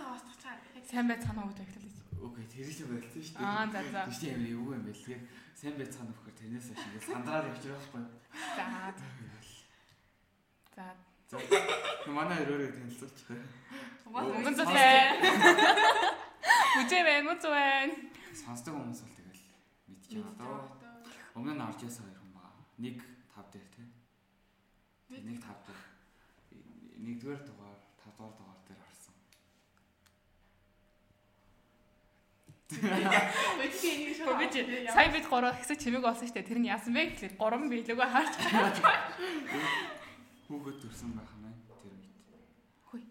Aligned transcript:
байцгаа. 0.00 0.16
синийхээ 0.16 0.16
устгачаа. 0.16 0.54
Сайн 0.90 1.06
байцгаана 1.08 1.42
уу 1.44 1.52
гэж 1.52 1.70
хэлсэн. 1.70 2.06
Окей, 2.20 2.46
тэр 2.50 2.68
л 2.68 2.90
байлсан 2.90 3.22
шүү 3.22 3.34
дээ. 3.36 3.44
Аа 3.44 3.66
за 3.72 3.80
за. 3.92 4.00
Тийш 4.08 4.22
юм 4.32 4.44
юу 4.48 4.72
юм 4.74 4.82
бэ? 4.84 4.92
Тэгэхээр 4.92 5.22
сайн 5.60 5.74
байцгаана 5.80 6.12
вөхөр 6.16 6.34
тэрнээс 6.40 6.66
хойш 6.68 6.82
ингээд 6.84 7.06
сандраад 7.10 7.46
явчих 7.50 7.72
байхгүй. 7.72 8.02
За. 8.56 8.64
За. 10.76 10.86
За. 11.30 11.36
Манай 12.10 12.38
өрөөрөө 12.44 12.70
танилцуулж 12.74 13.18
байгаа. 13.28 13.48
Мөнгөн 14.10 14.56
зүлээ. 14.58 15.00
Үжээ 16.80 17.02
байна, 17.06 17.24
муу 17.26 17.38
зү 17.38 17.48
байна. 17.54 17.94
Сонсдог 18.34 18.74
хүмүүс 18.74 19.00
бол 19.04 19.14
тэгэл 19.18 19.44
мэдчихэе 19.90 20.32
доо. 20.40 20.66
Өмнө 21.38 21.54
нь 21.54 21.62
орж 21.66 21.80
ясаа 21.86 22.04
хоёр 22.06 22.18
хүн 22.18 22.32
байгаа. 22.34 22.64
Нэг 22.82 22.96
тав 23.30 23.46
дээр 23.52 23.68
тий. 23.74 23.86
Нэг 25.10 25.38
тав 25.38 25.58
дээр. 25.66 25.82
Нэгдүгээр 27.00 27.42
дугаар, 27.46 27.78
тавдугаар 28.02 28.34
дугаар 28.38 28.60
дээр 28.66 28.80
орсон. 28.86 29.14
Бид 32.70 34.54
сайн 34.94 35.10
бид 35.12 35.26
гурав 35.26 35.58
хэсэг 35.58 35.78
чимэг 35.82 36.02
болсон 36.06 36.26
шүү 36.30 36.34
дээ. 36.38 36.46
Тэр 36.46 36.58
нь 36.62 36.70
яасан 36.70 36.94
бэ 36.94 37.02
гэхэлэр 37.18 37.34
гурван 37.34 37.66
биелэгөө 37.66 38.06
харж. 38.06 38.34
Хүүхэд 40.46 40.76
төрсөн 40.78 41.10
байх 41.18 41.32
нь 41.34 41.50
тэр 41.66 41.90
мэд. 41.90 42.06
Хүй. 42.86 43.02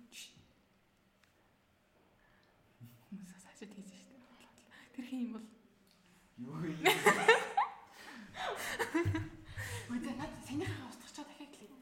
Хүмүүс 3.11 3.31
хийсэн 3.35 3.51
шүү 3.59 3.67
дээ. 3.75 4.95
Тэр 4.95 5.05
хин 5.05 5.19
юм 5.27 5.31
бол 5.35 5.45
Юу 6.39 6.55
вэ? 6.55 6.71
Бодод 9.91 10.15
над 10.15 10.31
синийхээ 10.47 10.87
устгачаа 10.87 11.27
дахиад 11.27 11.51
гэлээ. 11.51 11.75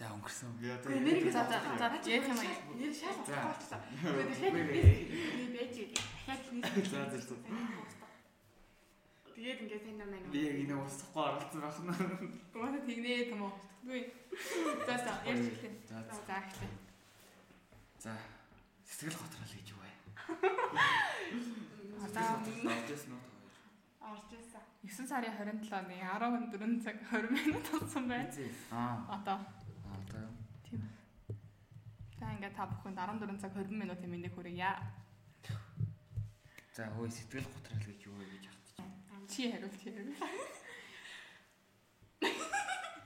За 0.00 0.08
өнгөрсөн. 0.16 0.56
Гэхдээ 0.56 0.96
нэр 1.04 1.28
за 1.28 1.44
за 1.44 1.60
за 1.60 1.86
ярих 2.08 2.24
юм 2.24 2.40
аа. 2.40 2.56
Нэр 2.72 2.92
шал 2.96 3.20
За. 3.28 3.52
устгачаа. 3.52 3.84
Дахиад 4.00 4.56
би 4.72 4.80
байж 5.52 5.76
дахиад 6.26 6.52
нэр. 6.52 6.86
За 6.88 7.04
за 7.10 7.18
за. 7.20 7.34
Тэгээд 9.34 9.60
ингээд 9.64 9.84
сайн 9.84 9.96
нам 9.98 10.10
Би 10.32 10.40
яг 10.44 10.56
энэ 10.60 10.74
устгахгүй 10.76 11.24
оролцсон 11.24 11.60
байх 11.64 11.78
нь. 11.80 12.36
Гомоо 12.52 12.80
тэгнээ 12.84 13.32
юм 13.32 13.42
уу? 13.48 13.52
Үгүй. 13.84 14.02
За 14.84 14.94
за 15.00 15.12
ярьж 15.24 15.46
эхлэв. 15.48 15.74
За 15.88 15.98
за. 16.04 16.36
Эхлэв. 16.44 16.72
За. 18.04 18.12
Сэтгэл 18.84 19.16
готрол 19.16 19.48
гэж 19.48 19.68
юу 19.72 19.80
вэ? 19.80 19.90
За 22.12 22.20
Оржсэн 22.36 23.12
уу? 23.16 23.24
орж 24.10 24.28
ирсэн. 24.36 24.62
9 24.84 25.08
сарын 25.08 25.32
27-ны 25.64 25.96
14 26.04 26.84
цаг 26.84 26.96
20 27.08 27.30
минут 27.32 27.64
болсон 27.72 28.04
байна. 28.08 28.28
Аа. 28.72 29.16
Одоо 29.16 29.38
Аа 29.40 29.96
одоо 29.96 30.28
тийм. 30.68 30.82
За 32.18 32.26
ингээд 32.34 32.56
та 32.56 32.66
бүхэнд 32.68 32.98
14 32.98 33.40
цаг 33.40 33.52
20 33.56 33.72
минутын 33.72 34.10
мэндийг 34.10 34.34
хүргье. 34.34 34.72
За 36.74 36.86
хөөе 36.94 37.10
сэтгэл 37.10 37.48
готрол 37.50 37.82
гэж 37.82 38.00
юу 38.06 38.14
вэ 38.14 38.24
гэж 38.30 38.44
хатчих. 38.46 38.78
Чи 39.26 39.50
хариулт 39.50 39.76
чи 39.82 39.90
хариул. 39.90 40.14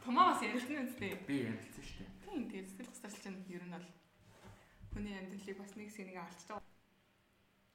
Томоос 0.04 0.40
ярилцсан 0.44 0.84
үстэй. 0.84 1.16
Би 1.24 1.36
ярилцсан 1.48 1.84
шүү 1.84 2.04
дээ. 2.04 2.12
Тийм 2.28 2.42
тийм 2.52 2.64
сэтгэл 2.68 2.92
готрол 2.92 3.16
чинь 3.24 3.40
ер 3.48 3.64
нь 3.64 3.72
бол 3.72 3.86
хүний 4.92 5.16
амьдралыг 5.16 5.56
бас 5.56 5.72
нэг 5.80 5.88
хэсэг 5.88 6.06
нэг 6.12 6.18
алдчихж 6.20 6.48
байгаа. 6.52 6.68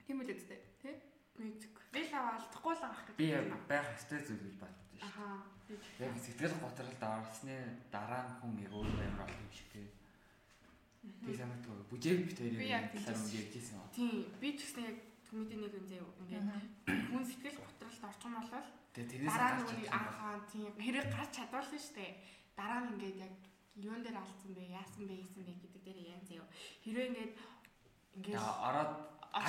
Тийм 0.05 0.21
үл 0.21 0.29
үстэй. 0.29 0.59
Тэ? 0.77 0.91
Мэдгүй. 1.41 1.83
Би 1.89 2.01
л 2.05 2.13
алдахгүй 2.13 2.73
л 2.77 2.85
авах 2.85 3.09
Би 3.17 3.27
байх 3.65 3.87
ёстой 3.97 4.19
зүйл 4.21 4.45
гэж 4.45 4.55
боддоо 4.61 4.85
шүү 4.85 4.93
дээ. 4.93 5.09
Ахаа. 5.09 5.41
Яг 6.05 6.15
сэтгэл 6.21 6.55
готролд 6.61 7.01
орсны 7.01 7.55
дараа 7.89 8.23
нь 8.29 8.35
хүн 8.37 8.51
нэг 8.61 8.69
өөр 8.77 8.93
амар 8.93 9.25
болох 9.25 9.41
юм 9.41 9.49
шиг 9.49 9.67
тий. 9.73 9.87
Би 11.25 11.33
санагдав. 11.33 11.81
Бүжээг 11.89 12.29
бит 12.29 12.37
хоёрыг 12.37 12.61
Би 12.61 12.69
яг 12.69 12.93
тэгжсэн. 12.93 13.25
ярьжсэн 13.41 13.73
юм. 13.79 13.89
Тийм. 13.95 14.17
Би 14.37 14.53
ч 14.53 14.69
гэсэн 14.69 14.85
яг 14.85 14.97
комеди 15.29 15.55
нэг 15.55 15.73
юм 15.77 15.85
заяа 15.87 16.11
ингээд 16.19 16.45
хүн 17.13 17.23
сэтгэл 17.29 17.61
готролд 17.61 18.03
орчих 18.09 18.25
юм 18.25 18.35
бол 18.35 18.67
Тэгээ 18.93 19.09
тэрнээс 19.11 19.37
дараа 19.37 19.53
чадсан 19.61 19.79
байна. 19.85 19.97
ахаа 20.01 20.35
тийм 20.49 20.73
хэрэг 20.81 21.07
гарч 21.13 21.31
чадвал 21.37 21.69
нь 21.69 21.85
штэ. 21.85 22.05
Дараа 22.57 22.79
нь 22.81 22.89
ингээд 22.97 23.17
яг 23.21 23.33
юун 23.77 24.01
дээр 24.01 24.17
алдсан 24.17 24.51
бэ, 24.57 24.63
яасан 24.73 25.03
бэ, 25.05 25.13
хийсэн 25.21 25.43
бэ 25.45 25.53
гэдэг 25.61 25.81
дээр 25.85 25.99
яан 26.09 26.23
заяа. 26.25 26.47
Хэрвээ 26.83 27.09
ингээд 27.13 27.33
ингээд 28.17 28.41
ороод 28.41 28.91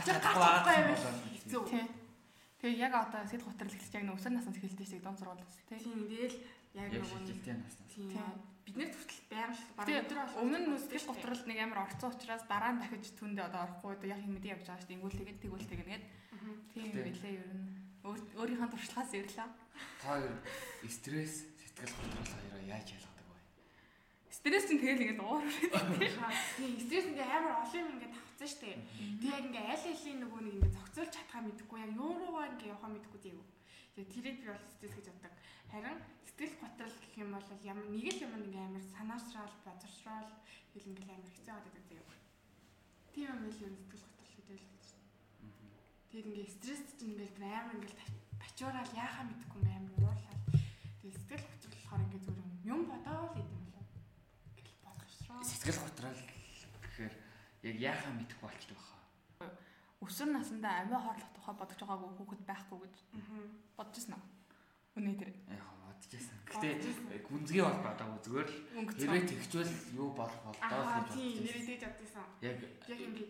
чадахгүй 0.05 0.45
байгаа 0.45 0.65
байвал 0.69 1.05
хэцүү. 1.35 1.63
Тийм. 1.73 1.89
Тэгээ 2.61 2.83
яг 2.85 2.93
одоо 3.01 3.21
сэтгэл 3.25 3.49
готрол 3.49 3.73
эхэлж 3.73 3.95
яг 3.97 4.05
нөөсөр 4.05 4.33
насанд 4.37 4.57
эхэлдэг 4.61 4.87
шиг 4.87 5.01
дон 5.01 5.17
сургууль 5.17 5.41
үст 5.41 5.65
тий. 5.65 5.81
Тийм 5.81 6.05
тэгэл 6.05 6.37
яг 6.77 6.89
нөгөө 6.93 7.21
нэг 7.25 7.39
тийм 7.89 8.13
Тийм. 8.71 8.79
бид 8.79 8.91
нэр 8.91 8.95
хүртэл 8.95 9.23
байнга 9.31 9.55
шүү. 9.59 9.69
Бараг 9.77 9.87
Тэгээ 9.91 10.03
өдөр 10.07 10.19
болгоо 10.21 10.41
өмнө 10.47 10.59
нь 10.63 10.79
сэтгэл 10.79 11.09
готролд 11.11 11.45
нэг 11.51 11.59
амар 11.61 11.79
орцсон 11.85 12.11
учраас 12.15 12.43
дараа 12.47 12.73
нь 12.75 12.81
дахиж 12.81 13.07
түндэ 13.19 13.43
одоо 13.51 13.61
орохгүй 13.67 13.91
одоо 13.99 14.09
яг 14.15 14.21
юм 14.23 14.33
мэдээ 14.39 14.53
явж 14.55 14.65
байгаа 14.67 14.81
шүү 14.81 14.89
дээ. 14.91 14.97
Ингүүл 14.99 15.19
тэгээд 15.19 15.41
тэгвэл 15.43 15.67
Мгм. 16.31 16.55
тийм 16.73 16.89
билээ 16.95 17.35
ер 17.43 17.51
нь. 17.51 17.67
Өөр- 18.01 18.31
Өөрийнхөө 18.41 18.69
туршлагаас 18.73 19.13
ирлээ. 19.13 19.49
Та 20.01 20.11
стресс 20.89 21.35
сэтгэл 21.61 21.93
готрол 22.01 22.33
хоёроо 22.33 22.63
яаж 22.65 22.89
ялгадаг 22.97 23.27
вэ? 23.29 23.39
Стресс 24.33 24.65
чинь 24.71 24.81
тэгэл 24.81 25.03
ингээд 25.05 25.21
уур. 25.21 25.45
Тийм 26.57 26.73
стресс 26.81 27.07
ингээ 27.13 27.29
амар 27.29 27.61
олон 27.61 27.77
юм 27.77 27.89
ингээ 28.01 28.13
тавцсан 28.17 28.49
штэ. 28.49 28.73
Тэгээ 29.21 29.37
яг 29.37 29.45
ингээ 29.53 29.67
аль 29.69 29.85
алийн 29.93 30.19
нөгөө 30.25 30.41
нэг 30.41 30.55
ингээ 30.57 30.73
зохицуулж 30.81 31.13
чадхаа 31.13 31.41
мэдэхгүй 31.45 31.79
яг 31.85 31.91
юу 31.93 32.13
руугаа 32.17 32.47
ингээ 32.57 32.73
явахаа 32.73 32.91
мэдэхгүй 32.95 33.21
зэв. 33.21 33.37
Тэгээ 33.95 34.09
тэрийг 34.17 34.37
би 34.41 34.47
бол 34.49 34.65
стресс 34.73 34.95
гэж 34.97 35.07
боддог. 35.13 35.33
Харин 35.71 36.03
сэтгэл 36.27 36.59
готрол 36.59 36.97
гэх 36.99 37.15
юм 37.15 37.31
бол 37.31 37.47
ямар 37.63 37.87
нэг 37.95 38.11
л 38.11 38.25
юм 38.27 38.35
ингээ 38.43 38.59
амар 38.67 38.83
санаачрал, 38.91 39.55
бодоршрол 39.63 40.31
хэл 40.75 40.91
ингээ 40.91 41.15
амар 41.15 41.31
хэцүү 41.31 41.55
байдаг 41.55 41.85
зэв. 41.87 42.09
Тийм 43.15 43.31
юм 43.31 43.41
л 43.47 43.63
юм 43.71 43.75
сэтгэл 43.79 44.03
готрол 44.03 44.35
гэдэг 44.35 44.59
л 44.59 44.67
гэж. 44.67 44.87
Тэгээд 46.11 46.27
ингээ 46.27 46.55
стресс 46.59 46.83
чинь 46.99 47.15
ингээ 47.15 47.31
бүр 47.39 47.45
амар 47.55 47.77
ингээ 47.79 48.03
бачуурал 48.43 48.91
яахаа 48.99 49.25
мэдэхгүй 49.31 49.63
амар 49.71 49.95
уурлал. 50.03 50.43
Тэгээд 50.99 51.19
сэтгэл 51.23 51.47
готрол 51.47 51.75
болохоор 51.79 52.03
ингээ 52.03 52.23
зүгээр 52.27 52.51
юм 52.67 52.81
бодоол 52.91 53.31
гэдэг 53.39 53.55
юм 53.55 53.67
болоо. 53.71 53.87
Ингээл 54.59 54.83
бодоршрол. 54.83 55.47
Сэтгэл 55.47 55.83
готрол 55.87 56.21
гэхээр 56.83 57.15
яг 57.71 57.77
яахаа 57.79 58.13
мэдэхгүй 58.19 58.43
болчихдог 58.43 58.75
баха. 58.75 58.99
Өсвөр 60.03 60.31
насндаа 60.35 60.83
амиа 60.83 60.99
хорлох 60.99 61.31
тухай 61.31 61.55
бодож 61.55 61.79
байгаагүй 61.79 62.11
хүүхэд 62.19 62.43
байхгүй 62.49 62.79
гэж 62.83 62.97
бодож 63.79 63.95
ирсэн 63.95 64.19
аа. 64.19 64.40
Үнэ 65.01 65.17
тэр. 65.17 65.33
Яг 65.49 65.65
бодчихсан. 65.81 66.37
Гэтэ 66.45 66.69
гүнзгий 67.25 67.63
бол 67.65 67.81
бодоагүй 67.81 68.21
зүгээр 68.21 68.49
л 68.53 68.59
хэрвээ 69.01 69.25
тэгчвэл 69.33 69.73
юу 69.97 70.09
болох 70.13 70.41
болдоо 70.45 70.61
Аа 70.61 71.09
гэж 71.09 71.17
тийм 71.17 71.41
бодчихсан. 71.41 71.65
нэрээ 71.65 71.81
чадсан. 71.81 72.27
Яг 72.45 72.57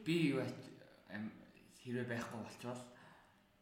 би 0.03 0.17
юу 0.35 0.43
хэрвээ 1.79 2.07
байхгүй 2.11 2.39
болчвол 2.43 2.83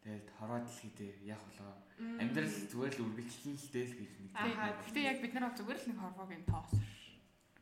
тэгээд 0.01 0.27
хороо 0.41 0.59
дэлхий 0.65 0.91
дээр 0.97 1.17
яг 1.37 1.41
болоо 1.45 1.73
амьдрал 1.99 2.55
зүгээр 2.71 2.93
л 2.97 3.03
үргэлжлэн 3.05 3.55
л 3.59 3.69
дээл 3.73 3.93
гэж 3.99 4.11
нэг 4.19 4.31
тийм. 4.33 4.57
Гэтэ 4.89 4.99
яг 5.05 5.17
бид 5.21 5.33
нар 5.37 5.53
зүгээр 5.53 5.79
л 5.79 5.87
нэг 5.91 5.97
хорвогийн 5.99 6.45
тоос. 6.49 6.71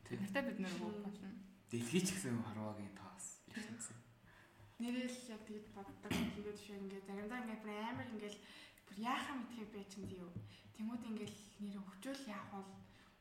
Тийм. 0.06 0.18
Тэртээ 0.24 0.44
бид 0.48 0.58
нар 0.64 0.74
үг 0.80 0.96
болно. 1.04 1.28
Дэлхий 1.68 2.00
ч 2.00 2.08
гэсэн 2.16 2.40
хорвоогийн 2.40 2.94
тоос. 2.96 3.42
ирсэн. 3.52 3.98
нэрээ 4.78 5.10
л 5.10 5.30
яг 5.34 5.42
тэгж 5.42 5.66
боддог. 5.74 6.06
Тэгээд 6.06 6.58
шиг 6.62 6.78
ингээ 6.78 7.02
заримдаа 7.02 7.42
ингээ 7.42 7.60
бүр 7.66 7.72
амар 7.74 8.06
ингээл 8.14 8.38
бүр 8.88 8.98
яахаа 9.04 9.36
мэдхий 9.36 9.66
бай 9.68 9.84
чинь 9.92 10.08
тийм. 10.08 10.28
Тэнгүүд 10.76 11.02
ингээл 11.08 11.36
нэрээ 11.60 11.82
хөвчөөл 11.84 12.22
яах 12.32 12.46
бол 12.52 12.68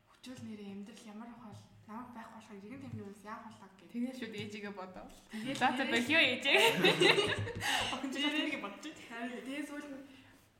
хөвчөөл 0.09 0.41
нэрээ 0.47 0.69
амьдрал 0.71 1.03
ямар 1.11 1.31
бол 1.43 1.59
намайг 1.87 2.09
байх 2.15 2.29
болохоор 2.35 2.59
иргэн 2.63 2.83
тэмний 2.83 3.05
үс 3.07 3.21
яах 3.23 3.41
болоо 3.47 3.69
гэх. 3.75 3.91
Тэгээ 3.91 4.13
шүүд 4.19 4.35
ээжигээ 4.41 4.73
бодоо. 4.75 5.05
Тэгээд 5.31 5.59
За 5.59 5.67
за 5.75 5.83
болио 5.87 6.19
ээжээ. 6.19 6.59
Охин 7.93 8.09
чинь 8.11 8.31
тэрийг 8.31 8.59
бодчих. 8.63 8.95
Тэгээд 8.95 9.67
сүүл 9.67 9.87
нь 9.87 10.03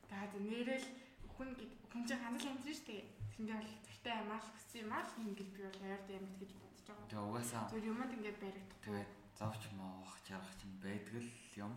за 0.08 0.18
за 0.32 0.38
нэрээ 0.40 0.78
л 0.80 0.88
хүн 1.36 1.48
гэд 1.56 1.72
хүн 1.92 2.02
чинь 2.08 2.22
хандлал 2.24 2.52
амтрын 2.52 2.76
штэ. 2.80 2.96
Тэндээ 3.36 3.56
бол 3.60 3.72
тэртээ 3.86 4.14
амаал 4.24 4.46
хүссэн 4.48 4.80
юм 4.82 4.92
аа 4.96 5.04
ингээл 5.20 5.52
би 5.54 5.60
бол 5.68 5.84
ойрд 5.84 6.08
ямт 6.16 6.34
гэж 6.40 6.50
бодож 6.58 6.80
байгаа. 6.88 7.06
Тэгээ 7.12 7.26
угаасаа 7.28 7.64
Зүгээр 7.68 7.90
юмд 7.92 8.12
ингээд 8.16 8.38
баригдах. 8.42 8.80
тэгээд 8.82 9.10
зовч 9.38 9.62
моох 9.78 10.12
чарах 10.26 10.52
чинь 10.58 10.76
байдаг 10.82 11.14
л 11.22 11.30
юм. 11.60 11.72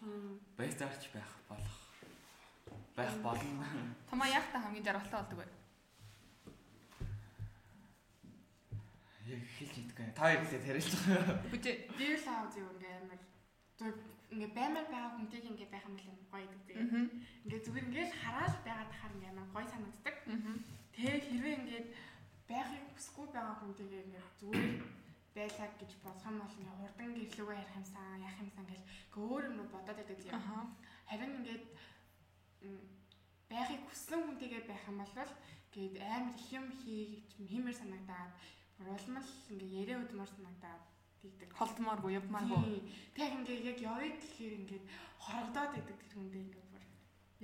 Тийм. 0.00 0.40
Байцаарч 0.58 1.02
байх 1.14 1.30
болох 1.46 1.83
байх 2.96 3.14
болно. 3.22 3.66
Томоо 4.10 4.26
яг 4.26 4.46
та 4.52 4.60
хамгийн 4.60 4.84
жаргалтай 4.84 5.18
болдог 5.20 5.38
бай. 5.38 5.48
Яг 9.26 9.42
хэлж 9.58 9.74
идэггүй. 9.82 10.12
Та 10.14 10.22
хоёр 10.22 10.40
хэлээ 10.44 10.62
тариалж 10.62 10.92
байгаа. 10.94 11.36
Бүжээ. 11.50 11.76
Би 11.98 12.06
л 12.14 12.28
аав 12.30 12.46
зөв 12.54 12.66
ингээ 12.70 12.94
амар 13.02 13.20
зөв 13.78 13.94
ингээ 14.30 14.50
баймаар 14.54 14.86
байгаа 14.92 15.12
хүнтэйг 15.16 15.44
ингээ 15.50 15.72
байх 15.74 15.86
юм 15.88 15.96
бол 15.96 16.08
гоё 16.32 16.46
гэдэг. 16.52 16.76
Ингээ 17.44 17.64
зүгээр 17.66 17.88
ингээ 17.88 18.06
л 18.10 18.18
хараад 18.22 18.54
байгаад 18.62 18.90
тахаар 18.92 19.14
ингээ 19.16 19.32
амар 19.32 19.48
гоё 19.54 19.66
санагддаг. 19.72 20.16
Тэгээ 20.94 21.18
хэрвээ 21.26 21.54
ингээ 21.58 21.82
байхыг 22.50 22.84
хүсэхгүй 22.94 23.26
байгаа 23.34 23.56
хүнтэйгээ 23.58 24.04
ингээ 24.06 24.24
зүгээр 24.38 24.70
байлаа 25.34 25.68
гэж 25.80 25.90
бодох 26.04 26.26
юм 26.30 26.38
бол 26.38 26.54
ингээ 26.54 26.78
хурдан 26.78 27.10
гэрлүүгээ 27.10 27.58
ярих 27.58 27.78
юмсан, 27.80 28.22
яах 28.22 28.38
юмсан 28.38 28.64
гэл 28.70 28.86
ингээ 28.86 29.24
өөр 29.26 29.44
юм 29.50 29.58
бодоод 29.74 29.98
байдаг 29.98 30.18
юм. 30.30 30.68
Харин 31.10 31.32
ингээд 31.42 31.64
байхыг 33.50 33.82
хүссэн 33.86 34.20
хүнтэйгээ 34.24 34.62
байх 34.68 34.84
юм 34.90 34.98
бол 35.02 35.12
гээд 35.74 35.94
амар 36.02 36.34
их 36.38 36.48
юм 36.54 36.66
хийх 36.82 37.24
хэмээр 37.34 37.76
санагдаад 37.76 38.32
улмал 38.82 39.30
ингээ 39.50 39.70
яриа 39.80 40.02
өдмөр 40.02 40.30
санагдаад 40.30 40.82
тийгдэг. 41.20 41.50
Холдмооргүй, 41.58 42.12
явмааргүй. 42.20 42.82
Тэг 43.16 43.30
ингээ 43.38 43.58
яг 43.70 43.78
явъя 43.80 44.10
гэхээр 44.12 44.54
ингээ 44.60 44.82
хорогдоод 45.18 45.72
идэг 45.80 45.98
тэр 45.98 46.14
хүндээ 46.14 46.42
ингээ 46.46 46.64
бүр 46.70 46.84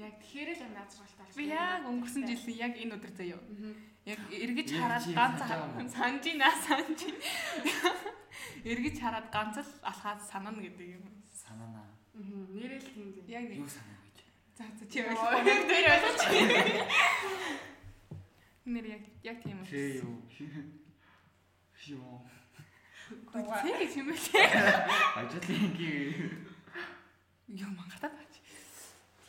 яг 0.01 0.15
тэгэхээр 0.21 0.51
л 0.55 0.67
ингээ 0.69 0.85
азралтай 0.85 1.27
Би 1.37 1.45
яг 1.49 1.83
өнгөрсөн 1.91 2.23
жилийн 2.29 2.59
яг 2.67 2.75
энэ 2.77 2.95
өдөр 2.97 3.13
заяа. 3.19 3.41
Яг 4.09 4.21
эргэж 4.33 4.69
хараад 4.75 5.07
ганц 5.13 5.93
санжина 5.95 6.51
санжи. 6.65 7.11
Эргэж 8.65 8.97
хараад 9.01 9.29
ганц 9.31 9.57
л 9.61 9.73
алхаад 9.85 10.21
санана 10.25 10.61
гэдэг 10.61 10.89
юм. 10.99 11.05
Санаана. 11.31 11.85
Нэрэл 12.17 12.85
тийм. 12.85 13.09
Яг 13.29 13.45
нэг. 13.49 13.61
Юу 13.63 13.69
санаа. 13.69 14.00
За 14.61 14.67
за 14.77 14.85
Яа, 14.93 15.09
ойлгохгүй. 15.09 15.57
дээр 15.73 15.87
ойлгож. 15.97 16.21
Нэр 18.69 18.87
яг 18.93 19.03
яг 19.25 19.39
тийм 19.41 19.57
үү. 19.57 19.67
Хээ 19.73 20.05
юу. 20.05 20.21
Юу. 21.97 22.21
Тэг 23.33 23.81
гэж 23.81 23.93
юм 24.05 24.13
бэ? 24.13 24.21
Ажлын 25.17 25.73
гээ. 25.81 26.13
Юу 27.57 27.73
мангатаад 27.73 28.13
бач. 28.21 28.35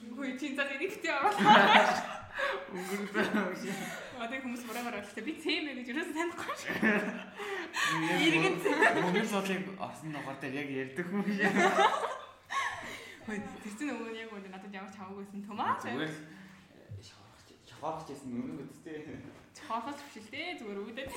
Хөөе 0.04 0.36
чи 0.36 0.52
за 0.52 0.68
нэгтэй 0.68 1.16
аваад. 1.16 1.40
Өнгөрсөн. 2.76 3.80
Одоо 4.20 4.36
хүмүүс 4.36 4.64
буруугаар 4.68 5.00
ойлгохтой. 5.00 5.24
Би 5.24 5.34
цэм 5.40 5.64
ээ 5.72 5.80
гэж 5.80 5.88
юусэн 5.96 6.12
танихгүй 6.12 6.56
шүү. 6.60 6.76
Иргэн 8.20 8.56
Монгол 9.00 9.28
солыг 9.32 9.64
орсон 9.80 10.12
ногоор 10.12 10.36
дээр 10.44 10.60
яг 10.60 10.70
ярьдаг 10.92 11.08
хүн 11.08 11.24
тэр 13.40 13.74
чинь 13.78 13.90
нөгөө 13.92 14.12
яг 14.18 14.32
үнэ 14.36 14.50
надад 14.52 14.74
ямар 14.76 14.92
чамаагүйсэн 14.92 15.42
тумаа. 15.48 15.80
Зүгээр 15.80 16.14
шаварч 17.00 17.48
шаварчсэн 17.70 18.32
үнэн 18.36 18.68
үсттэй. 18.68 19.00
Хоолож 19.68 20.00
биш 20.04 20.18
л 20.20 20.32
дээ 20.32 20.60
зүгээр 20.60 20.80
үүдээд. 20.84 21.12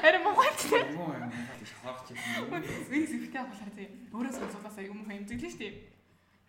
Харин 0.00 0.22
могойч. 0.24 0.60
Юу 0.70 1.12
юм 1.12 1.32
шаварчсэн. 1.60 2.20
Свинг 2.88 3.06
сэвтэй 3.10 3.40
авахлаар 3.40 3.72
тий. 3.76 3.88
Өөрөө 4.12 4.32
сонсоолоосаа 4.32 4.84
юм 4.84 5.04
хүн 5.04 5.24
эмзэглэн 5.24 5.52
шүү 5.52 5.60
дээ. 5.60 5.74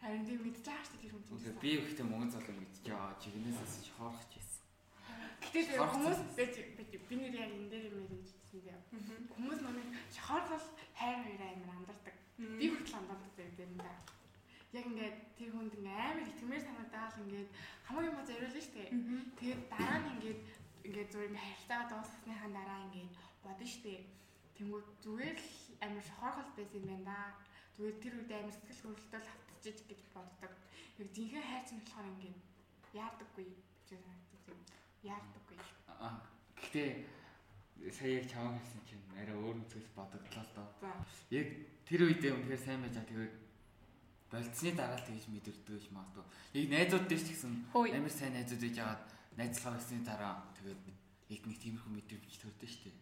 Харин 0.02 0.26
тийм 0.26 0.40
мэдчихэж 0.42 0.68
байгаа 0.68 0.86
шүү 0.88 1.00
дээ 1.02 1.12
хүн 1.12 1.24
чинь. 1.28 1.62
Би 1.62 1.70
ихтэй 1.78 2.06
монгол 2.06 2.32
солыг 2.32 2.58
мэдчихээ. 2.58 3.20
Чигнээсээс 3.22 3.76
шаварч 3.92 4.32
байсан. 4.34 4.52
Гэтэ 5.42 5.62
тэр 5.74 5.90
хүмүүс 5.90 6.20
би 7.10 7.16
нэр 7.18 7.34
яг 7.38 7.52
энэ 7.52 7.70
дээр 7.70 7.86
юм 7.98 8.08
ярьж 8.10 8.30
хэлсэн 8.30 8.62
дээ. 8.66 8.78
Хүмүүс 9.36 9.60
манай 9.66 9.86
шохорхол 10.14 10.66
хайр 10.96 11.20
хоёроо 11.26 11.50
амар 11.50 11.72
андардаг. 11.82 12.16
Би 12.38 12.66
хүртэл 12.70 12.98
андардаг 12.98 13.32
зэрэг 13.36 13.60
юм 13.62 13.74
да. 13.78 13.92
Яг 14.72 14.86
ингээд 14.88 15.18
тэр 15.36 15.50
хүнд 15.52 15.74
ингээ 15.76 16.00
амар 16.00 16.28
итгэмээр 16.32 16.64
санагдаал 16.64 17.22
ингээд 17.24 17.50
хамгийн 17.84 18.16
муу 18.16 18.24
зориулна 18.24 18.62
шүү 18.64 18.76
дээ. 18.80 18.90
Тэгээд 19.36 19.62
дараа 19.68 20.00
нь 20.00 20.12
ингээд 20.16 20.42
ингээд 20.88 21.10
зүгээр 21.12 21.30
ингээ 21.32 21.48
хайртайгаа 21.48 21.88
дуусгасныхаа 21.92 22.50
дараа 22.56 22.80
ингээд 22.88 23.12
бодно 23.44 23.66
шүү 23.68 23.84
дээ. 23.84 24.02
Тэнгүүд 24.56 24.88
зүгээр 25.04 25.38
л 25.44 25.52
амар 25.84 26.06
шохорхол 26.08 26.52
байсан 26.56 26.78
юм 26.80 26.88
байна 26.88 27.06
да. 27.12 27.20
Зүгээр 27.76 27.98
тэр 28.00 28.14
үед 28.16 28.32
амар 28.32 28.56
сэтгэл 28.56 28.84
хөдлөлтөд 28.88 29.26
хавтчих 29.28 29.78
гэж 29.92 30.02
боддог. 30.16 30.54
Яг 31.02 31.08
жинхэнэ 31.16 31.50
хайр 31.52 31.64
чинь 31.68 31.82
болохоор 31.84 32.12
ингээд 32.16 32.40
яардаггүй 32.96 33.46
гэж 33.52 33.88
санагддаг. 33.92 34.60
Яардаггүй. 35.04 35.58
Аа. 36.00 36.16
Гэхдээ 36.56 36.90
сая 37.92 38.12
яг 38.22 38.26
чамаа 38.32 38.56
хэлсэн 38.56 38.82
чинь 38.88 39.06
арай 39.20 39.36
өөр 39.36 39.58
үзэл 39.66 39.90
бодогдлоо 39.98 40.44
л 40.48 40.56
доо. 40.56 40.68
За. 40.80 40.92
Яг 41.34 41.48
тэр 41.88 42.02
үедээ 42.08 42.32
үнэхээр 42.38 42.62
сайн 42.62 42.82
байж 42.86 42.96
байгаа 42.96 43.12
тэгээд 43.12 43.34
болцсны 44.32 44.72
дараа 44.72 44.96
л 44.96 45.04
тэгж 45.04 45.28
мэдэрдэг 45.28 45.76
гэж 45.76 45.86
магадгүй. 45.92 46.26
Яг 46.56 46.68
найзууд 46.72 47.06
дээр 47.12 47.20
ч 47.20 47.28
гэсэн 47.36 47.52
амар 47.76 48.14
сайн 48.16 48.34
найзууд 48.40 48.64
ээж 48.64 48.78
агаад 48.80 49.04
найзлага 49.36 49.76
хийсний 49.76 50.04
дараа 50.08 50.34
тэгээд 50.56 50.82
яг 51.36 51.44
нэг 51.44 51.58
тиймэрхүү 51.60 51.92
мэдрэмж 51.92 52.34
төрдөө 52.40 52.70
шүү 52.72 52.84
дээ. 52.88 53.00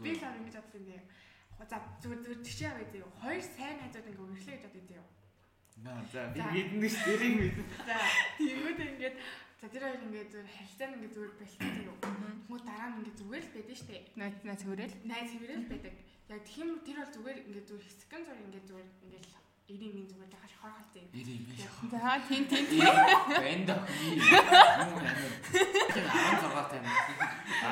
Би 0.00 0.10
л 0.16 0.24
ингэж 0.24 0.56
бодсон 0.56 0.80
юм 0.80 0.88
дээ. 0.88 1.04
За 1.68 1.76
зүгээр 2.00 2.20
зүгээр 2.24 2.40
тийш 2.40 2.58
яваа 2.64 2.86
зөө. 2.88 3.12
Хоёр 3.20 3.44
сайн 3.44 3.76
найзууд 3.80 4.08
ингээ 4.08 4.24
үргэлжлэе 4.24 4.58
гэж 4.64 4.72
бодсон 4.72 4.96
юм. 4.96 5.08
Наа 5.84 6.00
за 6.12 6.20
би 6.32 6.40
мэднэ 6.40 6.88
ш 6.88 6.96
дэрийг 7.04 7.34
мэднэ. 7.40 7.64
За 7.84 7.96
тэгвэл 8.40 8.84
ингээд 8.96 9.16
за 9.60 9.66
тэр 9.68 9.82
хоёр 9.84 10.00
ингээ 10.08 10.26
зүгээр 10.32 10.48
харилцаа 10.56 10.88
ингээ 10.96 11.12
зүгээр 11.12 11.32
болчихсон 11.36 11.84
юм. 11.88 11.98
Тэгмүү 12.00 12.60
дараа 12.64 12.88
нь 12.88 12.98
ингээ 13.00 13.16
зүгээр 13.20 13.44
л 13.44 13.54
байдэн 13.56 13.78
штэ. 13.80 13.96
Найз 14.16 14.36
найз 14.48 14.62
хөрөөл. 14.64 14.96
Найз 15.04 15.28
хэврэл 15.32 15.68
байдаг. 15.68 15.94
Яг 16.32 16.40
тийм 16.48 16.68
тэр 16.84 16.96
бол 17.00 17.12
зүгээр 17.16 17.38
ингээ 17.48 17.64
зүгээр 17.68 17.84
хэсгэн 17.88 18.22
зур 18.24 18.40
ингээ 18.44 18.64
зүгээр 18.68 18.88
ингээ 19.04 19.22
л 19.24 19.39
ирийн 19.70 19.94
минь 19.94 20.08
зүгээр 20.10 20.30
жахаш 20.34 20.54
хорхолтой 20.60 21.02
юм. 21.02 21.10
Нэрийг 21.14 21.42
би 21.46 21.54
яах. 21.62 21.78
За 21.92 22.18
тийм 22.26 22.42
тийм 22.50 22.64
тийм. 22.70 22.82
Охин. 22.90 23.62
Юу 23.70 24.98
юм. 24.98 25.34
Тэр 25.94 26.06
16 26.10 26.70
тань. 26.70 26.86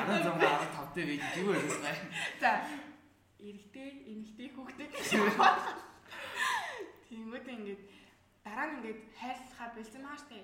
16 0.07 0.39
15 0.39 0.95
дээр 0.95 1.09
гэж 1.11 1.23
юу 1.43 1.51
байлаа. 1.53 1.95
За 2.39 2.51
эрэгтэй, 3.39 3.89
эмэгтэй, 4.11 4.49
хүүхдээ. 4.55 4.89
Тэнгүүд 7.09 7.47
ингээд 7.55 7.81
дараа 8.43 8.65
нь 8.67 8.75
ингээд 8.79 9.01
хайрлахаа 9.19 9.69
бэлсэн 9.75 10.01
маа 10.03 10.17
штэ. 10.19 10.39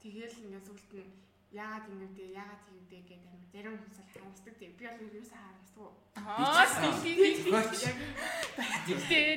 Тэгээл 0.00 0.40
ингээд 0.44 0.66
сүлд 0.66 0.92
нь 1.04 1.27
яагаад 1.52 1.88
юм 1.88 2.00
бэ? 2.12 2.24
Яагаад 2.36 2.60
тийм 2.68 2.78
бэ 2.88 2.98
гэдэг 3.08 3.28
амар 3.32 3.48
зарим 3.52 3.74
хүмүүс 3.80 3.98
л 3.98 4.10
харамсдаг 4.12 4.54
тийм. 4.60 4.72
Би 4.76 4.84
бол 4.84 5.16
юусаа 5.16 5.40
харамсдаг. 5.40 5.92
Аа 6.18 6.66
тийм 7.00 7.16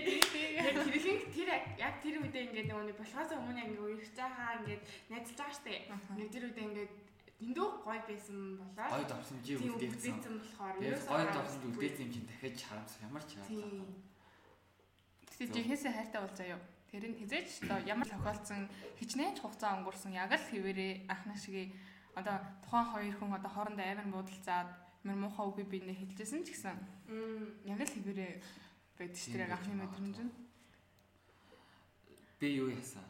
тэгтээ. 0.04 0.50
Яг 0.60 0.76
тэрхийн 0.84 1.20
тэр 1.32 1.50
яг 1.80 1.96
тэр 2.04 2.16
үедээ 2.20 2.44
ингээд 2.52 2.68
нөгөө 2.68 3.00
болохоос 3.00 3.32
өмнө 3.32 3.62
ингээд 3.64 3.86
үерч 3.88 4.12
байгаа 4.20 4.60
ингээд 4.60 4.84
найзалж 5.08 5.38
байгаа 5.40 5.56
штэ. 5.56 5.74
Ингээд 6.12 6.34
тэр 6.36 6.44
үедээ 6.52 6.68
ингээд 6.68 6.92
дэндүү 7.42 7.68
гой 7.82 8.00
байсан 8.06 8.38
болоо. 8.60 8.88
Гойд 8.92 9.12
орсон 9.16 9.38
чи 9.42 9.56
Тийм 9.56 9.74
үлдээсэн. 9.74 10.18
болохоор 10.20 10.76
Тэгээд 10.78 10.94
юусаа 10.94 11.16
харамсдаггүй. 11.16 11.42
орсон 11.42 11.64
үлдээсэн 11.72 12.04
юм 12.06 12.12
чинь 12.12 12.28
дахиад 12.28 12.58
харамсах 12.60 13.02
ямар 13.08 13.24
ч 13.24 13.30
харамсах. 13.34 13.56
Тийм. 13.56 13.88
Тэгтээ 15.32 15.56
жихээсээ 15.56 15.94
хайртай 15.96 16.22
бол 16.22 16.36
заяа. 16.36 16.60
Тэр 16.92 17.04
нь 17.08 17.18
хизээч 17.24 17.50
ямар 17.88 18.04
тохиолдсон 18.04 18.68
хичнээн 19.00 19.34
ч 19.34 19.40
хугацаа 19.40 19.80
өнгөрсөн 19.80 20.12
яг 20.12 20.36
л 20.36 20.44
хэвээрээ 20.52 21.08
анхны 21.08 21.40
шиг 21.40 21.72
одоо 22.16 22.38
тухайн 22.64 22.88
хоёр 22.92 23.16
хүн 23.16 23.36
одоо 23.38 23.52
хоорондоо 23.52 23.86
амар 23.86 24.08
буудалцаад 24.12 24.70
мөр 25.04 25.18
муухай 25.18 25.46
үг 25.48 25.58
бинэ 25.66 25.94
хэлжсэн 25.96 26.44
ч 26.46 26.54
гэсэн 26.54 26.78
яг 27.66 27.80
л 27.82 27.94
хэвээрээ 27.96 28.34
байдаг 28.98 29.18
ш 29.18 29.34
тэр 29.34 29.50
анхны 29.50 29.74
мэдрэмж 29.80 30.18
нь. 30.22 30.34
Би 32.38 32.48
юу 32.62 32.70
яасан? 32.70 33.06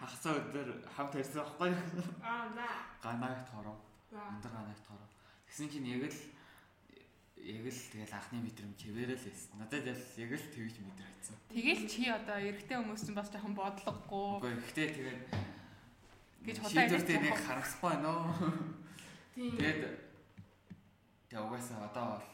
Хагасаа 0.00 0.38
өдөр 0.38 0.68
хамт 0.86 1.14
ирсэн 1.18 1.42
байхгүй? 1.42 1.70
Аа 2.22 2.46
за. 2.54 2.66
Ганаагт 3.02 3.48
хороо. 3.50 3.76
За. 4.12 4.22
Өндөр 4.38 4.52
ганаагт 4.54 4.86
хороо. 4.86 5.08
Тэгсэн 5.50 5.68
чинь 5.72 5.90
яг 5.98 6.06
л 6.06 6.20
яг 7.42 7.66
л 7.66 7.82
тэгэл 7.92 8.14
анхны 8.14 8.38
мэдрэмж 8.44 8.78
хэвээрэл 8.78 9.24
байсан. 9.26 9.52
Надад 9.58 9.86
яг 9.86 9.98
л 9.98 10.20
яг 10.22 10.32
л 10.36 10.46
тэгж 10.54 10.76
мэдрэгдсэн. 10.78 11.36
Тэгэл 11.50 11.84
чи 11.90 12.02
одоо 12.06 12.38
эрэгтэй 12.38 12.76
хүмүүс 12.78 13.02
чинь 13.02 13.18
бас 13.18 13.28
жоохон 13.34 13.54
бодлогогүй. 13.58 14.30
Үгүй 14.40 14.54
гэхдээ 14.62 14.88
тэгээд 14.94 15.20
Гэж 16.46 16.56
шийдвэртэй 16.62 17.16
ярьж 17.16 17.30
байгаа. 17.30 17.46
харамсахгүй 17.48 17.90
байна 17.90 18.08
уу? 18.12 18.30
Тийм. 19.34 19.54
Тэгээд 19.58 19.80
тэг 21.28 21.38
угаасаа 21.42 21.78
одоо 21.88 22.06
бол 22.14 22.26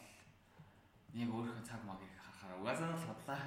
нэг 1.15 1.29
өөрийнхөө 1.31 1.65
цаг 1.69 1.81
магийг 1.89 2.13
харахаар 2.21 2.61
угаасаа 2.61 2.93
л 2.93 3.09
бодлаа. 3.11 3.41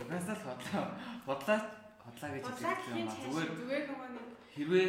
Угаасаа 0.00 0.36
л 0.36 0.46
бодлаа. 0.48 0.84
Бодлаа 1.28 1.58
бодлаа 2.04 2.30
гэж 2.34 2.44
гэхийн 2.46 2.98
юм 3.02 3.08
аа. 3.10 3.18
Зүгээр 3.24 3.50
зүгээр 3.58 3.84
нөгөө 3.90 4.08
нэг 4.14 4.26
хэрвээ 4.54 4.88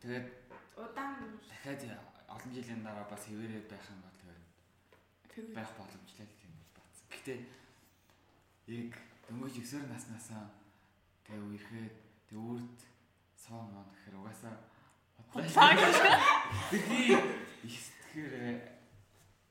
тэгээд 0.00 0.26
удаан 0.78 1.14
дахиад 1.50 1.82
олон 2.32 2.50
жилийн 2.54 2.82
дараа 2.86 3.06
бас 3.10 3.22
хэвээрээ 3.26 3.62
байх 3.68 3.86
юм 3.92 4.00
бол 4.04 4.18
тэгээд 5.32 5.48
байх 5.56 5.70
боломжтой 5.76 6.26
л 6.28 6.36
бол 6.54 6.70
бац. 6.76 6.96
Гэхдээ 7.10 7.38
яг 8.72 8.92
дөнгөж 9.26 9.54
9 9.58 9.90
наснаасаа 9.90 10.44
тэгээ 11.26 11.44
үерхэд 11.50 11.96
тэгээ 12.30 12.46
үрд 12.52 12.78
соо 13.42 13.62
мөн 13.72 13.86
гэхээр 13.92 14.16
угаасаа 14.22 14.54
Худлаа 15.32 15.72
гэж. 15.72 15.96
Тэгэхий 16.70 17.16
их 17.64 17.76
тэгэхээр 18.12 18.60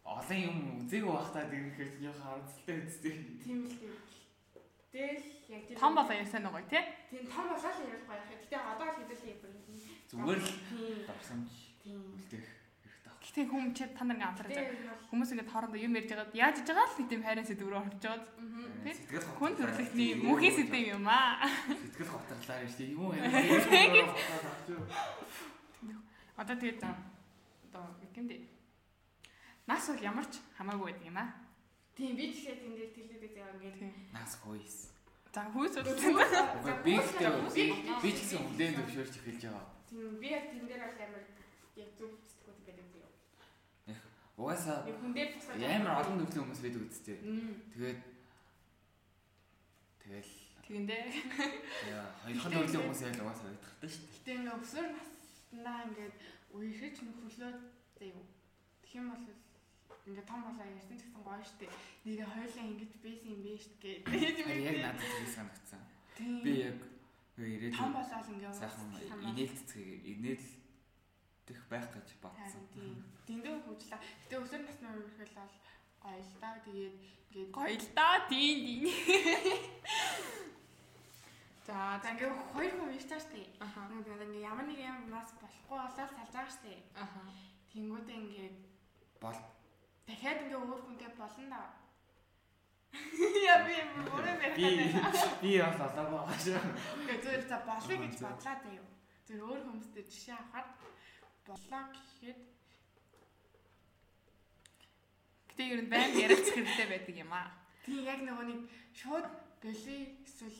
олон 0.06 0.38
юм 0.38 0.58
үзээгүй 0.86 1.10
байхдаа 1.14 1.46
тэгэхэр 1.50 1.90
яг 2.06 2.16
харамсалтай 2.22 2.76
үстэй. 2.86 3.14
тийм 3.42 3.66
л 3.66 3.74
тийм. 3.82 3.94
Тэгэл 4.94 5.26
яг 5.50 5.62
тийм 5.66 5.78
Том 5.82 5.92
болоо 5.98 6.14
ярьсан 6.22 6.44
байгаа 6.46 6.70
тий. 6.70 6.84
тийм 7.10 7.24
том 7.34 7.46
болоо 7.50 7.72
л 7.74 7.82
ярих 7.90 8.06
гоё. 8.06 8.22
Гэтэ 8.30 8.58
одоо 8.62 8.86
л 8.92 8.98
хэдүүлээ 9.02 9.36
бүр. 9.42 9.54
Зүгээр 10.12 10.40
л 10.44 10.50
Тийм. 10.70 10.98
давсамж 11.10 11.52
Тийм. 11.82 12.02
Гэтэ 13.32 13.48
хүм 13.48 13.72
чи 13.72 13.88
та 13.96 14.04
нар 14.04 14.20
ингээ 14.20 14.28
анхаарч 14.28 14.52
байгаа. 14.52 14.92
Бол 14.92 15.08
Хүмүүс 15.08 15.32
ингээд 15.32 15.48
хоорондоо 15.56 15.80
юм 15.80 15.96
ярьж 15.96 16.12
байгаад 16.12 16.36
яаж 16.36 16.56
иж 16.60 16.68
байгаа 16.68 16.84
л 16.92 17.00
нэг 17.00 17.08
тийм 17.08 17.24
хайрын 17.24 17.48
сэдв 17.48 17.64
рүү 17.64 17.80
орж 17.80 17.96
байгаа. 18.04 18.28
мгм. 18.36 18.84
Тий. 18.84 18.92
Сэтгэл 18.92 19.24
Хүн 19.40 19.56
төрөлхтний 19.56 20.20
мөнхийн 20.20 20.52
сэдв 20.60 20.76
юм 20.76 21.08
аа. 21.08 21.48
Сэтгэл 21.48 22.12
готролаар 22.12 22.68
шүү 22.68 22.76
дээ. 22.76 22.92
Юу 22.92 23.16
юм. 23.16 23.24
Одоо 26.42 26.56
тэгээд 26.60 26.84
одоо 26.84 27.88
юм 28.20 28.28
дээ. 28.28 28.44
Нас 29.68 29.88
бол 29.88 30.02
ямар 30.04 30.26
ч 30.28 30.36
хамаагүй 30.58 30.86
байдаг 30.92 31.06
юм 31.08 31.18
аа. 31.22 31.30
Тийм 31.96 32.16
би 32.18 32.24
ихээ 32.36 32.56
тийм 32.60 32.74
дээр 32.76 32.92
тэлээд 32.92 33.32
байгаа 33.32 33.56
ингээд 33.62 33.80
Тийм. 33.80 33.94
Нас 34.12 34.36
гойс. 34.44 34.92
За 35.32 35.48
Үгүй, 35.48 35.72
үзсэн. 35.72 35.88
Би 36.84 37.00
би 37.56 37.64
би 38.04 38.10
ч 38.12 38.18
гэсэн 38.28 38.44
хүлээн 38.44 38.76
зөвшөөрч 38.76 39.16
эхэлж 39.22 39.44
байгаа. 39.48 39.64
тийм 39.88 40.20
би 40.20 40.28
яг 40.28 40.52
тэн 40.52 40.68
дээр 40.68 40.84
бол 40.84 41.00
амар 41.00 41.24
яг 41.80 41.90
зөв 41.96 42.12
юм. 42.12 42.20
Угаасаа 44.42 44.78
амар 44.82 46.02
олон 46.02 46.18
төрлийн 46.26 46.44
хүмүүс 46.50 46.62
байдаг 46.66 46.82
үсттэй. 46.90 47.18
Тэгээд 47.74 48.00
тэгэл 50.02 50.32
Тэгэндээ. 50.66 51.04
яа 51.94 52.06
хоёрхан 52.26 52.52
төрлийн 52.52 52.82
хүмүүс 52.82 53.02
яа 53.06 53.14
л 53.14 53.22
угаасаа 53.22 53.48
байдахтай 53.54 53.90
шүү 53.92 54.02
дээ. 54.02 54.16
Гэтэ 54.18 54.32
ингээ 54.42 54.58
өсвөр 54.62 54.88
наснаа 54.90 55.80
ингээд 55.86 56.16
үерхэж 56.58 56.96
нөхөрлөө 57.06 57.52
заяа. 58.02 58.24
Тэгэх 58.82 58.98
юм 58.98 59.08
бол 59.14 59.26
ингээ 60.10 60.26
том 60.26 60.40
болоо 60.42 60.66
ярьсан 60.66 60.98
ч 60.98 61.02
гэсэн 61.06 61.22
гоё 61.22 61.44
штэ. 61.46 61.68
Нэгэ 62.06 62.26
хоёулаа 62.26 62.66
ингэж 62.66 62.92
бийсэн 63.04 63.30
юм 63.36 63.42
биш 63.46 63.66
гэдэг. 63.78 64.10
Яг 64.66 64.78
надад 64.82 65.06
тийм 65.06 65.30
санагдсан. 65.30 65.82
Би 66.18 66.52
яг 66.66 66.80
ирээд 67.38 67.78
том 67.78 67.94
болоод 67.94 68.28
ингээ 68.34 68.54
сайхан 68.54 68.90
уусан. 68.90 69.20
инээлцгийг 69.22 70.02
инээлдэх 71.52 71.68
байх 71.68 71.92
гэж 71.92 72.16
бодсон. 72.24 72.64
Дэндүү 73.28 73.68
хөвчлээ. 73.68 74.00
Гэтэ 74.00 74.40
өсвөр 74.40 74.64
насны 74.64 74.88
үерхэл 74.96 75.36
бол 75.36 75.52
гоё 76.00 76.24
л 76.24 76.40
да. 76.40 76.56
Тэгээд 76.64 76.96
ингээд 77.32 77.52
Гоё 77.52 77.76
л 77.76 77.88
да. 77.96 78.10
Дийн 78.32 78.60
дийн. 78.64 78.88
За 81.68 82.00
ингээ 82.00 82.32
хоёр 82.56 82.72
хүн 82.80 82.96
байгаа 82.96 83.20
штэ. 83.20 83.44
Аха. 83.60 83.92
Ингээд 83.92 84.24
ингээ 84.26 84.48
ямар 84.48 84.66
нэг 84.66 84.80
юм 84.80 85.12
нас 85.12 85.30
болохгүй 85.36 85.76
болоод 85.76 85.92
салж 85.96 86.16
байгаа 86.32 86.48
штэ. 86.48 86.80
Аха. 86.96 87.20
Тэнгүүдээ 87.76 88.18
ингээд 88.24 88.56
Бол 89.20 89.36
дахиад 90.08 90.40
ингээ 90.48 90.60
өөр 90.60 90.82
хүнтэй 90.88 91.12
болно 91.20 91.48
да. 91.52 91.62
Яа 93.52 93.64
би 93.64 93.76
өөрөө 93.80 94.36
би 94.58 94.92
мэрхээ. 94.92 95.40
би 95.44 95.52
бас 95.60 95.80
олоогүй 95.80 96.16
байгаа 96.16 96.40
шүү. 96.44 96.60
Ингээ 97.04 97.20
зөв 97.24 97.44
за 97.48 97.58
болоо 97.68 97.98
гэж 98.04 98.16
бодлаа 98.20 98.56
заяа. 98.64 98.88
Зөв 99.28 99.40
өөр 99.48 99.62
хүмүүстэй 99.64 100.04
жишээ 100.12 100.36
авахад 100.36 100.68
болоо 101.52 101.84
гэхэд 101.92 102.40
Гэтэ 105.52 105.64
ер 105.68 105.80
нь 105.84 105.90
байн 105.92 106.12
ярилцах 106.16 106.56
хэрэгтэй 106.56 106.88
байдаг 106.90 107.16
юм 107.20 107.32
аа. 107.36 107.52
тийм 107.86 108.00
яг 108.08 108.20
нөгөө 108.24 108.46
нэг 108.48 108.60
шууд 108.96 109.26
боли 109.62 109.98
эсвэл 110.26 110.60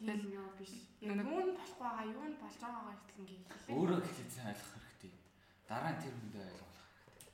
тийм 0.00 0.22
юу 0.32 0.48
биш. 0.58 0.72
Яг 1.00 1.12
Нөгөө- 1.20 1.28
юу 1.28 1.42
нь 1.44 1.56
болох 1.58 1.76
байгаа, 1.78 2.04
юу 2.08 2.24
нь 2.32 2.36
болж 2.40 2.56
байгаагаа 2.62 2.94
ихтэл 2.96 3.20
ингээ 3.20 3.40
хэлээ. 3.44 3.76
Өөрөө 3.76 3.98
сайн 4.32 4.48
ойлгох 4.52 4.72
хэрэгтэй. 4.74 5.12
Дараа 5.68 5.92
нь 5.92 6.00
тэр 6.02 6.14
хүндээ 6.16 6.44
ойлгох. 6.48 6.72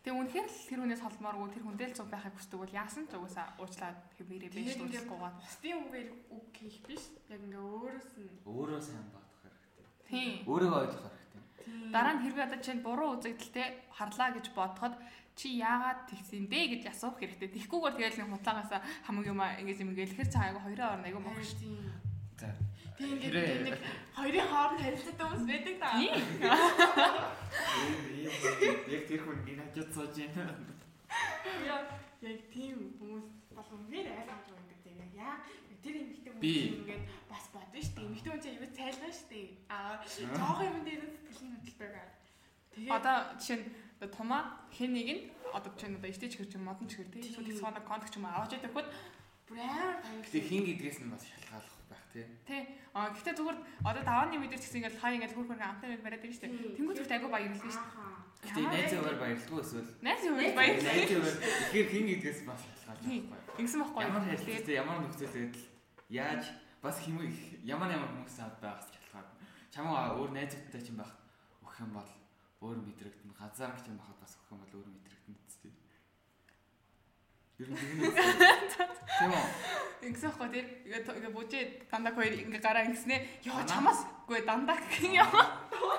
Тэгээ 0.01 0.17
үнэхээр 0.21 0.49
л 0.49 0.67
тэр 0.69 0.81
хүнээс 0.81 1.03
холмооргүй 1.05 1.49
тэр 1.55 1.65
хүндээ 1.69 1.89
л 1.93 1.97
цуг 1.99 2.09
байхыг 2.11 2.35
хүсдэг 2.37 2.59
бол 2.61 2.73
яасан 2.83 3.05
ч 3.07 3.13
угаасаа 3.21 3.47
уучлаад 3.61 3.99
хэвээрээ 4.17 4.51
биш 4.51 4.65
дүүсгүйгээд. 4.81 5.09
бусдын 5.45 5.77
үгээр 5.85 6.09
үг 6.37 6.47
хийх 6.57 6.79
биш. 6.89 7.03
Яг 7.29 7.41
ингээ 7.45 7.61
өөрөөс 7.61 8.11
нь 8.19 8.31
Өөрөө 8.49 8.81
сайн 8.81 9.07
бодох 9.13 9.39
хэрэгтэй. 9.45 9.87
Тийм. 10.09 10.33
Өөрийгөө 10.49 10.81
ойлгох 10.85 11.05
Дараа 11.93 12.15
нь 12.17 12.23
хэрвээ 12.25 12.47
одоо 12.47 12.61
чинь 12.63 12.83
буруу 12.85 13.19
үзэгдэлтэй 13.19 13.69
харлаа 13.91 14.31
гэж 14.37 14.47
бодоход 14.55 14.95
чи 15.39 15.57
яагаад 15.59 16.07
тэгсэн 16.11 16.47
бэ 16.51 16.61
гэж 16.79 16.83
асуух 16.93 17.17
хэрэгтэй. 17.19 17.49
Тэгхгүйгээр 17.55 17.97
тэгэл 17.97 18.19
нэг 18.23 18.31
хутаагаасаа 18.35 18.81
хамаг 19.07 19.27
юм 19.27 19.41
ингэж 19.41 19.79
юм 19.83 19.95
гэлэхэр 19.97 20.29
цаа 20.29 20.43
айгу 20.53 20.61
хоёроо 20.63 20.89
орно 20.95 21.07
айгу 21.09 21.21
мох 21.21 21.39
шүү. 21.41 21.59
тийм. 21.61 21.77
За 22.41 22.49
Хэрэг- 23.01 23.65
нэг 23.65 23.77
хоёрын 24.13 24.49
хооронд 24.53 24.81
харилцаатай 24.85 25.25
хүмүүс 25.25 25.45
байдаг 25.49 25.75
да. 25.81 25.91
яг 28.91 29.03
тэр 29.09 29.21
хүн 29.25 29.39
хажууд 29.61 29.91
сууж 29.95 30.15
байна. 30.17 30.53
Яа 31.65 31.81
яг 32.21 32.41
тийм 32.53 32.77
хүмүүс 33.01 33.27
болон 33.57 33.81
үнээр 33.89 34.07
ойлгож 34.13 34.49
байдаг 34.53 34.79
тийм 34.85 34.99
яа 35.17 35.35
тэр 35.81 35.95
эмэгтэй 35.97 36.33
Би- 36.41 36.77
хүмүүс 36.77 36.77
ингээд 36.85 37.03
бодно 37.81 37.89
шүү 37.89 37.97
дээ 37.97 38.07
эмэгтэй 38.13 38.31
хүн 38.31 38.43
чинь 38.45 38.59
юу 38.61 38.69
цайлгаа 38.77 39.13
шүү 39.17 39.29
дээ 39.33 39.47
аа 39.73 39.93
жоох 40.37 40.61
юм 40.69 40.79
дээр 40.85 41.03
сэтгэлийн 41.09 41.53
хөдөл 41.57 41.79
байгаа 41.81 42.07
тэгээд 42.77 42.93
Одоо 42.93 43.17
жишээ 43.41 43.59
нь 43.59 44.13
тумаа 44.17 44.43
хэн 44.77 44.91
нэг 44.93 45.09
нь 45.09 45.23
одоо 45.57 45.73
чинь 45.81 45.97
одоо 45.97 46.11
ичтэй 46.13 46.29
чихэр 46.31 46.49
чинь 46.53 46.65
модон 46.69 46.87
чихэр 46.89 47.09
тийм 47.09 47.25
эсвэл 47.25 47.51
их 47.51 47.59
соног 47.61 47.85
контакт 47.89 48.13
ч 48.13 48.17
юм 48.21 48.27
аа 48.29 48.45
авч 48.45 48.53
идэх 48.57 48.73
хүүд 48.77 48.89
брэм 49.49 49.65
Гэтэ 50.25 50.41
хин 50.47 50.63
гэдгээс 50.69 50.99
нь 51.05 51.11
бас 51.11 51.25
шалтгаалах 51.27 51.77
байх 51.91 52.05
тий. 52.15 52.25
тий. 52.47 52.63
А 52.95 53.11
гэхдээ 53.11 53.35
зүгээр 53.35 53.59
одоо 53.83 54.03
давааны 54.07 54.39
мэдэр 54.39 54.61
гэсэн 54.63 54.79
ингээд 54.79 55.01
хай 55.03 55.13
ингээд 55.19 55.35
хөрхөр 55.35 55.59
амтай 55.59 55.89
байд 55.91 56.05
бариад 56.07 56.23
байна 56.23 56.35
шүү 56.39 56.45
дээ. 56.47 56.77
Тэнгүүд 56.79 57.01
ихтэй 57.03 57.17
айгу 57.19 57.29
баярлалаа 57.35 57.75
шүү 57.75 57.87
дээ. 57.91 58.19
Гэтэ 58.41 58.61
найзаагаар 58.71 59.19
баярлалгүй 59.21 59.61
эсвэл 59.61 59.91
Найс 60.07 60.23
юу 60.25 60.35
баярлалаа. 60.39 60.95
найзаагаар 60.95 61.39
ихээр 61.67 61.89
хин 61.91 62.05
гэдгээс 62.15 62.41
бас 62.47 62.61
шалтгаалж 62.63 63.05
Тийм. 63.11 63.23
байгаа. 63.27 63.59
Ингэсэн 63.61 63.81
байхгүй. 63.83 64.03
Ямар 64.07 64.23
харилцаатай 64.23 64.75
ямар 64.81 64.99
нөхцөл 65.03 65.35
байдал 65.35 65.67
яаж 66.09 66.43
бас 66.81 66.97
хэмээг 67.05 67.65
ямар 67.69 67.93
ямар 67.93 68.09
хүмүүс 68.09 68.41
аваад 68.41 68.61
байгаас 68.65 68.89
шалтгаална. 68.89 69.37
Чамаа 69.69 70.17
өөр 70.17 70.31
найзуудтай 70.33 70.81
ч 70.81 70.89
юм 70.93 70.99
байх 71.05 71.13
өгөх 71.61 71.77
юм 71.85 71.93
бол 71.93 72.11
өөр 72.65 72.79
мэдрэгдэн 72.81 73.33
газар 73.37 73.71
гэж 73.77 73.87
юм 73.93 74.01
байхад 74.01 74.19
бас 74.21 74.33
өгөх 74.41 74.51
юм 74.57 74.61
бол 74.65 74.75
өөр 74.81 74.89
мэдрэгдэн 74.89 75.37
үстэй. 75.45 75.73
Ер 77.61 77.69
нь 77.69 77.77
тийм 77.77 78.01
үү? 78.01 78.13
Тийм 79.21 79.33
үү? 79.37 79.47
Тэр 80.51 80.67
ингээд 80.89 81.07
ингээд 81.21 81.37
бужээ 81.37 81.65
дандаа 81.93 82.13
хоёр 82.17 82.33
ингээ 82.33 82.65
гараа 82.65 82.89
ингэснэ. 82.89 83.17
Манай- 83.45 83.69
чамаас 83.69 84.01
үгүй 84.25 84.41
дандаа 84.49 84.81
гэх 84.81 85.05
юм. 85.05 85.29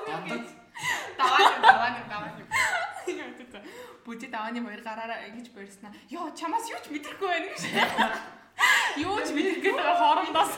Дандаа 0.09 0.39
даваа 1.17 1.49
даваа 1.61 1.89
даваа 2.09 2.31
Бужээ 4.01 4.33
давааны 4.33 4.65
хоёр 4.65 4.81
гараараа 4.81 5.29
ингэж 5.29 5.53
барьснаа. 5.53 5.93
Яа 6.09 6.33
чамаас 6.33 6.65
юу 6.73 6.81
ч 6.81 6.89
мэдрэхгүй 6.89 7.27
байна 7.29 7.47
гэж. 7.53 7.61
Юу 9.01 9.17
ч 9.25 9.29
мэдрэхгүй 9.35 9.73
байгаа 9.73 9.97
хоорондоос. 10.01 10.53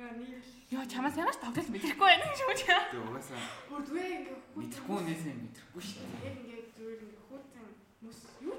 яа 0.00 0.12
нэг 0.18 0.42
Яа 0.72 0.84
чамаас 0.88 1.16
ямар 1.20 1.36
ч 1.36 1.38
тоглол 1.44 1.68
мэдрэхгүй 1.68 2.06
байна 2.08 2.24
гэж 2.32 2.40
үү. 2.42 2.54
Тэгээ 2.56 3.04
угаасаа 3.04 3.40
зүгээр 3.68 4.12
ингээ 4.24 4.36
мэдрэхгүй 4.56 4.98
нээсээ 5.04 5.34
мэдрэхгүй 5.36 5.82
шүү 5.84 6.00
дээ. 6.00 6.24
яг 6.24 6.36
ингээ 6.40 6.60
зүгээр 6.72 7.00
ингээ 7.04 7.24
хүүтэн 7.28 7.66
мөс 8.02 8.18
юу 8.40 8.56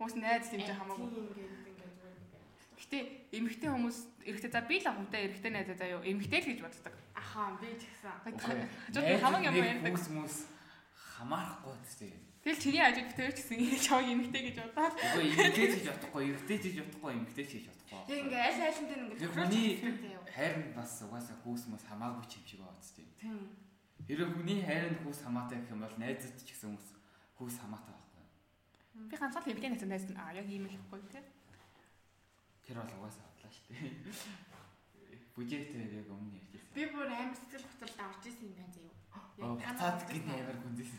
Хүмүүс 0.00 0.14
найз 0.18 0.50
тэмцээ 0.50 0.76
хамаагүй. 0.82 1.08
тийм 1.14 1.30
ингээ 1.30 1.46
ингээ 1.70 1.90
зүгээр 1.94 2.18
ингээ 2.18 2.42
Гэтэ 2.80 2.98
эмэгтэй 3.38 3.70
хүмүүс 3.70 3.98
эрэхтэй 4.26 4.50
за 4.50 4.60
би 4.66 4.76
л 4.82 4.88
хамтай 4.90 5.20
эрэхтэй 5.30 5.52
найзаа 5.54 5.76
заяа 5.78 6.02
эмэгтэй 6.02 6.40
л 6.42 6.48
гэж 6.50 6.58
боддог. 6.66 6.94
ахаа 7.14 7.54
би 7.62 7.68
ч 7.78 7.86
гэсэн 7.86 8.10
Хажууд 8.90 9.22
хамаг 9.22 9.42
юм 9.46 9.54
ярьдаг. 9.54 9.94
Хүмүүс 9.94 10.06
хүмүүс 10.10 10.36
хамаарахгүй 11.20 11.76
тийм. 11.98 12.29
Тэгэл 12.40 12.56
чиний 12.56 12.80
хажууд 12.80 13.08
битэр 13.12 13.32
ч 13.36 13.44
гэсэн 13.44 13.60
чог 13.84 14.00
эмэгтэй 14.00 14.42
гэж 14.48 14.56
бодоод 14.72 14.96
Үгүй 14.96 15.24
эмгтэй 15.28 15.66
гэж 15.76 15.84
бодохгүй, 15.92 16.22
эрэгтэй 16.32 16.56
ч 16.56 16.64
гэж 16.72 16.76
бодохгүй, 16.88 17.12
эмгтэй 17.20 17.44
ч 17.44 17.50
гэж 17.60 17.64
бодохгүй. 17.68 18.00
яг 18.00 18.20
ингээ 18.24 18.42
аль 18.48 18.62
альнтай 18.64 18.96
ингээ 18.96 19.20
Тэр 19.20 19.32
хүний 19.36 19.68
хайр 20.24 20.54
нь 20.56 20.72
бас 20.72 20.92
угаасаа 21.04 21.36
хүүс 21.44 21.62
мөс 21.68 21.84
хамаагүй 21.84 22.24
ч 22.24 22.32
юм 22.40 22.44
шиг 22.48 22.60
байна 22.64 22.80
тийм. 22.96 23.12
тийм 23.20 23.40
Хэрэв 24.08 24.30
хүний 24.32 24.60
хайр 24.64 24.84
нь 24.88 25.00
хүүс 25.04 25.20
хамаатай 25.20 25.60
гэх 25.60 25.72
юм 25.76 25.84
бол 25.84 25.96
найзууд 26.00 26.36
ч 26.40 26.48
гэсэн 26.48 26.68
хүмүүс 26.72 26.88
хүүс 27.36 27.56
хамаатай 27.60 27.92
байхгүй. 27.92 28.24
би 29.04 29.16
ганцхан 29.20 29.42
л 29.44 29.50
эмэгтэй 29.52 29.70
найзаа 29.76 29.90
найз 29.92 30.04
нь 30.08 30.16
аа 30.16 30.32
яг 30.32 30.48
ийм 30.48 30.64
л 30.64 30.76
ихгүй 30.80 31.00
тий. 31.12 31.24
Тэр 32.64 32.80
бол 32.80 32.96
угаасаа 33.04 33.28
бодлоо 33.28 33.52
шүү 33.52 33.64
дээ. 33.68 34.00
Бүжээтэй 35.36 35.84
яг 35.92 36.08
өмнө 36.08 36.40
ярьжсэн. 36.40 36.72
би 36.72 36.82
бүр 36.88 37.08
амар 37.12 37.36
сэтгэл 37.36 37.68
хөдлөлд 37.68 38.00
орж 38.00 38.22
исэн 38.24 38.48
юм 38.48 38.56
байна 38.56 38.72
заяа 38.72 38.89
Оо, 39.40 39.56
цаад 39.78 40.00
гин 40.10 40.28
амар 40.30 40.56
гүнзээс 40.62 40.90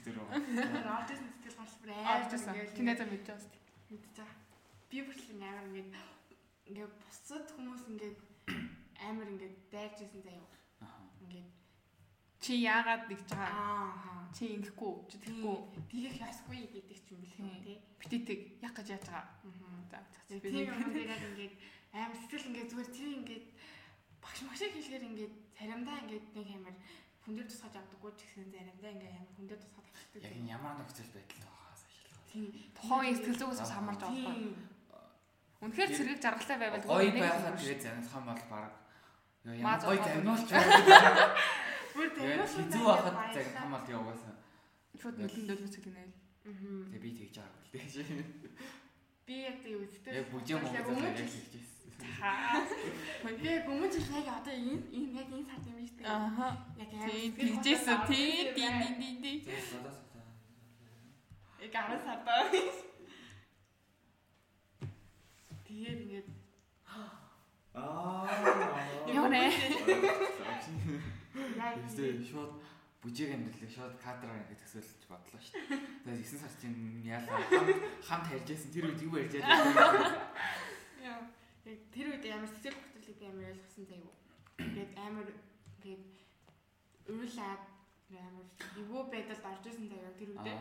орж 0.96 1.10
исэн 1.14 1.30
сэтгэл 1.32 1.58
хөдлөл 1.62 1.98
амар 2.02 2.34
ирсэн. 2.34 2.56
Чи 2.76 2.82
найзаа 2.84 3.08
мэдж 3.08 3.26
байгаа 3.30 3.42
шүү. 3.46 3.60
мэдэж 3.92 4.16
байгаа 4.18 4.38
би 4.92 4.98
бүр 5.06 5.18
л 5.18 5.30
амар 5.46 5.66
ингээ 5.70 5.86
ингээ 6.70 6.88
бусад 7.02 7.48
хүмүүс 7.56 7.84
ингээ 7.92 8.14
амар 9.08 9.28
ингээ 9.34 9.52
дайрж 9.72 9.98
исэн 10.06 10.22
заяа 10.26 10.48
Аа. 10.82 11.06
ингээ 11.24 11.46
Чи 12.42 12.52
яагаад 12.66 13.04
нэгж 13.06 13.30
байгаа? 13.30 13.54
аа 13.54 14.26
Чи 14.34 14.44
ингэхгүй, 14.58 14.94
чи 15.12 15.16
тэгхгүй. 15.22 15.58
тийгэх 15.92 16.16
ясгүй 16.26 16.60
гэдэг 16.74 16.98
ч 16.98 17.08
юм 17.14 17.20
бэл 17.22 17.36
Тийм. 17.38 17.62
тий 17.62 17.78
Битэтэг 18.02 18.40
яг 18.66 18.74
гэж 18.74 18.88
яаж 18.96 19.06
байгаа. 19.06 19.28
Аа. 19.94 20.04
За 20.28 20.40
би 20.42 20.50
юм 20.50 20.90
дээр 20.90 21.12
ингээд 21.30 21.54
амар 21.94 22.18
сэтгэл 22.18 22.48
ингээд 22.50 22.70
зүгээр 22.72 22.90
тэр 22.96 23.10
ингээд 23.20 23.46
багш 24.24 24.40
магшаа 24.48 24.70
хэлэхээр 24.72 25.08
ингээд 25.12 25.34
заримдаа 25.60 25.98
ингээд 26.02 26.26
нэг 26.34 26.48
амар 26.58 26.76
хүндөр 27.26 27.46
тусгаж 27.48 27.74
авдаггүй 27.78 28.12
ч 28.18 28.22
гэсэн 28.26 28.50
заримдаа 28.52 28.92
ингээд 28.92 29.16
амар 29.18 29.32
хүндөр 29.38 29.60
тусгаж 29.62 29.86
авдаг. 29.92 30.22
Яг 30.26 30.34
энэ 30.38 30.52
ямар 30.58 30.74
нөхцөл 30.82 31.12
байдал 31.16 31.42
байхаас 31.46 31.82
шалтгаална. 31.86 32.30
тийм 32.32 32.46
тухайн 32.76 33.16
сэтгэл 33.16 33.40
зүгээс 33.42 33.60
бас 33.62 33.72
хамаарч 33.76 34.00
байгаа 34.02 34.26
байхгүй. 34.26 34.54
Үнэхээр 35.62 35.90
зэрэг 35.94 36.20
жаргалтай 36.26 36.58
байвал 36.58 36.82
Гоё 36.90 37.12
байхад 37.14 37.46
юм 37.46 37.58
тэгээ 37.62 37.80
занахсан 37.86 38.24
бол 38.26 38.44
баг 38.50 38.72
Маа 39.42 39.56
ямар 39.58 39.80
гоё 39.86 40.02
загнуулч 40.06 40.50
байна. 40.50 41.26
Бүр 41.94 42.08
Тэгээд 42.16 42.50
хизүү 42.56 42.86
байхад 42.90 43.16
загнах 43.36 43.62
юм 43.62 43.72
бол 43.74 43.86
угаасаа. 44.02 44.36
шууд 45.02 45.16
нөлөн 45.22 45.46
дөлмөс 45.50 45.76
гэнэ. 45.82 46.04
Мгм. 46.42 46.78
Тэгээ 46.90 47.02
би 47.06 47.10
тэгж 47.22 47.36
байгаагүй 47.38 47.62
л 47.62 47.94
дээ. 48.02 48.54
Би 49.26 49.36
яг 49.46 49.58
тийм 49.62 49.78
үздэг. 49.86 50.12
Яг 50.18 50.26
бүжээ 50.34 50.58
яг 50.58 50.86
жил- 50.86 51.30
хэлж 51.30 51.54
байсан. 51.54 51.81
Би 52.02 53.48
яг 53.48 53.66
өмнө 53.70 53.88
жил 53.94 54.08
яг 54.18 54.28
одоо 54.42 54.54
энэ 54.54 54.82
энэ 54.92 55.10
яг 55.22 55.30
энэ 55.30 55.48
сард 55.50 55.66
юм 55.70 55.78
биш 55.80 55.92
үү? 55.96 56.06
Аха. 56.06 56.48
Яг 56.78 56.90
Тий, 57.06 57.32
тэгжээсэн. 57.38 57.98
Тий, 58.08 58.54
тий, 58.58 58.70
тий, 59.00 59.14
тий. 59.22 59.38
Яг 61.62 61.74
10 61.74 62.02
сард. 62.06 62.26
Тэгээд 65.66 66.00
ингээд 66.04 66.28
Аа. 67.76 68.28
Яа 69.08 69.28
нэ. 69.32 69.44
яг 71.56 71.76
Эсвэл 71.88 72.20
шууд 72.28 72.52
бүжиг 73.02 73.32
амьдралыг 73.32 73.72
шууд 73.72 73.96
кадраар 74.04 74.44
ингэ 74.44 74.60
төсөөлж 74.60 75.08
бодлоо 75.08 75.40
шүү 75.40 75.56
дээ. 75.72 75.80
Тэгээд 76.04 76.28
9 76.28 76.42
сар 76.44 76.54
чинь 76.60 77.02
яалаа 77.08 77.40
хамт 77.48 77.80
хамт 78.04 78.26
харьжсэн 78.28 78.72
тэр 78.76 78.86
үед 78.92 79.02
юу 79.08 79.16
ярьж 79.16 79.40
байгаа 79.40 80.20
Яа. 81.00 81.24
Яг 81.66 81.80
тэр 81.96 82.08
үед 82.12 82.26
амар 82.28 82.52
сэтгэл 82.52 82.76
хөдлөлийг 82.76 83.18
би 83.21 83.21
амар 83.32 83.52
ойлгосон 83.52 83.86
заяа 83.88 84.04
юу. 84.04 84.16
Ингээд 84.60 84.92
амар 85.08 85.28
ингээд 85.80 86.04
уйлаад 87.08 87.64
амар 88.12 88.46
эвгүй 88.80 89.04
байдалд 89.12 89.46
орж 89.52 89.64
исэн 89.72 89.88
заяа 89.88 90.12
тэр 90.20 90.30
үедээ. 90.36 90.60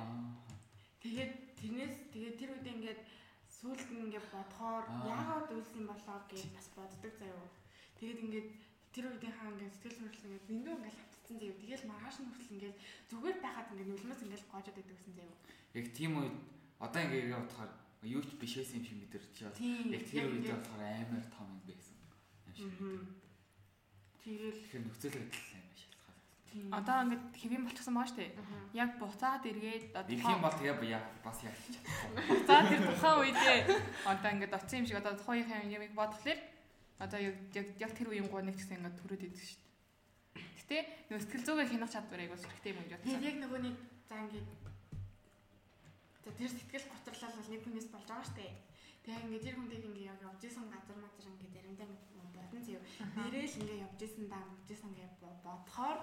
Тэгээд 1.02 1.32
тэрнээс 1.58 1.94
тэгээд 2.14 2.36
тэр 2.38 2.50
үед 2.54 2.66
ингээд 2.70 3.00
нь 3.60 4.04
ингээд 4.06 4.26
бодохоор 4.32 4.84
Аа. 4.88 5.04
яагаад 5.12 5.48
үйлсэн 5.52 5.84
болоо 5.90 6.18
гэж 6.30 6.44
бас 6.56 6.68
боддог 6.76 7.12
заяа. 7.20 7.48
Тэгээд 7.98 8.22
ингээд 8.24 8.48
тэр 8.94 9.04
үеийн 9.10 9.34
хаа 9.34 9.50
ингээд 9.52 9.74
сэтгэл 9.74 10.00
хөдлөл 10.00 10.26
ингээд 10.30 10.48
зөндөө 10.48 10.74
ингээд 10.78 10.98
хавцсан 11.00 11.36
заяа. 11.40 11.60
Тэгэл 11.60 11.88
маргааш 11.90 12.16
нь 12.20 12.28
хүртэл 12.30 12.54
ингээд 12.56 12.76
зүгээр 13.10 13.38
байхад 13.44 13.68
ингээд 13.70 13.90
нүлмэс 13.90 14.20
ингээд 14.24 14.44
гоожод 14.50 14.76
байдаг 14.76 14.96
гэсэн 14.96 15.14
заяа. 15.18 15.36
Яг 15.78 15.86
тийм 15.98 16.12
үед 16.20 16.36
одоо 16.80 17.00
ингэ 17.04 17.18
ирээ 17.20 17.38
бодохоор 17.42 17.72
юу 18.02 18.22
ч 18.24 18.30
биш 18.40 18.52
байсан 18.56 18.80
юм 18.80 18.86
шиг 18.88 18.98
мэдэрч. 19.02 19.36
Тийм. 19.60 19.92
Яг 19.92 20.04
тэр 20.08 20.26
үед 20.32 20.48
болохоор 20.48 20.82
амар 20.88 21.24
том 21.34 21.48
юм 21.52 21.62
байсан. 21.68 21.89
Юм. 22.58 23.06
Тэгэл 24.20 24.58
Тэгэхээр 24.60 24.84
нөхцөл 24.84 25.14
байдал 25.16 25.40
шалтгаалсан. 25.40 26.16
тийм. 26.50 26.66
Одоо 26.74 26.96
ингээд 27.04 27.24
хэвэн 27.40 27.62
болчихсон 27.64 27.94
байгаа 27.94 28.10
шүү 28.10 28.18
дээ. 28.20 28.32
Яг 28.74 28.90
буцаад 29.00 29.44
эргээд 29.46 29.84
Ирэх 30.10 30.28
юм 30.28 30.42
бол 30.44 30.56
тэгээ 30.58 30.76
бас 31.24 31.38
яг 31.46 31.56
чадахгүй. 31.56 32.24
буцаад 32.30 32.64
тэр 32.68 32.82
тухайн 32.90 33.18
үедээ 33.22 33.58
одоо 34.10 34.30
ингээд 34.34 34.56
оцсон 34.58 34.78
юм 34.80 34.86
шиг 34.86 34.98
одоо 35.00 35.14
тухайн 35.16 35.70
юм 35.70 35.82
бодглохлоор 35.94 36.40
одоо 37.00 37.18
яг 37.20 37.36
яг 37.80 37.92
тэр 37.96 38.08
үеийн 38.12 38.28
гоныг 38.28 38.56
гэсэн 38.60 38.76
ингээд 38.82 38.98
төрөөд 39.00 39.24
идэг 39.24 39.40
шүү 39.40 39.56
дээ. 39.56 39.68
Гэтэ 40.60 40.78
нөгөө 41.08 41.22
сэтгэл 41.24 41.46
зүгээ 41.48 41.70
хянах 41.72 41.90
чадвар 41.90 42.20
айгуус 42.20 42.44
хэрэгтэй 42.44 42.70
юм 42.70 42.78
гэж 42.84 42.90
Тэгээд 42.90 43.00
бодсон. 43.00 43.24
яг 43.24 43.36
нөгөө 43.40 43.60
нэг 43.64 43.76
за 44.10 44.14
ингээд 44.20 44.48
тэр 46.30 46.50
сэтгэл 46.50 46.86
готрлал 46.92 47.34
бол 47.40 47.50
нэг 47.50 47.62
хүнээс 47.64 47.88
болж 47.90 48.06
байгаа 48.06 48.26
штэ. 48.28 48.46
Тэгээ 49.04 49.22
ингээд 49.24 49.44
тэр 49.44 49.56
хүнийг 49.56 49.84
ингээд 49.88 50.08
яг 50.12 50.20
явж 50.20 50.42
исэн 50.44 50.66
газар 50.68 50.96
мазар 51.00 51.26
ингээд 51.30 51.68
ингээд 51.72 51.92
бодсон 52.36 52.60
зөө. 52.60 52.80
Нэрэл 53.16 53.58
ингээд 53.64 53.84
явж 53.86 54.00
исэн 54.04 54.24
даа 54.28 54.42
явж 54.44 54.68
исэн 54.68 54.90
ингээд 54.92 55.14
бодохоор 55.44 55.98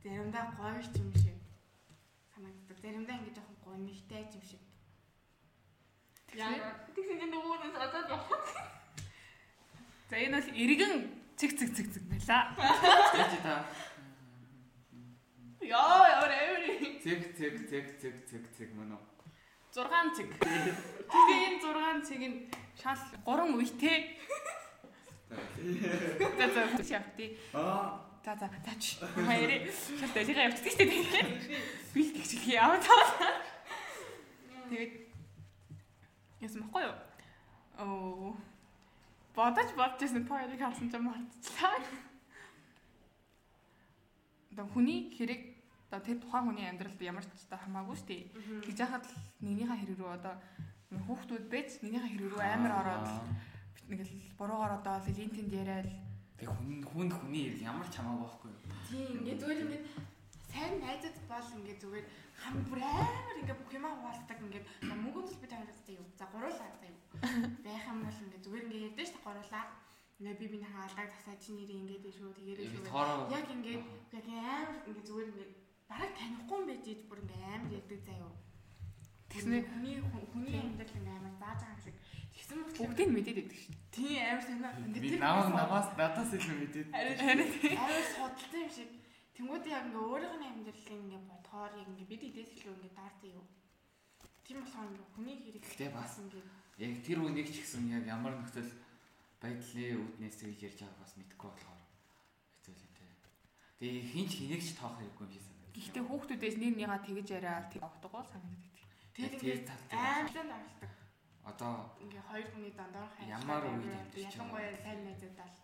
заримдаа 0.00 0.44
гоё 0.56 0.80
ч 0.80 0.94
юм 0.96 1.10
шиг 1.12 1.36
санагддаг. 2.32 2.78
Заримдаа 2.80 3.16
ингээд 3.20 3.36
жоохон 3.36 3.58
гонигтай 3.64 4.24
юм 4.24 4.44
шиг. 4.46 4.62
Яа. 6.32 6.86
Тэгсэн 6.96 7.16
чинь 7.20 7.32
нөгөө 7.32 7.56
нэг 7.64 7.76
одоо 7.76 8.02
явах. 8.08 8.46
За 10.08 10.16
энэ 10.16 10.40
бол 10.40 10.48
эргэн 10.56 10.92
цэг 11.36 11.50
цэг 11.58 11.70
цэг 11.76 11.86
цэг 11.92 12.04
байла. 12.08 12.56
Яаж 12.56 13.34
та 13.44 13.64
Яа 15.60 16.08
ямар 16.08 16.32
амир. 16.32 17.02
цэг 17.04 17.20
цэг 17.36 17.54
цэг 17.68 17.86
цэг 18.00 18.16
цэг 18.24 18.44
цэг 18.56 18.68
мөн 18.72 18.96
үү? 18.96 19.02
6 19.84 20.16
цэг. 20.16 20.28
Тэгээ 20.42 21.46
энэ 21.46 21.60
6 21.62 22.08
цэг 22.08 22.20
нь 22.26 22.36
шал 22.74 22.98
3 23.22 23.54
үетэй. 23.54 24.18
За 26.38 26.46
за 26.50 26.82
явтыг. 26.82 27.38
Аа. 27.54 28.02
За 28.24 28.34
за 28.34 28.48
тач. 28.66 28.98
Баярыг 29.14 29.70
шал 29.70 30.10
дэлгээ 30.14 30.46
явчихсан 30.50 30.88
шүү 30.90 31.06
дээ. 31.14 31.62
Бил 31.94 32.10
гихчих 32.10 32.42
яа 32.50 32.74
таа. 32.82 33.06
Тэгээд 34.68 34.92
яасан 36.42 36.62
баггүй 36.66 36.82
юу? 36.82 36.96
Оо. 37.78 38.36
Бодож 39.34 39.70
бодож 39.78 40.02
байсан 40.02 40.26
тоорыг 40.26 40.58
харсан 40.58 40.90
ч 40.90 40.98
мартчихлаа. 40.98 41.78
Одоо 44.52 44.66
хүний 44.74 45.14
хэрэг 45.14 45.57
одоо 45.88 46.00
тэр 46.04 46.20
тухайн 46.20 46.44
хүний 46.52 46.68
амьдралд 46.68 47.00
ямар 47.00 47.24
ч 47.24 47.32
та 47.48 47.56
хамаагүй 47.56 47.96
шүү 47.96 48.08
дээ. 48.12 48.22
Тэгж 48.68 48.78
яхад 48.84 49.04
л 49.08 49.16
нэгнийхээ 49.40 49.78
хэрэг 49.80 49.98
рүү 49.98 50.10
одоо 50.20 50.34
хүүхдүүд 51.08 51.44
байж 51.48 51.68
нэгнийхээ 51.80 52.12
хэрэг 52.12 52.28
рүү 52.28 52.42
амар 52.44 52.72
ороод 52.80 53.06
нэг 53.88 54.00
л 54.04 54.12
буруугаар 54.36 54.84
одоо 54.84 55.00
л 55.00 55.08
энэ 55.08 55.32
тэнд 55.32 55.52
яриад 55.56 55.88
Тэг 56.38 56.54
хүн 56.54 56.78
хүн 56.86 57.08
хүний 57.10 57.50
ямар 57.66 57.88
ч 57.90 57.98
хамаагүй 57.98 58.22
байхгүй 58.22 58.50
юу? 58.52 58.60
Тийм 58.86 59.10
ингээд 59.26 59.40
зүгээр 59.42 59.62
ингээд 59.64 59.84
сайн 60.52 60.74
найзад 60.78 61.16
бол 61.26 61.48
ингээд 61.58 61.82
зүгээр 61.82 62.06
хам 62.38 62.54
бүр 62.70 62.78
амар 62.78 63.36
ингээд 63.42 63.58
бүх 63.58 63.72
юмаа 63.74 63.92
хуваалцдаг 63.98 64.38
ингээд 64.46 64.66
мөнгө 64.86 65.20
тус 65.26 65.38
бид 65.42 65.50
хоёроо 65.50 65.74
юу 65.98 66.06
за 66.14 66.24
гуруулаа 66.30 66.70
за 66.78 66.86
юу 66.86 67.00
байх 67.66 67.84
юм 67.90 67.98
бол 68.06 68.22
ингээд 68.22 68.44
зүгээр 68.46 68.64
ингээд 68.70 68.86
ярьдэн 68.86 69.06
шүү 69.08 69.14
дээ 69.18 69.26
гуруулаа. 69.26 69.66
Ингээд 70.18 70.38
би 70.38 70.46
биний 70.52 70.70
хаалдаг 70.70 71.08
тасаа 71.10 71.36
чи 71.42 71.50
нэрээ 71.58 71.80
ингээд 71.82 72.06
шүү 72.06 72.30
тэгээрээ 72.38 72.66
шүү 72.70 73.34
яг 73.34 73.46
ингээд 73.56 73.82
яг 74.14 74.26
амар 74.30 74.78
ингээд 74.86 75.08
зүгээр 75.10 75.30
ингээд 75.32 75.52
бараг 75.90 76.12
танихгүй 76.18 76.56
юм 76.60 76.66
байж 76.68 76.84
ийж 76.86 77.00
бүр 77.08 77.18
ингээд 77.22 77.44
амар 77.48 77.72
ярьдаг 77.78 78.18
юу 78.22 78.32
Тэгснэ- 79.28 79.66
хүний 79.68 79.96
хүний 80.32 80.56
амьдрал 80.60 80.94
ингээд 80.98 81.18
амар 81.18 81.34
зааж 81.40 81.60
байгаа 81.60 81.76
юм 81.76 81.82
шиг 81.84 81.96
тэгсэн 82.34 82.56
мэт 82.58 82.70
бүгдийг 82.78 83.10
мэдээд 83.12 83.36
байдаг 83.38 83.58
дээ. 83.58 83.76
тийм 83.92 84.12
амар 84.28 84.44
санаа 84.48 84.72
би 84.94 85.08
намайг 85.16 85.48
намаас 85.52 85.88
надаас 85.98 86.30
илүү 86.36 86.56
мэдээд. 86.60 86.88
Харин 86.92 87.78
амар 87.82 88.04
судалсан 88.08 88.60
юм 88.64 88.70
шиг 88.76 88.90
тэнгууд 89.36 89.64
яг 89.68 89.84
ингээ 89.88 90.06
өөрийнх 90.08 90.36
нь 90.38 90.48
амьдралын 90.48 91.02
ингээ 91.04 91.22
бодохоор 91.28 91.72
яг 91.80 91.88
ингээ 91.92 92.08
бид 92.12 92.22
эдээс 92.28 92.50
илүү 92.56 92.74
ингээ 92.76 92.94
даартай 92.96 93.30
юу. 93.36 93.44
Тийм 94.44 94.56
болохоор 94.64 94.88
ингээ 94.92 95.08
хүний 95.12 95.36
хэрэг 95.44 95.62
Гэтэ 95.68 95.88
бас 95.92 96.12
ингээ 96.22 96.44
Яг 96.78 96.94
тэр 97.02 97.18
үнийг 97.26 97.48
ч 97.50 97.58
гэсэн 97.58 97.90
яг 97.90 98.04
ямар 98.06 98.38
нөхцөл 98.38 98.70
байдлын 99.42 99.98
үүднээс 99.98 100.36
тэгж 100.38 100.60
ярьж 100.62 100.78
байгааг 100.78 101.02
бас 101.02 101.12
мэдэхгүй 101.18 101.50
болохоор 101.50 101.80
хэцүү 102.54 102.70
л 102.70 102.82
юм 102.86 102.92
те. 102.94 103.04
Тэгээ 103.82 104.04
хинч 104.14 104.30
хэнийг 104.38 104.62
ч 104.62 104.78
тоох 104.78 104.94
хэрэггүй 104.94 105.26
юм 105.26 105.32
шиг 105.34 105.42
санагдав. 105.42 105.57
Гэхдээ 105.74 106.04
хүүхдүүдээс 106.06 106.56
нэг 106.58 106.72
нэгаа 106.76 107.00
тэгж 107.04 107.28
яриа 107.36 107.66
тэг 107.72 107.82
авдаг 107.82 108.10
гол 108.10 108.28
санагддаг. 108.28 108.74
тэгээд 109.14 109.32
Тэр 109.34 109.42
ингээ 109.42 109.66
тал 109.68 109.82
дээр 109.90 110.00
аймлан 110.00 110.50
авалдаг. 110.56 110.92
Одоо 111.48 111.74
Ингээ 112.04 112.24
хоёр 112.28 112.46
хүний 112.52 112.72
дондор 112.76 113.08
хайр. 113.16 113.28
Ямар 113.32 113.62
үед 113.66 113.84
амьдарч 113.88 114.14
байгаа 114.14 114.28
ялангуяа 114.28 114.76
сайн 114.84 115.00
найзуудаа 115.04 115.48
л. 115.48 115.60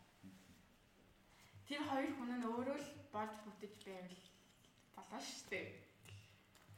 Тэр 1.69 1.83
хоёр 1.89 2.11
хүн 2.17 2.33
нь 2.41 2.49
өөрөө 2.49 2.79
л 2.81 2.89
болж 3.15 3.35
бүтэж 3.45 3.75
байвал 3.85 4.17
болоо 4.97 5.21
шүү 5.21 5.49
дээ. 5.51 5.69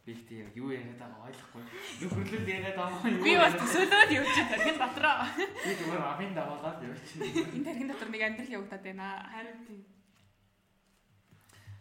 би 0.07 0.15
яг 0.39 0.55
юу 0.55 0.71
яриад 0.71 0.99
байгааг 1.03 1.27
ойлгохгүй. 1.27 1.63
Нөхөрлөл 1.99 2.47
яриад 2.47 2.79
байгаа 2.79 3.11
юм. 3.11 3.23
Би 3.27 3.35
бас 3.35 3.55
төсөөлөөд 3.59 4.11
явж 4.15 4.35
тархин 4.51 4.79
дотроо. 4.79 5.23
би 5.67 5.73
зүгээр 5.83 6.05
авин 6.07 6.33
даваагаад 6.39 6.79
явчихна. 6.87 7.27
Энэ 7.27 7.67
тархин 7.67 7.91
дотор 7.91 8.11
нэг 8.15 8.23
амьдрал 8.23 8.55
явагдаад 8.55 8.85
байна. 8.87 9.07
Харин 9.35 9.59
тийм. 9.67 9.83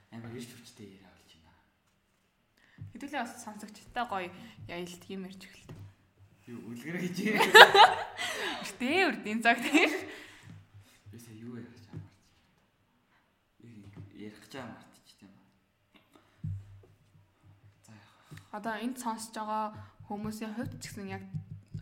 Амар 0.09 0.33
ирж 0.33 0.51
хүчтэй 0.57 0.89
яриа. 0.97 1.14
Хэдүүлээ 2.95 3.27
бас 3.27 3.43
сонсогчтой 3.43 4.05
гоё 4.07 4.31
яйлт 4.71 5.03
юм 5.11 5.27
ярьж 5.27 5.43
эхэлдэг. 5.43 5.75
Юу 6.47 6.63
үлгэр 6.71 6.95
гэж. 7.03 7.17
Гэтэ 8.63 8.87
үрд 9.11 9.27
энэ 9.27 9.43
цаг 9.43 9.59
тийм. 9.59 9.91
Би 11.11 11.19
сая 11.19 11.35
юу 11.35 11.59
ярих 11.59 11.75
гэж 11.75 11.91
амарч. 11.91 12.07
Ярих 14.15 14.39
гэж 14.47 14.53
амарч 14.63 15.07
тийм 15.19 15.27
ба. 15.35 15.43
За 17.83 17.91
яах. 17.91 18.15
Одоо 18.55 18.79
энд 18.79 18.95
сонсож 18.95 19.35
байгаа 19.35 19.75
хүмүүсийн 20.07 20.55
хувьд 20.55 20.79
ч 20.79 20.95
гэсэн 20.95 21.11
яг 21.11 21.27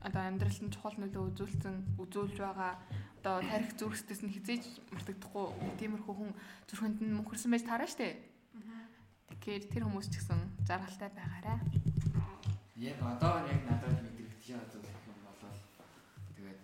одоо 0.02 0.26
амьдралд 0.26 0.66
нь 0.66 0.74
чухал 0.74 0.98
нөлөө 0.98 1.30
үзүүлсэн 1.30 2.02
үзүүлж 2.02 2.42
байгаа 2.42 2.74
одоо 3.22 3.38
тарих 3.46 3.78
зүрхсдэс 3.78 4.26
нь 4.26 4.34
хизээж 4.34 4.82
мартагдахгүй 4.90 5.78
тиймэрхүү 5.78 6.16
хүн 6.18 6.34
зүрхэнд 6.74 7.06
нь 7.06 7.16
мөнхөрсөн 7.22 7.54
байж 7.54 7.70
таараа 7.70 7.86
штэ. 7.86 8.18
Тэгэхээр 9.34 9.64
тэр 9.74 9.84
хүмүүс 9.90 10.08
ч 10.14 10.22
гэсэн 10.22 10.40
заргалтай 10.70 11.10
байгаарай. 11.10 11.58
Яг 12.78 13.02
одоо 13.02 13.42
яг 13.50 13.62
надад 13.66 13.98
зүйл 14.06 14.86
юм 15.10 15.18
болол 15.26 15.58
тэгээд 16.38 16.62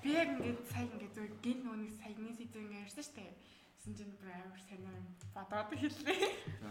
Би 0.00 0.10
яг 0.16 0.28
ингээд 0.40 0.60
сайн 0.72 0.88
ингээд 0.96 1.12
зөв 1.12 1.28
гин 1.44 1.58
нүуний 1.60 1.92
саяны 1.92 2.32
сэдв 2.32 2.56
ингээд 2.56 2.82
ярьсан 2.88 3.04
шүү 3.04 3.16
дээ. 3.20 3.32
Тэсэн 3.76 3.92
чинь 4.00 4.16
бүр 4.16 4.30
амар 4.32 4.62
сайн 4.64 4.80
юм 4.88 4.96
бодоод 5.36 5.70
хэллээ. 5.76 6.18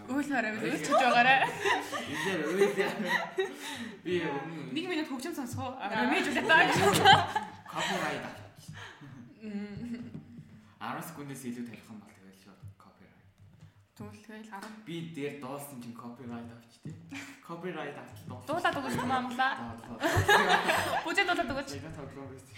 Үйл 0.10 0.30
хараа 0.34 0.52
үлчиж 0.58 0.98
байгаарай. 0.98 1.40
энэ 1.46 2.46
үйл 2.50 2.74
би 4.02 4.14
Нэг 4.74 4.86
минут 4.90 5.08
хөгжим 5.14 5.36
сонсгоо. 5.38 5.78
Ремэж 5.78 6.26
үлээ 6.34 6.46
таа. 6.50 7.54
копирайт 7.70 8.24
авчих. 8.26 8.76
10 9.46 11.08
секундээс 11.08 11.44
илүү 11.48 11.66
тарих 11.70 11.86
юм 11.92 12.00
бол. 12.02 12.15
Түлхэл 13.96 14.44
10. 14.44 14.84
Би 14.84 14.96
дээр 15.16 15.40
дуулсан 15.40 15.80
чинь 15.80 15.96
копирайт 15.96 16.52
авч 16.52 16.84
тий. 16.84 16.92
Копирайт 17.48 17.96
авч 17.96 18.28
дуулсан. 18.28 18.48
Дуулаад 18.52 18.80
өгөөч 18.80 18.96
юм 19.00 19.14
амглаа. 19.16 19.54
Бүжээ 21.08 21.24
дуулаад 21.24 21.52
өгөөч. 21.56 21.72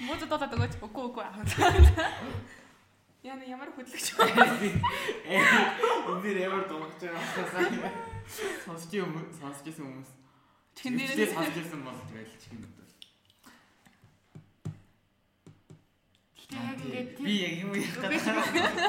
Бүжээ 0.01 0.29
дуулаад 0.33 0.55
өгөөч. 0.57 0.73
Үгүй 0.81 1.03
үгүй. 1.13 1.25
Яна 3.27 3.43
ямар 3.45 3.69
хөдлөгч 3.75 4.07
вэ? 4.17 4.25
Өндөр 6.09 6.37
ямар 6.41 6.63
дунгаж 6.65 7.05
байгаа 7.05 7.53
байна. 7.53 7.91
Сонсч 8.65 8.91
юм 8.97 9.13
сонсч 9.37 9.61
байсан 9.67 9.85
хүмүүс. 9.85 10.11
Чин 10.73 10.97
Чиндээ 10.97 11.17
дээр 11.21 11.31
сонсч 11.37 11.53
байсан 11.59 11.81
бол 11.85 12.01
тэгэл 12.09 12.33
өгдөл. 12.33 12.87
яг 16.57 16.79
ингээд 16.81 17.09
би 17.19 17.33
яг 17.45 17.53
юм 17.61 17.71
яах 17.75 18.09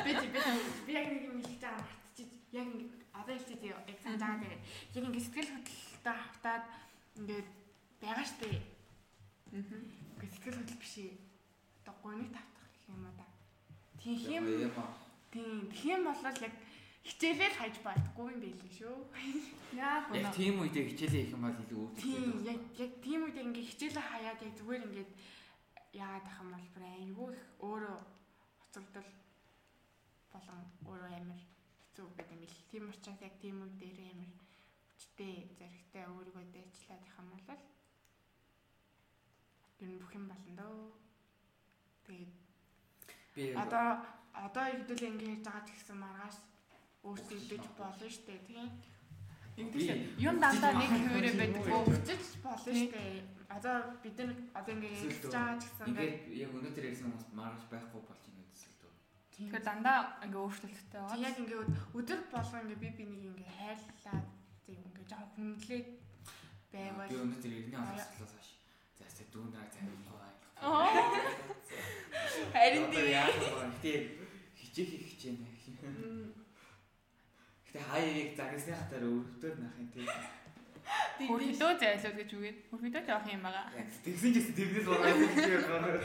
би 0.04 0.12
гэдэг. 0.16 0.32
би 0.32 0.42
би 0.86 0.92
яг 0.94 1.06
нэг 1.12 1.22
юм 1.28 1.36
хэлж 1.42 1.60
байгаа 1.60 1.76
мартчих. 1.76 1.97
Яг 2.58 2.66
ингээд 2.68 2.92
одоо 3.14 3.34
хэлчихээ 3.38 3.72
яг 3.72 3.98
цаан 4.02 4.18
байгаа 4.18 4.40
тэгээд 4.42 4.62
яг 4.98 5.04
ингээд 5.06 5.26
сэтгэл 5.26 5.50
хөдлөлтөд 5.54 6.06
хавтаад 6.22 6.64
ингээд 7.18 7.48
байгаа 8.02 8.26
штэ. 8.26 8.50
Ингээд 9.52 10.32
сэтгэл 10.34 10.58
хөдлөл 10.58 10.82
биш 10.82 10.94
ээ. 10.98 11.12
Одоо 11.82 11.94
гоныг 12.02 12.30
тавтах 12.34 12.66
гэх 12.68 12.88
юм 12.90 13.02
уу 13.06 13.14
да. 13.16 13.26
Тийм 14.00 14.18
юм. 14.36 14.46
Тийм. 15.32 15.68
Тийм 15.72 16.00
болол 16.04 16.38
яг 16.46 16.54
хичээлэл 17.08 17.58
хайж 17.58 17.76
байтгүй 17.84 18.26
юм 18.32 18.40
байл 18.42 18.72
шүү. 18.78 18.96
Яг 19.76 20.08
Яг 20.08 20.10
үнэ. 20.12 20.32
тийм 20.36 20.54
үедээ 20.60 20.84
хичээлээ 20.92 21.22
их 21.28 21.32
юм 21.36 21.42
бол 21.44 21.56
илүү 21.62 21.80
өвдөлт. 21.84 22.02
Тийм 22.02 22.24
яг 22.44 22.60
яг 22.80 22.92
тийм 23.04 23.20
үед 23.24 23.38
ингээ 23.38 23.68
хичээлээ 23.70 24.04
хаяад 24.08 24.40
яг 24.44 24.52
зүгээр 24.58 24.86
ингээд 24.88 25.10
яагаад 25.96 26.26
ах 26.28 26.38
юм 26.42 26.50
бол 26.52 26.66
бүр 26.74 26.84
айгүй 26.88 27.28
их 27.36 27.44
өөрөө 27.64 27.96
хоцрогдол 28.60 29.08
болон 30.32 30.60
өөрөө 30.88 31.12
амар 31.20 31.40
хэцүү 31.98 32.14
гэдэг 32.14 32.30
юм 32.30 32.40
бил. 32.46 32.58
Тийм 32.70 32.84
учраас 32.90 33.20
яг 33.22 33.34
тийм 33.42 33.56
үед 33.62 33.74
дээр 33.82 33.98
амар 34.14 34.30
хүчтэй 34.86 35.34
зэрэгтэй 35.58 36.04
өөрийгөө 36.06 36.44
дээчлээд 36.54 37.02
их 37.02 37.18
юм 37.18 37.28
бол 37.34 37.42
ер 39.82 39.88
нь 39.90 39.98
бүх 39.98 40.12
юм 40.14 40.26
болно 40.30 40.52
дөө. 40.58 40.78
Тэгээд 42.06 42.32
би 43.34 43.42
одоо 43.58 43.86
одоо 44.30 44.64
хэдүүл 44.70 45.08
ингээ 45.10 45.30
хийж 45.34 45.42
байгаа 45.42 45.66
ч 45.66 45.68
гэсэн 45.74 45.98
маргааш 45.98 46.36
өөрсдөө 47.02 47.58
болно 47.78 48.06
штэ 48.06 48.38
тийм. 48.46 48.70
Ингэдэж 49.58 50.22
юм 50.22 50.36
дандаа 50.38 50.72
нэг 50.78 50.90
хэвээрээ 50.94 51.34
байдаг. 51.34 51.66
Өвчөж 51.66 52.22
болно 52.46 52.72
штэ. 52.78 53.26
Одоо 53.50 53.76
бид 54.02 54.16
нар 54.22 54.30
одоо 54.54 54.72
ингээ 54.74 54.94
хийж 55.02 55.22
байгаа 55.26 55.58
ч 55.58 55.62
гэсэн 55.66 55.86
ингээ 55.90 56.10
ингээд 56.14 56.42
яг 56.46 56.50
өнөөдөр 56.54 56.84
ярьсан 56.90 57.06
хүмүүс 57.10 57.26
маргаж 57.34 57.64
байхгүй 57.66 58.02
болж 58.06 58.22
байна. 58.22 58.37
Тэгэхээр 59.38 59.62
дандаа 59.62 59.98
ингээ 60.26 60.42
өөрчлөлттэй 60.42 60.98
байгаа. 60.98 61.22
яг 61.22 61.36
ингээ 61.38 61.62
өдөр 61.94 62.20
болгоо 62.26 62.58
ингээ 62.58 62.82
би 62.82 62.88
бинийг 62.98 63.24
ингээ 63.38 63.54
хайрлаад 63.54 64.26
тэг 64.66 64.76
ингээ 64.82 65.06
жоохон 65.06 65.30
хүндлээд 65.38 65.88
байвал 66.74 67.08
Би 67.08 67.16
өнөөдөр 67.22 67.52
иргэний 67.54 67.78
онцлогоос 67.78 68.34
хаш. 68.34 68.48
За 68.98 69.06
сэ 69.06 69.22
дүүндраа 69.30 69.66
зарим 69.70 70.02
гоо. 70.10 70.26
Харин 72.52 72.84
Одоо 72.90 73.06
яах 73.06 73.30
вэ? 73.30 73.46
Гэтэ 73.78 73.92
хичээх 74.58 74.90
их 74.98 75.06
хичээнэ. 75.06 75.46
Гэтэ 77.70 77.78
хаяа 77.78 78.10
яг 78.10 78.30
загсны 78.34 78.74
хатаар 78.74 79.06
өвдөөд 79.06 79.56
нах 79.62 79.78
юм 79.78 79.88
тийм. 79.94 80.08
Хөрхидөө 81.30 81.72
зайлууд 81.78 82.16
гэж 82.18 82.30
үгээд. 82.34 82.58
Хөрхидөө 82.74 83.02
жоох 83.06 83.26
юм 83.30 83.42
байгаа. 83.46 83.70
Тэгсэн 84.02 84.30
ч 84.34 84.36
гэсэн 84.42 84.54
тэрнээс 84.58 84.88
ураад 84.90 85.14
хичээх 85.14 85.66
байна. 85.70 86.02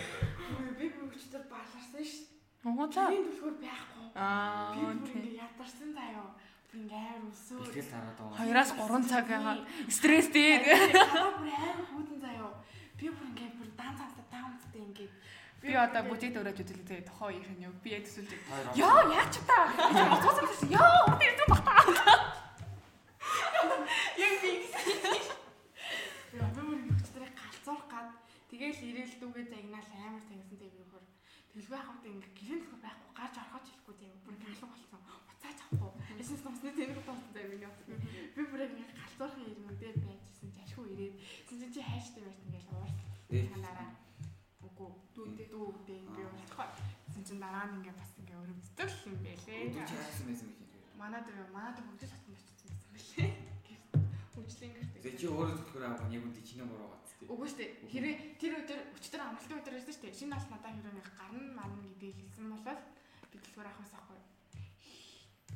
би 0.78 0.86
бүгчтэй 0.94 1.42
баларсан 1.50 2.04
ш. 2.06 2.14
Монгоцоо. 2.64 3.08
Тийм 3.12 3.26
түлхүүр 3.28 3.56
байхгүй. 3.60 4.06
Аа 4.16 4.72
Би 4.72 4.80
бүр 4.88 4.96
ингээ 5.20 5.36
ядарсан 5.44 5.90
заяа. 5.98 6.28
Бүр 6.72 6.78
ингээ 6.80 7.04
амар 7.12 7.28
өсөө. 7.28 7.60
Тэгэл 7.68 7.92
тараад 7.92 8.18
байгаа. 8.20 8.38
Хоёроос 8.40 8.72
3 8.80 9.12
цаг 9.12 9.26
байгаа. 9.28 9.56
Стресстэй. 9.98 10.52
Аа 10.64 11.30
бүр 11.36 11.50
амар 11.52 11.86
хүүдэн 11.92 12.20
заяа. 12.24 12.52
Би 12.96 13.06
бүр 13.12 13.28
ингээ 13.32 13.50
бүр 13.60 13.70
дан 13.76 13.94
цаастаа 14.00 14.26
таамттай 14.32 14.82
ингээ 14.88 15.10
Би 15.64 15.72
одоо 15.80 16.04
бүтэд 16.08 16.36
өрөөж 16.40 16.60
үзлээ 16.60 16.88
тэгээ 16.88 17.08
тохоо 17.08 17.32
их 17.32 17.48
нь 17.56 17.64
юу. 17.64 17.72
Би 17.84 17.96
яг 17.96 18.04
төсөлж. 18.04 18.32
Яа 18.76 19.00
яач 19.16 19.36
та. 19.48 19.60
Утгасан 20.12 20.44
гэсэн. 20.48 20.76
Яа 20.76 20.92
өөр 21.08 21.24
ирсэн 21.24 21.48
багтаа. 21.52 21.80
яг 24.24 24.34
би 24.44 24.52
Яа 26.36 26.48
би 26.52 26.62
бүр 26.68 26.80
бүгдээрээ 26.84 27.32
галзуурах 27.40 27.88
гад 27.92 28.08
тэгээл 28.52 28.88
ирээл 28.92 29.16
дүүгээ 29.24 29.46
загнаал 29.52 29.88
амар 30.04 30.24
тангисан 30.28 30.58
тийм 30.60 30.74
нөхөр 30.80 31.03
Тэгэлгүй 31.54 31.82
хавт 31.86 32.06
ингээ 32.10 32.34
гэрэн 32.34 32.60
нөхөр 32.66 32.82
байхгүй 32.82 33.14
гарч 33.14 33.36
орохоч 33.38 33.66
хэлэхгүй 33.70 33.96
тийм 34.02 34.14
бүр 34.26 34.36
галуу 34.42 34.70
болсон. 34.74 35.02
Уцаач 35.30 35.60
авахгүй. 35.62 35.92
Эсэс 36.18 36.42
нусны 36.42 36.70
тэнэг 36.74 37.00
болсон 37.06 37.30
тийм 37.30 37.48
миний 37.54 37.70
утга. 37.70 37.94
Би 38.34 38.42
бүр 38.50 38.62
ингээ 38.66 38.90
галзуурах 38.98 39.38
юмдээ 39.62 39.94
байжсэн 40.02 40.50
ч 40.50 40.58
ашгүй 40.66 40.86
ирээд 40.98 41.16
чинь 41.46 41.70
чи 41.70 41.82
хайштай 41.86 42.26
байж 42.26 42.38
ингээл 42.42 42.74
уурс. 42.74 42.98
Танаараа 43.30 43.90
үгүй 44.66 44.90
дүүдээ 45.14 45.48
дүүдээ 45.54 46.00
би 46.18 46.22
уулзахгүй. 46.26 46.68
Чинь 47.14 47.28
чин 47.30 47.38
дараа 47.38 47.70
нь 47.70 47.76
ингээ 47.78 47.96
бас 48.02 48.12
ингээ 48.18 48.42
өрөвддөг 48.42 48.90
юм 49.06 49.18
байлээ. 49.22 49.86
Чи 49.86 49.96
хайсан 50.02 50.26
байсан 50.26 50.50
юм. 50.50 50.58
Манад 50.98 51.30
манад 51.54 51.78
хөгжил 51.78 52.10
татсан 52.10 52.34
байсан 52.34 52.66
юм 52.66 52.82
байлээ. 52.98 53.30
Хөгжлийн 54.34 54.74
гэрт. 54.74 54.94
Тэгээ 55.06 55.20
чи 55.22 55.26
өөрөө 55.30 55.54
зөвхөр 55.62 55.86
авах 55.86 56.10
яг 56.10 56.26
үндэ 56.26 56.42
чиний 56.42 56.66
буруу 56.66 56.90
тийм. 57.24 57.32
Үгүй 57.32 57.48
шүү 57.48 57.60
дээ. 57.64 57.72
Хэрвээ 57.92 58.16
тэр 58.40 58.54
өдөр 58.60 58.80
өчтөр 59.00 59.22
амралтын 59.24 59.60
өдөр 59.64 59.74
байсан 59.80 59.94
шүү 59.96 60.04
дээ. 60.04 60.18
Шинэ 60.20 60.32
нас 60.36 60.46
надад 60.52 60.76
хэрвээ 60.76 60.96
нэг 61.00 61.08
гарна 61.16 61.42
марна 61.56 61.80
гэдгийг 61.88 62.18
хэлсэн 62.20 62.52
болол 62.52 62.82
би 63.32 63.38
дэлгүүр 63.40 63.68
авах 63.72 63.90
байхгүй. 63.94 64.20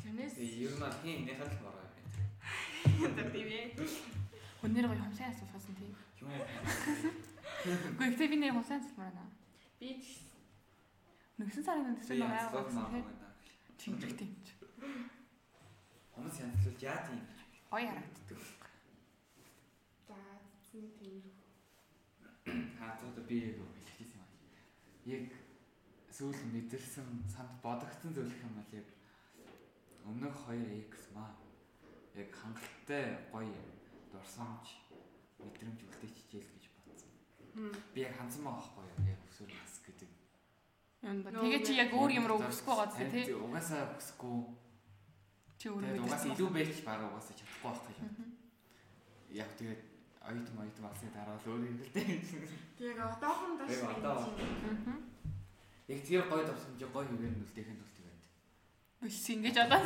Тэрнээс 0.01 0.34
Тэгээ 0.39 0.63
ер 0.63 0.73
нь 0.73 0.82
бол 0.82 0.95
хин 1.03 1.15
энийхэн 1.27 1.49
л 1.51 1.60
буруу 1.62 1.86
юм 2.88 3.03
одоо 3.12 3.25
тийм 3.36 3.47
ээ. 3.51 3.65
Өнөр 4.63 4.86
гоё 4.88 5.03
хумсаа 5.03 5.27
асуухсан 5.30 5.75
тийм. 5.75 5.93
Юм. 6.23 6.32
Гэхдээ 7.99 8.08
ихтэй 8.15 8.27
би 8.32 8.38
нэг 8.39 8.53
хумсаа 8.56 8.80
асуумаар 8.80 9.13
байна. 9.13 9.34
Би 9.80 9.89
Нэгсэн 11.38 11.63
сарын 11.63 11.84
Би 11.86 11.89
өндөсөө 11.93 12.17
байгаа 12.17 12.49
болсон 12.49 12.82
маа 12.82 12.89
тийм. 12.89 13.06
байна. 13.06 13.30
Чингэртэй. 13.77 14.30
Хүмүүс 16.17 16.38
янзлуулж 16.41 16.82
яа 16.82 16.99
тийм. 17.06 17.21
Гоё 17.69 17.88
харагддаг. 17.93 18.41
за 20.08 20.17
зэний 20.71 20.91
тийм. 20.97 21.37
Аа 22.81 22.93
зөв 22.99 23.17
би 23.27 23.38
яг 23.47 23.57
хэлчихсэн 23.75 24.21
юм. 24.23 24.31
Яг 25.05 25.27
сүүл 26.12 26.39
мэдэрсэн 26.53 27.07
санд 27.27 27.51
бодогдсон 27.63 28.12
зүйл 28.15 28.36
юм 28.45 28.53
бол 28.57 28.71
яг 28.73 28.88
өмнөх 30.07 30.36
хоёр 30.45 30.69
X 30.88 31.12
маа. 31.15 31.36
Яг 32.15 32.31
хангалттай 32.31 33.27
гоё 33.31 33.62
дурсамж 34.12 34.88
мэдрэмж 35.43 35.79
үлдээч 35.86 36.15
хичээл 36.17 36.51
гэж 36.55 36.65
бодсон. 36.88 37.12
Би 37.93 38.01
яг 38.07 38.15
хансан 38.17 38.43
байгаа 38.43 38.63
байхгүй 38.63 38.86
юу? 38.88 39.12
Яг 39.13 39.21
өсвөр 39.27 39.51
нас 39.53 39.75
гэдэг. 39.86 40.12
Тэгээ 41.01 41.62
чи 41.67 41.73
яг 41.77 41.91
өөр 41.93 42.12
юм 42.17 42.25
руу 42.25 42.41
өсөхгүй 42.41 42.73
байгаа 42.73 42.95
зү 42.97 43.05
тий. 43.13 43.25
Угаасаа 43.38 43.83
өсөхгүй. 43.99 44.38
Чи 45.60 45.65
өөр 45.69 45.83
Тэгээд 45.86 45.97
юм 46.01 46.05
угаасаа 46.10 46.33
илүү 46.33 46.49
байж 46.55 46.77
баг 46.88 47.01
угаасаа 47.05 47.36
чадахгүй 47.38 47.71
байх 47.86 47.99
юм. 48.01 48.33
Яг 49.38 49.49
тэгээд 49.60 49.81
оюутан 50.28 50.60
оюутан 50.60 50.84
басны 50.84 51.10
дараа 51.16 51.40
л 51.40 51.48
өөр 51.48 51.63
юм 51.72 51.78
л 51.80 51.92
дээ. 51.96 52.20
Яг 52.92 53.00
одоохон 53.00 53.56
даш 53.58 53.72
Яг 53.72 53.96
одоо. 53.96 54.28
Яг 55.88 56.00
тэр 56.04 56.24
гоё 56.28 56.44
дурсамж 56.44 56.82
гоё 56.84 57.08
үгээр 57.08 57.32
нь 57.32 57.42
үлдээхэд 57.48 57.80
үлдээ 57.80 58.04
байна. 58.12 58.28
Биш 59.08 59.24
ингэж 59.32 59.58
одоо. 59.63 59.82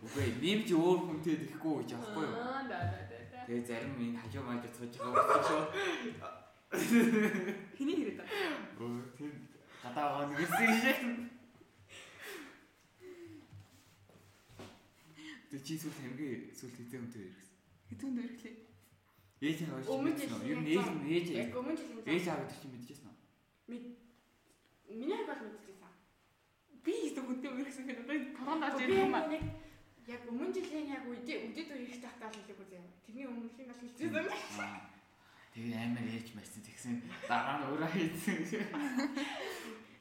Үгүй 0.00 0.26
нэм 0.40 0.60
чи 0.64 0.72
өөр 0.72 0.98
хүнтэй 1.04 1.36
тэхгүй 1.52 1.84
гэж 1.84 1.90
аахгүй 2.00 2.24
юу? 2.24 2.36
Аа 2.40 2.64
да 2.64 2.78
да 2.88 3.00
да. 3.04 3.44
Тэгээ 3.44 3.68
зарим 3.68 3.92
минь 4.00 4.16
хажуу 4.16 4.44
маяг 4.48 4.64
сууж 4.72 4.94
байгаа 4.96 5.40
шүү. 5.44 5.64
Хиний 7.76 7.96
хэрэг 8.00 8.16
та. 8.16 8.24
Өө 8.80 9.04
тийм 9.20 9.32
гадаа 9.84 10.06
байгаа 10.16 10.32
нэг 10.32 10.38
гэсэн 10.40 10.72
шиг. 10.80 11.00
Тэг 15.52 15.60
чи 15.60 15.74
сүл 15.76 15.92
хамгийн 15.92 16.48
сүл 16.56 16.72
хэзээ 16.72 17.00
өнтөр 17.04 17.28
ирсэн. 17.28 17.49
Хэдэн 17.90 18.10
дөр 18.14 18.26
ирлээ. 18.30 18.54
Ээж 19.40 19.58
нь 19.60 19.66
жил 19.66 20.34
юу? 20.46 20.46
Ер 20.46 20.58
нь 20.62 20.68
ээж 20.70 20.88
нь 20.94 21.10
ээж 21.10 21.26
Яг 21.34 21.54
өмнө 21.58 21.74
жилийн 21.74 22.06
ээж 22.06 22.24
аав 22.30 22.40
гэдэг 22.46 22.58
чинь 22.62 22.72
мэдчихсэн 22.74 23.08
үү? 23.10 23.18
Миний 24.94 25.22
бол 25.26 25.42
мэдчихсэн. 25.42 25.90
Би 26.84 26.92
ихтэй 27.10 27.22
хүнтэй 27.26 27.50
өргөсөн 27.50 27.84
гэдэг 27.90 28.04
одоо 28.06 28.18
торон 28.38 28.58
дарж 28.62 28.76
Би 28.78 28.84
ирэх 28.86 29.04
юм 29.04 29.14
аа. 29.18 29.26
яг 30.10 30.22
өмнө 30.30 30.54
жилийн 30.54 30.86
яг 30.94 31.04
үдээ 31.06 31.38
үдээд 31.50 31.70
үеих 31.74 32.00
тахтаа 32.02 32.30
л 32.30 32.38
хэлээгүй 32.38 32.66
заяа. 32.70 32.88
Тэрний 33.04 33.26
өмнөх 33.26 33.56
нь 33.58 33.68
бол 33.68 33.80
хэлчихсэн. 33.82 34.26
Аа. 34.60 34.80
Тэгээ 35.50 35.82
амар 35.82 36.06
ээж 36.14 36.28
марсан 36.38 36.62
тэгсэн 36.62 36.94
дараа 37.26 37.56
нь 37.58 37.66
өөрөө 37.68 37.90
хийсэн. 37.90 38.38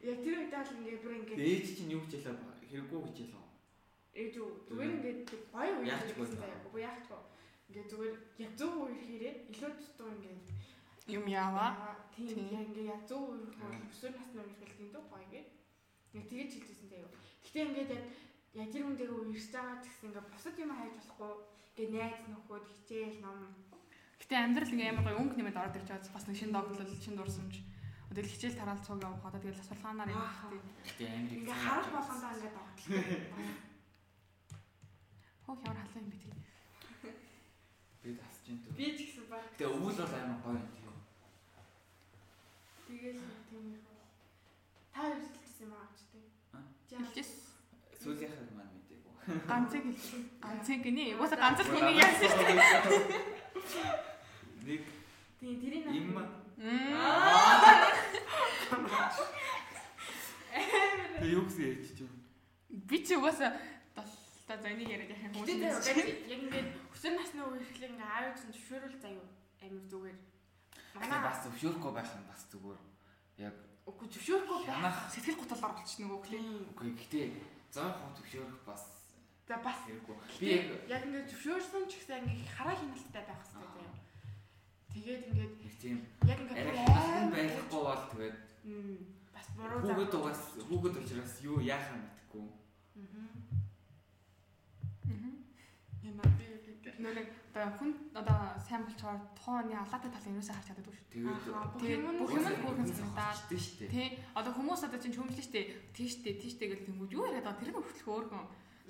Яг 0.05 0.17
тэр 0.23 0.35
үед 0.39 0.53
бол 0.53 0.71
ингээ 0.77 1.01
бүр 1.03 1.13
ингээ 1.19 1.37
Ээж 1.41 1.65
чинь 1.77 1.93
юу 1.93 2.01
хичээлээ 2.05 2.37
хэрэггүй 2.69 2.99
хичээлээ. 3.09 3.47
ээж 4.19 4.33
үү 4.39 4.49
зүгээр 4.67 4.91
ингээд 4.95 5.21
гоё 5.53 5.73
үе 5.79 5.87
Яахчгүй 5.89 6.25
гэсэн 6.27 6.39
заяа. 6.39 6.65
Үгүй 6.69 6.81
яахчгүй. 6.85 7.21
Ингээ 7.69 7.85
зүгээр 7.89 8.15
яг 8.45 8.51
зөв 8.57 8.71
үе 8.81 8.95
хэрэг 8.97 9.35
илүү 9.53 9.71
тутуу 9.77 10.09
ингээ 10.09 10.37
Юм 11.09 11.25
яаваа. 11.29 11.97
Тийм 12.13 12.27
Тийм. 12.33 12.49
яг 12.49 12.65
ингээ 12.73 12.89
яг 12.93 13.01
зөв 13.05 13.21
үе 13.29 13.45
Аа. 13.61 13.77
өсвөр 13.89 14.13
насны 14.17 14.41
үе 14.41 14.53
хэлэх 14.57 14.81
юм 14.81 14.89
дөө 14.93 15.03
гоё 15.09 15.21
ингээ. 15.29 15.45
Яг 16.17 16.25
тэгэж 16.29 16.49
хэлжсэн 16.57 16.89
заяа. 16.89 17.09
Гэтэ 17.45 17.59
ингээд 17.69 17.91
яг 17.93 18.03
яг 18.57 18.69
тэр 18.73 18.83
хүн 18.85 18.97
дээр 18.97 19.11
үерч 19.13 19.45
байгаа 19.53 19.77
гэсэн 19.85 20.07
ингээ 20.09 20.25
бусад 20.33 20.55
юм 20.57 20.71
хайж 20.73 20.93
болохгүй. 20.97 21.33
Ингээ 21.79 22.03
найз 22.09 22.21
нөхөд 22.29 22.65
хичээл 22.69 23.21
ном 23.21 23.37
Гэтэ 24.19 24.35
амьдрал 24.35 24.73
ингээ 24.73 24.89
амар 24.91 25.05
гоё 25.05 25.17
өнгө 25.21 25.35
нэмэд 25.37 25.57
ороод 25.57 25.77
ирж 25.79 25.89
байгаа 25.89 26.13
бас 26.13 26.25
нэг 26.27 26.37
шинэ 26.37 26.53
догтлол, 26.53 27.01
шинэ 27.05 27.17
дурсамж. 27.17 27.55
Одоо 28.09 28.21
л 28.25 28.31
хичээл 28.33 28.57
тараал 28.59 28.81
цуг 28.83 28.99
явах 29.01 29.25
одоо 29.25 29.39
тэгэл 29.41 29.67
сулхаанаар 29.69 30.09
юм 30.09 30.21
тий. 30.49 30.59
Гэтэ 30.85 31.03
амар 31.07 31.33
ингээ 31.39 31.57
харах 31.65 31.89
болгондоо 31.93 32.31
ингээ 32.35 32.53
догтлоо. 32.57 32.89
Хөө 35.45 35.55
ямар 35.65 35.77
халаа 35.81 36.01
юм 36.03 36.09
бэ 36.09 36.17
тий. 36.19 36.33
Би 38.03 38.15
тасч 38.19 38.49
ин 38.51 38.57
түү. 38.63 38.73
Би 38.79 38.85
ч 38.95 38.99
гэсэн 39.07 39.25
баг. 39.31 39.43
Тэгээ 39.57 39.73
өвөл 39.75 39.97
бол 39.99 40.13
амар 40.19 40.39
гоё 40.43 40.57
юм 40.59 40.67
тийм. 40.75 40.95
Тэгэл 42.87 43.21
тийм 43.49 43.63
юм. 43.75 43.83
Та 44.93 44.99
хоёр 45.01 45.19
хэлчихсэн 45.19 45.65
юм 45.67 45.73
аа 45.77 45.87
ч 45.95 45.99
тий. 46.11 46.25
А? 46.53 46.59
Хэлжээс. 46.89 47.31
Сүүлийнхээ 48.01 48.55
маань 48.57 48.73
мэдээгүй. 48.75 49.13
Ганцыг 49.49 49.83
хэлсэн. 49.87 50.21
Ганцыг 50.43 50.79
гинэ. 50.83 51.03
Угаасаа 51.15 51.39
ганц 51.43 51.59
л 51.63 51.71
хүнийг 51.71 51.97
яасан 51.99 52.29
шүү 52.31 52.45
дээ. 52.47 52.57
Нэг 54.67 54.81
Тий, 55.39 55.55
тэрийг 55.55 55.87
им 55.95 56.19
Мм. 56.59 56.91
Тэг 61.19 61.31
юу 61.31 61.47
гэсэн 61.47 61.63
ярьж 61.63 61.95
чинь. 61.95 62.11
Би 62.67 62.99
ч 62.99 63.15
угаасаа 63.15 63.55
та 64.49 64.57
за 64.57 64.73
энийг 64.73 64.89
яриад 64.89 65.13
яхих 65.13 65.29
хүмүүс. 65.37 65.85
яг 65.93 66.41
ингээд 66.41 66.69
өсвөр 66.89 67.13
насны 67.13 67.41
үеийнхлээ 67.45 67.89
ингээ 67.93 68.09
аав 68.09 68.33
чинь 68.33 68.53
зөвшөөрөл 68.57 68.97
заяа 68.97 69.25
амир 69.61 69.85
зүгээр. 69.85 70.17
Манай 70.97 71.19
бас 71.21 71.37
зөвшөөрөхгүй 71.45 71.91
байх 71.93 72.11
нь 72.17 72.25
бас 72.25 72.41
зүгээр. 72.49 72.81
Яг 73.45 73.55
Үгүй 73.85 74.07
зөвшөөрөхгүй 74.09 74.59
байх. 74.65 74.97
Сэтгэл 75.13 75.37
готрол 75.37 75.65
оролч 75.69 75.91
нөгөө 76.01 76.19
хөлий. 76.25 76.41
үгүй 76.73 76.91
гэхдээ 76.97 77.25
100% 77.77 78.17
зөвшөөрөх 78.17 78.61
бас 78.65 78.83
За 79.49 79.57
бас 79.65 79.77
хэрэггүй. 79.85 80.17
Би 80.41 80.49
яг 80.93 81.01
ингээд 81.05 81.29
зөвшөөрсөн 81.29 81.85
ч 81.89 81.93
гэсэн 81.97 82.21
ингээ 82.25 82.53
хараа 82.53 82.77
хяналттай 82.77 83.23
байх 83.25 83.41
хэрэгтэй 83.49 83.69
заяа. 83.73 83.97
Тэгээд 84.93 85.21
ингээд 85.29 85.53
тийм 85.81 85.97
яг 86.25 86.37
ингээд 86.41 86.69
арай 86.69 87.25
байхгүй 87.33 87.81
бол 87.81 88.03
тэгээд 88.13 88.37
бас 89.33 89.47
буруу 89.57 89.79
хүүхэд 89.81 90.13
угаас 90.21 90.41
хүүхэд 90.69 90.95
учраас 91.01 91.33
юу 91.41 91.57
яахаа 91.65 91.97
мэдэхгүй. 91.97 92.45
Аа. 92.45 93.58
Яна 96.03 96.23
би 96.39 96.45
гэдэг. 96.47 96.95
Нөгөө 96.99 97.25
одоо 97.49 97.69
хүн 97.79 97.91
одоо 98.15 98.39
сайн 98.63 98.83
болчоор 98.87 99.19
тухайн 99.35 99.73
алаатай 99.75 100.11
талын 100.11 100.37
юусаа 100.39 100.55
харж 100.55 100.67
чаддаг 100.69 100.95
шүү. 100.95 101.07
Тэгээд 101.79 102.03
бүх 102.19 102.31
юм 102.31 102.45
бүх 102.63 102.77
юм 102.79 102.87
санагдаад 102.87 103.39
шүү 103.51 103.75
дээ. 103.83 103.91
Тэ 103.91 104.03
одоо 104.39 104.51
хүмүүс 104.55 104.81
одоо 104.87 104.99
чинь 104.99 105.15
чөмлөн 105.15 105.43
штэ 105.43 105.61
тийштэй 105.95 106.33
тийштэй 106.39 106.67
гэл 106.71 106.85
тэнгүүд 106.87 107.11
юу 107.15 107.27
яриад 107.27 107.43
байгаа 107.47 107.59
тэр 107.59 107.71
нь 107.71 107.77
хүртэл 107.83 108.11
өөргөн 108.15 108.45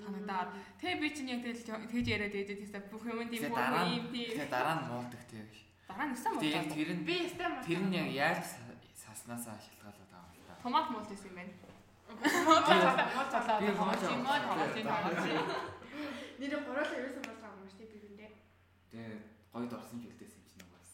санагдаад 0.05 0.49
тэ 0.79 0.95
би 1.01 1.07
чинь 1.09 1.31
яг 1.33 1.41
тэгэл 1.43 1.65
тэгж 1.89 2.07
яриад 2.13 2.33
байдаг 2.33 2.57
тест 2.61 2.75
бүх 2.93 3.03
юм 3.09 3.19
тийм 3.29 3.41
бүх 3.49 3.57
юм 3.57 3.73
тийм 3.83 4.03
тэгээд 4.13 4.53
дараа 4.53 4.75
нь 4.79 4.85
муулдаг 4.89 5.23
тийм. 5.27 5.45
дараа 5.89 6.05
нь 6.07 6.13
өсөн 6.15 6.31
Тэгээд 6.39 6.55
яг 6.55 6.65
муу. 6.69 6.77
тэр 6.77 6.89
нь 6.93 7.03
би 7.09 7.15
ястай 7.25 7.47
муу. 7.49 7.63
тэр 7.65 7.79
нь 7.83 7.95
яг 7.99 8.07
яаж 8.13 8.39
саснасаа 8.95 9.57
шалтгаалаад 9.59 10.09
байгаа 10.13 10.37
юм 10.37 10.45
да. 10.47 10.53
Томат 10.63 10.85
байсан 10.93 11.27
юм 11.29 11.35
байна. 11.41 11.53
муу 12.45 12.59
цалаа. 13.31 13.57
Би 13.59 13.69
Томат 13.73 13.99
юм 15.99 16.05
юм. 16.07 16.15
Нэр 16.39 16.53
гурлаа 16.63 16.95
ерөөсөн 16.95 17.23
байгаа 17.27 17.51
юм 17.59 17.67
шүү 17.67 17.79
дээ 17.79 17.91
би 17.91 17.99
хүндээ. 17.99 18.31
Тэгээд 18.89 19.23
гойд 19.51 19.73
орсон 19.75 19.97
ч 19.99 20.03
үлдээсэн 20.07 20.43
чинь 20.47 20.63
угаас. 20.63 20.91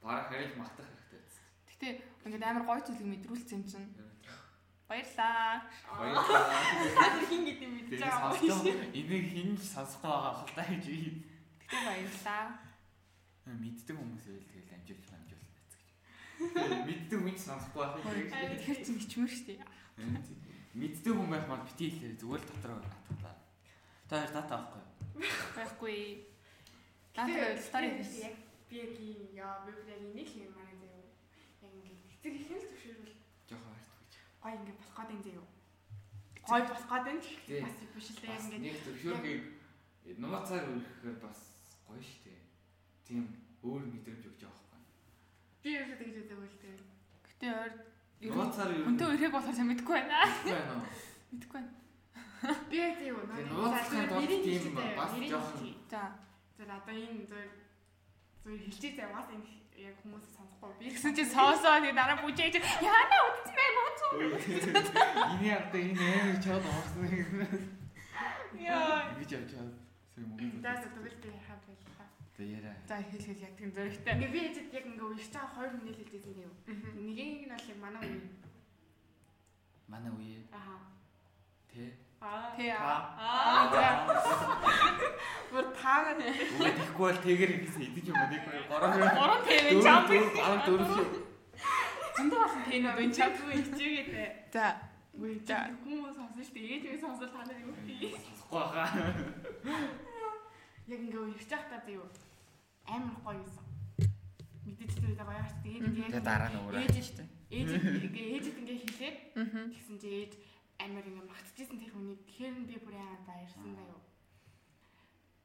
Бараг 0.00 0.26
хариж 0.32 0.52
мартах 0.56 0.88
хэрэгтэй 0.88 1.20
байсан. 1.20 1.44
Гэтэ 1.68 1.88
ингээд 2.24 2.48
амар 2.48 2.64
гоё 2.64 2.80
зүйлийг 2.80 3.08
мэдрүүлсэн 3.12 3.56
юм 3.60 3.64
чинь. 3.68 3.88
Баярлаа. 4.90 5.70
Баярлалаа. 5.86 7.22
Хин 7.30 7.42
гэдэг 7.46 7.62
юм 7.68 7.74
мэдчихэж 7.78 8.00
байгаа 8.02 8.34
юм 8.34 8.58
шүү. 8.58 8.90
энийг 8.90 9.24
хинж 9.30 9.60
сонсохгүй 9.62 10.10
байгаа 10.10 10.34
хэл 10.40 10.56
та 10.58 10.64
гэж 10.66 10.84
би 10.90 10.98
Гэтэ 11.62 11.86
баярлаа. 11.86 12.44
мэддэг 13.46 13.96
хүмүүс 13.96 14.24
байл 14.26 14.46
тэгэл 14.50 14.74
амжуулах 14.74 15.14
амжуулах 15.14 15.50
байц 15.54 15.72
гэж. 15.78 15.90
Мэддэг 16.90 17.18
хүн 17.22 17.34
ч 17.38 17.40
сонсохгүй 17.46 17.82
байх 17.86 17.94
юм 18.02 18.10
шиг. 18.10 18.66
Тэр 18.66 18.78
чинь 18.82 18.98
хичмэр 18.98 19.30
штэ. 19.30 19.54
Мэддэг 20.74 21.12
хүн 21.14 21.30
байх 21.30 21.46
маань 21.46 21.66
бити 21.70 21.86
хэлээ 21.94 22.18
зүгээр 22.18 22.42
л 22.42 22.50
дотроо. 22.50 22.82
Та 24.10 24.18
хоёр 24.18 24.32
дата 24.34 24.54
авахгүй. 24.58 24.82
Байхгүй. 25.54 25.98
Даа 27.14 27.54
стори 27.62 27.88
хийсэн. 28.02 28.26
Яг 28.26 28.36
би 28.66 28.76
яг 28.82 28.90
яа 29.38 29.62
би 29.62 29.70
яг 29.86 30.00
энийг 30.10 30.28
хийм 30.34 30.50
манай 30.58 30.74
заяа. 30.82 31.06
Яг 31.62 31.70
ингээд 31.78 32.02
эцэг 32.10 32.34
их 32.34 32.50
л 32.50 32.58
зөвшөөрөл 32.58 33.14
Жохон 33.46 33.70
хайрт 33.70 33.94
гэж. 34.02 34.12
гой 34.42 34.52
ингээд 34.58 34.78
болох 34.82 34.94
гээд 34.98 35.10
энэ 35.14 35.24
заяа. 35.26 35.46
Гой 36.50 36.60
болох 36.66 36.90
энэ 36.90 37.22
Тий. 37.46 37.60
бас 37.62 37.76
биш 37.94 38.06
л 38.10 38.18
дээ 38.18 38.34
ингээд 38.34 38.62
нэг 38.66 38.76
зөвшөөргийг 38.82 39.42
нууцаар 40.18 40.64
өргөхээр 40.74 41.18
бас 41.22 41.38
гоё 41.86 42.02
штэ. 42.02 42.34
Тийм 43.06 43.22
өөр 43.62 43.82
мэдрэмж 43.94 44.24
өгч 44.26 44.42
байгаа 44.42 44.66
байхгүй. 44.74 44.82
би 45.62 45.70
юу 45.78 45.86
гэж 45.86 45.98
хэлдэг 46.02 46.38
вэ 46.40 46.48
л 46.50 46.58
дээ. 46.58 46.78
Гэтэ 47.30 47.46
нь 47.46 48.34
Нууцаар 48.34 48.70
юу 48.74 48.84
хүнтэй 48.90 49.06
өрхөг 49.06 49.32
болохоор 49.38 49.54
сайн 49.54 49.68
мэдэхгүй 49.70 49.94
байна. 50.02 50.18
байна 50.44 50.72
уу? 50.76 50.84
Мэдэхгүй 51.30 51.58
байна. 51.62 51.70
Би 52.70 52.76
яг 52.80 52.94
тийм 52.98 53.14
үү. 53.20 53.24
Нууцлахын 53.52 54.08
тулд 54.08 54.32
тийм 54.44 54.74
бас 54.96 55.12
жоохон- 55.12 55.76
За. 55.90 56.02
За 56.56 56.62
одоо 56.64 56.94
энэ 56.94 57.26
зөв 57.28 57.40
зөв 58.44 58.54
хэлчихээ 58.56 58.96
заяа 58.96 59.12
бас 59.20 59.28
энэ 59.34 59.48
яг 59.80 59.96
хүмүүс 60.04 60.24
сонсохгүй 60.36 60.70
би 60.80 60.84
Тэгсэн 60.92 61.12
чинь 61.16 61.28
соосоо 61.32 61.76
нэг 61.80 61.92
дараа 61.96 62.16
бүжээж 62.20 62.54
яана 62.84 63.16
утсан 63.28 63.54
байх 63.56 63.76
уу? 63.80 64.24
Иний 65.36 65.52
авдаг 65.56 65.80
энэ 65.80 66.04
амар 66.20 66.38
чад 66.44 66.64
орсон 66.64 67.04
юм. 67.12 67.32
Яа. 68.60 69.08
Ингэж 69.16 69.30
явж 69.36 69.50
байгаа. 69.56 69.72
Сэм 70.12 70.24
үг. 70.36 70.60
даас 70.64 70.80
тэгвэл 70.84 71.16
би 71.22 71.28
хаа 71.48 71.56
байлаа. 71.64 72.08
Тэ 72.36 72.42
яриа. 72.56 72.74
За 72.88 72.96
хэл 73.00 73.24
хэл 73.24 73.40
яг 73.46 73.54
тийм 73.56 73.70
зөрөгтэй. 73.72 74.12
Ингээ 74.16 74.32
би 74.32 74.40
хэд 74.48 74.72
яг 74.76 74.84
ингээ 74.90 75.06
уурч 75.08 75.28
байгаа 75.32 75.52
хоёр 75.56 75.70
хүн 75.76 75.88
хэлээдсэн 75.88 76.44
юм. 76.44 76.52
Нэгийг 77.04 77.30
нь 77.40 77.52
бол 77.52 77.68
яг 77.72 77.78
манай 77.80 78.02
үе. 78.04 78.20
Манай 79.88 80.12
үе 80.12 80.38
Аа. 80.52 80.76
тэ. 81.72 81.88
Аа. 82.20 82.52
Тэ 82.56 82.68
аа. 82.76 83.72
За. 83.72 83.86
Бүр 85.50 85.66
таагаад 85.72 86.20
Үгүй 86.20 86.68
тэгэхгүй 86.76 87.00
бол 87.00 87.18
тэгэр 87.24 87.52
гэсэн 87.64 87.82
идэж 87.88 88.06
юм 88.12 88.20
нэг 88.28 88.44
гороо. 88.68 88.92
Гурван 88.92 89.40
тэвэн 89.48 89.80
чамп. 89.80 90.08
Аа 90.44 90.56
дөрөв. 90.68 91.00
Зөндөө 92.20 92.38
болсон 92.44 92.62
тийм 92.68 92.84
үү 92.92 93.00
энэ 93.08 93.16
чамп. 93.16 93.34
чамгүй 93.40 93.56
хичээгээд. 93.64 94.52
За. 94.52 94.66
Үгүй 95.16 95.32
За. 95.48 95.58
хүмүүс 95.80 96.12
сонсон 96.12 96.44
шүү 96.44 96.54
дээ. 96.60 96.68
Ээж 96.76 96.84
минь 96.92 97.00
сонсол 97.00 97.30
та 97.32 97.40
нар 97.40 97.58
юу 97.64 97.72
хий. 97.88 98.12
Сонсохгүй 98.12 98.64
хаа. 98.68 98.88
Яг 100.92 101.00
ингээ 101.00 101.24
уурч 101.24 101.48
байгаа 101.48 101.80
та 101.80 101.88
юу. 101.88 102.04
Амар 102.84 103.16
гоё 103.24 103.40
юусан. 103.40 103.64
Мэдээж 104.68 104.92
тэр 104.92 105.16
гоё 105.16 105.40
арт 105.40 105.56
тэгээд 105.64 105.88
ингээ 105.88 106.08
Тэгээ 106.12 106.28
дараа 106.28 106.52
нь 106.52 106.58
өөрөө. 106.60 106.80
Ээж 106.84 106.96
шүү 107.00 107.16
дээ. 107.16 107.28
Ээж 107.56 107.70
ингээ 107.80 108.28
ээжэд 108.36 108.56
ингээ 108.60 108.78
хэлээд 108.84 109.16
тэгсэн 109.72 109.96
чи 110.04 110.08
ээж 110.20 110.32
амар 110.80 111.04
ингээ 111.04 111.26
магтчихсэн 111.28 111.78
тэр 111.80 111.92
хүний 111.92 112.16
тэгэхээр 112.24 112.54
нь 112.56 112.68
би 112.68 112.76
бүр 112.80 112.96
амар 112.96 113.22
баярсан 113.28 113.70
да 113.76 113.84
юу. 113.84 114.00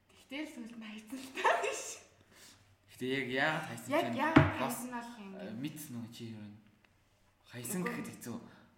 Тэгтэл 0.08 0.52
сүлд 0.52 0.74
хайцсан 0.80 1.18
л 1.20 1.30
та 1.36 1.50
биш. 1.60 1.84
Гэтэ 2.96 3.06
яг 3.06 3.26
яагаад 3.28 3.66
хайсан 3.68 3.90
Яг 3.92 4.04
чинь 4.08 4.20
яг 4.24 4.34
бас 4.56 4.76
хайсан 4.80 4.90
бол 4.96 5.10
ингээ 5.20 5.60
мэдсэн 5.60 5.94
үү 6.00 6.08
чи 6.10 6.24
юу 6.32 6.40
вэ? 6.40 6.56
Хайсан 7.52 7.80
гэхэд 7.84 8.08
хэцүү. 8.16 8.36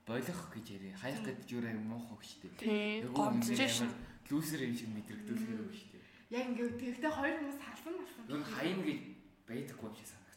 Болох 0.08 0.42
гэж 0.56 0.66
яриа. 0.72 0.96
Хаях 0.96 1.20
гэдэг 1.20 1.48
юу 1.52 1.60
юм 1.68 1.84
муухай 1.92 2.16
шүү 2.24 2.48
дээ. 2.56 3.04
Ингээд 3.04 3.68
шин. 3.68 3.92
амар 3.92 4.32
Лүүсэр 4.32 4.60
юм 4.64 4.74
шиг 4.76 4.88
мэдрэгдүүлэх 4.96 5.52
юм 5.52 5.68
шүү 5.68 5.88
дээ. 5.92 6.04
яг 6.32 6.44
ингээ 6.52 6.68
тэгтээ 6.80 7.12
хоёр 7.12 7.36
хүмүүс 7.40 7.58
салсан 7.60 7.94
болсон. 7.96 8.24
Юу 8.28 8.42
хаян 8.44 8.80
гэж 8.84 9.00
байдаггүй 9.48 9.86
юм 9.88 9.96
шиг 9.96 10.08
санагдсан. 10.08 10.27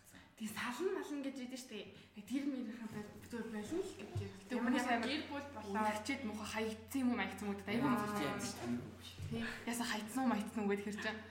Тэг 0.42 0.50
салан 0.58 0.98
малан 0.98 1.22
гэж 1.22 1.38
ядэн 1.38 1.62
штэ. 1.62 1.86
Яг 2.18 2.26
тэр 2.26 2.44
мэрхэн 2.50 2.90
зүгээр 3.30 3.46
болон 3.54 3.82
л 3.86 3.94
гэж. 3.94 4.10
Тэг 4.50 4.58
хүмүүс 4.58 4.86
ямар 4.90 4.98
амар 4.98 5.06
гэр 5.06 5.24
бүл 5.30 5.48
болоо. 5.54 5.70
Унагчээд 5.70 6.22
муха 6.26 6.46
хаягдсан 6.50 7.02
юм 7.06 7.10
уу 7.14 7.20
маягдсан 7.22 7.46
юм 7.46 7.50
уу 7.54 7.58
гэдэг 7.62 7.70
аюул 7.78 7.94
Тийм 7.94 8.50
таньгүй 8.58 9.06
шүү 9.06 9.22
дээ. 9.30 9.46
Яса 9.70 9.84
хаягдсан 9.86 10.22
уу 10.26 10.32
маягдсан 10.34 10.62
уу 10.66 10.70
гэдэг 10.74 10.86
хэр 10.90 10.98
чинь. 10.98 11.22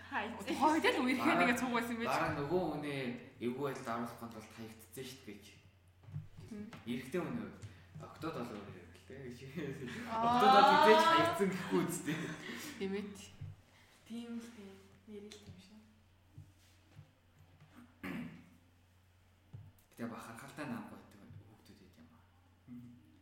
Тухайн 0.46 0.74
үед 0.78 0.86
л 0.94 1.02
үерхээ 1.02 1.36
нэгэ 1.42 1.58
цуг 1.58 1.70
байсан 1.74 1.96
байж. 1.98 2.06
Дараа 2.06 2.32
нөгөө 2.38 2.62
үнэ 2.78 2.94
эвгүй 3.42 3.64
байдал 3.66 3.86
даруулах 3.90 4.14
тулд 4.14 4.46
хаягдсан 4.54 5.04
шүү 5.10 5.22
дээ 5.26 5.36
гэж. 5.42 5.46
Мм. 6.54 6.66
Эрэгтэй 6.86 7.20
үнэ 7.26 7.44
октод 8.06 8.34
бол 8.38 8.54
өөр 8.54 8.78
юм 8.78 8.88
л. 8.94 9.90
Аа. 10.06 10.22
Октод 10.22 10.50
бол 10.54 10.70
үзээж 10.70 11.02
хаягдсан 11.02 11.48
гэхгүй 11.50 11.80
үстэй. 11.82 12.16
Тэмэт. 12.78 13.18
Тийм 14.06 14.38
л 14.38 14.48
дээ. 14.54 14.70
Нэрэл 15.10 15.34
юм 15.34 15.58
шиг. 15.58 15.82
Гэтэ 20.00 20.16
бахархалтай 20.16 20.64
намгүй 20.64 20.96
байдаг 20.96 21.44
хүүхдүүд 21.44 21.80
юм 21.84 22.08
аа. 22.08 22.24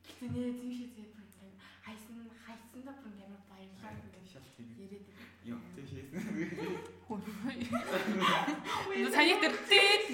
Гэтэ 0.07 0.27
нэр 0.31 0.55
тийм 0.63 0.71
шиг 0.79 0.91
зэп 0.95 1.11
юм. 1.43 1.59
Хайсан 1.83 2.17
хайсан 2.47 2.81
да 2.87 2.95
бүр 3.03 3.19
амар 3.19 3.43
Шал 4.31 4.47
тийм. 4.55 4.71
яриад 4.79 5.03
байна. 5.11 5.27
Юм 5.43 5.59
тийшээс. 5.75 6.09
Энэ 8.95 9.11
саяг 9.11 9.39
дээр 9.43 9.57
дээд. 9.67 10.07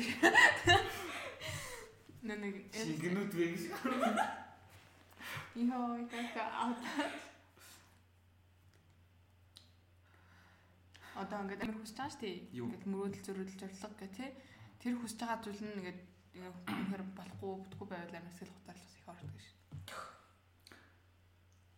Нэнэг. 2.33 2.57
Шингэнүүд 2.73 3.33
вэ 3.37 3.45
гэж. 3.53 3.63
Йоо, 5.69 6.01
яка 6.01 6.43
аут. 6.65 6.81
Одоо 11.13 11.39
ингээд 11.45 11.61
амар 11.61 11.77
хүсэж 11.85 11.97
байгаа 12.01 12.09
шүү 12.17 12.25
дээ. 12.25 12.57
Ингээд 12.57 12.89
мөрөөдөл 12.89 13.25
зөрөдөл 13.29 13.61
зорилго 13.61 14.01
гэх 14.01 14.17
тий. 14.17 14.33
Тэр 14.81 14.97
хүсэж 14.97 15.21
байгаа 15.21 15.45
зүйл 15.45 15.61
нь 15.61 15.77
ингээд 15.77 16.14
үнэхээр 16.35 17.05
болохгүй 17.15 17.53
бүтггүй 17.63 17.89
байвал 17.89 18.15
сэтгэл 18.35 18.55
хөдлөл 18.55 18.67
бас 18.67 18.81
их 18.99 19.07
ордог 19.07 19.39
шүү. 19.39 19.57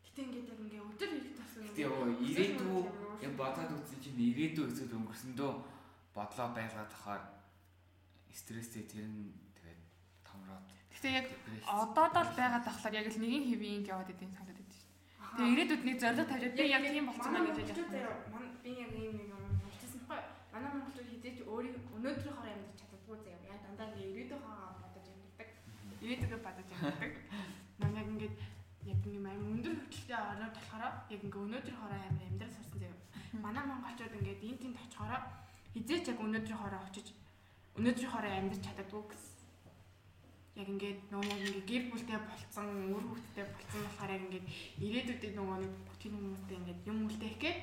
Гэтэ 0.04 0.20
ингээд 0.24 0.48
яг 0.48 0.60
ингээ 0.64 0.82
өдөр 0.88 1.10
ирэх 1.12 1.36
тасан. 1.36 1.62
Гэтэ 1.68 1.84
ёо 1.84 2.08
ирээдүй 2.24 2.80
яг 3.20 3.32
бодоод 3.36 3.70
үзсэн 3.76 4.00
чинь 4.00 4.16
ирээдүй 4.16 4.64
эсвэл 4.64 4.96
өнгөрсөндөө 4.96 5.50
бодлоо 6.16 6.48
байлгаад 6.56 6.88
тахаар 6.88 7.22
стресстэй 8.32 8.84
тэр 8.88 9.04
нь 9.04 9.36
тэгээд 9.60 9.80
томроод 10.24 10.64
Гэтэ 10.96 11.08
яг 11.20 11.26
одоо 11.68 12.24
л 12.24 12.32
байгаа 12.32 12.60
тахлаар 12.64 12.94
яг 12.96 13.06
л 13.12 13.20
нэгin 13.20 13.44
хэвийн 13.52 13.84
яваад 13.84 14.08
идэв 14.08 14.32
санагдаад 14.32 14.56
байдаг 14.56 14.80
шүү. 14.80 14.88
Тэгээ 15.36 15.52
ирээдүйд 15.52 15.82
нэг 15.84 15.96
зориг 16.00 16.28
тавьж 16.32 16.44
би 16.56 16.64
яг 16.72 16.84
тийм 16.88 17.06
болцсон 17.12 17.32
байна 17.36 17.52
гэж 17.52 17.68
бодож 17.68 17.88
байна. 17.92 18.08
байна. 18.32 18.48
Би 18.64 18.70
яг 18.80 18.92
ийм 18.96 19.12
нэг 19.20 19.28
юм 19.36 19.44
болчихсон 19.60 20.00
байхгүй. 20.08 20.32
Манай 20.52 20.70
монголчууд 20.72 21.08
хизээч 21.12 21.38
өөрийн 21.44 21.76
өнөөдрийнхөө 21.92 22.48
амьд 22.48 22.75
чаддаггүй 23.76 23.76
дандаа 23.76 23.92
нэг 23.92 24.08
ирээдүйнхөө 24.08 24.56
бодож 24.80 25.06
амьддаг. 25.12 25.48
Ирээдүгээ 26.00 26.40
бодож 26.40 26.68
амьддаг. 26.72 27.12
Нам 27.80 27.92
яг 27.96 28.08
ингээд 28.08 28.36
яг 28.88 29.00
ийм 29.04 29.26
аим 29.28 29.42
өндөр 29.52 29.74
хөвчлөлтэй 29.76 30.16
ороод 30.16 30.54
болохоор 30.56 30.84
яг 31.12 31.20
ингээ 31.20 31.44
өнөөдрийнхөө 31.44 31.88
амьд 31.92 32.22
амьдрал 32.24 32.54
сурсан 32.56 32.78
заяа. 32.80 32.96
Манай 33.44 33.64
монголчууд 33.68 34.16
ингээд 34.16 34.40
энэ 34.48 34.60
тэнд 34.62 34.76
очихороо 34.80 35.20
хизээч 35.76 36.04
яг 36.08 36.18
өнөөдрийнхөө 36.24 36.84
очиж 36.88 37.06
өнөөдрийнхөө 37.76 38.32
амьд 38.32 38.54
чаддаггүй 38.64 39.02
гэсэн 39.12 39.34
яг 40.56 40.68
ингээд 40.72 41.00
нөгөө 41.12 41.32
яг 41.36 41.44
ингээд 41.44 41.68
гэр 41.68 41.84
бүлтэй 41.92 42.18
болцсон, 42.24 42.68
үр 42.96 43.04
хөвгттэй 43.12 43.44
болцсон 43.44 43.80
болохоор 43.84 44.14
яг 44.16 44.22
ингээд 44.24 44.46
ирээдүйдээ 44.86 45.32
нөгөө 45.36 45.56
нэг 45.60 45.72
бүхий 45.84 46.10
хүмүүстэй 46.16 46.56
ингээд 46.56 46.80
юм 46.88 46.98
үлдээх 47.04 47.36
гээд 47.44 47.58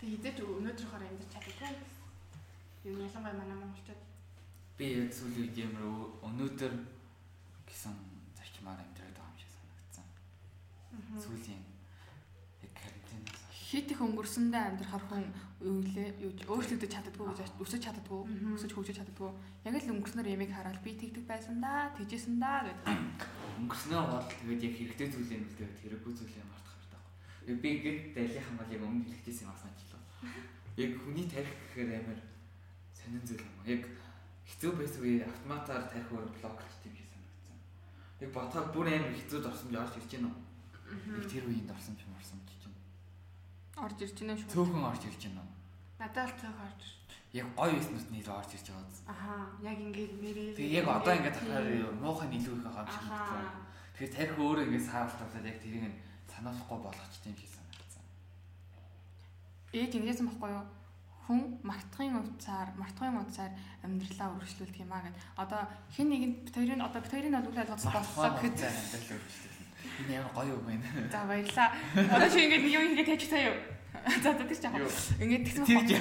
тэг 0.00 0.08
хизээч 0.08 0.36
өнөөдрийнхөө 0.40 1.04
амьдарч 1.04 1.30
чадахгүй. 1.36 1.72
Юу 2.88 2.96
ялангуяа 3.04 3.36
манай 3.36 3.58
монголчууд 3.60 4.02
би 4.78 4.86
яг 4.94 5.10
сүүлийн 5.10 5.50
үед 5.50 5.58
ямар 5.58 5.84
өнөөдөр 6.22 6.72
гэсэн 7.66 7.94
зарчмаар 8.38 8.78
амьдраад 8.78 9.16
байгаа 9.18 9.34
юм 9.34 9.40
шиг 9.42 9.50
санагдсан. 9.58 10.06
Сүүлийн 11.18 11.62
яг 12.62 12.72
карантинаас 12.78 13.42
хит 13.58 13.90
их 13.90 14.00
өнгөрсөндөө 14.06 14.62
амьдрахаар 14.62 15.04
хүн 15.10 15.26
юу 15.66 15.82
лээ 15.82 16.08
өөрчлөгдөж 16.46 16.90
чаддгүй 16.94 17.26
гэж 17.26 17.58
өсөж 17.58 17.82
чаддгүй 17.82 18.20
өсөж 18.54 18.70
хөгжиж 18.70 19.02
чаддгүй 19.02 19.30
яг 19.66 19.74
л 19.82 19.92
өнгөрснөр 19.98 20.30
ямиг 20.30 20.54
хараад 20.54 20.78
би 20.86 20.94
тэгдэг 20.94 21.26
байсан 21.26 21.58
да 21.58 21.90
тэгжсэн 21.98 22.38
да 22.38 22.62
гэдэг. 22.62 22.86
Өнгөрснөө 23.58 24.02
бол 24.14 24.30
тэгээд 24.30 24.62
яг 24.62 24.74
хэрэгтэй 24.78 25.08
зүйлээ 25.10 25.42
үлдээд 25.42 25.74
хэрэггүй 25.82 26.12
зүйлээ 26.14 26.46
мартах 26.46 26.78
хэрэгтэй 26.78 27.58
би 27.58 27.70
гэд 27.82 27.98
дайлынхан 28.14 28.56
бол 28.62 28.70
яг 28.78 28.82
өмнө 28.86 29.04
хэлэхтэйс 29.10 29.42
юм 29.42 29.50
асаачлаа 29.50 30.02
яг 30.78 30.92
хүний 31.02 31.26
тарих 31.26 31.54
гэхээр 31.74 31.90
амар 31.98 32.20
сонин 32.94 33.22
зүйл 33.26 33.42
юм 33.42 33.66
яг 33.66 33.82
хэцүү 34.48 34.72
байсан 34.80 35.02
үе 35.04 35.22
автоматар 35.28 35.82
тарих 35.92 36.10
өөр 36.12 36.28
блокчт 36.36 36.82
юм 36.88 36.94
шиг 36.98 37.08
санагдсан 37.12 37.58
яг 38.24 38.30
бодоход 38.36 38.68
бүр 38.74 38.86
амар 38.88 39.14
хэцүүд 39.14 39.44
орсон 39.50 39.68
гэж 39.70 39.80
орж 39.84 39.94
ирж 40.00 40.10
байна 40.12 40.30
уу 40.32 41.16
яг 41.20 41.26
тэр 41.28 41.44
үеинд 41.48 41.70
орсон 41.76 41.94
юм 42.00 42.12
орсон 42.18 42.40
гэж 42.48 42.62
байна 42.66 42.82
орж 43.86 43.98
ирж 44.04 44.16
байна 44.18 44.38
шүү 44.40 44.52
цөөхөн 44.54 44.88
орж 44.90 45.02
ирж 45.08 45.22
уу 45.28 45.48
надад 45.98 46.28
л 46.30 46.38
цөөх 46.40 46.58
орж 46.68 46.82
яг 47.32 47.46
гоё 47.56 47.76
юмнууд 47.76 48.08
нэр 48.10 48.28
орж 48.32 48.50
ирж 48.56 48.66
байгаа 48.72 48.88
зү. 48.88 49.04
Аха, 49.04 49.34
яг 49.60 49.76
ингээд 49.76 50.12
нэрээ. 50.16 50.56
Тэгээ 50.56 50.80
яг 50.80 50.88
одоо 50.88 51.12
ингээд 51.12 51.36
тахаар 51.36 51.68
муухай 52.00 52.28
нийлүү 52.32 52.56
их 52.56 52.64
байгаа 52.64 52.84
юм 52.88 52.92
шиг 52.96 53.04
байна. 53.12 53.52
Тэгэхээр 53.92 54.14
тарих 54.16 54.36
өөрөө 54.40 54.64
ингээд 54.64 54.88
саавалтуулаад 54.88 55.48
яг 55.52 55.58
тэрийг 55.60 55.84
нь 55.92 55.98
санаахгүй 56.32 56.78
болгочихсон 56.80 57.28
юм 57.28 57.36
шиг 57.36 57.52
санагдсан. 57.52 58.04
Ээж 59.76 59.92
ингэсэн 59.92 60.26
бохгүй 60.32 60.50
юу? 60.56 60.64
Хүн 61.28 61.60
мартахын 61.60 62.16
утсаар, 62.24 62.72
мартахын 62.80 63.20
утсаар 63.20 63.52
амьдралаа 63.84 64.32
өргөжлүүлдэг 64.32 64.80
юм 64.80 64.92
аа 64.96 65.04
гэд. 65.04 65.20
Одоо 65.36 65.60
хэн 65.92 66.08
нэгэнд 66.08 66.36
бит 66.48 66.56
хоёрын 66.56 66.80
одоо 66.80 67.00
бит 67.04 67.12
хоёрын 67.12 67.36
бол 67.36 67.52
үйл 67.52 67.60
ажиллагаа 67.68 68.00
боллоо 68.00 68.32
гэхэд 68.32 68.56
амьдралаа 68.64 69.16
өргөжлүүлнэ. 69.20 69.68
Энэ 70.08 70.14
ямар 70.16 70.32
гоё 70.32 70.52
үг 70.56 70.64
байна. 70.64 70.88
За 71.12 71.28
баярлаа. 71.28 71.68
Одоо 72.16 72.28
чи 72.32 72.38
ингээд 72.48 72.64
нэг 72.64 72.72
юм 72.72 72.84
хийгээд 72.88 73.08
тавьчих 73.12 73.28
таа 73.28 73.44
юу? 73.44 73.56
За 74.24 74.30
за 74.32 74.44
тийч 74.48 74.60
жаа. 74.64 74.72
Ингээд 75.20 75.44
тэгсэн 75.44 75.64
байна. 75.68 76.00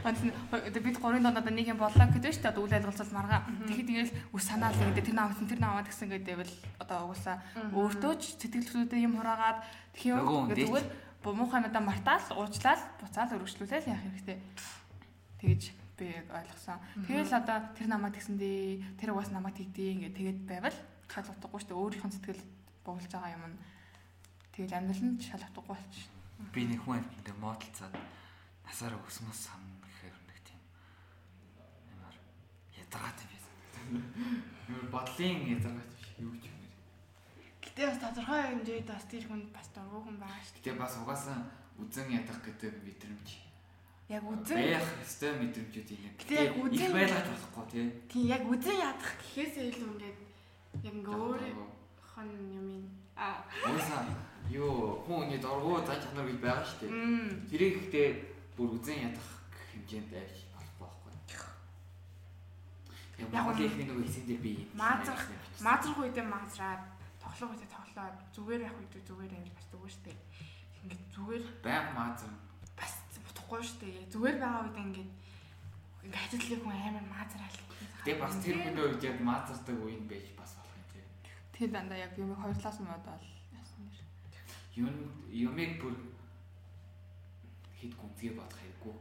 Одоо 0.00 0.80
бид 0.80 0.96
гурийн 0.96 1.20
донд 1.20 1.36
одоо 1.36 1.52
нэг 1.52 1.68
юм 1.68 1.76
боллоо 1.76 2.06
гэдэг 2.08 2.32
шүү 2.32 2.40
дээ. 2.40 2.52
Одоо 2.56 2.64
үйл 2.64 2.76
ажиллагаалцал 2.80 3.12
маргаа. 3.12 3.44
Тэгэхэд 3.68 3.88
тэгэл 3.92 4.16
үс 4.32 4.44
санаал 4.48 4.72
ингээд 4.72 5.06
тэр 5.12 5.16
наавсан 5.20 5.44
тэр 5.44 5.60
нааваад 5.60 5.88
гэсэн 5.92 6.08
гэдэг 6.08 6.32
байвал 6.32 6.54
одоо 6.80 6.98
угсаа 7.12 7.36
өөртөө 7.76 8.12
ч 8.16 8.40
сэтгэлзүүдээ 8.40 9.04
юм 9.04 9.20
хураагаад 9.20 9.60
тэгэхээр 9.92 10.64
зүгээр 10.64 10.86
муухай 11.24 11.60
надаа 11.60 11.82
мартаал 11.84 12.26
уучлаад 12.36 12.80
буцаал 13.00 13.34
өргөжлүүлээл 13.36 13.90
яах 13.92 14.04
хэрэгтэй. 14.04 14.38
Тэгэж 15.40 15.62
би 15.96 16.04
яг 16.16 16.28
ойлгосон. 16.32 16.80
Тэгэл 17.04 17.32
одоо 17.36 17.58
тэр 17.76 17.86
намайг 17.92 18.16
тэгсэндээ 18.16 18.96
тэр 18.96 19.12
угаас 19.12 19.30
намайг 19.32 19.56
тэгдээ 19.56 19.92
ингээд 19.94 20.16
тэгээд 20.16 20.40
байвал 20.48 20.78
шал 21.12 21.28
утгагүй 21.28 21.60
шүү 21.60 21.68
дээ. 21.68 21.80
Өөрийнх 21.80 22.06
нь 22.08 22.14
сэтгэл 22.16 22.42
буулж 22.84 23.10
байгаа 23.12 23.36
юм 23.36 23.44
нь 23.52 23.60
тэгэл 24.56 24.78
амьдрал 24.80 25.04
нь 25.04 25.20
шал 25.20 25.44
утгагүй 25.44 25.76
болчих 25.76 26.08
би 26.54 26.64
нэг 26.64 26.80
хүн 26.82 26.98
амьтанд 26.98 27.38
модалцаад 27.38 27.94
насаараа 28.64 29.00
өсмөс 29.04 29.40
сан 29.44 29.60
гэхээр 29.84 30.16
нэг 30.24 30.38
тийм 30.48 30.60
ямар 31.92 32.16
ядаргаад 32.80 33.18
юм 33.28 33.30
бодлын 34.88 35.38
ядаргаад 35.56 35.90
биш 35.94 36.08
юу 36.18 36.34
ч 36.40 36.48
юм. 36.48 36.59
Гэтэ 37.80 37.96
бас 37.96 38.12
тодорхой 38.12 38.44
хэмжээд 38.44 38.92
бас 38.92 39.04
тэр 39.08 39.24
хүн 39.24 39.48
бас 39.56 39.72
дургуй 39.72 40.04
хүн 40.04 40.20
байгаа 40.20 40.44
шүү. 40.44 40.52
Гэтэ 40.60 40.76
бас 40.76 41.00
угаасаа 41.00 41.48
үзэн 41.80 42.12
ядах 42.12 42.44
гэдэг 42.44 42.76
мэдрэмж. 42.84 43.28
Яг 44.12 44.20
үзэн 44.20 44.56
байх 44.68 44.84
ёстой 45.00 45.32
мэдрэмжүүд 45.40 45.88
юм. 45.88 46.12
Гэтэ 46.20 46.34
яг 46.44 46.60
үзэн 46.60 46.76
их 46.76 46.92
байлгаж 46.92 47.26
болохгүй 47.32 47.64
тий. 47.72 47.88
Тийм 48.12 48.28
яг 48.36 48.44
үзэн 48.44 48.84
ядах 48.84 49.12
гэхээсээ 49.16 49.64
илүү 49.72 49.88
ингээд 49.96 50.18
яг 50.84 50.92
ингээ 50.92 51.16
өөрийнх 51.24 52.20
нь 52.20 52.52
юм 52.52 52.68
аа. 53.16 53.48
Уусаа 53.48 54.04
юу 54.52 55.00
хүн 55.08 55.24
хүний 55.24 55.40
дургуй 55.40 55.80
зан 55.80 56.04
чанар 56.04 56.28
гэж 56.28 56.36
байгаа 56.36 56.68
шүү 56.68 56.84
дээ. 56.84 57.48
Тэрийг 57.48 57.74
ихтэй 57.80 58.08
бүр 58.60 58.76
үзэн 58.76 59.08
ядах 59.08 59.28
хэмжээнд 59.56 60.12
байж 60.12 60.44
болохгүй 60.52 61.16
байхгүй. 61.16 61.48
Яг 63.24 63.44
гол 63.48 63.56
их 63.56 63.72
нэг 63.72 63.88
хэлсэндээ 63.88 64.36
би 64.44 64.68
маазрах 64.76 65.32
маазрах 65.64 65.96
үедээ 65.96 66.28
маазраад 66.28 66.99
тоглох 67.40 67.56
үедээ 67.56 67.72
тоглоод 67.72 68.16
зүгээр 68.36 68.64
явах 68.68 68.80
үедээ 68.84 69.04
зүгээр 69.08 69.32
явж 69.40 69.48
бас 69.56 69.66
зүгээр 69.72 69.92
шүү 69.96 70.04
дээ. 70.04 70.18
Ингээд 70.84 71.04
зүгээр 71.16 71.44
байг 71.64 71.86
маазар 71.96 72.32
бас 72.76 72.92
бодохгүй 73.24 73.60
шүү 73.64 73.78
дээ. 73.80 74.12
Зүгээр 74.12 74.36
байгаа 74.44 74.62
үедээ 74.68 74.84
ингээд 74.84 75.10
ингээд 76.04 76.20
ажиллах 76.20 76.60
хүн 76.60 76.76
амар 76.76 77.06
маазраал. 77.08 77.58
Тэгээ 78.04 78.20
бас 78.20 78.34
тэр 78.44 78.56
хүний 78.60 78.84
үед 78.84 79.00
яг 79.08 79.18
маазардаг 79.24 79.76
үе 79.80 79.96
байж 80.04 80.26
бас 80.36 80.52
болох 80.60 80.76
юм 80.76 80.86
тий. 80.92 81.04
Тэр 81.56 81.68
дандаа 81.72 81.98
яг 82.04 82.12
юм 82.20 82.36
хоёр 82.36 82.56
талаас 82.60 82.80
нь 82.80 82.90
бодоод 82.92 83.24
юм 84.76 84.92
юмыг 85.32 85.72
бүр 85.80 85.96
хэд 87.80 87.92
гүнзгий 87.96 88.32
бодох 88.36 88.60
хэрэггүй 88.60 88.94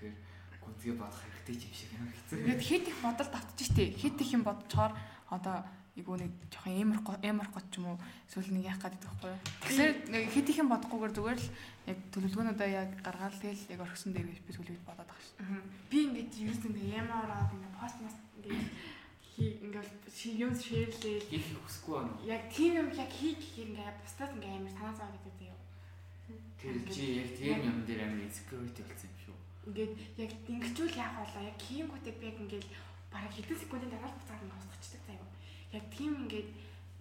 гэхээр 0.00 0.16
гүнзгий 0.64 0.94
бодох 0.96 1.20
хэрэгтэй 1.20 1.56
юм 1.60 1.74
шиг 1.76 1.90
юм 1.92 2.08
хэцүү. 2.08 2.36
Ингээд 2.40 2.64
хэд 2.64 2.84
их 2.88 2.98
бодолд 3.04 3.34
автчих 3.36 3.68
штеп. 3.68 3.92
Хэд 4.00 4.16
их 4.20 4.32
юм 4.32 4.42
бодцоор 4.44 4.92
одоо 5.28 5.56
айгуу 5.96 6.16
нэг 6.16 6.30
жоохон 6.52 6.74
эмэр 6.82 7.00
эмэр 7.22 7.48
гот 7.50 7.66
ч 7.70 7.82
юм 7.82 7.86
уу 7.90 7.98
эсвэл 8.30 8.54
нэг 8.54 8.64
яах 8.70 8.80
гэдэг 8.82 9.02
байхгүй 9.02 9.30
юу. 9.30 9.40
Тэгэхээр 9.64 9.92
нэг 10.10 10.24
хэд 10.30 10.50
их 10.50 10.60
юм 10.62 10.68
бодохгүйгээр 10.70 11.14
зүгээр 11.16 11.40
л 11.40 11.48
яг 11.90 11.98
төлөвлөгөөнүүдээ 12.14 12.70
яг 12.70 12.90
гаргаад 13.02 13.34
тэгэл 13.42 13.70
яг 13.74 13.80
орхисон 13.82 14.12
дээр 14.14 14.28
би 14.30 14.52
төлөвлөж 14.54 14.82
бодоод 14.86 15.08
байгаа 15.10 15.26
шүү. 15.26 15.36
Би 15.90 15.98
ингээд 16.06 16.32
юу 16.46 16.54
нэг 16.54 16.76
ямар 16.94 17.24
ороод 17.26 17.54
ингээд 17.54 17.78
пост 17.80 17.98
мас 18.00 18.16
ингээд 18.38 18.68
ингээл 19.40 19.92
юм 20.44 20.52
шеэрлээ 20.52 21.18
хийх 21.32 21.48
хүсэхгүй 21.64 21.94
байна. 21.96 22.14
Яг 22.28 22.42
тийм 22.52 22.72
юм 22.76 22.88
яг 22.92 23.08
хийх 23.08 23.40
гэхээр 23.40 23.68
ингээ 23.72 23.90
бусдаас 24.04 24.32
ингээ 24.36 24.52
амар 24.52 24.74
санаа 24.76 24.94
зовоод 24.94 25.16
байдаг 25.16 25.34
заяа. 25.40 25.58
Тэр 26.60 26.76
чи 26.92 27.04
яг 27.24 27.28
тийм 27.40 27.58
юм 27.64 27.78
дээр 27.88 28.00
амар 28.04 28.24
insecurity 28.28 28.82
болсон 28.84 29.08
юм 29.08 29.18
шүү. 29.24 29.36
Ингээд 29.68 29.92
яг 30.20 30.30
ингэчүүл 30.44 31.00
яах 31.00 31.14
болоо 31.24 31.42
яг 31.48 31.58
хийнгүүтээ 31.64 32.14
би 32.20 32.24
яг 32.28 32.38
ингээл 32.44 32.70
бараг 33.12 33.32
хэдэн 33.32 33.60
секундын 33.60 33.92
дараа 33.92 34.12
буцаад 34.12 34.44
ингээ 34.44 34.60
устгачдаг 34.60 35.02
заяа. 35.08 35.28
Яг 35.72 35.84
тийм 35.94 36.12
ингээд 36.26 36.48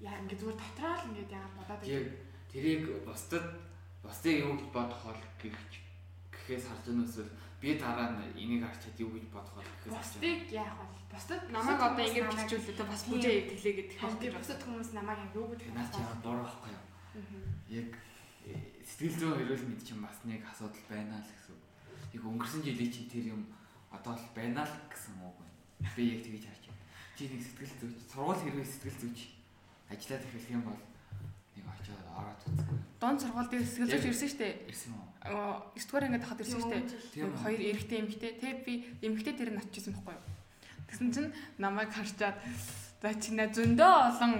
яа 0.06 0.20
ингээ 0.24 0.40
зүгээр 0.40 0.60
дотроо 0.62 0.94
л 0.96 1.08
ингээ 1.10 1.28
яагаад 1.34 1.58
бодоод 1.58 1.84
яг 1.90 2.06
тэрийг 2.52 2.84
бусдад 3.06 3.46
бусдыг 4.04 4.36
юу 4.46 4.54
гэж 4.58 4.70
бодох 4.74 5.02
бол 5.06 5.22
гэхээс 5.42 6.66
харж 6.66 6.86
байгаа 6.86 6.98
нь 6.98 7.06
эсвэл 7.06 7.32
би 7.62 7.70
дараа 7.76 8.08
нь 8.16 8.22
энийг 8.40 8.64
харчаад 8.64 8.98
юу 9.04 9.12
гэж 9.14 9.26
бодох 9.34 9.54
бол 9.58 9.70
гэхээс 9.70 9.96
бусдыг 9.98 10.40
яах 10.54 10.78
вэ? 10.80 11.00
Бусдад 11.10 11.42
намайг 11.50 11.82
одоо 11.82 12.06
ингэж 12.06 12.38
бичүүлээ 12.38 12.78
тэ 12.78 12.86
бас 12.86 13.04
бүжээ 13.10 13.50
тэглээ 13.50 13.76
гэдэг 13.78 13.98
хэлдэг. 14.00 14.32
Бусдад 14.38 14.62
хүмүүс 14.62 14.90
намайг 14.94 15.20
яг 15.26 15.34
юу 15.34 15.48
гэж 15.50 15.62
наад 15.74 15.90
чи 15.90 16.02
буруу 16.24 16.46
байхгүй 16.46 16.72
юу? 16.78 16.86
Яг 17.74 17.90
э, 18.46 18.54
сэтгэл 18.86 19.18
зүйн 19.18 19.38
хэрүүл 19.42 19.66
мэд 19.68 19.82
чинь 19.82 20.06
бас 20.06 20.18
нэг 20.24 20.42
асуудал 20.46 20.86
байна 20.86 21.18
л 21.18 21.26
гэсэн. 21.26 21.58
Яг 22.14 22.24
өнгөрсөн 22.24 22.62
жилийн 22.62 22.94
чинь 22.94 23.10
тэр 23.10 23.26
юм 23.34 23.42
одоо 23.90 24.14
л 24.14 24.28
байна 24.38 24.62
л 24.64 24.76
гэсэн 24.94 25.18
үг 25.18 25.36
байна. 25.42 25.58
Би 25.98 26.04
яг 26.14 26.22
тэгэж 26.22 26.44
харж. 26.46 26.59
Чи 27.20 27.28
нэг 27.28 27.44
сэтгэл 27.44 27.76
зүйч, 27.84 28.00
сургууль 28.16 28.40
хэрвээ 28.40 28.64
сэтгэл 28.64 29.00
зүйч 29.04 29.20
ажиллаад 29.92 30.24
эхлэх 30.24 30.56
юм 30.56 30.64
бол 30.64 30.80
нэг 31.52 31.66
очиод 31.68 32.00
ороод 32.16 32.42
үзгүй. 32.48 32.80
Дон 32.96 33.20
сургууль 33.20 33.52
дээр 33.52 33.68
сэтгэл 33.68 33.92
зүйч 33.92 34.08
ирсэн 34.08 34.30
шүү 34.32 34.40
дээ. 34.40 34.56
Ирсэн 34.72 34.92
үү? 34.96 35.04
9 35.28 35.84
дугаар 35.84 36.06
ангид 36.08 36.24
хахад 36.24 36.40
ирсэн 36.48 36.64
шүү 36.64 36.72
дээ. 36.80 37.44
Хоёр 37.44 37.60
эрэгтэй 37.60 38.00
эмэгтэй. 38.00 38.32
Тэ 38.40 38.64
би 38.64 38.74
эмэгтэй 39.04 39.36
дээр 39.36 39.52
нь 39.52 39.60
очижсэн 39.60 40.00
байхгүй 40.00 40.16
юу? 40.16 40.24
Тэгсэн 40.88 41.10
чинь 41.12 41.32
намайг 41.60 41.92
харчаад 41.92 42.40
за 43.04 43.12
чиний 43.20 43.52
зөндөө 43.52 43.92
олон 44.16 44.34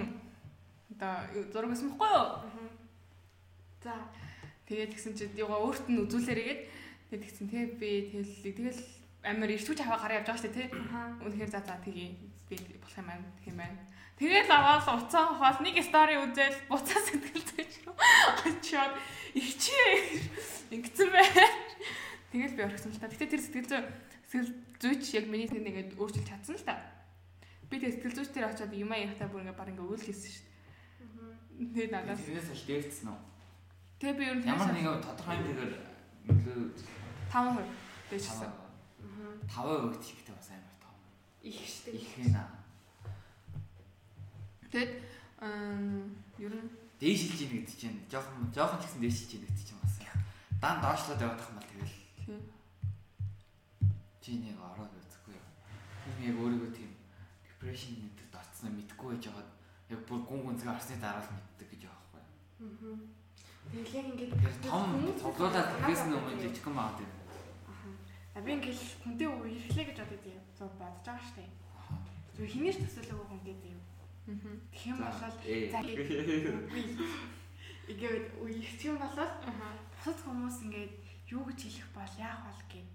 одоо 0.96 1.12
зураг 1.52 1.76
өсөн 1.76 1.92
бохгүй 2.00 2.10
юу? 2.16 2.28
За 3.84 3.92
тэгээд 4.64 4.96
тэгсэн 4.96 5.20
чинь 5.20 5.36
яга 5.36 5.60
өөрт 5.60 5.84
нь 5.84 6.00
үзүүлээрээгээд 6.08 6.60
тэгээд 7.12 7.24
тэгсэн 7.28 7.44
тий 7.44 7.64
би 7.76 8.08
тэгэл 8.08 8.32
тэгэл 8.40 8.80
амар 9.28 9.52
ирчүүч 9.52 9.84
аваа 9.84 10.00
гараа 10.00 10.24
явж 10.24 10.32
байгаа 10.32 10.40
шүү 10.40 10.56
дээ. 10.56 10.68
Аа. 10.96 11.20
Үнэхээр 11.28 11.52
за 11.52 11.60
за 11.60 11.76
тгий 11.84 12.29
би 12.50 12.56
болох 12.82 12.98
юм 12.98 13.06
байна 13.06 13.24
гэх 13.38 13.48
юм 13.48 13.58
байна. 13.62 13.78
Тэгээд 14.18 14.50
аваад 14.50 14.84
уцаа 14.84 15.24
хаваад 15.32 15.58
нэг 15.64 15.76
стори 15.80 16.14
үзэл 16.20 16.58
буцаа 16.68 17.00
сэтгэл 17.00 17.46
зүйч 17.46 17.72
рүү 17.86 17.94
очиод 18.50 18.92
ихчээ 19.38 19.90
ингэсэн 20.74 21.08
байна. 21.14 21.46
Тэгээд 22.34 22.54
би 22.58 22.62
орхисон 22.66 22.92
л 22.92 23.00
та. 23.00 23.08
Гэтэ 23.08 23.26
тэр 23.30 23.40
сэтгэл 23.40 23.70
зүй 23.70 23.82
сэтгэл 24.28 24.50
зүйч 24.82 25.04
яг 25.16 25.26
миний 25.30 25.48
нэг 25.48 25.62
нэгэд 25.64 25.90
өөрчилж 25.96 26.26
чадсан 26.28 26.58
л 26.58 26.66
та. 26.68 26.76
Би 27.70 27.80
тэр 27.80 27.94
сэтгэл 27.96 28.16
зүйч 28.20 28.30
дээр 28.34 28.50
очиод 28.52 28.74
юм 28.76 28.92
аягтай 28.92 29.26
бүр 29.30 29.46
ингээ 29.46 29.56
баг 29.56 29.70
ингээ 29.70 29.88
үйл 29.88 30.04
хийсэн 30.04 30.30
шүү 30.34 30.44
дээ. 30.44 31.70
Тэгээд 31.74 31.92
надаас 31.94 32.20
Тэрнээс 32.20 32.50
л 32.50 32.66
дээвцсэн 32.68 33.08
үү? 33.08 33.20
тэгээ 34.00 34.16
би 34.16 34.24
ер 34.24 34.36
нь 34.40 34.48
Ямар 34.48 34.72
нэгэн 34.72 35.04
тодорхой 35.04 35.36
хэмжээгээр 35.36 35.72
нөлөө 36.28 36.60
5% 37.30 37.68
дэжсэн. 38.10 38.50
5% 39.48 39.86
өгч 39.92 40.04
ихтэй 40.16 40.34
бас 40.34 40.48
амар 40.56 40.76
том. 40.80 40.96
Их 41.42 41.60
штэ. 41.66 41.90
Их. 41.92 42.08
Тэгээд 44.70 44.92
ам 45.40 46.14
ер 46.38 46.52
нь 46.54 46.70
Дээшилж 47.00 47.40
ийн 47.40 47.64
гэдэг 47.64 47.76
чинь 47.80 47.98
жоохон 48.12 48.52
жоохон 48.52 48.78
ч 48.78 48.84
гэсэн 48.84 49.00
дээшилж 49.00 49.32
ийн 49.32 49.44
гэдэг 49.48 49.64
чинь 49.64 49.80
бас 49.80 49.96
дан 50.60 50.84
доошлоод 50.84 51.24
явах 51.24 51.48
юм 51.48 51.56
бол 51.56 51.70
тэгэл 51.72 51.96
чи 54.20 54.36
нэг 54.36 54.60
ороод 54.60 54.92
үзэхгүй 54.92 55.32
юу. 55.32 55.48
Хүн 56.04 56.28
яг 56.28 56.36
өөрийгөө 56.44 56.70
тийм 56.76 56.92
depression 57.48 57.96
нэтэд 58.04 58.36
орцсноо 58.36 58.70
мэдгүй 58.76 59.08
байж 59.16 59.24
байгаад 59.32 59.50
яг 59.96 60.00
бүр 60.04 60.20
гүн 60.28 60.40
гүнзгий 60.44 60.68
арсны 60.68 61.00
дараа 61.00 61.24
л 61.24 61.32
мэддэг 61.32 61.68
гэж 61.72 61.82
байгаа 61.88 62.08
байхгүй. 62.12 62.92
Аа. 62.92 63.00
Тэгэл 63.72 63.96
яг 63.96 64.06
ингээд 64.12 64.32
том 64.68 64.88
тоглоулаад 65.24 65.68
тэгээс 65.80 66.02
нь 66.04 66.16
өмнө 66.20 66.40
жижигхэн 66.44 66.76
байгаа 66.76 66.98
тийм. 67.00 67.10
А 68.36 68.40
би 68.44 68.50
ингээл 68.52 68.84
хүнтэй 69.00 69.28
үерхлээ 69.32 69.86
гэж 69.88 69.98
бодож 70.04 70.24
юм. 70.28 70.44
Зөв 70.60 70.76
бодож 70.76 71.00
байгаа 71.08 71.24
штэ. 71.24 71.48
Зөв 72.36 72.44
хинээс 72.52 72.84
төсөөлөөгөө 72.84 73.28
хүнтэй 73.32 73.56
тийм. 73.64 73.80
мгм 74.28 74.60
Тэгэх 74.68 74.92
юм 74.92 74.98
бол 75.00 75.16
за 75.16 75.32
ингээд 77.88 78.24
үерхчих 78.44 78.92
юм 78.92 79.00
бол 79.00 79.16
аха 79.24 79.72
бусад 79.96 80.18
хүмүүс 80.20 80.56
ингээд 80.68 80.92
юу 81.32 81.48
гэж 81.48 81.60
хэлэх 81.64 81.88
бол 81.96 82.12
яах 82.20 82.44
бол 82.44 82.62
гэв. 82.68 82.88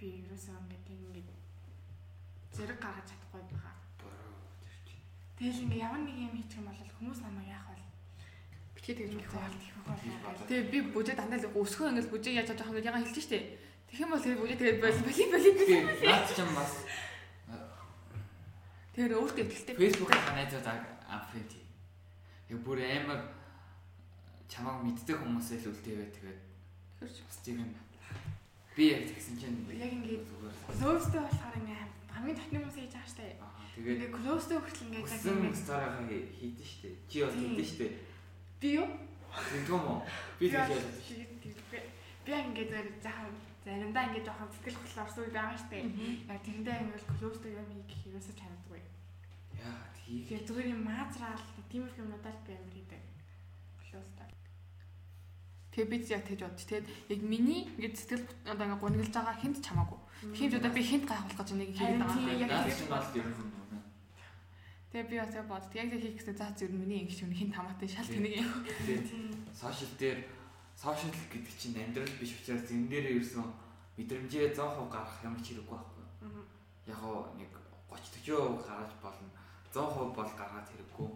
Би 0.00 0.06
ерөөсөө 0.24 0.56
ингээд 0.64 0.88
ингээд 0.96 1.28
зэрэг 2.56 2.80
гаргаж 2.80 3.04
чадахгүй 3.04 3.42
байгаа. 3.52 3.76
Тэгэл 5.36 5.62
ингээд 5.68 5.84
ямар 5.84 6.00
нэг 6.08 6.16
юм 6.24 6.32
хийчих 6.40 6.64
юм 6.64 6.72
бол 6.72 6.80
хүмүүс 6.96 7.20
намайг 7.20 7.52
яах 7.52 7.68
бол 7.68 7.84
бичээ 8.80 8.94
тэгж 8.96 9.12
үзээ. 9.12 9.28
бодох 10.24 10.48
Тэгээ 10.48 10.72
би 10.72 10.78
бүжээ 10.96 11.16
дандаа 11.20 11.38
л 11.44 11.52
өсгөө 11.52 11.88
ингээл 11.92 12.12
бүжээ 12.16 12.34
яаж 12.40 12.48
чадах 12.48 12.72
юм 12.72 12.80
яга 12.80 13.04
хэлж 13.04 13.18
штэ. 13.20 13.67
Тэгэх 13.88 14.02
юм 14.04 14.10
бол 14.12 14.22
тэгээ 14.22 14.40
бүжээ 14.40 14.58
тэгээ 14.60 14.80
боли 14.84 15.00
боли 15.00 15.50
боли. 15.56 15.76
Наад 16.04 16.26
ч 16.28 16.38
юм 16.38 16.52
бас 16.52 16.72
Тэгээ 18.98 19.14
өөртөө 19.14 19.46
ихтэй. 19.46 19.74
Facebook-ийн 19.78 20.34
найзууд 20.34 20.66
амфрент. 21.06 21.52
Яг 22.50 22.58
бүр 22.66 22.82
амар 22.82 23.20
чамааг 24.50 24.82
мэддэг 24.82 25.22
хүмүүсээ 25.22 25.62
л 25.62 25.70
үлдээвэ 25.70 26.06
тэгээд 26.18 26.40
Хөрч. 26.98 27.16
бас 27.22 27.38
тийм 27.46 27.62
юм. 27.62 27.70
Би 28.74 28.90
яг 28.90 29.06
тэгсэн 29.06 29.38
чинь 29.38 29.70
Яг 29.70 29.94
ингээд 29.94 30.26
close-тэй 30.66 31.20
болохоор 31.22 31.56
ингээд 31.62 31.92
хамгийн 32.10 32.38
татны 32.42 32.58
хүмүүс 32.58 32.74
хийж 32.74 32.94
байгаа 32.98 33.06
штэ. 33.06 33.38
Тэгээд 33.78 34.02
Ингээд 34.02 34.14
close-тэй 34.18 34.58
хүртэл 34.58 34.86
ингээд 34.90 35.06
яг 35.06 35.22
ингээд 35.22 35.62
стараагаа 35.62 36.02
хийдэн 36.10 36.66
штэ. 36.66 36.88
Чи 37.06 37.16
бол 37.22 37.30
Тийм. 37.30 37.42
хийдэн 37.54 37.68
штэ. 37.70 37.86
би 38.58 38.68
юу? 38.82 38.88
Тэгдэм 39.30 39.78
үү? 39.78 39.98
Би 40.42 40.46
тэгж 40.50 40.70
ялаад. 40.74 40.96
би 42.26 42.30
ингээд 42.34 42.70
зэрэг 42.74 42.96
жаахан 42.98 43.34
заримдаа 43.68 44.04
ингээд 44.08 44.28
жоохон 44.28 44.48
сэтгэл 44.48 44.80
хөдлөл 44.80 45.02
орсон 45.04 45.22
үе 45.28 45.32
байгаа 45.36 45.58
штэ. 45.60 45.78
Яг 46.32 46.40
тэрэндээ 46.40 46.76
ингээд 46.88 47.04
close-тэй 47.20 47.52
юм 47.52 47.68
хийх 47.84 48.02
ерөөсөө 48.08 48.34
чаддаггүй. 48.40 48.80
Яа, 49.60 49.84
тийг. 49.92 50.24
Тэгээ 50.24 50.46
зүгээр 50.48 50.72
юм 50.72 50.82
маазраал 50.88 51.44
тиймэрхүү 51.68 52.00
юмудаа 52.00 52.32
л 52.32 52.44
би 52.48 52.52
амар 52.56 52.72
хийдэг. 52.72 53.02
Close-тэй. 53.84 54.30
Тэгээ 55.76 55.90
би 55.92 55.96
яг 56.08 56.22
тэгж 56.24 56.40
бодчих. 56.48 56.68
Тэгээд 56.72 56.86
яг 57.12 57.20
миний 57.28 57.60
ингээд 57.76 57.96
сэтгэл 58.00 58.24
одоо 58.48 58.64
ингээд 58.64 58.80
гуниглаж 58.80 59.12
байгаа 59.12 59.36
хинт 59.36 59.58
чамаагүй. 59.60 60.00
Хинт 60.32 60.54
удаа 60.56 60.72
би 60.72 60.82
хинт 60.88 61.04
гайхуулах 61.04 61.36
гэж 61.36 61.50
нэг 61.52 61.70
хийгээд 61.76 62.08
тийм, 62.08 62.24
байгаа. 62.24 62.48
яг 62.48 62.72
чинь 62.72 62.88
бол 62.88 63.08
ер 63.20 63.28
нь 63.28 63.36
үнэ. 63.36 63.78
Тэгээ 64.88 65.10
би 65.12 65.16
бас 65.20 65.34
яг 65.36 65.46
бод. 65.46 65.64
Яг 65.76 65.88
яг 65.92 66.00
хийх 66.00 66.16
гэсэн 66.16 66.36
заа 66.40 66.50
зүр 66.56 66.72
миний 66.72 67.04
ингэж 67.04 67.20
юм 67.20 67.36
хинт 67.36 67.52
хамаатай 67.52 67.88
шал 67.92 68.08
тэнийг 68.08 68.40
юм. 68.40 68.48
Тэгээд 68.64 69.06
Тийм. 69.12 69.28
сошиал 69.52 69.92
дээр 70.00 70.37
сошиал 70.78 71.10
гэдэг 71.10 71.54
чинь 71.58 71.74
амьдрал 71.74 72.14
биш 72.22 72.38
учраас 72.38 72.70
энэ 72.70 72.86
дээр 72.86 73.18
ерөөсөн 73.18 73.50
мэдрэмжээ 73.98 74.54
100% 74.54 74.86
гаргах 74.86 75.18
ямар 75.26 75.42
ч 75.42 75.58
хэрэггүй 75.58 75.74
байхгүй. 75.74 76.06
Яг 76.86 76.98
гоо 77.02 77.34
нэг 77.34 77.50
30 77.90 78.22
40% 78.22 78.62
гаргаж 78.62 78.92
болно. 79.02 79.30
100% 79.74 80.14
бол 80.14 80.30
гаргаад 80.38 80.68
хэрэггүй. 80.70 81.08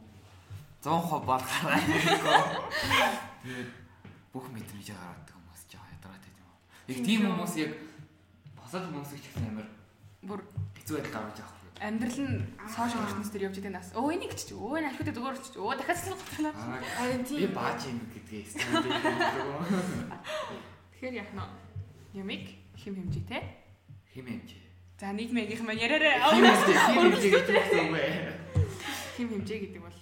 100% 0.83 1.31
бол 1.31 1.45
гараад 1.47 1.87
хэрэггүй. 1.87 2.39
Тэгээд 3.47 3.71
бүх 4.35 4.47
мэдрэмжээ 4.51 4.99
гаргадаг 4.99 5.31
хүмүүс 5.39 5.63
жаа 5.71 5.87
ядаргатай 5.95 6.33
юм. 6.43 6.51
Яг 6.91 6.99
тийм 7.07 7.21
хүмүүс 7.31 7.55
яг 7.63 7.73
босоод 8.59 8.85
хүмүүс 8.91 9.15
их 9.15 9.31
амар 9.39 9.69
Бүр 10.23 10.39
хэцүү 10.79 10.99
байдал 10.99 11.15
гаргаж 11.23 11.39
авах. 11.43 11.62
Амьдрал 11.83 12.19
нь 12.23 12.47
сошиал 12.71 13.03
ертөнц 13.11 13.29
дээр 13.35 13.47
явж 13.51 13.57
байгаа 13.59 13.75
нас. 13.75 13.89
Өө 13.99 14.15
энийг 14.15 14.33
ч 14.39 14.55
өө 14.55 14.79
энэ 14.79 14.89
алхуудаа 14.95 15.15
зүгээр 15.19 15.39
ч 15.43 15.47
өө 15.59 15.75
дахиад 15.77 15.99
сэтгэл 15.99 16.19
готлоо. 16.23 16.55
Харин 16.97 17.23
би 17.23 17.29
тийм. 17.29 17.51
бааж 17.53 17.81
юм 17.91 17.99
гэдгээ 18.15 18.43
стандартыг 18.47 19.03
Тэгэхээр 20.95 21.15
яах 21.19 21.33
нь 21.35 21.43
ямиг 22.23 22.45
хим 22.79 22.95
хэмжээтэй. 22.95 23.43
хэм 24.15 24.27
хэмжээ. 24.31 24.63
За 25.03 25.11
нийгмийн 25.11 25.51
маань 25.67 25.83
яриараа 25.83 26.31
Хэм 26.31 26.47
хэмжээ, 26.47 26.79
хэм 26.87 26.97
хэмжээ 27.03 27.31
гэж 27.35 27.47
үгсэн 27.51 27.81
үг 27.91 27.97
ээ. 27.99 28.15
хим 29.19 29.29
хэмжээ 29.35 29.59
гэдэг 29.67 29.83
бол 29.83 29.99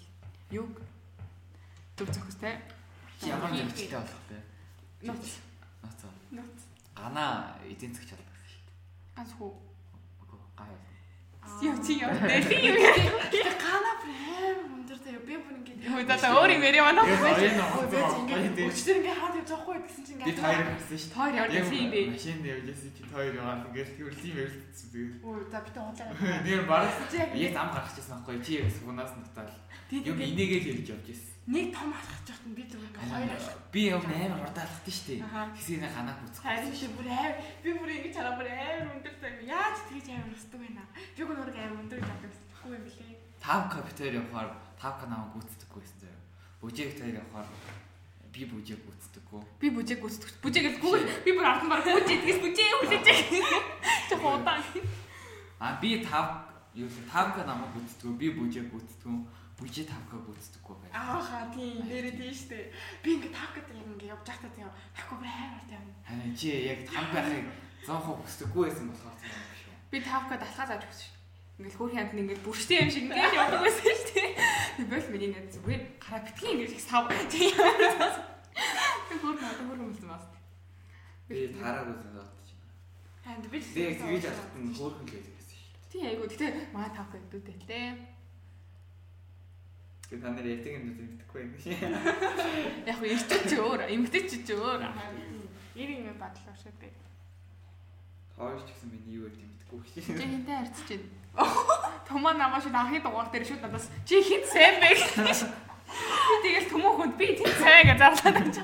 юг 0.52 0.72
төв 1.96 2.08
зохистой. 2.12 2.54
Ямар 3.24 3.52
зөрчилтэй 3.56 3.96
болох 3.96 4.20
вэ? 4.28 4.38
Ноц. 5.08 5.40
Ноц. 5.80 6.00
Ноц. 6.36 6.60
Гана 6.96 7.56
эдийн 7.64 7.92
засаг 7.96 8.12
чаддаг 8.12 8.36
шүү 8.44 8.60
Ганц 9.16 9.32
хүү. 9.40 9.69
Дээ. 11.58 11.68
Яв 11.70 11.76
чи 11.84 11.92
яв. 11.98 12.10
Дэлхий 12.30 12.60
юм. 12.70 12.76
Тэгээ 13.30 13.54
гана 13.58 13.90
прем 14.00 14.58
өндөр 14.80 14.98
заяа 15.04 15.22
би 15.26 15.34
бүр 15.40 15.54
ингээд 15.58 16.20
за 16.20 16.28
өөр 16.30 16.50
юм 16.54 16.62
яриа 16.62 16.84
манай. 16.86 17.04
Хоёр 17.10 18.50
би 18.54 18.62
өчтөр 18.70 18.96
ингээд 19.00 19.18
хаад 19.20 19.34
явж 19.40 19.50
байгаа 19.50 19.64
хгүй 19.64 19.78
гэсэн 19.84 20.02
чинь 20.06 20.18
би 20.20 20.22
ингээд 20.30 20.40
таяр 20.40 20.64
гарсан 20.70 20.98
шүү 21.00 21.10
дээ. 21.10 21.16
байсан 21.50 21.76
юм 21.80 21.90
бэ. 21.90 22.00
Машинд 22.14 22.44
явж 22.46 22.64
байсан 22.70 22.90
чи 22.94 23.02
таяр 23.10 23.34
яваад 23.40 23.62
ингээд 23.70 23.90
тэрлийн 23.96 24.36
ярьсан 24.44 24.88
тэгээд 24.92 25.12
Ой, 25.24 25.38
за 25.50 25.58
би 25.64 25.70
тэ 25.74 25.80
худлаа. 25.80 26.40
нэр 26.44 26.62
барах 26.70 26.94
Яг 27.34 27.52
зам 27.56 27.68
гарчихсан 27.74 28.18
байхгүй 28.20 28.38
чи 28.44 28.52
яг 28.60 28.68
сунаас 28.70 29.12
нутаал 29.16 29.50
юм 29.90 30.18
инээгээл 30.20 30.70
ярьж 30.70 30.88
явж 30.94 31.06
байсан. 31.10 31.28
Нэг 31.50 31.74
том 31.74 31.90
явахт 31.90 32.46
нь 32.46 32.54
би 32.54 32.62
зүгээр 32.70 32.94
ингээд 32.94 33.10
хоёр 33.10 33.30
алхах. 33.34 33.58
Би 33.74 33.82
яг 33.90 34.04
амар 34.06 34.42
урдаалхдаг 34.46 34.94
шүү 34.94 35.06
дээ. 35.06 35.26
Хэсгийг 35.58 35.82
ханаа 35.90 36.16
бүцэх. 36.22 36.42
Харин 36.46 36.74
чи 36.74 36.86
бүр 36.94 37.08
аав 37.10 37.34
би 37.62 37.70
бүр 37.74 37.90
ингэж 37.90 38.14
хараа 38.14 38.34
бүр 38.38 38.48
аав 38.54 38.86
өндөр 38.94 39.14
заяа. 39.18 39.42
Яаж 39.50 39.78
тэгж 39.90 40.06
аав 40.14 40.30
өсдөг 40.30 40.62
наа? 40.70 40.88
Би 40.94 41.20
гоо 41.26 41.34
нүрэг 41.34 41.58
аав 41.58 41.74
өндөр 41.82 41.98
гэж 41.98 42.10
боддоггүй 42.22 42.70
юм 42.70 42.84
билээ. 42.86 43.18
5 43.42 43.74
капитер 43.74 44.12
явахаар 44.20 44.50
5 44.78 45.00
канаа 45.02 45.22
гүйцэтгэхгүй 45.34 45.80
байсан 45.82 45.98
заяа. 46.06 46.22
Бүжиг 46.60 46.90
таяр 46.94 47.18
явахаар 47.18 47.48
би 48.30 48.42
бүжиг 48.46 48.80
гүйцэтгэхгүй. 48.86 49.42
Би 49.58 49.68
бүжээг 49.74 50.00
гүйцэтгэж. 50.06 50.34
Бүжээгэл 50.44 50.78
гүүл 50.78 51.04
би 51.26 51.30
бүр 51.34 51.46
ард 51.50 51.62
нь 51.66 51.70
баг 51.72 51.82
бүжээ 51.82 52.06
тэгээс 52.06 52.40
бүжээ 52.46 52.70
хүлээж. 52.78 53.06
Тэ 54.06 54.16
хуудаан. 54.22 54.62
А 55.58 55.76
би 55.82 55.98
5 55.98 56.78
юу 56.78 56.86
л 56.86 56.98
5 57.10 57.34
канаа 57.34 57.66
гүйцэтгэв. 57.74 58.14
Би 58.14 58.28
бүжиг 58.38 58.70
гүйцэтгэв. 58.70 59.39
5 59.60 60.08
ка 60.08 60.16
гүйцэтгэхгүй 60.16 60.76
байна. 60.80 60.94
Ааха 60.96 61.52
тийм 61.52 61.84
нэрээ 61.84 62.16
тийм 62.16 62.32
штэ. 62.32 62.72
Би 63.04 63.08
ингээд 63.20 63.36
тав 63.36 63.50
гэдэг 63.52 63.76
юм 63.76 63.92
ингээд 63.92 64.12
явж 64.16 64.24
байхдаа 64.24 64.52
тийм 64.56 64.68
тахгүй 64.96 65.16
бүр 65.20 65.28
аав 65.28 65.64
тийм. 65.68 65.84
Харин 66.08 66.34
чи 66.34 66.48
яг 66.64 66.80
хам 66.88 67.06
байхыг 67.12 67.46
100% 67.84 68.24
хүсдэггүй 68.24 68.62
байсан 68.64 68.86
болохоор 68.88 69.16
тийм 69.20 69.36
юм 69.36 69.52
шүү. 69.60 69.72
Би 69.92 69.98
тавка 70.00 70.34
далхаад 70.40 70.70
авч 70.74 70.84
өгсөн. 70.88 71.12
Ингээл 71.60 71.76
хөөрхөн 71.76 71.98
хамт 72.00 72.20
ингээд 72.24 72.44
бүрштэй 72.44 72.78
юм 72.80 72.90
шиг 72.90 73.04
ингээд 73.04 73.36
явдаг 73.36 73.60
байсан. 73.60 74.28
Би 74.80 74.82
бол 74.88 75.06
миний 75.12 75.28
нэг 75.28 75.46
зүгээр 75.52 75.82
гараа 76.00 76.22
битгий 76.24 76.50
ингээд 76.56 76.72
их 76.72 76.80
сав. 76.80 77.04
Тийм. 77.28 77.52
Хөөрхөн 79.20 79.44
одоо 79.44 79.64
хөөрхөн 79.68 79.88
болсон 79.92 80.08
бас. 80.08 80.24
Би 81.28 81.36
таараагүй 81.52 81.96
санаад 82.00 82.32
чи. 82.48 82.56
Ханд 83.24 83.44
би 83.52 83.58
яг 83.60 83.96
тэгэж 84.00 84.24
алхад 84.24 84.56
нь 84.56 84.72
хөөрхөн 84.72 85.04
л 85.04 85.12
байдаг 85.12 85.34
гэсэн 85.36 85.56
шүү. 85.60 85.76
Тийм 85.92 86.04
айгу. 86.08 86.24
Гэтэ 86.32 86.48
маа 86.72 86.88
тавка 86.88 87.20
гэдүүтэй 87.20 87.56
лээ. 87.68 88.09
Тэгээ 90.10 90.22
та 90.26 90.30
нар 90.34 90.46
ятиг 90.50 90.74
юм 90.74 90.84
дүү 90.90 91.06
мэдэхгүй 91.06 91.40
юм 91.46 91.52
шиг. 91.62 91.78
Яг 92.90 92.96
хөө 92.98 93.08
ирчүүч 93.14 93.42
чи 93.46 93.56
өөр, 93.62 93.80
эмгтэй 93.94 94.22
чи 94.26 94.36
чи 94.42 94.54
өөр. 94.58 94.82
Ир 95.78 95.88
юм 95.94 96.18
бодлоо 96.18 96.54
шүү 96.58 96.74
дээ. 96.82 96.92
Хоёр 98.34 98.58
ч 98.58 98.74
гэсэн 98.74 98.90
миний 98.90 99.22
юу 99.22 99.30
гэдэг 99.30 99.46
мэдэхгүй 99.46 99.78
Чи 99.94 100.00
шүү. 100.02 100.18
хинтээ 100.18 100.56
харьцаж 100.66 100.88
байна. 100.90 101.06
Томоо 102.10 102.32
намаа 102.34 102.58
шүү 102.58 102.74
анхны 102.74 102.98
дугаар 102.98 103.30
дээр 103.30 103.46
шүү 103.46 103.62
надаас 103.62 103.86
чи 104.02 104.18
хин 104.18 104.42
сайн 104.50 104.82
бэ 104.82 104.98
гэж. 104.98 105.46
Би 105.46 106.36
тэгэл 106.42 106.70
төмөө 106.74 106.92
хүнд 106.98 107.14
би 107.14 107.26
тийм 107.38 107.54
сайн 107.54 107.86
гэж 107.86 107.98
зарлаад 108.02 108.36
байж. 108.42 108.58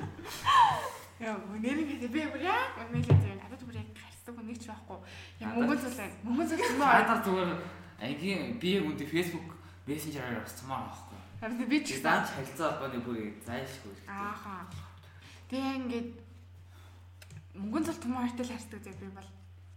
Яа, 1.22 1.38
нэрээ 1.62 2.10
би 2.10 2.20
бүр 2.26 2.42
яг 2.42 2.74
мэлээ 2.90 3.16
заяа 3.22 3.38
надад 3.38 3.62
бүр 3.62 3.78
яг 3.78 3.88
хасдаг 3.94 4.34
хүн 4.34 4.46
нэг 4.50 4.58
ч 4.58 4.66
байхгүй. 4.66 4.98
Яг 5.40 5.48
мөнгө 5.54 5.78
зүйл 5.78 5.94
байна. 5.94 6.14
Мөнгө 6.26 6.44
зүйл 6.50 6.66
юм 6.74 6.82
аа. 6.82 6.98
Чатар 7.06 7.20
зүгээр 7.22 7.50
ангийн 8.02 8.58
би 8.58 8.68
яг 8.76 8.84
үндэ 8.90 9.06
Facebook 9.06 9.48
Messenger-аар 9.86 10.42
авцмаар 10.42 10.90
байхгүй. 10.90 11.15
Харин 11.40 11.68
би 11.68 11.78
ч 11.84 12.00
даанч 12.00 12.28
харилцаа 12.32 12.80
холбооны 12.80 13.00
бүрийг 13.04 13.36
зайлшгүй. 13.44 13.94
ааха. 14.08 14.64
Тэгээ 15.52 15.76
ингээд 15.80 16.10
мөнгө 17.60 17.80
зүйл 17.84 18.00
том 18.00 18.14
хоёртой 18.16 18.44
л 18.46 18.52
харцдаг 18.56 18.80
зэ 18.84 18.92
би 19.00 19.08
бол 19.12 19.30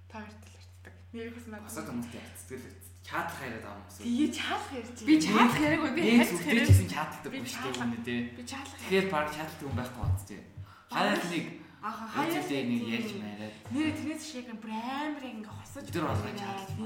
та 0.07 0.23
хоёртой 0.23 0.49
л 0.49 0.55
харцдаг. 0.55 0.93
Нэрээс 1.13 1.47
маа. 1.51 1.61
Босоод 1.67 1.87
хүмүүстэй 1.91 2.21
харцдаг 2.23 2.57
л 2.59 2.89
чатлах 3.03 3.41
яриад 3.43 3.63
байгаа 3.65 3.75
юм 3.75 3.85
уу? 3.85 3.97
Тэгээ 3.99 4.29
чаалах 4.39 4.71
ярьж. 4.77 4.97
Би 5.03 5.05
Би 5.09 5.15
чаалах 5.19 5.59
яриаг 5.59 5.83
би 5.95 6.01
зүгтээ 6.29 6.53
яриаг. 6.55 7.23
Би 7.29 7.37
юм 7.39 7.47
шүү 7.49 7.59
чаалах. 7.59 7.75
дээ 7.75 7.83
үнэ 7.83 7.99
дээ. 8.07 8.21
Би 8.37 8.43
чаалах. 8.45 8.77
Тэгэхээр 8.79 9.07
баг 9.09 9.27
чаталдаг 9.33 9.65
хүн 9.65 9.77
байхгүй 9.79 10.03
бац 10.05 10.23
тий. 10.29 10.41
Хаяад 10.89 11.23
нэг 11.29 11.45
Ааха 11.79 12.05
хайртай 12.11 12.63
нэг 12.67 12.81
ярьж 12.91 13.11
маяад 13.15 13.53
Нэр 13.71 13.87
тэрнээс 13.95 14.23
шиг 14.27 14.45
юм 14.51 14.59
бүр 14.59 14.71
амар 14.75 15.23
ингээ 15.23 15.47
хосож. 15.47 15.83
Өдөр 15.87 16.03
болгож 16.11 16.39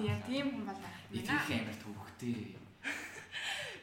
яг 0.05 0.21
тийм 0.29 0.45
хүн 0.53 0.65
бол 0.69 0.77
байна. 0.77 0.99
их 1.09 1.29
амар 1.49 1.77
төвхтэй. 1.81 2.62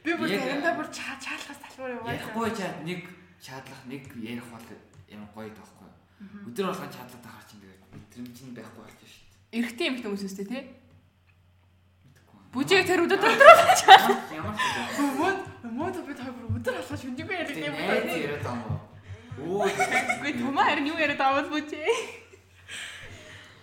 Би 0.04 0.10
бүр 0.16 0.28
заримдаа 0.28 0.74
бүр 0.78 0.88
чаа- 0.96 1.20
чаалахаас 1.20 1.58
талбар 1.64 1.90
яваа. 1.96 2.12
Ярихгүй 2.16 2.50
чад 2.56 2.76
нэг 2.88 3.00
чадлах 3.40 3.82
нэг 3.86 4.02
ярих 4.20 4.46
бол 4.52 4.64
ямар 5.08 5.28
гоё 5.34 5.50
таахгүй. 5.52 5.90
Өдөр 6.48 6.66
болгон 6.70 6.90
чадлаад 6.94 7.22
байгаа 7.24 7.44
чинь 7.48 7.60
тэгээд 7.60 7.82
юм 8.20 8.26
чинь 8.36 8.52
байхгүй 8.56 8.82
болчих 8.84 9.08
шүү 9.12 9.24
дээ. 9.28 9.56
Эрэгтэй 9.60 9.86
юм 9.88 9.96
хүмүүс 10.00 10.24
үстэй 10.28 10.46
тий. 10.48 10.62
Бүжиг 12.52 12.82
тэр 12.86 13.00
өдөр 13.06 13.20
ямар 13.22 13.76
ч 13.78 13.82
юм. 14.34 14.44
мод 15.20 15.38
мод 15.70 15.94
би 16.06 16.12
та 16.18 16.24
бүр 16.34 16.44
өдөр 16.58 16.74
алхаж 16.82 17.00
хүндигүй 17.06 17.34
яриад 17.36 17.58
юм 17.62 17.74
байна. 17.78 18.10
яриад 18.10 18.42
байгаа 18.42 18.68
юм. 18.68 18.88
Өө 19.40 19.68
Гүй 20.20 20.32
тумаа 20.34 20.64
харин 20.66 20.86
юу 20.90 20.98
яриад 20.98 21.20
аваад 21.22 21.48
бүжиг. 21.52 21.78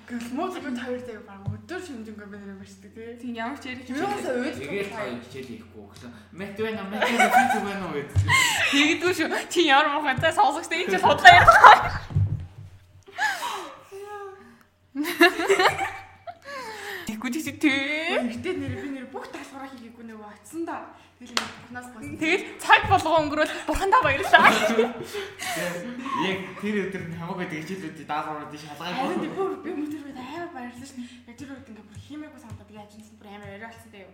Гэл 0.08 0.24
би 0.24 0.72
та 0.72 0.88
хоёртай 0.88 1.20
баг 1.28 1.44
өдөр 1.52 1.82
шимжингээ 1.84 2.32
би 2.32 2.38
нэр 2.40 2.56
барьдаг 2.56 2.92
тий. 2.96 3.20
Тийм 3.20 3.36
ямар 3.36 3.60
ч 3.60 3.76
ярих 3.76 3.92
юм 3.92 4.08
уйлдаг. 4.08 4.56
тэгээд 4.56 4.96
хоёр 4.96 5.20
хичээл 5.20 5.52
хийхгүй 5.52 5.84
гэсэн. 5.84 6.12
Мэт 6.32 6.56
байна 6.56 6.88
мэт 6.88 7.04
байна 7.04 7.60
байна 7.60 7.84
уу 7.92 8.00
гэдэг. 8.00 8.16
Тэгдгүй 8.72 9.14
шүү. 9.20 9.36
Чи 9.52 9.68
ямар 9.68 9.92
мохонтой 9.92 10.32
сонсогчтой 10.32 10.88
энэ 10.88 10.96
ч 10.96 11.04
судлаа 11.04 11.28
яриад. 11.28 12.08
Тэггүй 17.12 17.30
чи 17.36 17.52
тий. 17.60 18.16
Гэтэ 18.32 18.52
нэр 18.64 18.74
би 18.80 18.88
нэр 18.96 19.12
бүх 19.12 19.28
даалгавраа 19.28 19.68
хийгээгүй 19.76 20.08
нэг 20.08 20.24
атсан 20.24 20.64
да. 20.64 20.88
Тэгэл 21.18 22.62
цаг 22.62 22.86
болгоо 22.86 23.26
өнгөрөөл 23.26 23.54
бурхандаа 23.66 24.02
баярлаа. 24.06 24.54
Яг 26.22 26.38
тэр 26.62 26.76
өдөр 26.86 27.04
нь 27.10 27.18
хамаагүй 27.18 27.50
тэгжээлүүд 27.58 28.06
даалгаврууд 28.06 28.54
шалгаа 28.54 28.94
Харин 28.94 29.26
би 29.26 29.30
бүр 29.34 29.58
би 29.66 29.74
мөр 29.74 29.90
тэр 29.90 30.06
үед 30.14 30.22
амар 30.22 30.54
баярлсан 30.54 30.86
шин. 30.86 31.10
Яг 31.26 31.34
тэр 31.42 31.58
үед 31.58 31.66
ингээ 31.74 31.90
бүр 31.90 31.98
химээгүй 32.06 32.38
санагдаад 32.38 32.70
би 32.70 32.78
ажинсан 32.78 33.18
бүр 33.18 33.30
амар 33.34 33.50
яриалсан 33.50 33.90
даа 33.90 34.06
юу. 34.06 34.14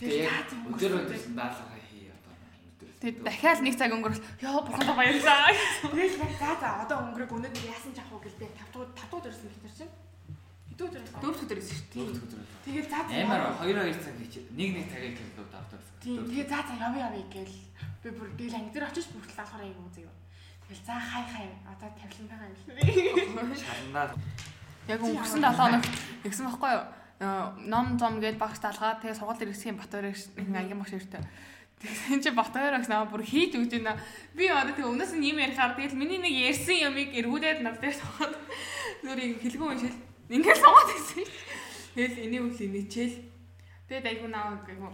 Тэгээ 0.00 0.24
яг 0.24 0.48
өдөр 0.72 0.92
өдөрсөн 1.04 1.34
даалгавраа 1.36 1.84
хий 1.84 2.08
одоо 2.08 2.32
өдөр. 2.32 2.88
Тэг 2.96 3.14
дахиад 3.28 3.60
нэг 3.60 3.74
цаг 3.76 3.92
өнгөрөөл 3.92 4.24
ёо 4.48 4.60
бурхандаа 4.64 4.96
баярлаа. 4.96 5.52
Тэгэл 5.84 6.16
яг 6.16 6.32
за 6.40 6.50
за 6.56 6.68
одоо 6.80 6.98
өнгөрөг 7.12 7.28
өнөөдөр 7.28 7.68
яасан 7.68 7.92
ч 7.92 8.00
авах 8.00 8.16
уу 8.16 8.24
гэж 8.24 8.34
би 8.40 8.48
5 8.48 8.72
дахь 8.72 8.72
5 8.72 9.20
дахь 9.20 9.20
дөрсөн 9.20 9.52
бэлтэр 9.52 9.74
чинь. 9.76 9.92
Хэдүү 10.72 10.86
өдөр? 10.88 11.02
Дөрөв 11.20 11.44
өдөр 11.44 11.60
ирсэн 11.60 11.76
шүү 11.76 12.08
дээ. 12.08 12.44
Тэгэл 12.64 12.88
за. 12.88 12.98
Амар 13.20 13.40
2 13.60 13.76
2 13.76 14.00
цаг 14.00 14.16
нэг 14.56 14.70
нэг 14.80 14.86
цагийг 14.88 15.20
хэлдэг 15.20 15.48
давтар. 15.52 15.81
Тийм 16.02 16.26
тэгээ 16.26 16.50
за 16.50 16.58
за 16.66 16.74
явъя 16.82 17.06
явъя 17.06 17.26
гээл 17.30 17.56
би 18.02 18.08
бүр 18.10 18.28
тэгэл 18.34 18.58
анги 18.58 18.74
дээр 18.74 18.90
очиж 18.90 19.06
бүртэл 19.14 19.38
даалгавраа 19.38 19.66
хийгээгүй 19.70 19.94
заяа. 19.94 20.14
Тэгэл 20.66 20.86
за 20.86 20.94
хай 20.98 21.24
хай 21.30 21.46
одоо 21.70 21.88
тавилан 21.94 22.26
байгаа 22.26 22.50
юм 22.50 22.56
шиг. 22.58 23.62
Шалнаа 23.62 24.10
Яг 24.90 24.98
өнгөрсөн 24.98 25.46
7 25.46 25.54
хоногт 25.54 25.86
тэгсэн 26.26 26.46
байхгүй 26.50 26.70
юу? 26.74 26.84
Э, 27.22 27.54
Ном 27.70 27.94
зом 28.02 28.18
гээд 28.18 28.34
багш 28.34 28.58
талгаа 28.58 28.98
тэгээ 28.98 29.14
сургууль 29.14 29.46
иргэсгийн 29.46 29.78
Батбаяр 29.78 30.10
нэг 30.10 30.58
ангийн 30.58 30.82
багш 30.82 30.98
иртэ. 30.98 31.22
Тэгсэн 31.78 32.18
чи 32.18 32.34
Батбаяр 32.34 32.74
агс 32.74 32.90
наа 32.90 33.06
бүр 33.06 33.22
хийж 33.22 33.54
өгч 33.54 33.78
байна. 33.78 33.94
Би 34.34 34.50
одоо 34.50 34.74
тэг 34.74 34.90
өмнөөс 34.90 35.14
нь 35.14 35.30
юм 35.30 35.38
ярихаар 35.38 35.78
тэгэл 35.78 35.94
миний 35.94 36.18
нэг 36.18 36.34
ярьсан 36.50 36.82
ямыг 36.82 37.14
эргүүлээд 37.14 37.62
над 37.62 37.78
дээр 37.78 37.94
суугаад 37.94 38.34
нүрийг 39.06 39.38
хэлгүй 39.38 39.68
уншил. 39.70 39.98
Ингээд 40.34 40.58
суугаад 40.58 40.88
байсан. 40.90 41.22
Тэгэл 41.94 42.22
энийг 42.26 42.42
үл 42.42 42.58
инээчээл. 42.58 43.16
Тэгээд 43.86 44.06
айгу 44.10 44.26
наа 44.34 44.58
айгу 44.66 44.90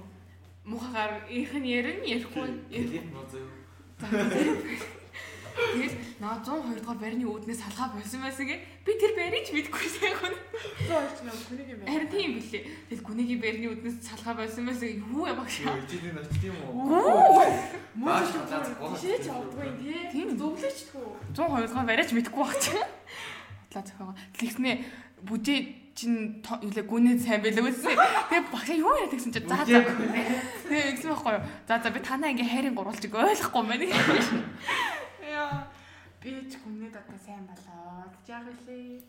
мухагаар 0.69 1.25
их 1.33 1.53
нь 1.57 1.65
ярин 1.65 2.05
ярихгүй 2.05 2.47
нөө 2.69 3.25
зөө. 3.33 3.49
Тэгэл 5.59 5.97
наа 6.23 6.39
102 6.39 6.79
дугаар 6.79 6.99
барины 7.03 7.27
үүднээс 7.27 7.59
салгаа 7.67 7.91
болсон 7.91 8.23
байсан 8.23 8.47
гэ. 8.47 8.57
Би 8.87 8.93
тэр 8.95 9.13
барийг 9.19 9.43
ч 9.43 9.51
мэдэхгүй 9.57 9.91
сайхан. 9.91 10.35
Зөө 10.87 10.99
орч 11.03 11.19
нэг 11.27 11.35
хүнийг 11.35 11.69
юм 11.75 11.79
байна. 11.83 11.91
Харин 11.91 12.11
тийм 12.15 12.31
билээ. 12.39 12.63
Тэгэл 12.89 13.07
гүнийгийн 13.09 13.41
барины 13.43 13.67
үүднээс 13.75 13.99
салгаа 14.07 14.35
болсон 14.39 14.65
байсан. 14.71 14.89
Юу 15.03 15.27
юм 15.27 15.35
багш. 15.35 15.57
Жилийн 15.91 16.15
очт 16.15 16.43
юм 16.47 16.57
уу? 16.63 16.87
Мөн 17.99 18.07
Бааш 18.07 18.29
ч 18.31 18.35
удаа 18.39 18.61
зогсоо. 18.63 18.95
тийшээ 18.95 19.19
ч 19.19 19.27
авдгүй 19.35 19.65
юм 19.67 19.77
тий. 19.83 19.99
Тийм. 20.15 20.29
Зөвлөчдгүү. 20.39 21.07
102 21.35 21.67
дугаар 21.67 21.87
бариач 21.91 22.11
мэдэхгүй 22.15 22.45
баг 22.47 22.59
чи. 22.63 22.71
Утлаа 23.67 23.83
зохиогоо. 23.83 24.17
Тэгснэ 24.39 24.71
бүжээ 25.27 25.59
чин 25.99 26.39
юулээ 26.47 26.87
гүнээ 26.87 27.19
сайн 27.19 27.43
байлаа 27.43 27.67
үсэ. 27.67 27.91
Тэгээ 27.91 28.55
багш 28.55 28.71
юу 28.79 28.95
яриад 28.95 29.19
гэсэн 29.19 29.35
чи 29.35 29.43
за 29.43 29.67
за. 29.67 29.83
Тэгээ 30.71 30.95
ингэсэн 30.95 31.11
байхгүй 31.11 31.35
юу? 31.35 31.43
За 31.67 31.83
за 31.83 31.91
би 31.91 31.99
танаа 31.99 32.31
ингээ 32.31 32.47
хайрын 32.47 32.79
гурвалжиг 32.79 33.11
ойлгохгүй 33.19 33.59
юм 33.59 33.67
байна. 33.67 33.87
Яа. 35.27 35.67
Би 36.23 36.31
ч 36.47 36.55
хүнээд 36.63 36.95
одоо 36.95 37.19
сайн 37.19 37.43
болоо. 37.51 38.07
гэж 38.15 38.27
яах 38.31 38.47
вэ? 38.63 39.03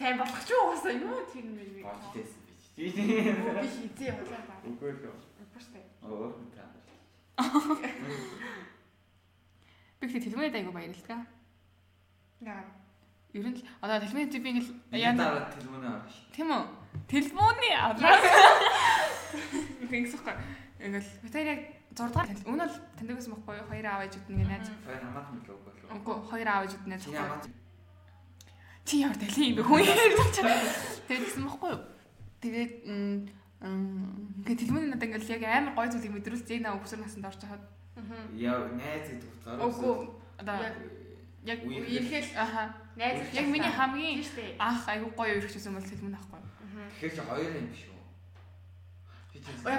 Сайн 0.00 0.16
болох 0.16 0.40
ч 0.40 0.56
юу 0.56 0.72
уусаа 0.72 0.96
юу 0.96 1.20
тийм 1.28 1.52
юм 1.52 1.60
бэ? 1.60 1.84
Бааштэйсэн 1.84 2.40
би. 2.48 2.52
Би 2.80 4.04
явуулаа 4.08 4.42
ба. 4.48 4.56
Үгүй 4.64 4.88
л. 4.88 5.12
Баштай. 5.52 5.84
Оо. 6.00 6.32
Би 10.00 10.08
ихтэй 10.08 10.24
тэлмэд 10.24 10.56
айгу 10.56 10.72
баярлалаа. 10.72 11.28
Яа. 12.40 12.81
Ер 13.32 13.48
нь 13.48 13.56
л 13.56 13.64
одоо 13.80 13.96
тэлмэд 14.00 14.36
би 14.36 14.48
ингээл 14.52 14.72
Яа 14.92 15.16
дараа 15.16 15.48
телефон 15.48 15.84
авах. 15.88 16.12
Тийм 16.36 16.52
үү? 16.52 16.64
Телефоны 17.08 17.68
адрес. 17.80 18.24
Ингэсэхгүй. 19.92 20.34
Ингээл 20.84 21.10
битэр 21.24 21.48
яг 21.48 21.60
6 21.96 22.12
дахь 22.12 22.44
өмнө 22.44 22.68
л 22.68 22.76
таньдаг 22.96 23.16
байсан 23.16 23.32
байхгүй 23.32 23.56
юу? 23.56 23.68
Хоёр 23.72 23.86
аав 23.88 24.04
ээжүүд 24.04 24.26
нэг 24.36 24.48
найз. 24.48 24.68
Хоёр 24.84 25.00
хамаат 25.00 25.28
мэдлэг 25.32 25.60
болов. 25.64 25.88
Үгүй 25.96 26.16
хоёр 26.28 26.48
аав 26.48 26.64
ээжүүд 26.68 26.84
найз. 26.88 27.04
Чи 28.84 28.94
ямар 29.00 29.16
тали 29.16 29.42
юм 29.48 29.56
бэ 29.56 29.62
хүн 29.62 29.80
ярьж 29.80 30.36
байгаа. 30.40 30.60
Тэгээд 31.08 31.24
гэсэн 31.24 31.44
байхгүй 31.48 31.70
юу? 31.72 31.82
Тэгээд 32.42 32.72
ингээд 33.62 34.58
телефоны 34.58 34.88
надад 34.90 35.06
ингээл 35.06 35.34
яг 35.38 35.44
амар 35.46 35.72
гой 35.76 35.88
зүйлийг 35.88 36.12
мэдрүүлж 36.16 36.44
зээг 36.48 36.62
наа 36.66 36.76
өгсөр 36.80 37.00
насанд 37.00 37.28
орж 37.28 37.40
хахад. 37.40 37.64
яа 38.34 38.66
найз 38.74 39.06
гэдэг 39.08 39.28
утгаараа. 39.40 39.68
Үгүй 39.68 39.94
одоо 40.40 40.56
яг 41.44 41.58
Үерхэл. 41.66 42.30
аха. 42.36 42.74
Найз 42.96 43.34
Яг 43.34 43.46
миний 43.46 43.70
хамгийн 43.70 44.24
анх 44.58 44.88
айгу 44.88 45.10
гоё 45.16 45.38
өргөжсөн 45.40 45.74
бол 45.74 45.82
телефон 45.82 46.14
авахгүй. 46.14 46.40
Тэгэхээр 47.00 47.14
чи 47.16 47.22
хоёр 47.26 47.52
юм 47.56 47.66
биш 47.72 47.84
үү? 47.88 48.00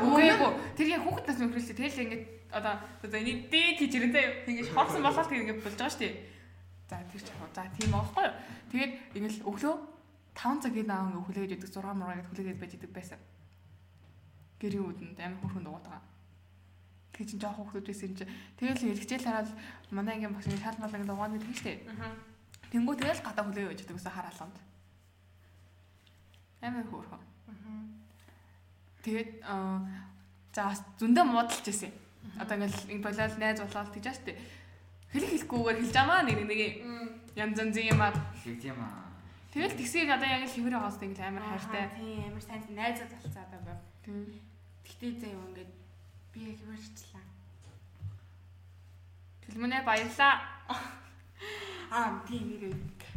Үгүй 0.04 0.26
эгүй. 0.34 0.52
Тэр 0.76 0.88
яг 0.92 1.02
хүүхэд 1.08 1.28
нас 1.28 1.40
мөхрөлтэй. 1.40 1.76
Тэгэл 1.78 2.04
ингээд 2.04 2.24
одоо 2.52 2.74
одоо 3.04 3.20
энийг 3.22 3.48
дээд 3.48 3.78
хийж 3.80 3.94
ирэн 3.96 4.12
заяа. 4.12 4.32
Ингээд 4.50 4.74
хорсон 4.76 5.02
болоод 5.04 5.30
тэр 5.30 5.42
ингээд 5.44 5.64
болж 5.64 5.78
байгаа 5.78 5.94
шүү 5.94 6.04
дээ. 6.04 6.16
За 6.90 6.96
тэр 7.00 7.22
ч 7.22 7.28
яг 7.32 7.52
за 7.56 7.64
тийм 7.78 7.92
аахгүй 7.96 8.24
юу. 8.28 8.36
Тэгээд 8.74 8.94
ингээд 9.16 9.46
өглөө 9.48 9.76
5 10.36 10.64
цагийн 10.64 10.88
даан 10.90 11.08
ингээд 11.14 11.26
хүлээж 11.30 11.52
идэг 11.56 11.70
6 11.70 11.96
мураа 11.96 12.18
гэд 12.18 12.30
хүлээгээд 12.34 12.60
байж 12.60 12.74
идэг 12.76 12.92
байсан. 12.92 13.20
Гэрийн 14.60 14.84
үүдэнд 14.84 15.20
амар 15.22 15.40
хөрхөн 15.42 15.64
дугаатаа. 15.64 16.02
Тэгээ 17.14 17.30
чинь 17.30 17.42
жоох 17.42 17.58
хүүхдүүд 17.62 17.86
байсан 17.88 18.10
юм 18.10 18.18
чи. 18.18 18.26
Тэгэл 18.58 18.84
хэлгчээл 18.90 19.28
хараад 19.30 19.50
манай 19.94 20.14
ангийн 20.18 20.34
багш 20.34 20.50
шал 20.50 20.78
малаг 20.82 21.02
дугааны 21.06 21.38
хэлдэг 21.38 21.58
шүү 21.58 21.68
дээ. 21.70 21.80
Тэнгүү 22.74 22.96
тэгэл 22.98 23.22
гадаа 23.22 23.44
хүлээж 23.46 23.68
байж 23.70 23.82
идэг 23.86 23.98
гэсэн 24.02 24.14
хар 24.18 24.28
алганд. 24.34 24.58
Амар 26.66 26.86
хөөрхөн. 26.90 27.22
Тэгээд 29.06 29.30
аа 29.46 29.86
за 30.56 30.74
зөндөө 30.98 31.26
муудалж 31.28 31.66
ирсэн. 31.70 31.94
Одоо 32.42 32.56
ингээл 32.58 32.98
ин 32.98 33.02
болол 33.06 33.36
найз 33.38 33.60
болоод 33.62 33.94
тэгж 33.94 34.08
штэ. 34.16 34.34
Хэлэх 35.14 35.30
хэлэхгүйгээр 35.38 35.80
хэлж 35.86 35.96
амаа 36.02 36.26
нэг 36.26 36.40
нэг 36.50 36.62
янз 37.38 37.58
янз 37.62 37.78
юмар. 37.78 38.16
Тэг 38.42 38.58
тийм 38.58 38.80
аа. 38.82 39.06
Тэгэл 39.54 39.78
тэгсийг 39.78 40.10
одоо 40.10 40.26
яг 40.26 40.50
л 40.50 40.56
хөвөр 40.56 40.74
байгаас 40.74 40.98
тэгэл 40.98 41.30
амар 41.30 41.46
хайртай. 41.46 41.86
Тийм 41.94 42.34
амар 42.34 42.42
сайн 42.42 42.64
найзад 42.74 43.12
болцоо 43.14 43.44
одоо 43.46 43.62
бай. 43.62 43.78
Гэтэ 44.82 45.06
заяа 45.22 45.46
ингээд 45.46 45.83
би 46.34 46.40
яг 46.50 46.58
хөвөрчлээ. 46.62 47.24
Тэлмэнэ 49.46 49.84
баярлаа. 49.86 50.34
Аа 51.94 52.10
тийм 52.28 52.58
нэр. 52.58 52.74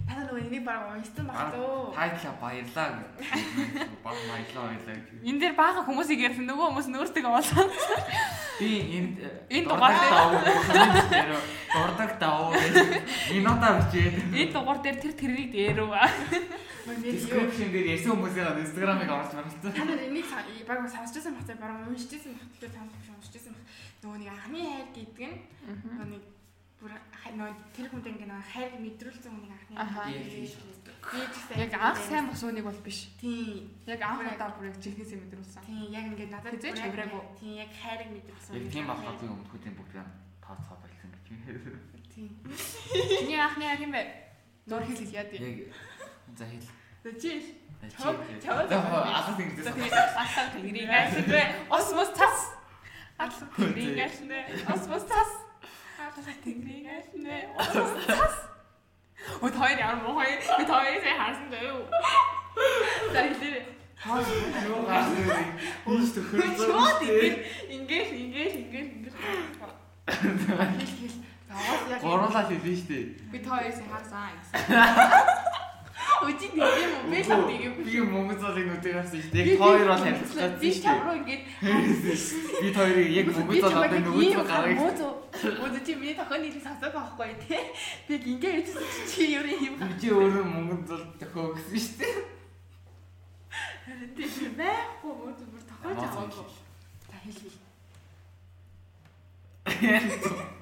Та 0.07 0.13
нөгөө 0.23 0.39
энийг 0.47 0.65
баг 0.69 0.85
уншсан 0.93 1.27
баг 1.27 1.55
лөө. 1.57 1.95
Тайтла 1.97 2.33
баярлаа 2.39 2.89
гэж. 2.95 3.09
Баг 4.05 4.17
баярлаа 4.29 4.63
баярлаа 4.69 4.95
гэж. 5.01 5.07
Энэ 5.25 5.41
дээр 5.41 5.55
баахан 5.57 5.85
хүмүүсийг 5.89 6.21
ярьсан 6.29 6.45
нөгөө 6.47 6.67
хүмүүс 6.71 6.89
нөөстэйгээ 6.93 7.33
олсон. 7.41 7.69
Би 8.61 8.69
энд 9.01 9.17
Энэ 9.51 9.67
дугаар 9.67 9.97
дээр- 9.97 11.43
дурдаг 11.73 12.11
давуу. 12.21 12.53
Минута 13.33 13.69
бичээ. 13.81 14.13
Энэ 14.45 14.53
дугаар 14.53 14.79
дээр 14.85 14.97
тэр 15.01 15.15
тэрийг 15.19 15.49
дээрв. 15.51 15.91
Description 16.87 17.69
дээр 17.75 17.87
ярьсан 17.99 18.15
хүмүүсийн 18.15 18.63
Instagram-ыг 18.63 19.11
орж 19.11 19.31
маралцсан. 19.35 19.73
Та 19.75 19.83
нар 19.83 20.03
энийг 20.07 20.27
баг 20.67 20.87
сонсчихсан 20.87 21.35
баг 21.35 21.45
цаа 21.47 21.59
баг 21.59 21.91
уншижсэн 21.91 22.33
баг 22.39 22.47
тэгэхээр 22.55 22.75
нар 22.79 23.19
уншижсэн 23.19 23.53
баг. 23.59 23.65
Нөгөө 24.07 24.19
нэг 24.23 24.31
анхны 24.31 24.61
хайр 24.63 24.89
гэдэг 24.95 25.27
нь 25.27 25.39
нөгөө 25.67 26.09
нэг 26.15 26.25
бүр 26.79 26.93
нөгөө 26.95 27.55
тэр 27.75 27.87
хүнд 27.91 28.07
ингээ 28.07 28.29
нөгөө 28.31 28.51
хайр 28.55 28.71
мэдрүүлсэн 28.79 29.33
хүнийг 29.35 29.53
анхны 29.57 29.75
хайр 29.83 30.23
гэсэн 30.31 30.77
Яг 31.59 31.75
анх 31.75 32.01
сайн 32.07 32.27
бос 32.31 32.43
үнийг 32.47 32.67
бол 32.67 32.81
биш. 32.87 33.11
Тийм. 33.19 33.67
Яг 33.87 34.03
анх 34.07 34.23
удаа 34.23 34.55
бүр 34.55 34.71
яг 34.71 34.79
чихнээсээ 34.79 35.19
мэдрүүлсэн. 35.27 35.63
Тийм 35.67 35.91
яг 35.91 36.05
ингээ 36.07 36.31
надад 36.31 36.55
бүр 36.55 36.79
хавраагүй. 36.87 37.23
Тийм 37.41 37.55
яг 37.67 37.71
хайрыг 37.75 38.11
мэдрүүлсэн. 38.15 38.55
Яг 38.55 38.67
тийм 38.71 38.87
болохоор 38.87 39.17
би 39.19 39.27
өмнөхүүдийн 39.27 39.75
бүгдийг 39.75 40.09
тооцоо 40.39 40.77
байлсан 40.79 41.11
гэж. 41.11 41.25
Тийм. 42.15 42.31
Чиний 42.95 43.41
анхны 43.43 43.65
яг 43.67 43.81
юм 43.83 43.91
бэ? 43.91 44.03
Зур 44.67 44.83
хэл 44.83 44.99
хэлье 44.99 45.25
дээ. 45.31 45.43
Яг 45.43 45.59
за 46.39 46.45
хэл. 46.45 46.67
Зөчил. 47.05 47.43
Чав. 47.97 48.17
чав- 48.43 48.71
Алах 48.73 49.37
За 49.37 49.43
ингэж. 49.43 49.65
тэгээд 49.75 50.13
алхаа 50.23 50.47
тэнгэрийг 50.55 50.91
айлгүй. 50.91 51.45
Ос 51.71 51.89
мос 51.97 52.11
тас. 52.19 52.39
Алхаа 53.19 53.49
тэнгэрийг 53.57 53.99
айлнэ. 54.07 54.39
Ос 54.75 54.85
мос 54.91 55.05
тас. 55.07 55.31
Алхаа 56.01 56.35
тэнгэрийг 56.45 56.87
айлнэ. 56.87 57.37
Ос 57.57 57.71
мос 57.75 57.93
тас. 58.07 58.35
Ой 59.43 59.51
хоёр 59.51 59.79
яар 59.79 59.97
муу 60.03 60.15
хоёр. 60.19 60.41
Би 60.59 60.65
хоёрыг 60.65 61.05
даа 61.51 61.63
юу. 61.63 61.83
За 63.13 63.21
хэлээ. 63.23 63.65
Юу 64.67 64.81
гашгүй. 64.87 65.45
Ийш 65.87 66.11
төхөрсөн. 66.15 66.57
Чууд 66.57 67.01
ингээд 67.07 67.39
ингээд 67.75 68.11
ингээд 68.23 68.55
ингээд 68.61 68.89
ингээд. 68.97 69.17
Хэл 70.07 70.37
хэл. 71.01 71.17
За 71.49 71.99
Гурлаа 72.03 72.45
хэлээ 72.51 72.77
штэ. 72.77 72.99
Би 73.33 73.39
хоёрыг 73.43 73.75
сайн 73.75 73.91
харсан 73.91 74.31
гэсэн. 74.37 74.55
Үжи 76.25 76.49
нэг 76.57 76.65
юм? 76.81 76.93
Би 77.11 77.19
лав 77.29 77.43
нэг 77.47 77.61
юм. 77.67 77.75
Би 77.85 78.01
Монгол 78.01 78.39
залыг 78.41 78.67
нүдийг 78.71 78.95
харсан 78.97 79.21
штэ. 79.21 79.37
Яг 79.37 79.59
хоёр 79.61 79.89
бол 79.91 80.01
харилцаж 80.01 80.53
Би 80.61 80.69
штэ. 80.73 80.83
чам 80.83 80.99
руу 81.05 81.17
ингээд 81.21 81.43
Би 82.61 82.69
хоёрыг 82.73 83.09
яг 83.11 83.27
Монгол 83.37 83.65
одоо 83.67 84.01
нөгөө 84.01 84.45
гаргаж. 84.47 84.99
Муу 85.61 85.69
чи 85.85 85.93
миний 85.95 86.17
тохионы 86.17 86.49
нэрийг 86.49 86.65
сонсоод 86.65 86.93
байхгүй 86.97 87.33
тий. 87.45 87.61
Би 88.09 88.15
ингээд 88.17 88.69
үжсэн 88.73 89.05
чи 89.11 89.23
юу 89.37 89.45
юм. 89.45 89.75
Би 89.77 89.95
чи 90.01 90.09
өөрөө 90.09 90.45
Монгол 90.45 90.81
зал 90.89 91.05
төхөө 91.21 91.61
гэсэн 91.61 91.81
штэ. 91.85 92.09
Тийм 94.17 94.57
байхгүй 94.57 95.13
муу 95.13 95.37
бүр 95.37 95.63
тохиож 95.69 96.01
аваагүй. 96.01 96.49
За 97.07 97.17
хэл 97.21 97.39
хэл. 97.45 97.61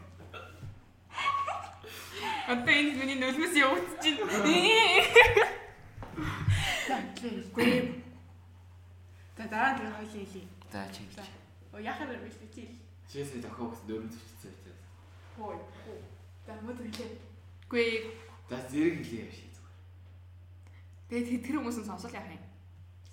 Одоо 2.46 2.74
энэ 2.74 2.92
миний 3.00 3.16
нулимс 3.16 3.54
байна. 3.56 3.80
За 6.88 6.96
хэлээ. 7.16 8.02
За 9.36 9.44
дараа 9.48 9.72
нь 9.80 9.92
хоёлын 9.96 10.26
хэлий. 10.26 10.48
За 10.72 10.84
чи. 10.92 11.02
За. 11.16 11.24
О 11.72 11.78
яхаар 11.80 12.20
биш 12.20 12.36
чи. 12.54 12.68
Чээсээ 13.10 13.40
төхөө 13.44 13.66
гэсэн 13.72 13.86
дөрөв 13.88 14.12
зүгтсэн 14.12 14.52
байж. 14.64 14.80
Хой. 15.36 15.56
За 16.46 16.52
мод 16.60 16.76
хэлээ. 16.76 17.10
Гүй 17.70 18.12
За 18.50 18.56
зэрэг 18.68 19.00
хэлээ 19.00 19.24
яаш 19.24 19.38
зүгээр. 19.56 19.72
тэгээд 21.08 21.44
тэр 21.48 21.56
хүмүүс 21.56 21.78
нь 21.80 21.88
сонсол 21.88 22.12
яах 22.12 22.28
юм? 22.28 22.44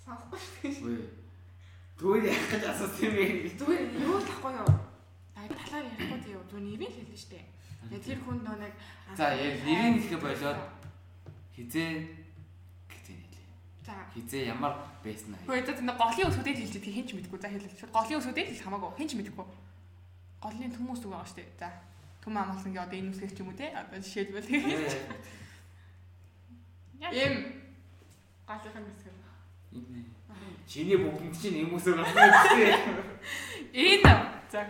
Сонсохгүй. 0.04 0.40
Үгүй. 0.76 1.08
Түгээр 1.96 2.24
яах 2.28 2.46
гэж 2.52 2.64
асуусан 2.68 3.04
юм 3.08 3.14
бэ? 3.16 3.24
Зүгээр 3.56 3.84
юу 3.96 4.20
л 4.20 4.28
ахгүй 4.28 4.52
юу? 4.60 4.72
Аа 5.40 5.48
талаар 5.48 5.88
ярихгүй 5.88 6.20
тийм 6.20 6.36
юу? 6.36 6.44
Зүгээр 6.52 6.66
нэрийг 6.68 6.92
хэлнэ 6.92 7.16
штэ. 7.16 7.40
Тэгээ 7.40 7.61
тэр 7.90 8.18
хүн 8.22 8.38
нөө 8.44 8.56
нэг 8.62 8.74
За 9.16 9.34
яг 9.34 9.60
нэрийг 9.64 10.08
хэлэх 10.08 10.22
болоод 10.22 10.60
хизээ 11.52 11.92
гэдэг 12.88 13.16
хэлээ. 13.20 13.46
За 13.84 13.92
Хизээ 14.14 14.48
ямар 14.48 14.72
байсан 15.04 15.36
аа. 15.36 15.44
Хөөе 15.44 15.66
за 15.68 15.76
тэр 15.76 15.84
голын 15.84 16.28
өсөдөө 16.32 16.54
хэлж 16.56 16.76
идэх 16.80 16.94
хин 16.96 17.06
ч 17.06 17.12
мэдэхгүй. 17.12 17.40
За. 17.40 17.52
Шууд 17.52 17.92
голын 17.92 18.20
өсөдөө 18.24 18.44
хэлэх 18.48 18.64
хамаагүй. 18.64 18.90
Хин 18.96 19.08
ч 19.08 19.12
мэдэхгүй. 19.20 19.46
Голын 20.40 20.72
төмөөс 20.72 21.04
үг 21.04 21.12
байгаа 21.12 21.28
шүү 21.28 21.38
дээ. 21.44 21.52
За. 21.60 21.68
Төм 22.24 22.36
амгалангийн 22.40 22.84
одоо 22.88 22.96
энэ 22.96 23.12
үсгэх 23.12 23.36
ч 23.36 23.38
юм 23.44 23.52
уу 23.52 23.60
те. 23.60 23.68
Одоо 23.76 24.00
жишээлбэл. 24.00 24.48
Эм 27.02 27.34
галын 28.48 28.84
мэсгэр. 28.88 29.16
Энэ 29.76 30.00
чиний 30.64 30.96
бүгд 30.96 31.36
чинь 31.36 31.68
хүмүүсээр 31.68 32.00
гарсан 32.00 32.30
гэсэн. 32.32 32.96
энэ. 33.76 34.12
За. 34.48 34.60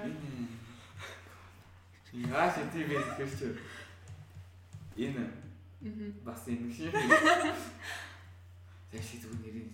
Яаш 2.13 2.55
тийм 2.73 2.89
байх 2.89 3.17
гэж. 3.19 3.57
Энэ 4.97 5.25
Мгм. 5.81 6.11
бас 6.25 6.47
энэ 6.47 6.69
шиг. 6.73 6.93
Шиг 8.93 9.21
зүгээр 9.25 9.41
нэрийг. 9.41 9.73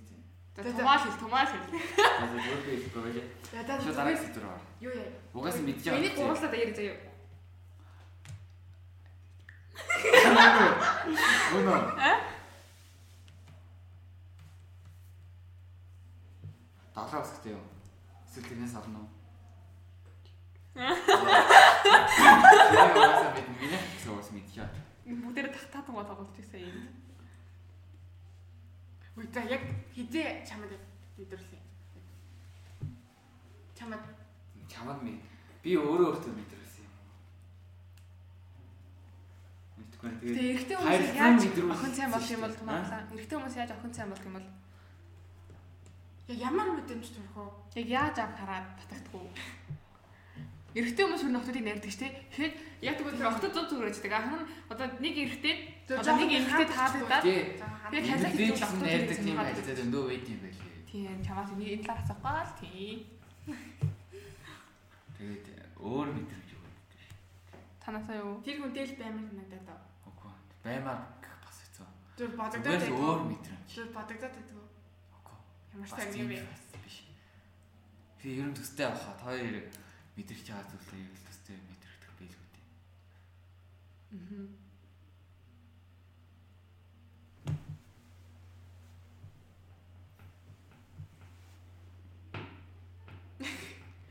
За 0.58 0.72
тумаал 0.72 0.98
хэл, 1.02 1.18
тумаал 1.20 1.46
хэл. 1.46 1.66
Зүгээр 1.70 2.62
би 2.64 2.70
хэлэхгүй 2.70 3.02
байлаа. 3.02 3.26
За 3.52 3.62
та 3.66 3.74
Шууд 3.82 3.96
дараа 3.96 4.14
хэсэг 4.14 4.34
дээр. 4.34 4.46
юу 4.80 4.92
яа? 4.94 5.10
Угаас 5.34 5.56
нь 5.58 5.66
мэдж 5.66 5.82
байгаа. 5.84 5.98
Энийг 5.98 6.14
гурлаад 6.16 6.54
аяар 6.54 6.72
заяа. 6.74 6.96
Өнөө. 11.54 11.80
Далаа 16.94 17.20
үсгтэй 17.22 17.52
юу? 17.54 17.62
Эсвэл 18.26 18.46
тэрнээс 18.48 18.74
олно 18.78 18.98
уу? 19.02 19.08
Аа 20.78 20.94
бид 23.34 23.48
миний 23.58 23.82
соос 23.98 24.30
мэдчихэ. 24.30 24.66
Бүгдээрээ 25.10 25.52
татаад 25.52 25.86
гоо 25.90 26.04
тоглож 26.06 26.30
байсан 26.38 26.60
юм. 26.62 26.86
Үгүй 29.18 29.26
за 29.34 29.42
яг 29.50 29.62
хизээ 29.94 30.46
чамд 30.46 30.70
мэдрүүлсэн. 31.18 31.58
Чамд 33.74 33.98
Чамд 34.70 35.02
минь 35.02 35.18
би 35.62 35.74
өөрөө 35.74 36.14
өөртөө 36.14 36.32
мэдэрсэн 36.38 36.86
юм. 36.86 36.94
Мэдгүй 39.82 40.10
тэгээд 40.22 40.36
Тэгээ 40.38 40.52
эрэгтэй 40.54 40.76
хүмүүс 40.78 41.18
яаж 41.18 41.42
охин 41.74 41.94
сайн 41.98 42.10
болох 42.14 42.30
юм 42.30 42.42
бол 42.46 42.54
тумаглаа. 42.54 43.02
Эрэгтэй 43.10 43.36
хүмүүс 43.38 43.58
яаж 43.58 43.70
охин 43.74 43.94
сайн 43.94 44.10
болох 44.14 44.26
юм 44.30 44.36
бол 44.38 44.48
яг 46.30 46.38
ямар 46.38 46.68
мэдрэмж 46.78 47.06
төрөх 47.10 47.34
вэ? 47.34 47.46
яг 47.82 47.86
яаж 47.98 48.16
авах 48.22 48.38
хараад 48.38 48.66
татагдах 48.78 49.14
уу? 49.18 49.30
Эрэгтэй 50.78 51.04
хүмүүс 51.04 51.22
бүр 51.26 51.34
нөхдүүдийг 51.34 51.66
ярьдаг 51.74 51.90
шүү 51.90 52.02
дээ. 52.06 52.14
Тэгэхээр 52.30 52.54
яг 52.86 52.94
тэгвэл 52.94 53.18
тэр 53.18 53.30
охтод 53.34 53.50
зур 53.50 53.66
зүгээр 53.66 53.90
ажилладаг. 53.90 54.14
Ахын 54.14 54.46
одоо 54.70 54.86
нэг 55.02 55.14
эрэгтэй 55.18 55.54
одоо 55.90 56.14
нэг 56.14 56.30
эмэгтэй 56.38 56.68
таалагдаад 56.70 57.24
хаа. 57.26 57.90
хязгаар 57.98 58.34
хэлж 58.38 58.38
хийж 58.38 58.60
ярьдаг 58.62 59.10
ирсэн 59.10 59.26
тийм 59.26 59.38
байцаа 59.42 59.74
дөндөө 59.74 60.02
байд 60.06 60.26
юм 60.30 60.40
байлээ. 60.46 60.78
тийм 60.86 61.18
чамаас 61.26 61.50
нэг 61.58 61.68
энэ 61.74 61.82
талаар 61.82 62.02
асахгүй 62.06 62.38
л 62.38 62.54
тийм. 62.62 62.98
Тэгээд 65.18 65.46
өөр 65.82 66.08
мэдрэмж 66.14 66.48
юу 66.54 66.62
гэдэг 66.62 67.00
шүү. 67.02 67.18
Танаасаа 67.82 68.16
юу? 68.22 68.38
Тэр 68.46 68.56
хүнтэй 68.62 68.84
л 68.86 68.94
баймар 69.02 69.26
надад 69.34 69.66
аа. 69.74 69.82
Үгүй. 70.06 70.32
Баймаар 70.62 71.00
гэх 71.18 71.36
бас 71.42 71.58
хэцүү. 71.58 71.86
Зүр 72.22 72.30
бодогдоод 72.38 72.70
байдаг. 72.78 72.94
өөр 73.02 73.20
мэдрэмж. 73.26 73.66
Зүр 73.66 73.88
бодогдоод 73.90 74.34
байдаг. 74.38 74.56
Үгүй. 75.10 75.38
Ямар 75.74 75.88
сайн 75.90 76.14
юм 76.22 76.30
бэ? 76.30 76.38
Би 78.22 78.28
ерөн 78.38 78.54
төстэй 78.54 78.86
авахаа 78.86 79.14
хоёр 79.26 79.66
мэдэрч 80.18 80.50
байгаа 80.50 80.66
зүйлээ 80.66 80.98
яг 81.06 81.14
л 81.14 81.26
төстэй 81.30 81.56
мэдрэгдэх 81.62 82.12
байлгүй 82.18 82.46
дээ. 82.50 82.66
Аа. 84.18 84.50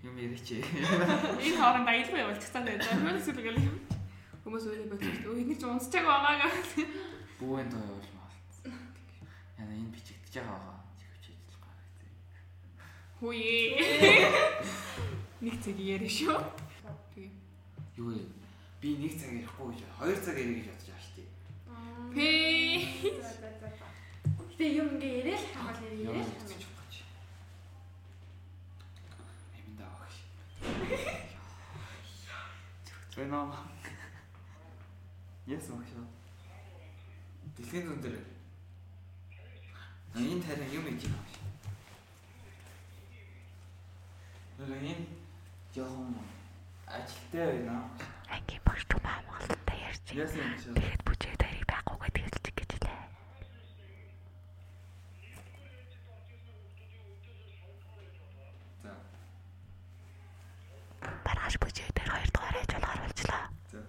Юм 0.07 0.15
яриач. 0.15 0.47
Энэ 1.43 1.59
хооронд 1.59 1.91
аялгүй 1.91 2.19
явуулчихсан 2.23 2.63
байх. 2.63 2.87
Хөөс 2.87 3.27
сүлгэл 3.27 3.59
юм. 3.59 3.75
Хүмүүс 4.47 4.63
үнийг 4.71 4.87
бодчих. 4.87 5.27
Өө 5.27 5.43
энийг 5.43 5.59
ч 5.59 5.67
унсчааг 5.67 6.07
байгаа 6.07 6.47
гэх. 6.47 6.87
Бүүэн 7.43 7.67
тоо 7.67 7.83
явуулмаа. 7.83 8.31
Яна 9.59 9.73
энэ 9.75 9.91
бичигдэж 9.91 10.39
байгаа 10.39 10.55
байгаа. 10.55 10.87
Чихвч 10.95 11.35
ажиллах 11.35 11.67
байгаа 11.67 11.83
гэдэг. 11.99 12.15
Нэг 15.47 15.63
цаг 15.63 15.79
яриа 15.79 16.11
шүү. 16.11 16.43
Тэгээ. 17.15 17.31
Юу 17.95 18.11
вэ? 18.11 18.19
Би 18.83 18.99
нэг 18.99 19.15
цаг 19.15 19.31
ярихгүй 19.31 19.79
гэж 19.79 19.87
хоёр 19.95 20.19
цаг 20.19 20.35
ярих 20.35 20.59
гэж 20.59 20.75
бодож 20.75 20.91
байгаа 20.91 21.07
шүү 21.07 21.15
дээ. 21.15 21.31
Пи. 22.11 22.27
За 23.23 23.31
за 23.31 23.47
за. 23.55 23.87
Гэтэ 24.43 24.65
юм 24.75 24.99
ингээ 24.99 25.39
хамгаал 25.55 25.87
яриад 26.03 26.27
гэж 26.51 26.67
хамгаал. 26.67 26.99
Эмэндээ 29.55 29.87
авах 29.87 30.11
ши. 30.11 30.27
Зүгт 32.83 33.15
байна 33.15 33.39
уу? 33.47 33.55
Yes 35.47 35.71
багш. 35.71 35.95
Дэлхийн 37.55 37.87
зүүн 37.87 38.03
дээр. 38.03 38.19
Энэ 40.11 40.43
тарин 40.43 40.75
юм 40.75 40.83
хийж 40.91 41.07
байгаа 41.07 41.23
багш. 41.23 41.39
Нэг 44.59 44.83
энэ 44.91 45.26
жоохон 45.77 46.15
ажилтай 46.87 47.61
байна. 47.61 47.83
Ангийн 48.33 48.61
багш 48.65 48.83
том 48.89 49.01
Монголтай 49.05 49.77
ярьж 49.87 50.01
тэгэхэд 50.09 51.01
бүжиг 51.05 51.35
тарийг 51.37 51.65
байхгүй 51.69 52.09
хэлчих 52.17 52.53
гэж 52.57 52.71
лээ. 52.81 52.97
За. 58.81 58.91
Маргааш 61.25 61.55
бүжиг 61.61 61.89
дээр 61.93 62.09
хоёр 62.09 62.29
дахь 62.33 62.57
ажил 62.57 62.85
оруулчлаа. 62.91 63.45
За. 63.71 63.79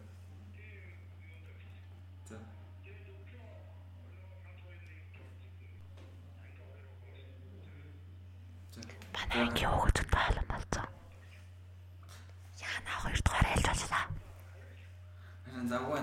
За. 2.29 2.37
Манай 9.15 9.41
ангийн 9.49 9.73
хөвгөд 9.73 9.99
таалан 10.13 10.47
болсон. 10.53 10.87
Яна 12.61 12.93
хоёр 13.03 13.19
боллоо. 13.79 14.05
Харин 15.45 15.69
завгүй 15.69 15.95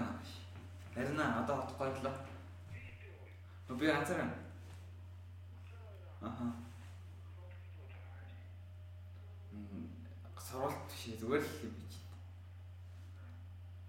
байна 0.95 1.23
аа 1.23 1.43
одоо 1.43 1.55
утгагүй 1.63 1.89
л. 2.03 3.75
Би 3.79 3.85
ганцаар. 3.87 4.29
Аха. 6.21 6.45
Мм 9.51 9.87
сурвалт 10.47 10.79
биш 10.89 11.03
зүгээр 11.19 11.43
л 11.43 11.63
юм 11.67 11.73
бич. 11.79 11.93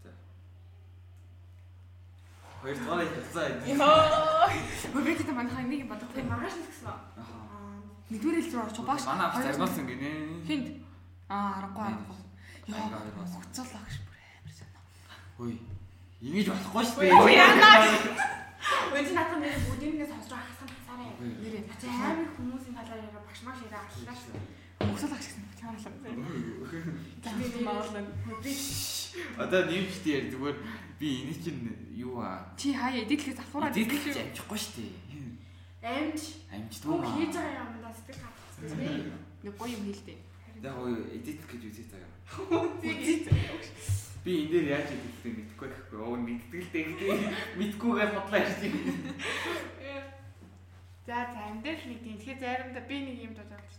За. 0.03 0.11
Хоёр 2.62 2.76
дахь 2.76 3.12
хэлцээ. 3.14 3.49
Йоо. 3.70 4.51
Хөрөөгд 4.93 5.30
манайхаа 5.32 5.62
нэг 5.62 5.89
бодох 5.89 6.16
юм. 6.16 6.28
маргааш 6.28 6.55
л 6.59 6.66
гэсэн. 6.66 6.89
Аха. 6.91 7.37
Аа 7.55 7.57
Нэгдүгээр 8.11 8.55
байгаа 8.55 8.74
ч 8.74 8.78
багш. 8.87 9.05
Манай 9.07 9.26
авч 9.26 9.43
загнуулсан 9.47 9.87
гинэ. 9.87 10.11
Хинд? 10.47 10.66
Аа, 11.28 11.59
аргагүй 11.59 11.84
аргагүй. 11.91 12.26
Яа, 12.66 12.88
хоёр 12.90 13.14
бас. 13.18 13.32
хуцал 13.38 13.68
багш 13.74 13.96
бүр 14.06 14.18
амар 14.18 14.52
санаа. 14.58 14.84
Хөөе. 15.38 15.56
Ингэж 16.26 16.46
болохгүй 16.50 16.84
шүү 16.86 17.00
дээ. 17.06 17.22
Ой, 17.22 17.34
яанаа. 17.36 17.76
Өөч 18.90 19.08
надад 19.14 19.38
нэр 19.38 19.54
хосч 19.54 20.30
байгаа 20.30 20.48
хасан 20.50 20.68
хасаарай. 20.74 21.10
Нэрээ. 21.22 21.62
За 21.80 21.86
амар 22.10 22.28
хүмүүсийн 22.36 22.74
талаар 22.74 23.00
яриа 23.06 23.22
багш 23.26 23.40
маш 23.46 23.58
яриа 23.66 23.80
аллаа 23.86 24.16
шүү. 24.16 24.34
Хуцал 24.90 25.10
багш 25.14 25.26
гэсэн 25.30 25.42
чамаалаа. 25.60 25.92
Би 27.52 27.60
маалаа. 27.62 28.02
Би 28.42 28.52
Одоо 29.40 29.60
нэмжтэй 29.64 30.12
яар 30.12 30.26
зүгээр 30.32 30.56
би 31.00 31.06
энэ 31.24 31.34
чинь 31.40 31.60
юу 31.96 32.20
аа. 32.20 32.52
Чи 32.56 32.72
хаяа 32.74 33.00
эдитлээс 33.04 33.38
авахураа 33.40 33.72
Дийдэх 33.72 34.02
гэж 34.04 34.16
амжихгүй 34.20 34.58
шүү 34.60 34.74
дээ. 34.76 34.92
амж 35.86 36.22
Амждгүй 36.52 36.98
маа. 37.00 37.14
хийж 37.16 37.32
байгаа 37.32 37.64
юмдаа 37.64 37.92
сэтгэл 37.96 38.20
хатсан. 38.20 39.12
нэг 39.44 39.54
гоё 39.56 39.72
юм 39.72 39.84
хэлдэг. 39.88 40.18
Яг 40.62 40.76
уу 40.78 40.88
эдит 41.12 41.40
гэж 41.44 41.62
үзээ 41.68 41.86
заяа. 41.92 42.12
Би 44.24 44.32
энэ 44.42 44.50
дээр 44.50 44.66
яаж 44.80 44.88
эдиттэй 44.90 45.32
мэдэхгүй 45.36 45.68
гэхгүй. 45.68 45.98
Оо 46.00 46.16
мэддэг 46.16 46.61
л 46.64 46.70
дээ. 46.72 46.86
Мэдгүйгээр 47.61 48.11
бодлоо 48.16 48.40
ярьж 48.40 48.59
байна. 48.59 48.92
За 51.07 51.16
за 51.30 51.40
амдэр 51.54 51.78
нэг 51.86 52.00
тийм 52.02 52.18
тэгэхээр 52.18 52.42
заримдаа 52.42 52.84
би 52.88 52.96
нэг 53.04 53.18
юм 53.22 53.34
бодож. 53.38 53.70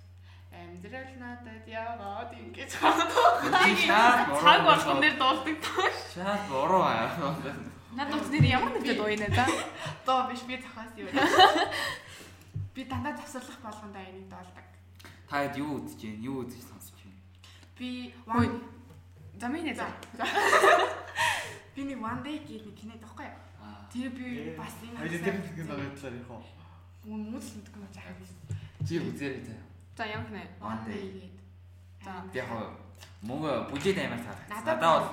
Амьдрал 0.56 1.12
надад 1.20 1.66
яваад 1.68 2.32
ингэж 2.32 2.72
Шаад 2.72 4.32
Цаг 4.40 4.60
болгон 4.64 5.00
дээр 5.04 5.16
дуулдаг. 5.20 5.60
Шаад 6.16 6.44
буруу 6.48 6.84
аа. 6.88 7.12
Надад 7.92 8.24
ч 8.24 8.28
нэр 8.32 8.46
ямар 8.48 8.72
нэгтэй 8.72 8.96
дуу 8.96 9.12
юм 9.12 9.28
да. 9.28 9.44
доо 10.08 10.32
биш 10.32 10.48
би 10.48 10.56
зохиос 10.56 10.94
юу. 10.96 11.12
Би 12.78 12.86
дандаа 12.86 13.18
завсарлах 13.18 13.60
болгондоо 13.66 14.02
энийг 14.06 14.30
доолдог. 14.30 14.67
Та 15.28 15.44
хэд 15.44 15.60
юу 15.60 15.84
үзэж 15.84 16.00
байна? 16.02 16.24
Юу 16.24 16.36
үзэж 16.48 16.64
сонсож 16.64 16.98
байна? 17.04 17.22
Би 17.78 18.14
one 18.26 18.62
За 19.40 19.48
минь 19.48 19.76
за. 19.76 19.86
би 21.76 21.84
нэг 21.88 22.00
one 22.02 22.24
day 22.24 22.40
гэдэг 22.42 22.66
нэг 22.66 22.76
кино 22.80 22.94
байхгүй 22.98 23.28
юу? 23.28 23.38
Тэр 23.92 24.10
би 24.18 24.56
бас 24.58 24.74
энэ 24.82 24.98
Хоёул 24.98 25.22
тэр 25.22 25.36
нэг 25.38 25.68
байгаа 25.68 25.92
талаар 25.94 26.16
яг 26.18 26.28
хоо. 26.28 26.42
Л 27.06 27.14
мэдгүй 27.14 27.82
юм 27.84 27.92
жаа. 27.94 28.16
Чи 28.88 28.94
үзээрэй 28.98 29.44
та. 29.46 29.56
За 29.98 30.04
ямар 30.10 30.32
нэ. 30.34 30.42
One 30.58 30.82
day. 30.90 31.06
гэдэг. 31.22 31.34
За. 32.02 32.12
Би 32.34 32.40
яг 32.40 32.50
мөнгө 33.22 33.52
бүжээд 33.70 33.98
аймаар 34.02 34.24
таалагдсан. 34.26 34.58
Надад 34.58 34.80
бол 34.82 35.06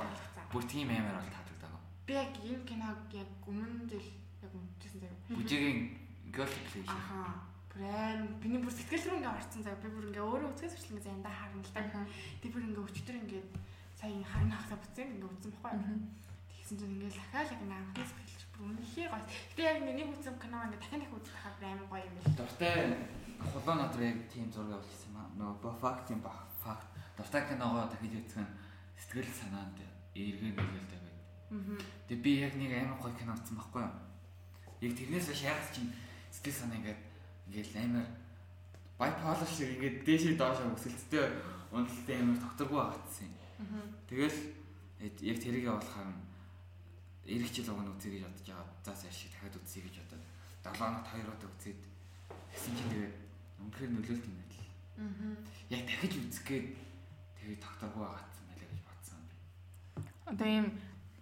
бүр 0.52 0.64
тийм 0.64 0.88
аймаар 0.88 1.20
бол 1.20 1.32
таалагддаг. 1.36 1.72
би 2.06 2.12
яг 2.14 2.32
энэ 2.40 2.64
киног 2.64 3.00
яг 3.12 3.28
өмнө 3.44 3.84
жил 3.92 4.08
яг 4.40 4.52
мэдсэн 4.56 5.00
заяа. 5.04 5.36
Бүжигийн 5.36 5.78
girl 6.32 6.48
play. 6.72 6.84
Аха. 7.74 7.82
Брэм 7.82 8.38
биний 8.38 8.62
бүр 8.62 8.70
сэтгэл 8.70 9.02
рүү 9.10 9.18
ингээ 9.18 9.34
орцсон 9.34 9.62
заяа. 9.66 9.82
Би 9.82 9.88
бүр 9.90 10.06
ингээ 10.06 10.22
өөрөө 10.22 10.50
үзээс 10.54 10.74
хүртэл 10.78 10.94
ингээ 10.94 11.06
заяндаа 11.10 11.34
харна 11.34 11.58
л 11.58 11.74
та. 11.74 12.06
Тэг 12.38 12.50
бүр 12.54 12.62
ингээ 12.70 12.86
өчтөр 12.86 13.16
ингээ 13.18 13.42
сая 13.98 14.22
харна 14.22 14.54
хасаа 14.54 14.78
буцсан 14.78 15.10
ингээ 15.10 15.30
үзсэн 15.34 15.52
байхгүй 15.58 15.82
юу? 15.82 15.98
Тэгсэн 16.54 16.76
чинь 16.78 16.94
ингээ 16.94 17.10
дахиад 17.18 17.50
яг 17.50 17.62
ингээ 17.66 17.80
анхны 17.82 18.04
сэтгэлч 18.06 18.42
бүр 18.54 18.62
үнэхээр 18.70 19.10
гоё. 19.10 19.26
Гэтэ 19.26 19.62
яг 19.66 19.78
миний 19.82 20.06
үзсэн 20.06 20.36
кино 20.38 20.58
ингээ 20.62 20.80
дахин 20.86 21.02
их 21.02 21.14
үзэх 21.18 21.34
хаад 21.34 21.58
амар 21.66 21.88
гоё 21.90 22.04
юм 22.06 22.16
л. 22.22 22.38
Дуртай 22.38 22.74
хулуун 23.42 23.78
надад 23.82 24.02
яг 24.06 24.18
тийм 24.30 24.46
зураг 24.54 24.78
авчихсан 24.78 25.10
юм 25.10 25.18
аа. 25.18 25.34
Нөгөө 25.34 25.74
факт 25.82 26.06
юм 26.14 26.20
ба 26.22 26.32
факт. 26.62 26.88
Дуртай 27.18 27.42
киногоо 27.42 27.90
дахиж 27.90 28.14
үзэх 28.22 28.38
нь 28.38 28.54
сэтгэл 29.02 29.34
санаанд 29.34 29.78
эргэн 30.14 30.54
нөлөөлтэй 30.54 31.00
байд. 31.02 31.18
Тэгээ 32.06 32.22
би 32.22 32.32
яг 32.38 32.54
нэг 32.54 32.70
амар 32.70 33.02
гоё 33.02 33.14
кино 33.18 33.34
үзсэн 33.34 33.58
байхгүй 33.58 33.82
юу? 33.82 33.94
Яг 34.86 34.92
тэрнээс 34.94 35.42
яг 35.42 35.58
чинь 35.74 35.90
сэтгэл 36.30 36.54
санаа 36.54 36.78
ингээд 36.78 37.13
ингээд 37.48 37.76
амар 37.76 38.06
bipolar 38.98 39.48
шиг 39.48 39.68
ингээд 39.76 39.96
дээшээ 40.06 40.34
доошоо 40.38 40.72
өсөлттэй 40.74 41.24
уналттай 41.74 42.16
амар 42.20 42.38
докторгүй 42.40 42.78
багтсан 42.78 43.26
юм. 43.26 43.34
Аа. 43.60 43.86
Тэгэл 44.08 44.38
яг 45.28 45.38
тэрийг 45.42 45.64
явуулахаар 45.68 46.14
эрэг 47.26 47.50
жил 47.50 47.72
уг 47.72 47.80
нь 47.82 47.92
үзье 47.92 48.10
гэж 48.14 48.22
бодож 48.24 48.46
байгаа. 48.48 48.68
За 48.84 48.92
сайн 48.94 49.12
шиг 49.12 49.30
дахиад 49.32 49.58
үзье 49.58 49.82
гэж 49.82 49.94
бодоод 50.00 50.24
7 50.64 50.78
хоногт 50.78 51.08
2 51.10 51.24
удаа 51.24 51.50
үзээд 51.50 51.80
тэгсэн 52.52 52.74
чинь 52.78 52.92
тэгээд 52.92 53.14
үнэхээр 53.60 53.90
нөлөөлт 53.92 54.24
юм 54.28 54.36
байл. 54.38 54.58
Аа. 55.02 55.36
Яг 55.74 55.82
дахиж 55.88 56.12
үзэх 56.20 56.44
гээд 56.46 56.66
тэгээд 57.40 57.60
докторгүй 57.64 58.04
багтсан 58.04 58.44
байлаа 58.48 58.68
гэж 58.70 58.82
бодсон 58.86 59.20
би. 59.28 59.34
Одоо 60.30 60.48
ийм 60.48 60.66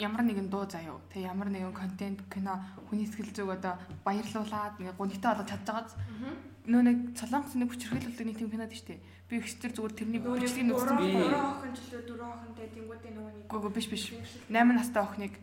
ямар 0.03 0.23
нэгэн 0.27 0.51
дуу 0.51 0.67
заяа. 0.67 0.99
Тэг 1.15 1.23
ямар 1.31 1.49
нэгэн 1.49 1.73
контент 1.73 2.19
кино 2.29 2.59
хүний 2.91 3.07
сэтгэл 3.07 3.33
зүг 3.33 3.51
одоо 3.63 3.79
баярлуулад 4.05 4.77
ингээ 4.83 4.99
гонхтой 4.99 5.31
байгаа. 5.33 5.87
Аа. 5.87 6.35
Нөө 6.67 6.83
нэг 6.83 6.97
солонгос 7.19 7.55
нэг 7.59 7.69
хүчрхийлүүлдэг 7.71 8.27
нэг 8.27 8.37
тийм 8.39 8.51
кинод 8.51 8.71
штэ. 8.75 8.99
Би 9.31 9.39
их 9.41 9.47
читэр 9.51 9.73
зүгээр 9.75 9.95
тэрний 9.99 10.21
бичлэгийг 10.23 10.71
үзсэн. 10.77 10.97
би- 10.99 11.15
Дөрөв 11.19 11.47
охин 11.59 11.73
ч 11.75 11.81
лөө 11.91 12.03
дөрөв 12.07 12.31
охинтой 12.37 12.67
тэнгуүтэй 12.71 13.11
нөгөө 13.17 13.33
нэг. 13.35 13.45
Үгүй 13.51 13.71
биш 13.75 13.87
биш. 13.91 14.05
8 14.47 14.77
настай 14.77 15.03
охиныг 15.03 15.35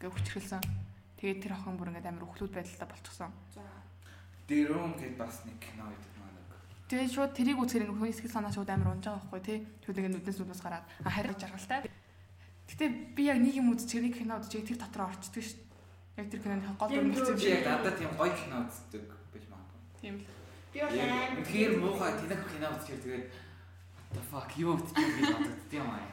ингээ 0.00 0.12
хүчрхийлсэн. 0.16 0.62
Тэгээд 1.20 1.38
тэр 1.44 1.52
охин 1.58 1.76
бүр 1.76 1.88
ингээ 1.92 2.08
амар 2.08 2.24
өхлүүд 2.24 2.52
байдалтай 2.56 2.88
болчихсон. 2.88 3.30
За. 3.52 3.60
Дэрүүм 4.48 4.92
гэд 4.96 5.14
бас 5.20 5.44
нэг 5.44 5.58
кино 5.60 5.84
байдаг. 5.92 6.10
Тэгээд 6.88 7.12
шууд 7.14 7.32
тэрийг 7.36 7.58
үзэхээр 7.60 7.84
нэг 7.88 7.96
хүний 7.96 8.12
сэтгэл 8.16 8.36
санаа 8.36 8.52
шууд 8.52 8.68
амар 8.72 8.92
унж 8.96 9.04
байгаа 9.04 9.20
байхгүй 9.28 9.40
тий. 9.44 9.58
Шууд 9.84 9.96
ингээ 9.96 10.12
нүднээс 10.12 10.38
нүднээс 10.40 10.60
гараад 10.64 10.84
харин 11.04 11.36
жаргалтай. 11.40 11.80
Гэтэ 12.82 13.14
би 13.14 13.22
яг 13.30 13.38
нэг 13.38 13.54
юм 13.54 13.70
үзчих 13.70 14.02
нэг 14.02 14.18
кино 14.18 14.42
үзчих 14.42 14.66
тэр 14.66 14.82
дотор 14.82 15.06
орчдөг 15.06 15.38
шүү. 15.38 15.62
Яг 16.18 16.26
тэр 16.34 16.42
киноны 16.42 16.66
гол 16.74 16.90
Тийм 16.90 17.14
дүр 17.14 17.30
дүү. 17.30 17.38
Би 17.38 17.50
яг 17.54 17.62
надад 17.62 17.94
тийм 17.94 18.10
гоё 18.18 18.34
кино 18.34 18.56
үздэг 18.66 19.06
байж 19.06 19.44
магадгүй. 19.46 19.82
Тийм 20.02 20.14
л. 20.18 20.26
Би 20.74 20.78
бол 20.82 20.98
амар. 20.98 21.30
үнэхээр 21.38 21.72
муухай 21.78 22.12
тэнэг 22.18 22.42
кино 22.50 22.66
үзчихэр 22.74 23.02
тэгээд 23.06 23.26
what 23.30 24.10
the 24.10 24.22
fuck 24.26 24.50
юу 24.58 24.74
гэж 24.74 24.90
би 24.98 25.22
боддог 25.30 25.70
юм 25.78 25.90
аа. 25.94 26.10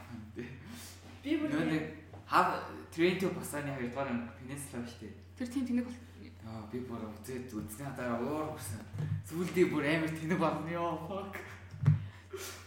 Би 1.26 1.32
бүр 1.42 1.50
нэг 1.74 1.84
хав 2.30 2.48
train 2.94 3.18
to 3.18 3.34
Busan-ы 3.34 3.74
хоёрдугаар 3.74 4.14
анги 4.14 4.30
Peninsula 4.38 4.86
шүү 4.86 5.10
дээ. 5.10 5.14
Тэр 5.42 5.50
тийм 5.50 5.66
тэнэг 5.66 5.86
бол 5.90 5.98
Аа 6.46 6.70
би 6.70 6.86
бүр 6.86 7.02
үзээд 7.10 7.50
үзснээ 7.50 7.98
дараа 7.98 8.22
уур 8.22 8.54
хүрсэн. 8.54 8.86
Сүүлдээ 9.26 9.66
бүр 9.74 9.90
амар 9.90 10.14
тэнэг 10.14 10.38
болно 10.38 10.70
ёо 10.70 11.02
fuck. 11.10 11.34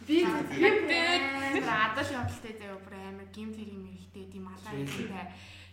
Би 0.06 0.16
Тэгтээ. 0.26 1.56
бүр 1.56 1.68
адал 1.68 2.08
явдалтай 2.10 2.54
заяа 2.58 2.78
бүр 2.82 2.94
амар 2.98 3.28
гимт 3.32 3.56
хэрэг 3.56 3.78
мэрэгтэй 3.78 4.24
тийм 4.32 4.46
алаа 4.48 4.72
хэрэгтэй. 4.72 5.26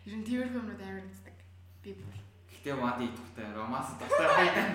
Ер 0.06 0.16
нь 0.16 0.26
тиймэрхүү 0.28 0.60
юмнууд 0.60 0.82
амар 0.82 1.06
үздэг. 1.10 1.38
Би 1.84 1.92
бүр. 1.98 2.16
Гэтэ 2.54 2.76
мад 2.76 3.00
идвэртэй 3.00 3.48
романс 3.56 3.90
дуртай 3.96 4.28
байдаг. 4.28 4.68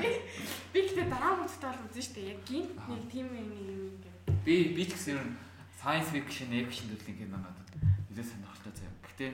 Би 0.72 0.78
гэхдээ 0.82 1.08
дараа 1.12 1.34
мөчтэй 1.38 1.68
бол 1.68 1.86
үзэн 1.88 2.04
штэ. 2.04 2.20
Яг 2.32 2.40
гинт 2.48 2.72
нэг 2.88 3.02
тийм 3.12 3.26
нэг 3.28 3.48
юм 3.52 3.82
ингээд. 3.92 4.18
Би 4.44 4.54
би 4.72 4.82
ч 4.88 4.96
гэсэн 4.96 5.14
ер 5.16 5.24
нь 5.28 5.36
science 5.84 6.08
fiction, 6.08 6.48
action 6.56 6.88
төрлийн 6.88 7.18
кино 7.20 7.36
надад 7.36 7.68
нэлээд 8.08 8.24
сонирхолтой 8.24 8.72
заяа. 8.72 8.96
Гэтэ 9.04 9.26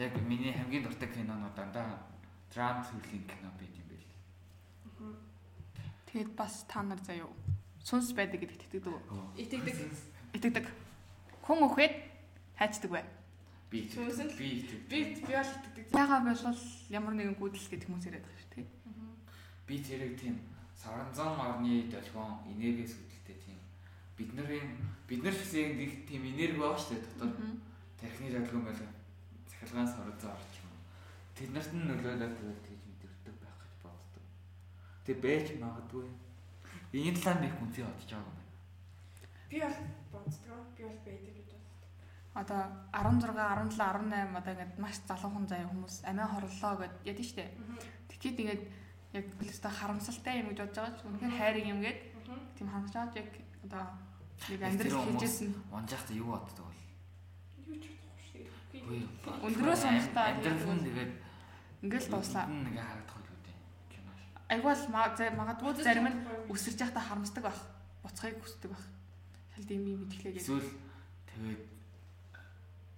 яг 0.00 0.12
миний 0.24 0.56
хамгийн 0.56 0.84
дуртай 0.88 1.12
кинонууд 1.12 1.52
дандаа 1.52 2.00
драм 2.48 2.80
төрлийн 2.88 3.28
кино 3.28 3.52
байт 3.60 3.74
юм 3.76 3.86
байл. 3.92 4.08
тэгээд 6.08 6.32
бас 6.32 6.64
та 6.64 6.82
нар 6.82 6.98
заяа. 7.04 7.28
Сүнс 7.84 8.12
байдаг 8.14 8.40
гэдэгт 8.44 8.64
итгэдэг 8.68 8.92
үү? 8.92 9.00
Итгэдэг. 9.40 9.76
Итгэдэг. 10.36 10.66
Хүн 11.44 11.58
өхөд 11.66 11.94
хайчдаг 12.60 12.90
бай. 12.92 13.04
Би 13.70 13.86
Сүнс 13.88 14.18
нь 14.20 14.28
л- 14.30 14.36
би 14.36 14.48
Би 14.90 14.98
би 15.16 15.32
бол 15.32 15.52
итгэдэг. 15.56 15.84
Ягаа 15.96 16.20
болвол 16.26 16.60
ямар 16.90 17.14
нэгэн 17.16 17.36
гүйдэл 17.40 17.70
гэдэг 17.70 17.88
хүмүүс 17.88 18.06
яриад 18.06 18.24
байгаа 18.26 18.40
шүү 18.42 18.52
тий. 18.54 18.66
би 19.66 19.74
тэрэг 19.78 20.12
тийм 20.18 20.36
саранзан 20.74 21.38
орны 21.38 21.86
долгион 21.86 22.42
энергиэс 22.50 22.98
үүдэлтэй 22.98 23.36
тийм 23.38 23.58
бид 24.18 24.30
нарын 24.34 24.66
бид 25.06 25.22
нар 25.22 25.34
гэсэн 25.36 25.78
нэг 25.78 25.92
тийм 26.10 26.26
энерги 26.26 26.58
байгаа 26.58 26.74
шүү 26.82 26.98
дээ 26.98 27.06
дотор 27.22 27.30
тархины 28.00 28.28
долгион 28.34 28.64
байл 28.66 28.82
цахилгаан 29.46 29.86
саранзан 29.86 30.34
орч 30.34 30.54
юм. 30.58 30.74
Тэд 31.38 31.50
нарт 31.54 31.70
нь 31.70 31.86
нөлөөлөд 31.86 32.34
тэгж 32.66 32.82
мэдэрдэг 32.90 33.36
байх 33.38 33.56
гэж 33.62 33.74
боддог. 33.86 34.24
Тэг 35.06 35.16
байж 35.22 35.46
магадгүй. 35.62 36.04
Энэ 36.92 37.16
талаар 37.18 37.38
нэг 37.40 37.54
үнцээ 37.62 37.84
бодож 37.86 38.10
байгаа 38.10 38.26
юм 38.26 38.34
байна. 38.34 38.50
Би 39.50 39.58
бол 39.60 39.78
боддгоо. 40.12 40.60
Би 40.76 40.82
бол 40.84 41.00
байдаг 41.06 41.32
гэж 41.36 41.48
боддог. 41.50 41.60
Одоо 42.34 42.60
16, 42.92 43.30
17, 43.30 43.78
18 43.78 44.38
одоо 44.38 44.52
ингээд 44.54 44.74
маш 44.78 44.96
залуухан 45.06 45.46
заяа 45.46 45.70
хүмүүс 45.70 45.96
амиа 46.06 46.26
хорлоо 46.30 46.74
гэд 46.82 46.94
яд 47.06 47.18
нь 47.18 47.28
штэ. 47.30 47.44
Тэгэхэд 48.10 48.40
ингээд 48.42 48.62
яг 49.18 49.26
өстой 49.42 49.72
харамсалтай 49.74 50.34
юм 50.42 50.48
гэж 50.50 50.58
бодож 50.60 50.76
байгаа 50.78 50.94
ч 50.94 51.00
үнэхээр 51.06 51.34
хайрыг 51.38 51.66
юм 51.66 51.80
гээд 51.82 51.98
тийм 52.54 52.68
хандж 52.70 52.92
байгаа 52.94 53.12
ч 53.12 53.16
яг 53.22 53.30
одоо 53.66 53.84
нэг 54.50 54.60
амьдрал 54.62 55.06
хийжсэн. 55.14 55.50
Унжаахта 55.70 56.12
юу 56.14 56.34
боддог 56.34 56.66
бол? 56.66 56.80
Юу 57.66 57.76
ч 57.82 57.86
бодохгүй 57.90 58.46
Үгүй. 58.70 59.02
Өндрөөс 59.46 59.82
унахтаа 59.86 60.24
амьдрал 60.30 60.74
нь 60.78 60.86
тэгээд 60.86 61.12
Ингээл 61.80 62.08
дууслаа. 62.12 62.44
Нэг 62.44 62.76
харагдах 62.76 63.16
л 63.24 63.28
үү 63.32 63.40
дээ. 63.40 63.56
Кино 63.88 64.12
шиг. 64.12 64.36
Айгуул 64.50 64.82
магадгүй 64.90 65.78
зарим 65.78 66.10
нь 66.10 66.18
өсөрж 66.50 66.82
явахдаа 66.82 67.06
харамсдаг 67.06 67.46
байх. 67.46 67.60
Буцхайг 68.02 68.34
хүсдэг 68.42 68.74
байх. 68.74 68.84
Шал 69.54 69.62
дэм 69.70 69.86
юм 69.86 70.02
итгэлээ 70.10 70.34
гэж. 70.34 70.42
Эсвэл 70.42 70.70
тэгээд 71.30 71.62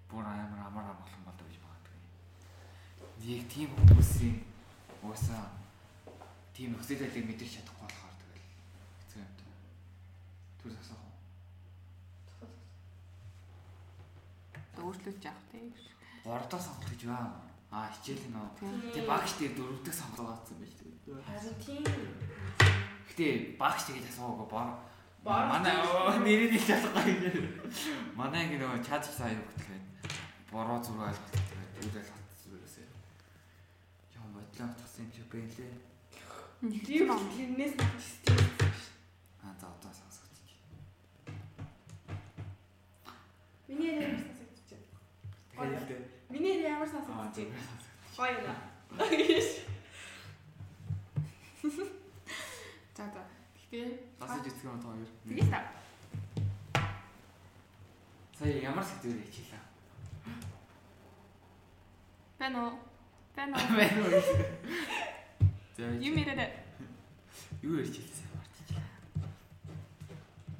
бүр 0.08 0.24
амар 0.24 0.64
амар 0.64 0.96
амгалан 0.96 1.24
болдог 1.28 1.44
гэж 1.44 1.60
магадгүй. 1.60 2.00
Нэг 3.20 3.44
тийм 3.52 3.68
хүмүүсийн 3.76 4.36
уусаа 5.04 5.52
тийм 6.56 6.72
нөхцөлөдийг 6.72 7.28
мэдэрч 7.28 7.52
чадахгүй 7.60 7.84
болохоор 7.84 8.16
тэгэл 8.16 8.48
хэцүү 9.04 9.20
юм 9.20 9.32
даа. 9.36 9.52
Түр 10.56 10.72
засах 10.72 11.00
уу? 11.04 11.12
Өөрчлөж 14.88 15.20
явах 15.20 15.46
тий. 15.52 15.68
Гуравдаа 16.24 16.60
сонголт 16.64 16.88
гэж 16.96 17.02
байна. 17.12 17.51
Аа 17.72 17.88
хичээл 17.88 18.28
нөө. 18.36 18.48
Тийм. 18.60 18.80
Тэгээ 18.92 19.08
багш 19.08 19.32
дээр 19.40 19.52
дөрөвдөг 19.56 19.94
сонголт 19.96 20.28
авсан 20.36 20.60
байж 20.60 20.72
тэгээ. 20.76 21.24
харин 21.24 21.56
тийм. 21.56 21.84
Гэтэ 23.08 23.28
багш 23.56 23.80
тэгээд 23.88 24.12
асуугаа 24.12 24.48
бор. 24.52 24.68
Манай 25.24 25.80
нэрийг 26.20 26.52
хэлж 26.52 26.68
чадахгүй 26.68 27.32
юм. 27.32 27.48
Манай 28.12 28.44
ингэ 28.44 28.60
нөгөө 28.60 28.84
чад 28.84 29.00
сайн 29.08 29.40
юу 29.40 29.48
гэхэд 29.56 29.84
бороо 30.52 30.84
зүрх 30.84 31.00
ойлголт 31.00 31.32
тэгээд 31.32 31.80
үдэл 31.80 32.08
хатсан 32.12 32.36
зүрхээсээ. 32.44 32.88
Яа 34.20 34.28
бодлоо 34.36 34.68
тасан 34.76 35.08
юм 35.08 35.10
чи 35.16 35.22
бэлээ. 35.32 35.72
Би 36.84 36.96
бол 37.08 37.24
тэрнээс 37.32 37.74
тийм. 37.80 38.36
Аа 39.48 39.56
за 39.56 39.66
одоо 39.72 39.92
сонсогч. 39.96 40.60
Миний 43.64 43.96
сонсогдож 43.96 44.60
байна? 45.56 45.72
Тэгээд 45.72 45.80
л 45.80 45.88
дээ. 45.88 46.21
Миний 46.32 46.62
ямар 46.62 46.88
Аа 46.88 46.88
сонсогдож 46.88 47.36
байна? 47.36 47.60
Гоё 48.16 48.40
наа. 48.40 48.56
За 52.96 53.04
за. 53.12 53.22
Гэхдээ 53.72 54.00
Басаж 54.20 54.46
үзэх 54.48 54.64
юм 54.64 54.80
тоо 54.80 54.92
хоёр. 54.96 55.10
тэгээ 55.28 55.50
та. 55.52 55.60
Сая 58.38 58.62
ямар 58.64 58.84
сэтгэл 58.84 59.20
хичээлээ? 59.28 59.60
Бэн 62.40 62.54
үү? 62.56 62.70
Бэн 63.36 63.50
үү? 63.52 63.64
Мэн 63.76 63.96
үү? 64.00 64.20
За 65.76 65.84
Юм 66.00 66.16
яриад 66.16 66.52
юу 67.60 67.76
ярьчихлээ 67.76 68.28
мартчихлаа. 68.36 68.88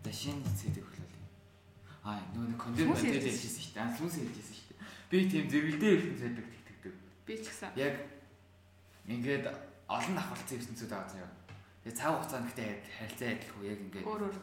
За 0.04 0.12
шинэ 0.12 0.44
зэдэг 0.52 0.84
хөглөөл. 0.84 1.16
Аа 2.04 2.20
нөгөө 2.36 2.48
нэг 2.48 2.60
модель 2.92 3.16
ярьжсэн 3.16 3.24
ярьжсэн 3.24 3.60
шүү 3.64 3.72
дээ. 3.72 3.84
Аа 3.88 3.96
сүнс 3.96 4.16
дээ. 4.20 4.61
Би 5.12 5.28
тийм 5.28 5.44
зэрэгэлдээ 5.44 5.92
ертөнц 5.92 6.20
байдаг 6.24 6.46
тэгтэгдэг. 6.48 6.94
би 7.28 7.34
ч 7.36 7.44
гэсэн. 7.52 7.76
Яг 7.76 8.00
ингээд 9.04 9.44
олон 9.84 10.14
давхарцсан 10.16 10.56
ертөнцүүд 10.56 10.88
байгаа 10.88 11.12
заяа. 11.12 11.30
Тэгээ 11.84 11.98
цаг 12.00 12.10
хугацаанд 12.16 12.56
яг 12.56 12.80
харилцаа 12.88 13.28
адилгүй 13.36 13.64
яг 13.68 13.80
ингээд 13.84 14.08
Өөр 14.08 14.22
өөр 14.24 14.36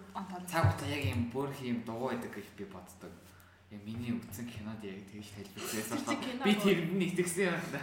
цаг 0.46 0.62
хугацаа 0.70 0.90
яг 0.94 1.04
юм 1.10 1.22
бөөрх 1.34 1.60
юм 1.66 1.80
дугуй 1.90 2.14
байдаг 2.14 2.32
гэж 2.38 2.48
би 2.54 2.66
боддог. 2.70 3.14
Яг 3.74 3.82
миний 3.82 4.14
үтсэн 4.14 4.46
кинод 4.46 4.82
яг 4.86 5.02
тэгж. 5.10 5.28
Тэр 5.42 6.22
кино 6.22 6.44
Би 6.46 6.54
тэрэнд 6.54 6.94
нь 6.94 7.06
итгэсэн 7.18 7.50
юм 7.50 7.66
да. 7.74 7.82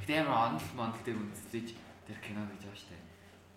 Гэтэ 0.00 0.16
амар 0.24 0.56
онол 0.56 0.68
мондол 0.72 1.04
дээр 1.04 1.20
үндэслэж 1.20 1.68
тэр 2.08 2.18
кино 2.24 2.48
гэж 2.48 2.64
байгаа 2.64 2.80
штэ. 2.80 2.96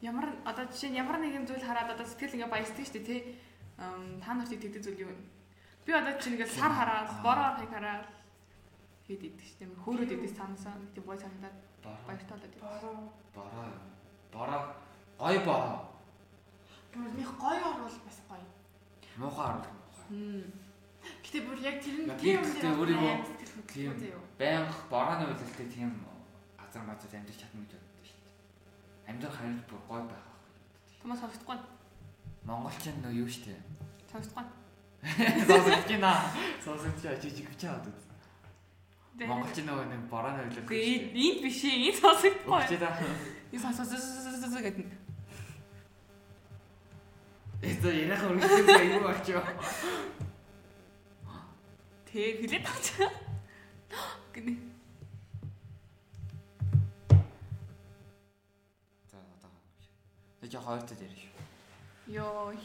Ямар 0.03 0.27
одоо 0.43 0.67
жишээ 0.67 0.91
нь 0.91 0.99
ямар 0.99 1.23
нэгэн 1.23 1.47
зүйл 1.47 1.63
хараад 1.63 1.95
одоо 1.95 2.03
сэтгэл 2.03 2.43
ингээ 2.43 2.51
баясдаг 2.51 2.83
дээ 2.91 3.07
тий. 3.07 3.21
Та 4.19 4.35
нарт 4.35 4.51
тэгдэг 4.51 4.83
зүйл 4.83 5.07
юу 5.07 5.15
вэ? 5.15 5.23
Би 5.87 5.95
одоо 5.95 6.11
чинь 6.19 6.35
ингээ 6.35 6.51
сар 6.51 6.75
хараад, 6.75 7.23
бороо 7.23 7.55
хыг 7.55 7.71
хараад 7.71 8.18
хэд 9.09 9.25
идэг 9.25 9.41
шүү 9.41 9.57
дээ. 9.65 9.81
Хөөрөд 9.81 10.11
идэс 10.13 10.37
цаанасаа 10.37 10.77
тийм 10.93 11.05
гой 11.09 11.17
санагдаад 11.17 11.57
баяртай 12.05 12.37
болоод 12.37 12.45
идэв. 12.45 12.61
Бороо. 13.33 13.73
Бороо. 14.29 14.61
Гой 15.17 15.37
бороо. 15.49 15.77
Гүрнийх 16.93 17.31
гоё 17.41 17.65
орвол 17.73 17.97
бас 18.05 18.19
гоё. 18.29 18.45
Муухай 19.17 19.45
харуул 19.49 19.65
муухай. 19.65 20.45
Гэтэ 21.25 21.39
бүр 21.41 21.57
яг 21.65 21.81
тэр 21.81 21.95
нь 22.05 22.09
тийм 22.21 22.41
гэхдээ 22.45 22.73
өөрийгөө 22.77 23.13
сэтгэл 23.25 23.97
тийм 23.97 24.21
байнга 24.37 24.73
борооны 24.93 25.25
үйлдэлтэй 25.25 25.67
тийм 25.73 25.89
газар 26.57 26.83
мазад 26.85 27.13
амьдарч 27.13 27.37
чадна 27.41 27.65
гэж 27.65 27.73
боддог 27.81 28.05
штэ. 28.05 28.29
Амьдрах 29.09 29.35
харин 29.37 29.57
бүр 29.65 29.81
гой 29.89 30.01
байх 30.05 30.21
байх. 30.21 30.37
Томос 31.01 31.19
сонсохгүй. 31.21 31.57
Монголчин 32.45 33.01
нөө 33.01 33.13
юу 33.25 33.29
штэ. 33.29 33.57
Сонсохгүй. 34.11 34.45
Сонсогч 35.49 35.85
гинэ. 35.89 36.13
Сонсогч 36.61 37.01
жижиг 37.21 37.49
гэж 37.53 37.61
хаад 37.65 38.08
үз. 39.23 39.29
Монголчин 39.29 39.65
нөгөө 39.67 39.85
нэг 39.91 40.01
борооны 40.07 40.47
үйлдэл. 40.47 40.63
Үгүй 40.63 41.11
энд 41.11 41.43
биш 41.43 41.67
ээ. 41.67 41.91
Энд 41.91 41.99
та. 42.79 42.95
Энэ 43.51 43.59
сонсоо 43.59 44.63
гэдэг. 44.63 44.87
Это 47.61 47.91
ярах 47.91 48.23
үргэлжлэх 48.23 48.87
юм 48.87 49.03
уу 49.03 49.11
ачаа. 49.11 49.43
Тэр 52.07 52.39
хилээд 52.39 52.63
авчаа. 52.63 53.11
Гэнэ. 54.31 54.55
За 59.11 59.19
одоо. 59.19 59.51
Тэг 60.39 60.47
жоо 60.51 60.61
хоёртой 60.63 60.97
дээр 61.03 61.11
шүү. 61.11 61.35
Йоо. 62.15 62.53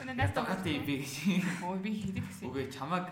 Өнөөдөр 0.00 0.30
Тохот 0.38 0.62
би 0.62 0.78
гэж. 1.02 1.42
Ой 1.66 1.78
би 1.82 1.90
хэлэх 1.98 2.30
гэсэн. 2.30 2.46
Үгүй 2.46 2.70
чамаг 2.70 3.10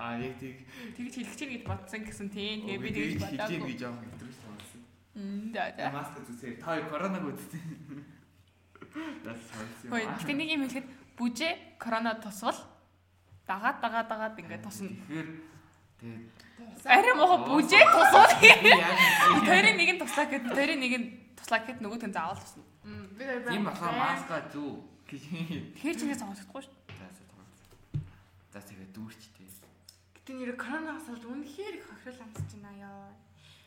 аа 0.00 0.16
яг 0.16 0.34
тийг 0.40 0.64
Тэгж 0.96 1.12
хэлэх 1.20 1.36
чинь 1.36 1.52
гэж 1.60 1.62
бодсон 1.68 2.00
гэсэн 2.08 2.28
тийм. 2.32 2.64
Тэгээ 2.64 2.80
би 2.80 2.88
тэгж 2.90 3.12
хийж 3.20 3.20
бодоогүй. 3.20 3.68
гэж 3.76 3.80
явах 3.84 4.00
хэвтрүүс 4.08 4.38
болсон. 4.48 4.80
Мм 5.14 5.52
за 5.52 5.62
за. 5.76 5.84
Маск 5.92 6.14
зүсээ. 6.24 6.52
Та 6.56 6.70
коронаг 6.88 7.24
үзтээ. 7.28 7.64
Дас 9.24 9.38
сонсон. 9.52 9.88
Хөөе 9.92 10.06
тэгэхээр 10.24 10.38
нэг 10.40 10.48
юм 10.56 10.62
хэлэхэд 10.64 10.88
бүжээ 11.20 11.52
корона 11.78 12.12
тусвал 12.16 12.58
дагаад 13.46 13.78
дагаад 13.84 14.08
дагаад 14.08 14.34
ингээд 14.40 14.64
тусна. 14.64 14.88
Тэгэхээр 14.88 15.28
тэгээд 16.00 16.24
Арай 16.88 17.14
мохо 17.14 17.36
бүжээ 17.44 17.84
тусвал 17.92 18.32
тэрийн 18.40 19.76
нэг 19.80 19.88
нь 19.94 20.00
туслаа 20.00 20.26
гэхэд 20.26 20.44
тэрийн 20.56 20.80
нэг 20.80 20.92
нь 20.96 21.06
туслаа 21.36 21.60
гэхэд 21.60 21.78
нөгөөт 21.84 22.04
нь 22.08 22.14
заавал 22.16 22.40
тусна. 22.40 22.64
Мм, 22.88 23.04
Би 23.20 23.24
тэр 23.28 23.44
тийм 23.44 23.64
болохоор 23.68 23.94
маска 24.00 24.36
зүү. 24.48 24.70
Тэгэхээр 25.10 25.96
ч 25.98 26.00
ингэ 26.08 26.16
сонсохгүй 26.16 26.62
шүү. 26.64 26.74
За 28.50 28.58
тэгээд 28.58 28.90
дүүрчтэй. 28.96 29.39
Гэтэ 30.30 30.46
нэр 30.46 30.54
коронавирус 30.54 31.10
болж 31.10 31.24
үнэхээр 31.26 31.74
их 31.82 31.90
хохирол 31.90 32.22
амсаж 32.22 32.50
байна 32.54 32.70
ёо. 32.86 33.10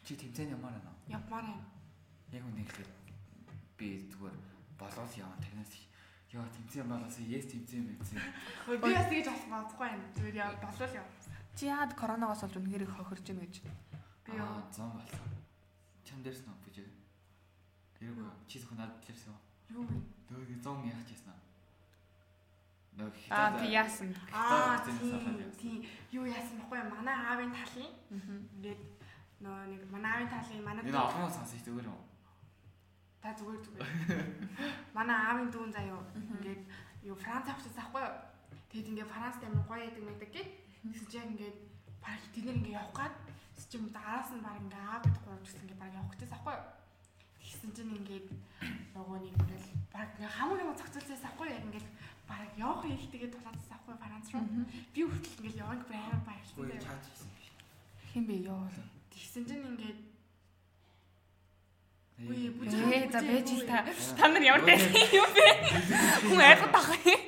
Чи 0.07 0.15
тэмцээн 0.15 0.55
ямар 0.55 0.71
байна? 0.71 0.95
Явмаар 1.11 1.43
юм. 1.51 1.59
Яг 2.31 2.43
үнэ 2.47 2.63
хэлэхэд 2.63 2.91
би 3.75 4.07
зүгээр 4.07 4.35
болоод 4.79 5.11
яваа 5.19 5.35
танаас 5.43 5.75
Яа 6.31 6.47
тэмцээн 6.55 6.87
болоосоо 6.87 7.27
yes 7.27 7.51
тэмцээн 7.51 7.83
мэдсэн. 7.83 8.15
Би 8.79 8.79
бас 8.79 9.11
тэгэж 9.11 9.27
бас 9.27 9.43
бодохгүй 9.51 9.91
юм. 9.91 10.03
Зүгээр 10.15 10.39
яа 10.39 10.55
болол 10.63 10.93
яа. 11.03 11.07
Чи 11.51 11.63
яад 11.67 11.91
коронавигоос 11.99 12.41
болж 12.47 12.55
үнэхээр 12.55 12.85
их 12.87 12.95
хохирж 12.95 13.25
байна 13.27 13.43
гэж. 13.43 13.55
Би 14.23 14.31
юу? 14.39 14.63
зам 14.71 14.95
болсон. 14.95 15.19
Чам 16.07 16.23
дээрс 16.23 16.47
нөө 16.47 16.63
бүжээ. 16.63 16.87
Тэр 17.99 18.15
үгүй 18.15 18.31
чи 18.47 18.63
зөвхөн 18.63 18.79
надад 18.79 19.03
лэрсэн. 19.03 19.35
Юу 19.75 19.83
вэ? 19.83 19.99
Дөөг 20.31 20.63
зам 20.63 20.79
яах 20.87 21.03
гэсэн. 22.93 23.29
Нөө 23.29 23.33
Аа 23.33 23.49
би 23.57 23.65
яасан. 23.73 24.09
Аа 24.33 24.77
хятад 24.77 25.57
тийм. 25.57 25.85
Юу 26.11 26.25
яасан 26.25 26.57
бэ? 26.69 26.83
Манай 26.93 27.15
аавын 27.15 27.51
талын 27.51 27.91
ингээд 28.55 28.81
нөө 29.43 29.57
нэг 29.71 29.81
манай 29.91 30.11
аавын 30.13 30.31
талын 30.33 30.63
манай 30.63 30.83
Энэ 30.85 30.97
олон 30.97 31.31
сонсож 31.31 31.61
зүгээр 31.65 31.89
юм. 31.89 32.01
та 33.23 33.31
зүгээр 33.39 33.61
зүгээр. 33.63 33.87
Манай 34.97 35.15
аавын 35.15 35.49
дүүн 35.53 35.71
заяа 35.71 36.03
ингээд 36.17 36.63
юу 37.07 37.15
Франц 37.15 37.47
авчихсан 37.47 37.83
ахгүй 37.87 38.03
юу? 38.03 38.15
Тэгэд 38.69 38.89
ингээд 38.91 39.11
Франц 39.13 39.39
амир 39.39 39.63
гоё 39.63 39.79
яадаг 39.79 40.03
мэдэг 40.03 40.31
гээд 40.35 40.49
Тэгсэн 40.83 41.07
чи 41.07 41.15
яг 41.15 41.31
ингээд 41.31 41.57
баг 42.03 42.19
тэд 42.35 42.43
нэр 42.43 42.59
ингээд 42.59 42.75
явах 42.75 42.91
гад 42.91 43.15
тэгсэн 43.55 43.69
чи 43.71 43.75
юм 43.79 43.87
араас 43.95 44.29
нь 44.35 44.43
баг 44.43 44.59
ингээд 44.59 44.83
аа 44.83 44.99
бид 44.99 45.15
гурав 45.23 45.39
гэсэн 45.39 45.63
ингээд 45.63 45.79
баг 45.79 45.91
явах 45.95 46.11
гэсэн 46.11 46.35
аахгүй 46.35 46.55
юу? 46.59 46.67
Тэгсэн 47.39 47.71
чинь 47.71 47.95
ингээд 48.03 48.27
нөгөө 48.91 49.17
нэг 49.23 49.35
ингээд 49.39 49.65
баг 49.95 50.09
ингээд 50.19 50.35
хамаг 50.35 50.59
юм 50.59 50.75
зохицуулсан 50.75 51.23
аахгүй 51.23 51.47
юу? 51.47 51.55
Яг 51.55 51.63
ингээд 51.63 51.87
баг 52.27 52.51
явах 52.57 52.83
хэлтэйгээ 52.87 53.31
тулаадсан 53.33 53.73
аахгүй 53.73 53.93
юу? 53.93 54.01
Франц 54.03 54.27
руу. 54.33 54.65
Би 54.93 55.01
хүртэл 55.03 55.35
ингээд 55.37 55.61
яваг 55.63 55.81
бүр 55.87 55.97
амар 55.99 56.21
баярлсан. 56.27 56.55
Үгүй 56.57 56.67
заяа. 56.71 56.85
чаад 56.87 57.03
хийсэн 57.07 57.29
биш. 57.35 57.47
Хин 58.13 58.23
бэ 58.27 58.35
ёо. 58.47 58.67
Тэгсэн 59.13 59.43
чинь 59.47 59.67
ингээд 59.71 59.99
бүж 62.57 62.71
Ээ 62.73 63.09
за 63.11 63.19
бэж 63.25 63.47
ил 63.51 63.65
та. 63.67 63.77
Та 64.17 64.25
нар 64.31 64.43
ямар 64.43 64.63
дайсан 64.63 64.93
юм 65.11 65.29
бэ? 65.35 65.47
Хүн 66.29 66.39
айгуу 66.47 66.69
тах 66.71 66.89
юм. 67.03 67.21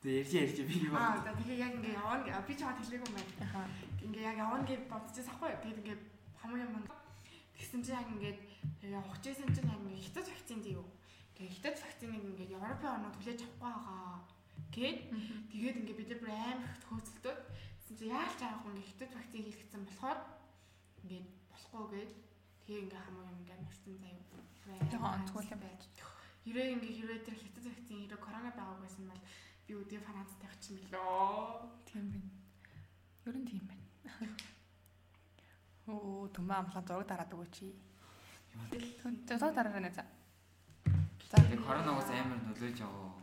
Тэгээ 0.00 0.44
ярьж 0.44 0.58
би 0.64 0.76
юу 0.88 0.94
аа 0.96 1.18
за 1.24 1.32
тэгээ 1.36 1.58
яг 1.60 1.72
ингээд 1.76 1.98
явна 1.98 2.24
гэ- 2.24 2.46
би 2.46 2.54
чамд 2.56 2.78
хэлээгүй 2.80 3.08
юм 3.08 3.16
байна. 3.16 3.68
Ингээ 4.00 4.28
яг 4.30 4.36
явна 4.40 4.64
гэж 4.64 4.80
бодчихсан 4.88 5.32
аахгүй 5.34 5.48
юу. 5.50 5.60
Тэгээд 5.60 5.80
ингээ 5.82 5.98
хамаг 6.40 6.60
юм 6.64 6.74
тэгсэн 7.56 7.80
чинь 7.84 7.98
яг 8.00 8.08
ингээд 8.08 8.38
явах 8.88 9.18
гэсэн 9.20 9.48
чинь 9.52 9.68
яг 9.68 9.80
ингээ 9.84 10.04
хятад 10.04 10.28
вакцин 10.30 10.60
зөө. 10.64 10.84
Тэгээ 11.40 11.56
хятад 11.56 11.76
вакциныг 11.80 12.20
ингээ 12.20 12.52
Европын 12.52 12.92
орнууд 13.00 13.16
хүлээж 13.16 13.40
авахгүй 13.40 13.64
байгаа. 13.64 14.20
Гэт 14.76 14.98
тэгээд 15.48 15.76
ингээ 15.80 15.96
бид 15.96 16.10
нар 16.20 16.36
амар 16.36 16.68
их 16.68 16.84
хөөцөлтөд 16.84 17.38
тэгсэн 17.80 17.96
чинь 17.96 18.12
яаж 18.12 18.32
ч 18.36 18.40
аргагүй 18.44 18.70
ингээ 18.76 18.88
хятад 18.92 19.12
вакцин 19.16 19.40
хийлгэсэн 19.48 19.82
болохоор 19.88 20.20
ингээ 21.00 21.22
болохгүй 21.48 21.84
гээд 21.96 22.12
тэгээ 22.60 22.82
ингээ 22.84 23.00
хамаг 23.00 23.24
юм 23.24 23.40
ингээ 23.40 23.56
марсан 23.56 23.94
заяа. 24.04 24.84
Ягаа 24.92 25.16
онцгой 25.16 25.44
юм 25.48 25.60
байж. 25.64 25.82
Хэрэг 26.44 26.68
ингээ 26.76 26.92
хэрвээ 27.00 27.20
тэр 27.24 27.36
хятад 27.40 27.64
вакцин 27.72 27.98
хэрэг 28.04 28.20
корона 28.20 28.50
байгааг 28.52 28.80
байсан 28.84 29.04
бол 29.08 29.22
би 29.64 29.72
өдөө 29.80 30.00
Францад 30.04 30.38
тавьчих 30.44 30.76
юм 30.76 30.92
билоо. 30.92 31.72
Тийм 31.88 32.04
байна. 32.12 32.28
Ер 33.24 33.36
нь 33.40 33.48
тийм 33.48 33.64
байна. 33.64 33.88
Оо 35.88 36.28
түмэн 36.36 36.68
амлаа 36.68 36.84
зураг 36.84 37.08
дараад 37.08 37.32
өгөөч. 37.32 37.56
Зураг 39.24 39.56
дараарай 39.56 39.88
нэ 39.88 39.96
за. 39.96 40.19
За 41.30 41.36
Тэгээ 41.38 41.62
коронавигоос 41.62 42.10
амар 42.10 42.40
нөлөөж 42.42 42.78
яваа. 42.82 43.14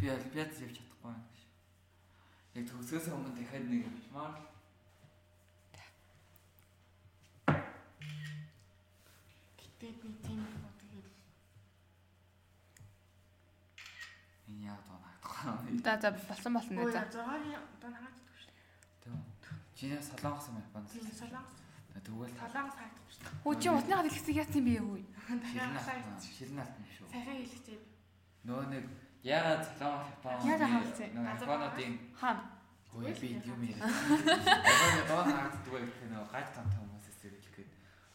Би 0.00 0.08
олимпиад 0.08 0.56
явж 0.56 0.72
чадахгүй 0.80 1.04
байна 1.04 1.20
гэж. 1.28 1.40
Яг 2.56 2.64
төгсгөөс 2.70 3.06
өмнө 3.12 3.30
дахиад 3.36 3.64
нэг 3.68 3.84
явчмаар. 3.84 4.34
Гэтэ 9.60 9.86
би 10.00 10.08
тийм 10.24 10.40
юм 10.48 10.64
тэгээд 10.80 11.08
Энэ 14.48 14.64
яг 14.72 14.80
тоо 14.88 14.96
наагдахгүй. 14.96 15.84
за 15.84 15.92
за 16.00 16.08
болсон 16.28 16.52
болно 16.56 16.72
нэ 16.72 16.84
Ой, 16.88 16.92
за. 16.92 17.04
6-ны 17.04 17.52
одоо 17.52 17.90
дгүй 18.16 18.38
шүү. 18.40 18.52
Тийм. 19.04 19.20
Чиний 19.76 20.00
солонгос 20.00 20.48
юм 20.48 20.56
байна. 20.72 20.88
Солонгос. 20.88 21.63
Тэгвэл 21.94 22.34
хаагдахгүй 22.34 23.12
шүү. 23.14 23.30
Хөө 23.44 23.54
чи 23.62 23.68
утныхаа 23.70 24.02
дэлгэцийг 24.02 24.36
яасан 24.42 24.58
юм 24.58 24.66
бэ 24.66 24.72
юу? 24.82 24.98
Шилэн 25.24 26.58
алт 26.58 26.74
юм 26.74 26.86
шүү. 26.90 27.06
Сайхан 27.14 27.36
хэлчихээ. 27.38 27.80
Нөгөө 28.44 28.66
нэг 28.74 28.84
ягаад 29.22 29.64
солонгос 29.78 30.10
Япон 30.10 30.42
Яагаад 30.44 30.72
хаалцсан? 30.74 31.08
Нөгөө 31.14 31.32
Японуудын 31.38 31.92
Хаана? 32.18 32.42
Ой 32.94 33.12
би 33.18 33.28
юм 33.40 33.62
яа. 33.64 33.88
Яг 33.88 35.06
доо 35.08 35.22
хаагддаг 35.24 35.72
байх 35.72 35.96
нөгөө 36.12 36.28
гайд 36.34 36.48
том 36.54 36.66
том 36.74 36.84
хүмүүсээс 36.92 37.50
гээд 37.56 37.70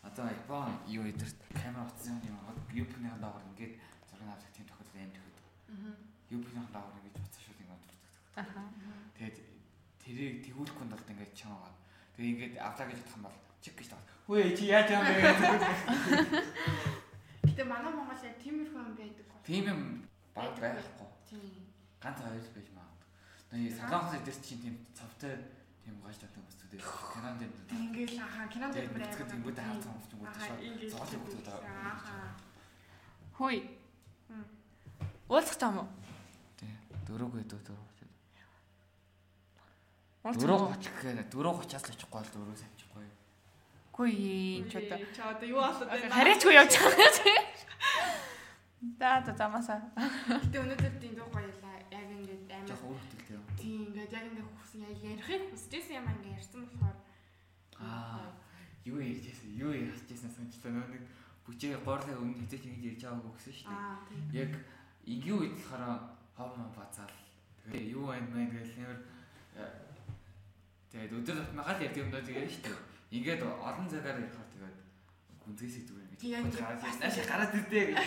одоо 0.05 0.25
Япон 0.29 0.71
юу 0.87 1.03
эдэрт 1.09 1.39
камера 1.55 1.83
утсан 1.89 2.21
юм 2.23 2.37
юпны 2.71 3.09
дагаар 3.19 3.43
ингээд 3.51 3.73
зураг 4.07 4.27
авах 4.29 4.51
тийм 4.53 4.65
тохиолдол 4.69 4.99
аим 5.01 5.11
тохиолдол. 5.11 5.49
Аа. 5.73 5.95
Юпны 6.29 6.61
дагаар 6.71 6.95
ингэж 6.99 7.15
буцаа 7.17 7.41
шууд 7.43 7.59
ингээд. 7.59 7.91
Аха. 8.37 8.61
Тэгээд 9.17 9.37
тэрийг 9.99 10.35
тэгүүлэхгүй 10.45 10.85
бол 10.87 11.11
ингээд 11.11 11.33
чамаагаад 11.35 11.77
тэгээд 12.19 12.35
ингээд 12.35 12.55
авлаа 12.59 12.87
гэж 12.91 12.99
бодох 12.99 13.15
юм 13.15 13.23
бол 13.23 13.37
чиг 13.63 13.73
гэж 13.79 13.87
таа. 13.95 14.03
Хөөе 14.27 14.51
чи 14.51 14.63
яаж 14.67 14.91
юм 14.91 15.03
бэ 15.07 15.13
гэдэг. 15.23 15.63
Гэтэ 17.47 17.63
манай 17.63 17.91
Монгол 17.95 18.19
яг 18.27 18.35
тиймэрхүү 18.43 18.81
юм 18.83 18.95
байдаг. 18.99 19.25
Тийм 19.47 19.63
юм 19.71 19.81
баг 20.35 20.51
байхгүй. 20.59 21.07
Тийм. 21.31 21.63
Ганц 22.03 22.19
хоёр 22.19 22.43
л 22.43 22.55
байж 22.59 22.67
магадгүй. 22.75 23.07
Нэг 23.55 23.71
солонгос 23.79 24.15
эдэрт 24.19 24.43
чинь 24.43 24.61
тийм 24.63 24.75
цавтай 24.91 25.33
тийм 25.79 25.95
гаж 26.03 26.15
татсан 26.19 26.43
хүмүүсүүд 26.43 26.83
кинонд 26.83 27.41
юм. 27.47 27.51
Ингээл 27.71 28.19
ахаа 28.19 28.47
кинонд 28.51 28.73
Тэгээд 28.75 28.91
бүр 28.91 28.99
мэдгэд 28.99 29.35
ингүүд 29.39 29.57
хаалцсан 29.63 29.95
хүмүүс 29.95 30.35
ингээл. 30.59 30.91
зоолын 30.91 31.21
хүмүүс 31.23 31.47
Ахаа. 31.87 32.35
Хөөе. 33.39 33.61
Уулзах 35.31 35.57
юм 35.63 35.77
уу? 35.79 35.87
Тий. 36.59 36.71
Дөрөвгүй 37.07 37.47
дөрөв. 37.47 37.88
Дөрөв 40.23 40.61
уу? 40.67 40.73
30 40.75 40.91
гэхээр 40.99 41.19
дөрөв 41.31 41.55
30-аас 41.63 41.83
л 41.87 41.93
очихгүй 41.95 42.19
бол 42.19 42.31
дөрөв 42.35 42.57
самчихгүй. 42.59 43.07
Үгүй 43.95 44.11
энэ 44.59 44.67
ч 44.67 44.73
одоо 44.79 44.99
Чи 45.15 45.21
одоо 45.23 45.47
юу 45.47 45.59
болоод 45.63 45.89
байна? 45.89 46.15
харьяачгүй 46.15 46.53
явж 46.59 46.73
байгаа 46.75 47.11
чи. 47.19 47.31
За 48.99 49.09
за 49.25 49.31
замасаа. 49.35 49.79
Гэтэ 49.95 50.57
өнөөдөр 50.59 50.93
тийм 51.03 51.13
дуу 51.15 51.27
гоёлаа. 51.31 51.75
Яг 51.91 52.07
ингээд 52.11 52.47
амар 52.51 52.79
өөр 52.79 52.99
хөтөлтэй 52.99 53.35
юм. 53.35 53.43
тийм 53.59 53.79
ингээд 53.91 54.11
яг 54.15 54.25
ингээд 54.27 54.49
хүсэн 54.59 54.79
яг 54.87 54.97
ярихыг 55.03 55.43
хүсэжсэн 55.51 55.95
юм 55.99 56.07
ингээд 56.11 56.35
ярьсан 56.39 56.59
болохоор 56.67 56.97
Аа. 57.79 58.27
Юу 58.87 58.99
ярьжсэн? 58.99 59.51
Юу 59.55 59.71
ярьжсэн 59.71 60.31
сончлоо 60.31 60.71
нөө 60.71 60.87
нэг 60.95 61.03
бүчээ 61.47 61.79
гоорлын 61.83 62.19
өмнө 62.23 62.39
хизээч 62.43 62.63
ингэж 62.67 62.83
ярьж 62.91 63.01
байгаагүй 63.03 63.33
гэсэн 63.35 63.55
шүү 63.55 63.67
дээ. 63.71 63.99
тийм. 64.07 64.23
Яг 64.35 64.51
ингийн 65.07 65.39
үед 65.39 65.55
болохоор 65.59 65.99
хов 66.35 66.51
мон 66.55 66.71
бацаал. 66.75 67.15
Тэгээ 67.67 67.91
юу 67.95 68.07
байна 68.11 68.27
мэн 68.31 68.47
гэж 68.51 68.69
нэр 68.79 68.95
Тэгээд 70.89 71.13
өдөр 71.21 71.37
тутмагаал 71.45 71.85
ярьдаг 71.85 72.01
юм 72.01 72.09
доо 72.09 72.23
тэгээд 72.25 72.49
шүү 72.49 72.63
дээ. 72.65 72.77
Ингээд 73.13 73.41
олон 73.45 73.87
цагаар 73.93 74.17
ярихаар 74.25 74.49
тэгээд 74.49 74.77
гүнзгий 75.45 75.69
сэдвэр 75.69 76.01
ингэж. 76.01 76.21
Яг 76.25 77.25
гараад 77.29 77.57
ирдээ 77.61 77.85
гэж. 77.93 77.97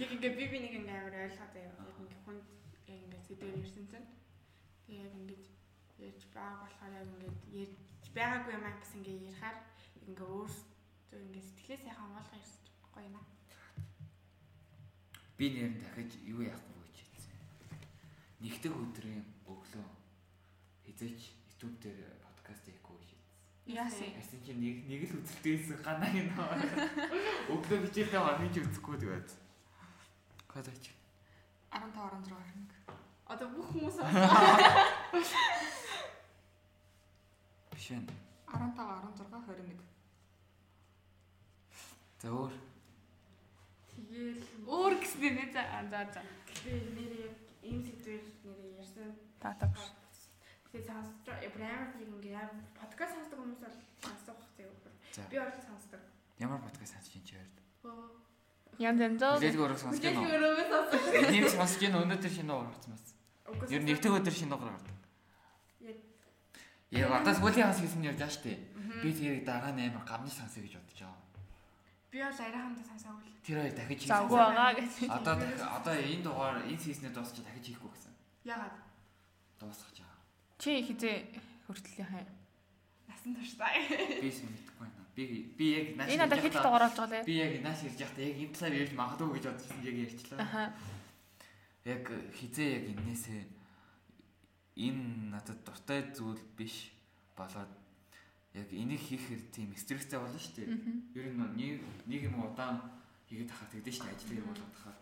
Яг 0.00 0.10
ингээд 0.16 0.36
би 0.40 0.44
би 0.48 0.58
нэг 0.64 0.72
ингээд 0.80 1.00
амар 1.04 1.16
ойлгоод 1.28 1.52
байв. 1.52 1.68
Яг 1.68 1.96
ингээд 2.00 2.24
хүнд 2.24 2.44
яг 2.88 3.00
ингээд 3.04 3.26
сэдвэр 3.28 3.60
ярьсан 3.60 3.84
чинь. 3.92 4.08
Тэгээ 4.88 5.04
яг 5.04 5.14
ингээд 5.20 5.44
ярьж 6.00 6.22
байгаа 6.32 6.60
болохоор 6.64 6.92
яг 6.96 7.08
ингээд 7.12 7.36
ярьж 7.60 8.06
байгаагүй 8.16 8.52
юм 8.56 8.64
аа 8.64 8.76
бас 8.80 8.92
ингээд 8.96 9.20
ярихаар 9.28 9.58
ингээд 10.00 10.20
өөртөө 10.32 11.20
ингээд 11.28 11.46
сэтгэлээ 11.48 11.80
сайхан 11.84 12.06
онгойлгоо 12.08 12.40
ч 12.40 12.50
гоё 12.88 13.04
юм 13.04 13.16
аа. 13.20 13.26
Би 15.36 15.46
нэр 15.52 15.76
нь 15.76 15.80
дахиж 15.84 16.10
юу 16.24 16.40
яахгүй 16.40 16.80
гэж 16.88 16.96
хэлсэн. 17.04 17.36
Нэгдэх 18.40 18.72
өдрийн 18.72 19.24
өглөө 19.44 19.86
хизээч 20.88 21.37
YouTube 21.58 21.82
дээр 21.82 22.14
подкаст 22.22 22.62
хийхгүй 22.70 22.94
хэлсэн. 23.02 23.18
Яасан? 23.66 24.14
Яасан 24.14 24.38
чи 24.46 24.54
нэг 24.54 24.86
нэг 24.86 25.02
л 25.10 25.18
үзэлтэйсэн 25.18 25.82
ганаа 25.82 26.06
юм 26.14 26.30
аа. 26.38 26.54
Өглөө 27.50 27.90
хичээлдээ 27.90 28.22
хоног 28.22 28.46
ч 28.54 28.62
үзэхгүй 28.62 28.94
тэгээд. 29.02 29.26
Кодоч. 30.46 30.94
15 31.74 31.98
16 31.98 32.30
21. 32.30 32.70
Одоо 33.26 33.48
бүх 33.58 33.66
хүмүүс 33.74 33.98
Биш 37.74 37.90
байна. 37.90 38.14
15 38.46 39.18
16 39.18 39.34
21. 39.50 39.82
За 42.22 42.28
өөр. 42.30 42.54
тэгээл 43.90 44.42
Өөр 44.62 44.94
гэснээр 45.02 45.34
нэ 45.34 45.46
за 45.50 45.62
за 45.90 46.06
за. 46.06 46.22
тэгээ 46.46 46.86
нэр 46.94 47.12
яг 47.26 47.34
ийм 47.66 47.82
сэдвэр 47.82 48.22
нэр 48.46 48.78
ярьсан. 48.78 49.10
Таатаг. 49.42 49.97
Тэгээ 50.78 50.94
сонсож 50.94 51.26
тийм 51.98 52.14
ингээд 52.14 52.38
яг 52.38 52.50
подкаст 52.78 53.18
сонсдог 53.18 53.38
хүмүүс 53.42 53.62
бол 53.66 53.78
сонсох 53.98 54.38
зэрэг. 54.54 54.78
За. 55.10 55.26
Би 55.26 55.36
бол 55.42 55.50
сонсдог. 55.50 56.02
Ямар 56.38 56.62
подкаст 56.62 56.94
сонсож 56.94 57.10
чинь 57.10 57.26
чи 57.26 57.34
хоёрд? 57.34 57.58
Өө. 57.82 58.06
Янз 58.78 59.00
янзоо. 59.02 59.42
Хүлээлг 59.42 59.58
өрөө 59.58 59.78
сонсож 59.82 60.02
байна 60.06 60.22
уу? 60.22 60.30
өрөөгөө 60.38 60.66
сонсож. 60.70 61.02
Энийг 61.18 61.50
сонсож 61.50 61.80
байна 61.82 61.98
өнөөдөр 62.06 62.30
шинэ 62.30 62.52
уур 62.54 62.68
гарсан 62.70 62.92
бас. 62.94 63.06
Ер 63.74 63.82
нь 63.82 63.88
нэгдэх 63.90 64.16
өдөр 64.22 64.34
шинэ 64.38 64.54
уур 64.54 64.70
гардаг. 64.70 64.96
Яг. 66.94 67.10
Одоо 67.10 67.34
сүүлийн 67.34 67.66
хас 67.66 67.82
хийсэн 67.82 68.06
ярьж 68.06 68.22
байгаа 68.22 68.34
шүү 68.38 68.46
дээ. 68.46 68.58
Би 69.02 69.10
тэрийг 69.18 69.42
дараа 69.50 69.74
нь 69.74 69.82
амар 69.82 70.06
гамны 70.06 70.30
сонсоё 70.30 70.62
гэж 70.62 70.78
бодож 70.78 71.00
байгаа. 71.02 71.26
Би 72.08 72.18
бол 72.22 72.38
арайхандаа 72.38 72.86
сонсоогүй 72.86 73.26
л. 73.26 73.42
Тэр 73.42 73.56
хоёр 73.66 73.74
дахиж 73.74 74.00
За 74.06 74.22
үгүй 74.22 74.38
байгаа 74.38 74.72
гэж. 74.78 74.92
Одоо 75.10 75.34
одоо 75.74 75.94
энэ 75.98 76.22
дугаар 76.22 76.62
энэ 76.70 76.80
сизнээ 76.80 77.12
дуусчих 77.12 77.42
дахиж 77.44 77.66
хийхгүй 77.66 77.90
гэсэн. 77.92 78.14
Ягаад? 78.46 78.74
Дуусгах 79.58 79.92
жаа. 79.92 80.07
Чи 80.58 80.82
хизээ 80.82 81.16
хүртэл 81.70 82.02
яхаа. 82.02 82.26
Насан 83.06 83.34
туршдаа. 83.38 83.70
Би 84.18 84.26
ч 84.26 84.42
мэдэхгүй 84.42 84.82
байна. 84.82 85.02
Би 85.14 85.24
би 85.54 85.66
яг 85.70 85.86
нааш 85.94 86.10
Энэ 86.10 86.22
надад 86.26 86.42
хэд 86.42 86.54
дугаар 86.58 86.84
болж 86.90 86.98
байгаа 86.98 87.22
Би 87.22 87.34
яг 87.38 87.52
нааш 87.62 87.80
ярьж 87.86 87.98
байхдаа 88.02 88.26
яг 88.26 88.36
энэ 88.42 88.54
талаар 88.54 88.74
ярьж 88.82 88.92
магадгүй 88.98 89.34
гэж 89.38 89.44
бодчихсон 89.46 89.86
яг 89.86 89.96
ярьчлаа. 90.02 90.38
Аха. 90.42 90.64
Яг 91.86 92.04
хизээ 92.34 92.70
яг 92.74 92.84
энээсээ 92.90 93.42
энэ 94.78 95.02
надад 95.34 95.58
дуртай 95.66 96.00
зүйл 96.14 96.42
биш 96.58 96.90
болоод 97.38 97.70
яг 98.54 98.68
энийг 98.74 99.02
хийхээр 99.02 99.42
тийм 99.54 99.70
стресстэй 99.74 100.18
болно 100.18 100.38
шүү 100.38 100.54
дээ. 100.58 100.74
Ер 101.18 101.26
нь 101.34 101.38
нэг 101.58 101.82
нэг 102.06 102.20
юм 102.30 102.38
удаан 102.42 102.82
хийгээд 103.26 103.50
тахаар 103.50 103.70
тэгдэж 103.74 103.94
шүү 103.94 104.06
дээ. 104.06 104.14
Ажлын 104.14 104.40
юм 104.42 104.48
болоод 104.50 104.72
тахаар 104.74 104.98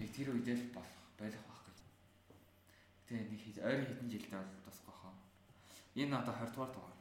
яг 0.00 0.10
тэр 0.16 0.28
үедээ 0.32 0.56
л 0.56 0.72
болох 0.72 0.96
байх 1.20 1.36
байх 1.48 1.62
гэж. 1.68 1.78
Тэ 3.08 3.24
нэг 3.28 3.40
ойрын 3.60 3.88
хэдэн 3.88 4.08
жилдээ 4.08 4.40
бол 4.40 4.64
тусах. 4.64 4.87
Энэ 5.98 6.14
одоо 6.14 6.34
20 6.34 6.54
дугаар 6.54 6.70
дугаар. 6.70 6.96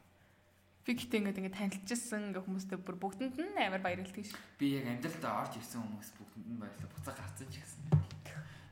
Би 0.87 0.91
гэтээ 0.97 1.19
ингээд 1.21 1.39
ингээд 1.43 1.57
танилцчихсан 1.59 2.33
ингээ 2.33 2.43
хүмүүстэй 2.47 2.79
бүр 2.81 2.97
бүгдэнд 2.97 3.35
нь 3.37 3.59
амар 3.61 3.83
баярлалтай 3.85 4.23
ш. 4.25 4.33
Би 4.57 4.79
яг 4.79 4.87
амьдралдаа 4.89 5.45
орж 5.45 5.53
ирсэн 5.61 5.83
хүмүүс 5.85 6.09
бүгдэнд 6.17 6.47
нь 6.49 6.61
баярлалаа. 6.63 6.93
Буцаа 6.97 7.13
гарцсан 7.13 7.47
ч 7.51 7.61
гэсэн. 7.61 7.83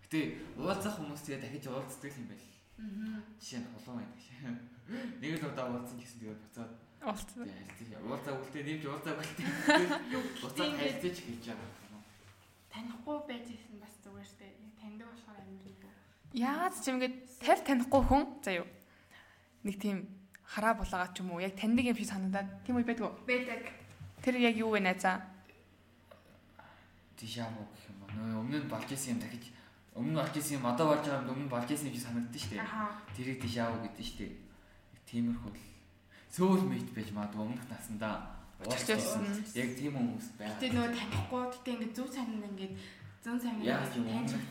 Гэтэ 0.08 0.20
уулзах 0.58 0.96
хүмүүс 0.98 1.22
тэгээ 1.28 1.42
дахиж 1.44 1.66
уулздаг 1.70 2.14
юм 2.16 2.28
байл. 2.32 2.48
Аа. 2.82 3.20
Жишээ 3.38 3.60
нь 3.62 3.70
хулуун 3.76 4.00
байдаг 4.02 4.22
шээ. 4.24 4.40
Нэг 5.22 5.32
л 5.38 5.48
удаа 5.52 5.66
уулзсан 5.70 5.98
гэсэн 6.00 6.20
тэгээ 6.24 6.40
буцаад 6.40 6.72
Уулцсан. 7.06 7.44
тэгээ 7.46 7.68
хэлсэн. 7.76 8.02
Уулзаа 8.10 8.34
үлдээ 8.40 8.64
нэмж 8.66 8.84
уулзаа 8.90 9.14
үлдээ. 9.20 9.48
Буцаад 10.42 10.74
хэлцэж 10.80 11.16
хийж 11.22 11.44
байгаа. 11.52 11.70
танихгүй 12.72 13.18
байж 13.30 13.46
исэн 13.52 13.78
бас 13.84 13.94
зүгээр 14.04 14.28
штэ. 14.28 14.48
Таньдаг 14.80 15.08
болохоор 15.12 15.40
амар. 15.44 15.92
Яагаад 16.36 16.76
ч 16.76 16.86
юм 16.92 16.96
ингээд 17.00 17.16
тарь 17.40 17.64
танихгүй 17.64 18.02
хүн 18.08 18.24
заяа. 18.44 18.68
Нэг 19.64 19.76
тийм 19.80 19.98
хараа 20.46 20.74
булаагаад 20.78 21.14
ч 21.14 21.20
юм 21.22 21.32
уу 21.34 21.42
яг 21.42 21.54
таньдаг 21.58 21.86
юм 21.86 21.98
шиг 21.98 22.10
санагдаад 22.10 22.48
тийм 22.66 22.78
үе 22.78 22.86
байдгүй. 22.86 23.12
Байдаг. 23.26 23.62
Тэр 24.22 24.36
яг 24.40 24.56
юу 24.56 24.72
вэ 24.74 24.80
найзаа? 24.86 25.22
Яамаа 27.26 27.66
гэх 27.74 27.90
юм 27.90 27.98
ба. 28.00 28.06
Нөө 28.14 28.40
өмнө 28.46 28.58
нь 28.64 28.70
болж 28.70 28.90
исэн 28.94 29.18
юм 29.18 29.20
дахиж 29.26 29.56
өмнө 29.96 30.12
нь 30.12 30.20
болж 30.20 30.36
исэн 30.36 30.60
юм 30.60 30.66
одоо 30.68 30.86
болж 30.92 31.04
байгаа 31.08 31.24
юм 31.24 31.32
өмнө 31.34 31.50
болж 31.50 31.70
исэн 31.72 31.88
юм 31.90 31.96
шиг 31.96 32.06
санагддаг 32.06 32.42
шүү 32.42 32.52
дээ. 32.60 32.68
Тэрийг 33.16 33.44
яав 33.56 33.80
гэдэг 33.82 34.06
шүү 34.06 34.18
дээ. 34.20 34.34
Тиймэрхүү 35.08 35.52
л 35.56 35.64
сөүл 36.36 36.64
мэйт 36.68 36.90
байж 36.92 37.10
магадгүй 37.16 37.42
өмнөх 37.48 37.66
насандаа 37.72 38.16
байсан. 38.60 39.24
Яг 39.56 39.72
тийм 39.80 39.96
хүмүүс 39.96 40.28
байна. 40.36 40.52
Гэтэ 40.60 40.68
нөгөө 40.76 40.92
танихгүй 41.00 41.44
гэтэ 41.48 41.70
ингээд 41.72 41.94
зөв 41.96 42.08
санаа 42.12 42.50
ингээд 42.52 42.74
зүүн 43.24 43.40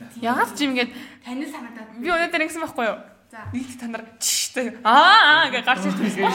нас. 0.01 0.13
Яагаад 0.19 0.51
ч 0.57 0.59
юм 0.65 0.73
ингээд 0.75 0.93
танил 1.21 1.51
санагдаад 1.53 1.89
би 2.01 2.09
өнөөдөр 2.09 2.43
ингэсэн 2.49 2.65
байхгүй 2.65 2.87
юу? 2.89 2.99
За. 3.35 3.51
Нийт 3.51 3.75
та 3.81 3.91
нар 3.91 4.07
чштэй 4.23 4.79
аа 4.87 5.51
аа 5.51 5.51
гэж 5.51 5.67
гарч 5.67 5.91
ирж 5.91 5.99
байсан. 5.99 6.31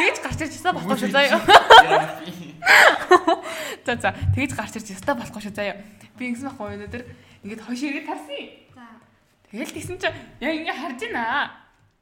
Тэгэж 0.00 0.16
гарч 0.24 0.40
ирж 0.40 0.56
ясаа 0.56 0.72
болохгүй 0.72 0.96
шүү 0.96 1.12
заяа. 1.12 1.36
За 3.84 3.92
за 4.00 4.16
тэгэж 4.32 4.56
гарч 4.56 4.80
ирж 4.80 4.88
ясаа 4.96 5.20
болохгүй 5.20 5.44
шүү 5.44 5.52
заяа. 5.52 5.76
Би 6.16 6.32
ингэсэн 6.32 6.48
байхгүй 6.48 6.80
өнөөдөр 6.80 7.04
ингээд 7.44 7.60
хойш 7.60 7.80
ирээд 7.84 8.08
тарсан. 8.08 8.40
За. 8.72 8.88
Тэгэл 9.52 9.76
тэгсэн 9.76 10.00
чинь 10.00 10.16
яг 10.40 10.54
ингэ 10.64 10.72
харж 10.80 11.00
байна. 11.04 11.52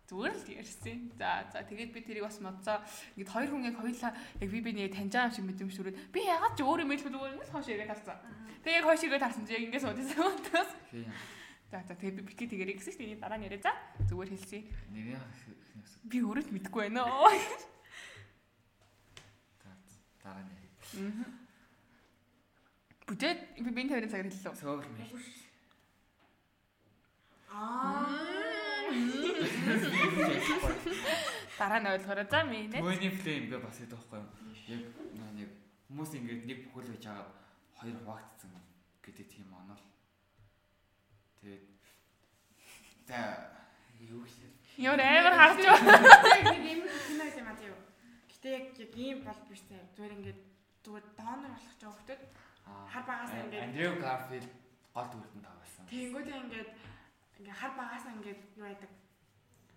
Зүгээр 0.07 0.35
л 0.39 0.51
ярьсан. 0.55 0.99
За 1.19 1.43
за 1.51 1.59
тэгээд 1.67 1.91
би 1.91 2.01
тэрийг 2.07 2.31
бас 2.31 2.39
модцоо 2.39 2.79
ингээд 3.19 3.27
хоёр 3.35 3.51
хүн 3.51 3.67
яг 3.67 3.77
хоёлаа 3.83 4.15
яг 4.39 4.51
би 4.55 4.63
биний 4.63 4.87
таньж 4.87 5.19
байгаа 5.19 5.35
юм 5.35 5.35
шиг 5.35 5.47
мэдрэмж 5.51 5.75
төрөөд 5.75 5.99
би 6.15 6.21
ягаад 6.31 6.55
ч 6.55 6.63
өөр 6.63 6.87
юм 6.87 6.95
хэлбэл 6.95 7.11
зүгээр 7.11 7.35
ингэ 7.43 7.51
хойш 7.51 7.67
ирээд 7.75 7.91
тарсан. 7.91 8.23
Тэгээд 8.63 8.79
яг 8.79 8.87
хойш 8.87 9.03
ирээд 9.03 9.25
тарсан 9.27 9.43
чинь 9.51 9.59
яг 9.59 9.67
ингэ 9.67 9.83
суудсан. 9.83 10.71
За 11.69 11.85
за 11.85 11.95
тэгээд 11.95 12.17
би 12.17 12.23
битгий 12.25 12.49
тэгэрэй 12.49 12.81
гэсэн 12.81 12.97
чинь 12.97 13.21
дараа 13.21 13.37
нь 13.37 13.45
яриа 13.45 13.61
за 13.61 13.77
зүгээр 14.09 14.33
хэлсэн. 14.33 14.63
Нэрээ 14.89 15.21
Би 16.09 16.19
өөрөө 16.25 16.45
ч 16.45 16.51
мэдэхгүй 16.57 16.89
байна. 16.89 17.05
дараа 20.25 20.43
нь. 20.49 20.59
Бүжээд 23.05 23.39
би 23.61 23.71
бин 23.73 23.89
тавирын 23.89 24.09
цагаар 24.09 24.29
хэллээ. 24.33 24.57
Сөүл 24.57 24.81
мэйт. 24.97 25.13
Аа. 27.53 28.09
Дараа 31.59 31.81
нь 31.81 31.89
ойлгоорой. 31.93 32.27
За 32.29 32.45
минь. 32.45 32.73
Мөний 32.73 33.13
флейм 33.13 33.49
гэ 33.53 33.59
бас 33.61 33.77
гэдэг 33.81 33.97
байхгүй 33.97 34.21
юу? 34.73 34.89
Яг 35.21 35.31
нэг 35.37 35.49
хүмүүс 35.89 36.13
ингээд 36.17 36.43
нэг 36.49 36.59
бүхэл 36.69 36.93
байж 36.93 37.05
байгаа 37.05 37.29
хоёр 37.81 37.97
хуваагдсан 38.05 38.53
гэдэг 39.05 39.27
тийм 39.29 39.49
онол. 39.53 39.88
Тэгээд 41.41 41.65
за 43.07 43.19
юу 44.01 44.23
гэсэн 44.27 44.51
Ямар 44.79 45.01
амар 45.03 45.35
харж 45.35 45.57
байна. 45.67 45.91
Юм 46.55 46.87
кино 47.07 47.25
юм 47.27 47.47
аа 47.51 47.57
тийм. 47.59 47.75
Гэтэ 48.31 48.49
яг 48.55 48.67
яг 48.79 48.93
ийм 48.95 49.19
бол 49.27 49.41
биш 49.51 49.63
зэ. 49.67 49.75
Зүгээр 49.99 50.17
ингээд 50.19 50.41
зүгээр 50.87 51.07
донор 51.19 51.51
болох 51.51 51.75
ч 51.75 51.83
хөвгдөд 51.83 52.21
хар 52.93 53.05
багаас 53.11 53.33
ингээд 53.35 53.65
Андрю 53.67 53.91
Гарфилд 53.99 54.51
гол 54.95 55.09
дүрдэн 55.11 55.43
тавсан. 55.43 55.85
тэнгүүд 55.91 56.29
ингээд 56.31 56.71
ингээд 57.39 57.59
хар 57.59 57.73
багаас 57.75 58.07
ингээд 58.07 58.41
юу 58.55 58.67
байдаг. 58.71 58.91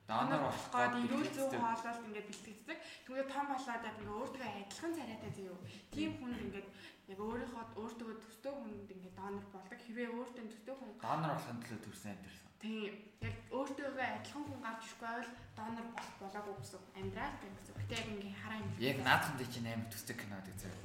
Донор 0.05 0.41
болох 0.45 0.69
ирүүл 1.01 1.29
зүй 1.33 1.45
дүрдэн. 1.49 1.61
хоололт 1.65 2.05
ингээд 2.05 2.29
бэлтгэдэг. 2.29 2.77
Тэгвэл 3.05 3.31
том 3.33 3.45
болоод 3.49 3.85
яг 3.89 3.95
ингээд 3.97 4.17
өөртөө 4.21 4.45
адилхан 4.45 4.93
царайтай 4.97 5.31
зөө. 5.33 5.57
Тим 5.93 6.09
хүнд 6.21 6.39
ингээд 6.45 6.67
яг 7.11 7.19
өөрийнхөө 7.19 7.63
өөртөө 7.81 8.11
төстэй 8.23 8.53
хүнд 8.55 8.89
ингээд 8.95 9.15
донор 9.19 9.45
болдог. 9.51 9.79
Хэрвээ 9.83 10.09
өөртөө 10.15 10.45
төстэй 10.47 10.75
хүн 10.79 10.89
Донор 11.03 11.31
болохын 11.35 11.59
төлөө 11.61 11.79
төрсэн 11.85 12.11
амьдэрсэн. 12.15 12.47
тийм 12.61 12.93
яг 13.25 13.35
өөртөөгөө 13.57 14.05
адилхан 14.05 14.43
хүн 14.45 14.61
гарч 14.61 14.81
ирэхгүй 14.85 15.07
байвал 15.09 15.31
донор 15.57 15.85
болох 15.91 16.13
болоогүй 16.21 16.55
гэсэн 16.61 16.81
амьдрал 17.01 17.35
гэх 17.41 17.53
гэсэн. 17.57 17.75
Гэтэ 17.81 17.95
яг 17.97 18.07
ингээд 18.13 18.37
хараа 18.41 18.59
юм. 18.61 18.69
Яг 18.77 18.97
наадхан 19.01 19.35
дээр 19.37 19.51
чинь 19.51 19.69
амар 19.73 19.89
төстэй 19.89 20.15
кино 20.21 20.37
гэдэг 20.37 20.57
заяа. 20.61 20.77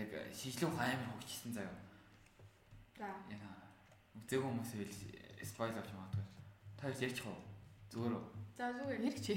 Яг 0.00 0.10
шийдлүү 0.40 0.70
амар 0.80 1.08
хөгжсөн 1.12 1.52
заяа. 1.52 1.76
За. 2.96 3.08
Яна. 3.28 3.48
Үзег 4.16 4.40
хүмүүс 4.40 4.72
хэл 4.80 4.96
спойл 5.44 5.76
авч 5.76 5.92
магадгүй. 5.92 6.24
Та 6.80 6.82
хоёр 6.88 7.04
ярьчих 7.04 7.26
уу? 7.28 7.40
Зүгээр 7.92 8.14
үү? 8.16 8.24
За 8.56 8.64
зүгээр. 8.80 9.00
Яг 9.04 9.16
чи. 9.20 9.32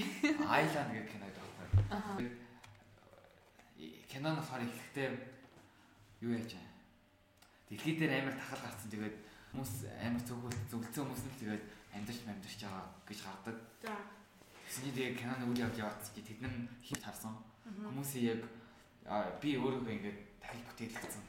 Айланд 0.56 0.92
гэх 0.96 1.08
кино 1.12 1.28
байдаг 1.28 1.44
байхгүй. 1.60 1.84
Аа. 1.92 2.16
Кино 4.08 4.28
нь 4.32 4.40
болохоор 4.40 4.64
ихтэй 4.64 5.08
юу 6.24 6.32
яаж 6.40 6.52
вэ? 6.56 6.64
Дэлхий 7.70 7.96
дээр 8.00 8.14
амар 8.24 8.36
тахал 8.40 8.62
гарсан 8.64 8.90
тэгээд 8.92 9.16
хүмүүс 9.52 9.74
амар 10.00 10.24
зөвхөн 10.24 10.54
зөвлөсөн 10.72 11.04
хүмүүс 11.04 11.24
нь 11.28 11.40
тэгээд 11.44 11.64
амьдарч 11.94 12.20
амьдарч 12.26 12.56
байгаа 12.64 12.86
гэж 13.08 13.20
гардаг. 13.28 13.58
За. 13.84 13.94
Тэгсэн 14.64 14.82
чинь 14.88 14.96
тэгээд 14.98 15.20
киноны 15.20 15.44
үйл 15.52 15.64
явдал 15.68 15.84
яваадс 15.86 16.08
чи 16.16 16.22
тэд 16.24 16.40
нар 16.42 16.54
хит 16.82 17.02
харсан. 17.04 17.36
Хүмүүсийн 17.68 18.26
яг 18.34 18.42
би 19.44 19.50
өөрийгөө 19.60 19.94
ингээд 19.94 20.20
дахиж 20.42 20.64
бүтээлгдсэн. 20.68 21.24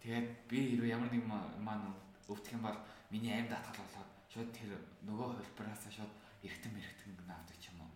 Тэгээд 0.00 0.28
би 0.48 0.58
хэрвээ 0.78 0.94
ямар 0.96 1.10
нэг 1.12 1.24
ма- 1.26 1.50
маань 1.60 1.92
өвдөх 2.30 2.52
юм 2.56 2.62
бол 2.64 2.78
миний 3.10 3.34
амьд 3.36 3.52
атгал 3.52 3.84
болоод 3.84 4.10
шууд 4.32 4.50
тэр 4.54 4.78
нөгөө 5.04 5.28
хөлбраасаа 5.36 5.92
шууд 5.92 6.12
эргэтэн 6.46 6.72
мэрэгтэн 6.72 7.12
гэнэ 7.20 7.58
ч 7.60 7.68
юм 7.74 7.84
уу. 7.84 7.92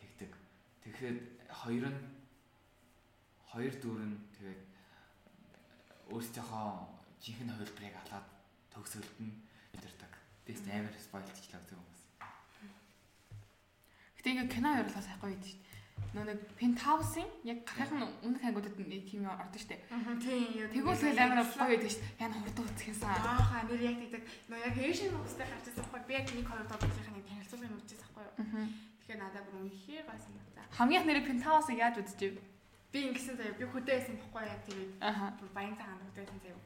Тэгдэг. 0.00 0.32
Тэгэхэд 0.86 1.18
хоёр 1.50 1.84
нь 1.92 2.00
хоёр 3.52 3.74
дүүр 3.76 4.00
нь 4.06 4.16
тэгээд 4.38 4.60
өөрсдийнхөө 6.12 6.68
жинхэнэ 7.22 7.52
хөлбрийг 7.58 7.94
алаад 7.98 8.26
төгсөлтөн 8.72 9.30
өдөрдөг. 9.74 10.12
Тэс 10.46 10.62
амар 10.70 10.94
спойлчлаа 10.94 11.62
зүг 11.66 11.78
хүмүүс. 11.80 12.02
Гэтэ 14.20 14.28
ингээ 14.30 14.54
кино 14.54 14.70
явуулаа 14.78 15.02
сайхгүй 15.02 15.30
байд 15.34 15.44
шүү 15.46 15.58
дээ. 15.58 15.74
Нөө 16.14 16.24
нэг 16.28 16.40
Penthouse-ын 16.60 17.28
яг 17.44 17.58
гарахын 17.66 18.04
өмнөх 18.24 18.44
ангуудад 18.44 18.76
нэг 18.78 19.04
тийм 19.08 19.26
ордог 19.26 19.58
шүү 19.58 19.70
дээ. 19.74 19.82
Тийм 20.22 20.44
юу. 20.60 20.68
Тэгвэл 20.70 21.02
тэгэл 21.02 21.24
амар 21.24 21.44
гоё 21.44 21.68
байдаг 21.72 21.90
шүү 21.90 22.02
дээ. 22.04 22.20
Яна 22.22 22.36
хурдан 22.40 22.64
үзчихсэн. 22.70 23.10
Ааха 23.10 23.58
нэр 23.66 23.82
яг 23.82 23.96
тэгдэг. 24.00 24.22
Нөө 24.48 24.58
яг 24.60 24.74
Asian 24.76 25.12
хүмүүстэй 25.12 25.46
гарч 25.50 25.64
ирсэн 25.66 25.82
байхгүй. 25.82 26.00
Би 26.06 26.14
яг 26.14 26.26
нэг 26.30 26.46
хоёр 26.46 26.66
дуудлынхаа 26.68 27.14
нэг 27.16 27.26
танилцуулгын 27.26 27.78
үзчихсэн 27.80 28.06
байхгүй 28.06 28.24
юу. 28.26 28.34
Тэгэхээр 29.02 29.20
надад 29.20 29.44
бүр 29.46 29.56
үнэхээр 29.66 30.04
гоё 30.06 30.20
санагдаа. 30.20 30.64
Хамгийн 30.78 31.02
их 31.02 31.08
нэр 31.08 31.20
Penthouse-ыг 31.26 31.78
яаж 31.80 31.96
үзчихв? 32.00 32.36
Би 32.92 32.98
ингэсэн 33.10 33.36
заяа. 33.36 33.58
Би 33.58 33.64
хөдөөсөн 33.66 34.16
байхгүй 34.20 34.44
яг 34.46 34.60
тэгээд 34.66 34.92
баян 35.54 35.76
цагаан 35.76 36.00
хөдөөсөн 36.06 36.40
заяа. 36.44 36.60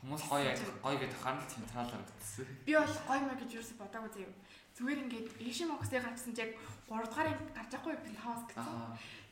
Хүмүүс 0.00 0.22
гоё 0.30 0.52
гоё 0.84 0.98
гэдэг 1.02 1.18
харал 1.18 1.46
централаар 1.50 2.04
ütсэн. 2.06 2.46
Би 2.66 2.72
бол 2.78 2.96
гоё 3.08 3.20
мэ 3.26 3.34
гэж 3.40 3.50
юусэн 3.58 3.76
бодоагүй 3.80 4.10
заяа. 4.14 4.34
Зүгээр 4.76 5.02
ингээд 5.02 5.28
Asian 5.40 5.70
хүмүүстэй 5.72 6.00
гарчсан 6.04 6.34
чи 6.36 6.42
яг 6.44 6.52
3 6.86 7.08
дугаар 7.08 7.28
анги 7.32 7.44
гарч 7.56 7.70
байхгүй 7.72 7.96
Penthouse 8.04 8.44
гэсэн. 8.46 8.66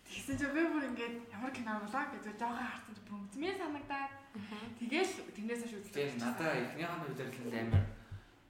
Тэгсэн 0.08 0.36
чи 0.40 0.46
би 0.50 0.62
бүр 0.72 0.84
ингээд 0.88 1.16
ямар 1.36 1.52
кино 1.52 1.72
болоо 1.84 2.04
гэж 2.10 2.24
жоохон 2.40 2.64
харсан 2.64 2.94
чи 2.96 3.02
бүр 3.04 3.20
үзмээ 3.28 3.54
санагдаад. 3.60 4.12
Тэгэл 4.80 5.12
тэрнээс 5.36 5.62
хойш 5.62 5.74
үзлээ. 5.78 5.94
Тэгээд 5.94 6.22
надаа 6.24 6.52
эхнийхээ 6.58 7.02
үйлдэл 7.06 7.60
амар 7.60 7.84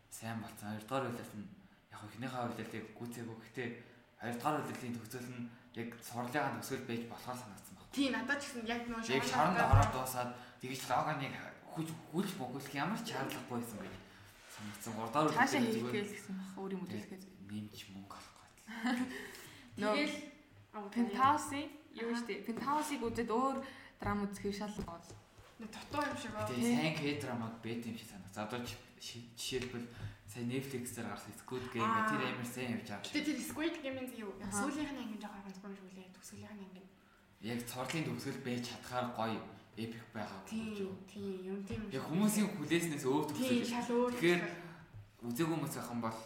сайн 0.09 0.39
болсон. 0.39 0.67
Хоёрдугаар 0.71 1.07
үйлдэл 1.11 1.35
нь 1.35 1.47
яг 1.93 2.01
эхнийхээ 2.09 2.43
үйлдэлийг 2.47 2.87
гүцээгүй 2.95 3.37
гэхдээ 3.43 3.69
хоёрдугаар 4.23 4.59
үйлдэлийн 4.63 4.95
төгсөл 4.97 5.29
нь 5.35 5.51
яг 5.75 5.89
сурлаагаа 5.99 6.53
төгсөл 6.57 6.89
байж 6.89 7.03
болохоор 7.11 7.39
санагдсан. 7.43 7.74
Тий 7.95 8.11
надад 8.11 8.43
ч 8.43 8.51
гэсэн 8.51 8.67
яг 8.67 8.83
нөө 8.91 9.01
Яг 9.07 9.23
шоронд 9.23 9.59
ороод 9.63 9.91
дуусаад 9.95 10.31
тэгж 10.59 10.83
логоныг 10.91 11.35
хүч 11.71 11.89
хүч 12.11 12.29
богуулах 12.39 12.75
ямар 12.75 12.99
ч 12.99 13.15
шаардлагагүй 13.15 13.59
байсан 13.63 13.79
байж 13.79 13.95
санагдсан. 14.51 14.93
Гурдаар 14.99 15.31
Цаашаа 15.31 15.63
хийхгээл 15.63 16.11
гэсэн 16.11 16.35
баг 16.35 16.59
өөр 16.59 16.73
юм 16.75 16.83
үзүүлэхэд. 16.87 17.23
нэмж 17.55 17.79
мөнгө 17.95 18.17
авахгүй. 18.19 18.49
Нөө 19.81 19.95
Тэгэл 19.95 20.17
Penthouse-ийн 20.75 21.69
юу 21.95 22.11
шүү 22.15 22.27
дээ. 22.27 22.47
Penthouse-ыг 22.51 23.03
үзээд 23.03 23.31
өөр 23.31 23.57
драм 24.03 24.19
үзэхээр 24.27 24.57
шал 24.59 24.75
гоё. 24.83 24.99
Нөө 25.63 25.71
дутуу 25.71 26.03
юм 26.03 26.19
шиг 26.19 26.35
аа. 26.35 26.47
Тэгээ 26.51 26.75
сайн 26.75 26.95
К-драмаг 26.99 27.55
бэт 27.63 27.83
юм 27.87 27.95
шиг 27.99 28.11
санагд. 28.11 28.35
За 28.35 28.43
одоо 28.47 28.59
жишээлбэл 28.99 29.87
сая 30.27 30.45
Netflix 30.51 30.85
дээр 30.95 31.09
гарсан 31.11 31.35
Squid 31.39 31.67
Game 31.71 31.95
тэр 32.11 32.23
амар 32.27 32.49
сайн 32.49 32.75
явж 32.75 32.87
байгаа. 32.91 33.07
Гэтэ 33.07 33.23
тэр 33.23 33.39
Squid 33.39 33.75
Game-ийн 33.83 34.11
юу? 34.19 34.33
Сүүлийнх 34.51 34.93
нь 34.95 35.03
анги 35.03 35.19
жоохон 35.23 35.43
ганцхан 35.47 35.75
шиг 35.75 35.87
үлээ. 35.91 36.11
Төгсгөлийнх 36.15 36.55
нь 36.59 36.65
анги. 36.67 36.84
Яг 37.45 37.61
цорлын 37.69 38.05
төгсгөл 38.09 38.41
байж 38.41 38.63
чадхаар 38.69 39.07
гоё 39.13 39.41
эпик 39.77 40.05
байгаа. 40.15 40.41
Тийм, 40.49 40.97
тийм, 41.05 41.45
юм 41.45 41.61
тийм. 41.69 41.83
Яг 41.93 42.05
хүмүүсийн 42.09 42.49
хүлээснээс 42.57 43.05
өөр 43.05 43.25
тийм 43.29 43.63
төгсгөл. 43.69 44.17
Тэгэхээр 44.17 44.43
үзээгүй 45.29 45.55
хүмүүс 45.55 45.77
юм 45.77 46.01
бол 46.01 46.21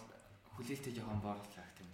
хүлээлттэй 0.54 0.92
жоохон 0.94 1.20
боорлоо 1.20 1.46
гэх 1.50 1.82
юм. 1.82 1.90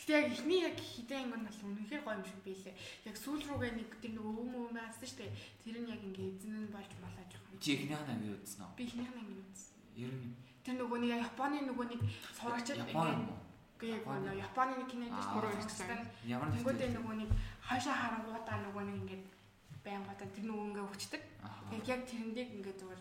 Гэтэ 0.00 0.12
яг 0.18 0.26
ихний 0.32 0.60
яг 0.64 0.76
хідэн 0.80 1.28
нь 1.28 1.46
бол 1.46 1.60
үнэхээр 1.68 2.02
гоё 2.02 2.16
юм 2.16 2.24
шиг 2.24 2.40
бийлээ. 2.42 2.74
Яг 3.06 3.16
сүүл 3.20 3.44
рүүгээ 3.44 3.72
нэг 3.76 3.90
тэр 4.00 4.12
нэг 4.16 4.24
өвөм 4.24 4.50
өвөм 4.72 4.76
шүү 5.04 5.20
дээ. 5.20 5.30
Тэр 5.62 5.76
нь 5.84 5.92
яг 5.92 6.00
ингээ 6.00 6.32
эзэн 6.32 6.54
нь 6.64 6.72
болж 6.74 6.92
малаа 6.98 7.24
жоохон. 7.28 7.60
Чи 7.60 7.76
ихнийх 7.76 8.02
нь 8.02 8.12
анги 8.16 8.32
үзсэн 8.32 8.64
үү? 8.64 8.74
Би 8.74 8.82
ихнийх 8.88 9.12
нь 9.12 9.20
ангир 9.20 9.40
үзсэн. 9.46 9.76
Ер 10.00 10.14
нь 10.16 10.32
Тэр 10.62 10.78
нөгөө 10.78 10.98
нэг 11.02 11.10
Японы 11.18 11.58
нөгөө 11.66 11.86
нэг 11.90 12.00
сурагчид 12.38 12.78
Япон 12.78 13.26
Японы? 13.82 14.22
нөгөө 14.22 14.42
Японы 14.46 14.72
нэг 14.78 14.88
кино 14.88 15.06
дээр 15.10 15.28
гурван 15.34 15.58
ирсэн. 15.62 16.00
Ямар 16.26 16.48
Тэнгүүдээ 16.52 16.88
нэгтэй. 16.88 16.96
нөгөө 16.96 17.14
нэг 17.18 17.30
хойшоо 17.66 17.94
харангуудаа 17.98 18.56
нөгөө 18.62 18.82
нэг 18.86 18.96
ингээд 19.02 19.24
байнгуудаа 19.82 20.28
тэр 20.30 20.44
нөгөө 20.46 20.66
ингээ 20.70 20.86
хүчдэг. 20.86 21.22
Аа. 21.42 21.60
Тэгээд 21.70 21.90
яг 21.90 22.00
тэрэндээ 22.06 22.46
ингээ 22.56 22.74
зүгээр 22.78 23.00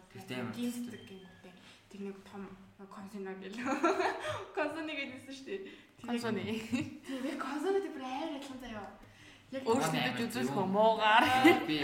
гинцдэг 0.57 1.01
гингүүтэй. 1.05 1.53
Тэр 1.91 2.01
нэг 2.07 2.17
том 2.25 2.43
консоно 2.89 3.31
гэлээ. 3.37 3.65
Консоно 4.57 4.91
гэдсэн 4.95 5.33
шүү 5.35 5.45
дээ. 5.45 5.61
Консоны. 6.01 6.41
Тийм 7.05 7.21
яг 7.29 7.37
консоно 7.37 7.77
тэр 7.77 7.93
бүр 7.93 8.05
амар 8.09 8.33
адилхан 8.41 8.59
заяа. 8.63 8.89
Яг 9.51 9.61
Өөрсдөө 9.67 10.15
ч 10.17 10.19
үзүүлэх 10.25 10.57
үү 10.57 10.67
муугаар. 10.71 11.25
Би 11.67 11.77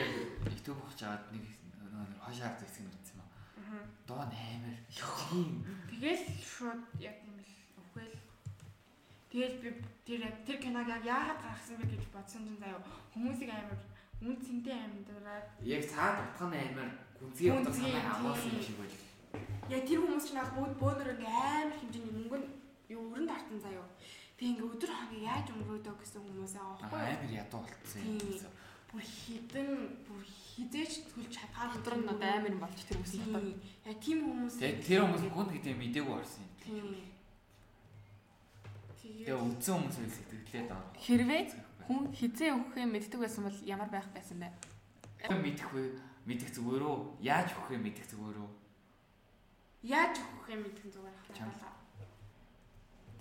YouTube 0.48 0.80
ухаж 0.82 1.02
аваад 1.06 1.24
нэг 1.36 1.46
хошоо 2.24 2.48
харц 2.48 2.60
хэсэг 2.66 2.84
нь 2.88 2.92
үзсэн 2.96 3.20
юм. 3.22 3.30
Доо 4.08 4.24
амар. 4.24 4.78
Тийм. 4.90 5.62
Тэгэл 5.92 6.24
шууд 6.42 6.82
яг. 7.04 7.27
Тэгэл 9.28 9.56
би 9.60 9.70
тэр 10.08 10.22
тэр 10.48 10.58
киног 10.64 10.88
яг 10.88 11.04
яагаад 11.04 11.40
гаргасан 11.44 11.76
бэ 11.84 11.86
гэж 11.92 12.04
бодсон 12.16 12.48
чинь 12.48 12.62
заяа 12.64 12.80
хүмүүсийг 13.12 13.52
амар 13.52 13.80
үн 14.24 14.36
цэнтэй 14.40 14.72
амьдраад 14.74 15.46
Яг 15.68 15.84
цаад 15.84 16.18
утга 16.32 16.46
нь 16.48 16.56
амар 16.64 16.90
гүнзгий 17.20 17.52
утга 17.52 17.68
Гүнзгий, 17.68 17.92
санаа 17.92 18.16
амуулсан 18.16 18.56
юм 18.56 18.64
шиг 18.64 18.78
байл. 18.80 18.96
яг 19.68 19.84
тэр 19.84 20.00
хүмүүс 20.00 20.26
чинь 20.32 20.40
яг 20.40 20.50
бөөд 20.56 20.74
бөөнөр 20.80 21.10
ингээ 21.12 21.36
амар 21.36 21.76
хэмжээний 21.76 22.14
мөнгө 22.16 22.38
нь 22.40 22.48
юу 22.96 23.04
өрн 23.12 23.28
тартан 23.28 23.60
заяа. 23.60 23.88
Тэг 24.40 24.48
ингээ 24.48 24.70
өдөр 24.72 24.92
хоногийн 24.96 25.28
яаж 25.28 25.48
өнгөрөөдөө 25.52 25.96
гэсэн 26.00 26.22
хүмүүсээ 26.24 26.64
аахгүй. 26.64 27.00
амар 27.04 27.32
ядуу 27.36 27.62
болцсон 27.68 28.02
юм. 28.08 28.48
Бүр 28.88 29.04
хідэн 29.04 29.70
бүр 30.08 30.24
хизээч 30.24 30.94
төлж 31.12 31.28
чадхаар 31.36 31.76
Дотор 31.76 31.96
нь 32.00 32.08
одоо 32.08 32.32
амар 32.32 32.56
юм 32.56 32.64
болж 32.64 32.80
тэр. 32.88 33.04
Тийм. 33.04 33.60
Яг 33.84 33.98
тийм 34.00 34.20
хүмүүс 34.24 34.56
Тэгээд 34.56 34.80
тэр 34.88 35.00
хүмүүс 35.04 35.24
гүн 35.28 35.50
гэдэг 35.52 35.76
мдээгүй 35.76 36.16
орсон 36.16 36.48
юм. 36.72 36.96
Тэгээ 39.08 39.40
үдсэн 39.40 39.74
хүмүүс 39.78 39.98
үл 40.04 40.16
сэтгэлээд 40.18 40.70
орох. 40.72 40.96
Хэрвээ 41.00 41.42
хүн 41.88 42.02
хизээ 42.12 42.52
өгөх 42.52 42.76
юм 42.84 42.92
мэддэг 42.92 43.20
байсан 43.24 43.44
бол 43.48 43.60
ямар 43.64 43.90
байх 43.92 44.08
байсан 44.12 44.38
бэ? 44.44 44.50
Мэдэх 45.32 45.70
вэ? 45.72 45.84
Мэдэх 46.28 46.50
зүгээр 46.52 46.84
үү? 46.84 47.00
Яаж 47.24 47.56
өгөх 47.56 47.72
юм 47.76 47.84
мэдэх 47.88 48.06
зүгээр 48.12 48.38
үү? 48.44 48.52
яаж 49.88 50.20
өгөх 50.20 50.48
юм 50.52 50.62
мэдэх 50.68 50.88
зүгээр 50.92 51.16
ахлаа. 51.16 51.74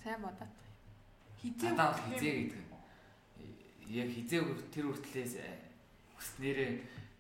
Сайн 0.03 0.21
бодоо. 0.23 0.49
Хизээ 1.39 1.73
өгөх 1.77 2.01
хизээ 2.11 2.35
гэдэг. 2.43 2.63
нь. 2.65 2.75
Яг 3.87 4.09
хизээ 4.11 4.41
тэр 4.75 4.87
хүртлээс 4.91 5.35
хүснээрээ 6.17 6.71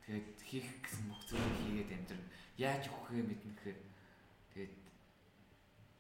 тэгээд 0.03 0.27
хийх 0.43 0.69
гэсэн 0.83 1.05
бүх 1.07 1.23
зүйлийг 1.31 1.57
хийгээд 1.63 1.95
амьдрын. 1.95 2.27
Яаж 2.59 2.83
өгөх 2.91 3.15
юм 3.15 3.27
мэднэ 3.31 3.53
гэхээр 3.55 3.79
тэгээд 4.51 4.75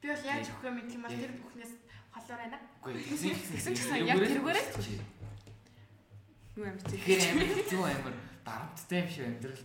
Би 0.00 0.06
бол 0.10 0.24
яаж 0.26 0.46
өгөх 0.50 0.64
юм 0.66 0.74
мэдэх 0.80 0.96
юм 0.96 1.04
бол 1.06 1.20
тэр 1.22 1.32
бүхнээс 1.38 1.72
холоор 2.16 2.40
байна. 2.40 2.58
үгүй 2.80 3.02
тэгсэн 3.04 3.72
гэсэн 3.76 4.08
яг 4.08 4.18
тэргээрээ 4.24 5.16
Юу 6.56 6.64
юм 6.64 6.78
чи? 6.80 6.96
Тэгэхээр 6.96 7.22
амар 7.36 7.48
хэцүү 7.52 7.84
амар 7.84 8.16
дарамттай 8.40 9.00
юм 9.04 9.10
шиг 9.12 9.24
амьдрал. 9.28 9.64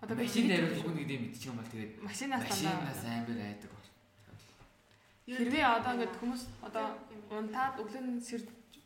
Одоо 0.00 0.16
машин 0.16 0.48
дээр 0.48 0.64
өгнө 0.72 0.96
гэдэг 1.04 1.20
мэдчих 1.20 1.48
юм 1.52 1.60
бол 1.60 1.68
тэгээд 1.68 1.92
машинаас 2.00 2.44
машинаас 2.48 3.02
амар 3.04 3.38
айдаг 3.44 3.70
бол. 3.76 3.88
хэрвээ 5.28 5.64
одоо 5.68 5.92
ингээд 5.92 6.16
хүмүүс 6.16 6.42
одоо 6.64 6.86
унтаад 7.28 7.74
өглөө 7.84 8.02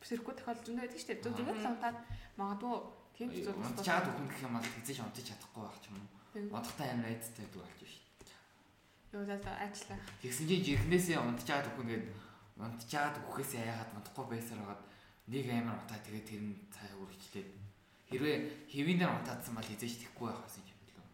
сэрхгүй 0.02 0.34
тохиолдож 0.34 0.74
байдаг 0.74 0.98
шүү 0.98 1.10
дээ. 1.14 1.22
Зөв 1.22 1.34
зүгээр 1.38 1.58
л 1.62 1.70
унтаад 1.70 1.98
магадгүй 2.34 2.74
тийм 3.14 3.28
зүйл 3.30 3.54
Унтчаад 3.54 4.06
өгнө 4.10 4.26
гэх 4.26 4.42
юм 4.42 4.54
бол 4.58 4.66
хэзээ 4.66 4.96
ч 4.98 5.00
унтаж 5.06 5.24
чадахгүй 5.30 5.62
байх 5.62 5.78
юм 5.86 5.96
уу. 6.02 6.58
Унтахтай 6.58 6.88
амар 6.90 7.06
айдтай 7.06 7.46
байдаг 7.46 7.60
болж 7.62 7.80
шүү. 7.86 8.02
Юу 9.14 9.24
за 9.30 9.36
ажиллаа. 9.38 10.00
Тэгсэн 10.26 10.46
чинь 10.50 10.64
жирхнээсээ 10.66 11.18
унтчаад 11.22 11.70
өгнө 11.70 11.86
гээд 11.86 12.04
унтчаад 12.60 13.14
өгөхөөсөө 13.22 13.60
яагаад 13.64 13.94
унтахгүй 13.96 14.26
байсаар 14.28 14.60
хагаад 14.60 14.82
нэг 15.32 15.46
амар 15.48 15.78
утаа 15.80 15.98
тэгээд 16.04 16.26
тэр 16.28 16.42
нь 16.42 16.54
цаа 16.74 16.92
үргэлжлээд 17.00 17.48
хэрвээ 18.12 18.36
хэвийнээр 18.68 19.12
унтаадсан 19.16 19.54
бол 19.56 19.64
хизээч 19.70 19.94
тэхгүй 20.04 20.26
байх 20.28 20.42
байсан 20.44 20.64
юм 20.68 20.78
билүү. 20.84 21.06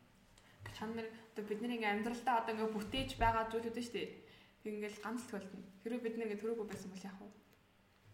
Чам 0.74 0.90
нар 0.98 1.06
одоо 1.06 1.44
бидний 1.46 1.78
ингээ 1.78 1.94
амьдралдаа 2.02 2.42
одоо 2.42 2.52
ингээ 2.54 2.74
бүтээж 2.74 3.10
байгаа 3.22 3.46
зүйлүүд 3.52 3.78
нь 3.78 3.86
шүү 3.86 3.94
дээ. 3.94 4.08
Тэг 4.62 4.72
ингээл 4.74 5.02
ганцлт 5.04 5.30
болтно. 5.30 5.62
Хэрвээ 5.82 6.02
бид 6.02 6.16
нэг 6.18 6.30
төрөөгүй 6.42 6.66
байсан 6.66 6.90
бол 6.90 7.06
яах 7.06 7.18
вэ? 7.22 7.30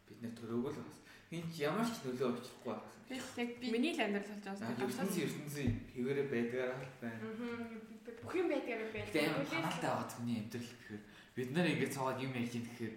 Бид 0.05 0.19
нэр 0.21 0.35
төрөөгөө 0.37 0.73
л 0.77 0.81
бас. 0.85 0.99
Хин 1.33 1.45
ч 1.49 1.55
ямар 1.65 1.89
ч 1.89 1.97
нөлөө 2.05 2.29
авчихгүй 2.29 2.73
байх. 2.77 2.85
Би 3.09 3.15
яг 3.17 3.51
миний 3.73 3.93
л 3.97 4.05
амьдрал 4.05 4.29
болж 4.29 4.45
байгаа 4.45 4.69
Аа 4.69 4.77
юм. 4.77 4.91
ертөнцийн 4.93 5.25
ертөнцийн 5.25 5.73
хэвээрээ 5.97 6.27
байдгаараа 6.29 6.79
л 6.85 6.97
байна. 7.01 7.21
Бүх 8.21 8.35
юм 8.37 8.49
байдгаар 8.53 8.83
байх. 8.93 9.09
Гэтэ 9.09 9.21
амар 9.25 9.49
ханаатай 9.49 9.89
байгаа 9.89 10.13
хүний 10.13 10.37
амьдрал 10.45 10.69
гэхээр 10.69 11.03
бид 11.35 11.49
нар 11.57 11.67
ингэж 11.73 11.91
цаагаад 11.97 12.21
юм 12.21 12.33
яаж 12.37 12.53
юм 12.55 12.65
гэхээр 12.69 12.95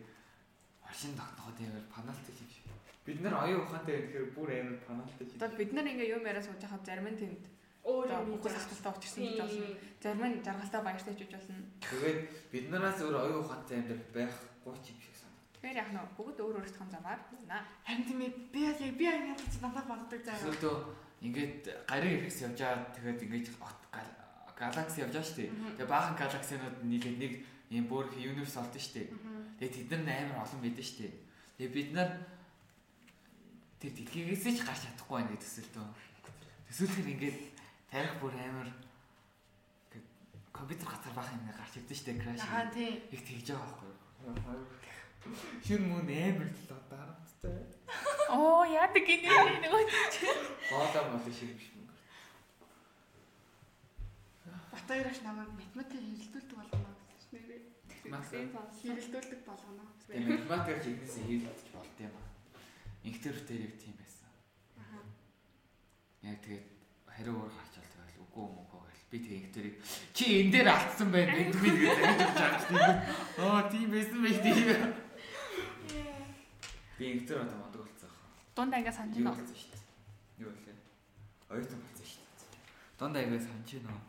машин 0.88 1.12
тогтноход 1.20 1.58
амар 1.60 1.86
паналтай 1.92 2.34
юм 2.40 2.50
шиг. 2.50 2.66
Бид 3.06 3.22
нар 3.22 3.36
оюун 3.44 3.62
ухаантай 3.68 3.96
гэхээр 4.02 4.32
бүр 4.36 4.50
амар 4.56 4.80
паналтай 4.88 5.28
юм. 5.28 5.36
Одоо 5.36 5.58
бид 5.60 5.72
нар 5.74 5.88
ингээ 5.88 6.16
юм 6.16 6.24
яриа 6.24 6.44
сууж 6.44 6.62
хахад 6.64 6.86
зарим 6.88 7.08
нь 7.12 7.20
тэнд 7.20 7.44
өөр 7.84 8.08
юм 8.12 8.30
алталтаа 8.40 8.94
учирсан 8.96 9.24
гэж 9.24 9.40
болно. 9.44 9.68
Зарим 10.04 10.24
нь 10.28 10.44
жаргалтай 10.44 10.82
баяртай 10.84 11.14
ч 11.16 11.20
гэж 11.24 11.32
болно. 11.36 11.56
Тэгээд 11.84 12.20
бид 12.52 12.66
нараас 12.72 13.00
өөр 13.04 13.16
оюун 13.16 13.44
ухаантай 13.44 13.76
амьдрал 13.80 14.08
байхгүй 14.16 14.76
ч 14.84 14.86
юм 14.92 15.00
шиг 15.04 15.16
санагдав. 15.16 15.52
Тэгэхээр 15.56 15.80
яг 15.84 15.90
нөө 15.96 16.06
бүгд 16.16 16.38
өөр 16.44 16.56
өөрсдөө 16.64 16.88
замаар 16.92 17.20
байна. 17.32 17.58
Харин 17.88 18.04
тийм 18.08 18.20
би 18.52 18.60
яг 18.64 18.80
би 18.80 19.04
яг 19.08 19.24
яаж 19.24 19.44
ч 19.48 19.56
надад 19.64 19.88
боддог 19.88 20.22
заяа. 20.24 20.44
Зөвхөн 20.44 21.08
ингээд 21.28 21.64
гарын 21.88 22.16
ирэхс 22.16 22.40
явж 22.46 22.60
байгаа 22.60 22.92
тэгээд 22.96 23.24
ингээд 23.26 23.48
галакси 24.58 25.02
явж 25.06 25.14
байгаа 25.14 25.30
шүү 25.30 25.38
дээ. 25.38 25.50
Мгм. 25.54 25.70
Тэгээ 25.78 25.92
баахан 25.94 26.16
галаксинууд 26.18 26.78
нийлээд 26.86 27.18
нэг 27.22 27.34
юм 27.70 27.86
бүр 27.90 28.06
юниверс 28.18 28.58
олдсон 28.58 28.82
шүү 28.82 28.94
дээ. 28.98 29.08
Тэгээ 29.58 29.74
тэд 29.90 30.06
нар 30.06 30.18
амар 30.22 30.46
олон 30.46 30.62
шүү 30.86 30.98
дээ. 31.02 31.14
Тэгээ 31.58 31.74
бид 31.74 31.90
нар 31.98 32.10
тэр 33.82 33.92
дэлхийгээс 33.98 34.46
ч 34.54 34.62
гарч 34.62 34.82
чадахгүй 34.86 35.16
байна 35.18 35.34
гэдэг 35.34 35.46
төсөлтөө. 35.46 35.86
Төсөөлөхөр 36.70 37.12
ингээд 37.14 37.38
тарих 37.90 38.14
бүр 38.22 38.34
амар 38.38 38.70
ингээд 38.70 40.06
компьютер 40.54 40.88
газар 40.90 41.14
баахан 41.18 41.42
ингээд 41.42 41.58
гарч 41.58 41.74
ирдэ 41.78 41.94
дээ 41.98 42.22
краш. 42.22 42.42
Аа 42.46 42.70
тий. 42.70 42.92
Их 43.10 43.22
тэгж 43.26 43.48
байгаа 43.54 43.66
байхгүй 43.66 43.90
юу? 43.90 43.98
Шүн 45.66 45.84
мөн 45.90 46.06
амар 46.06 46.50
л 46.54 46.62
дарамттай. 46.90 47.58
Оо 48.30 48.62
яадаг 48.66 49.04
гинэ 49.06 49.30
нөгөө 49.66 49.84
Гоолаа 50.70 51.04
мол 51.12 51.26
шиг 51.34 51.58
биш 51.58 51.74
мөн. 51.74 51.90
Батайраш 54.72 55.20
намайг 55.26 55.50
математик 55.54 55.98
хэрэлдүүлдэг 55.98 56.58
болгоно 56.58 56.94
гэсэн 56.94 57.18
чинь 57.22 57.34
нэрээ. 57.42 57.62
Максим 57.62 57.97
сонс. 57.97 57.97
Хэрэлдүүлдэг 58.08 59.42
болгоно. 59.44 59.84
Тэгээ 60.08 60.32
математикаар 60.32 60.80
хийхнээс 60.80 61.16
хийлдэж 61.28 61.60
болт 61.76 61.98
юм 62.00 62.16
аа. 62.16 62.32
Инхтер 63.04 63.36
дээр 63.44 63.62
яг 63.68 63.76
тийм 63.76 63.96
байсан. 64.00 64.32
Аа. 64.80 65.04
Яг 66.24 66.40
тэгээд 66.40 66.68
хариу 67.04 67.36
уур 67.36 67.52
гарч 67.52 67.74
бол 67.76 67.92
тэгэл 67.92 68.24
үгүй 68.24 68.44
юм 68.48 68.56
уу 68.64 68.80
гэл. 68.88 69.12
Би 69.12 69.18
тэгээ 69.20 69.40
инхтерийг 69.44 69.76
чи 70.16 70.24
энэ 70.40 70.52
дээр 70.56 70.68
алдсан 70.72 71.10
байна 71.12 71.36
гэдэг 71.36 71.60
би 71.60 71.70
тэгээд 71.76 72.00
загж 72.00 72.22
өгч 72.24 72.38
байгаа. 72.72 72.96
Аа 73.44 73.68
тийм 73.68 73.88
байсан 73.92 74.20
байх 74.24 74.40
тийм. 74.40 74.92
Би 76.98 77.06
инхтер 77.12 77.38
одоо 77.44 77.58
модог 77.60 77.84
болцсон 77.84 78.08
аа. 78.08 78.32
Дунд 78.56 78.74
ангиа 78.74 78.94
санаж 78.96 79.16
байна. 79.20 79.36
болсон 79.36 79.52
шүү 79.52 79.72
дээ. 79.76 79.84
Юу 80.48 80.52
вэ? 80.56 80.74
Оюутан 81.52 81.80
болсон 81.84 82.06
шүү 82.08 82.24
дээ. 82.24 82.38
Дондаа 83.00 83.22
ингэ 83.22 83.40
санаж 83.44 83.70
байна 83.76 83.92
уу? 83.92 84.04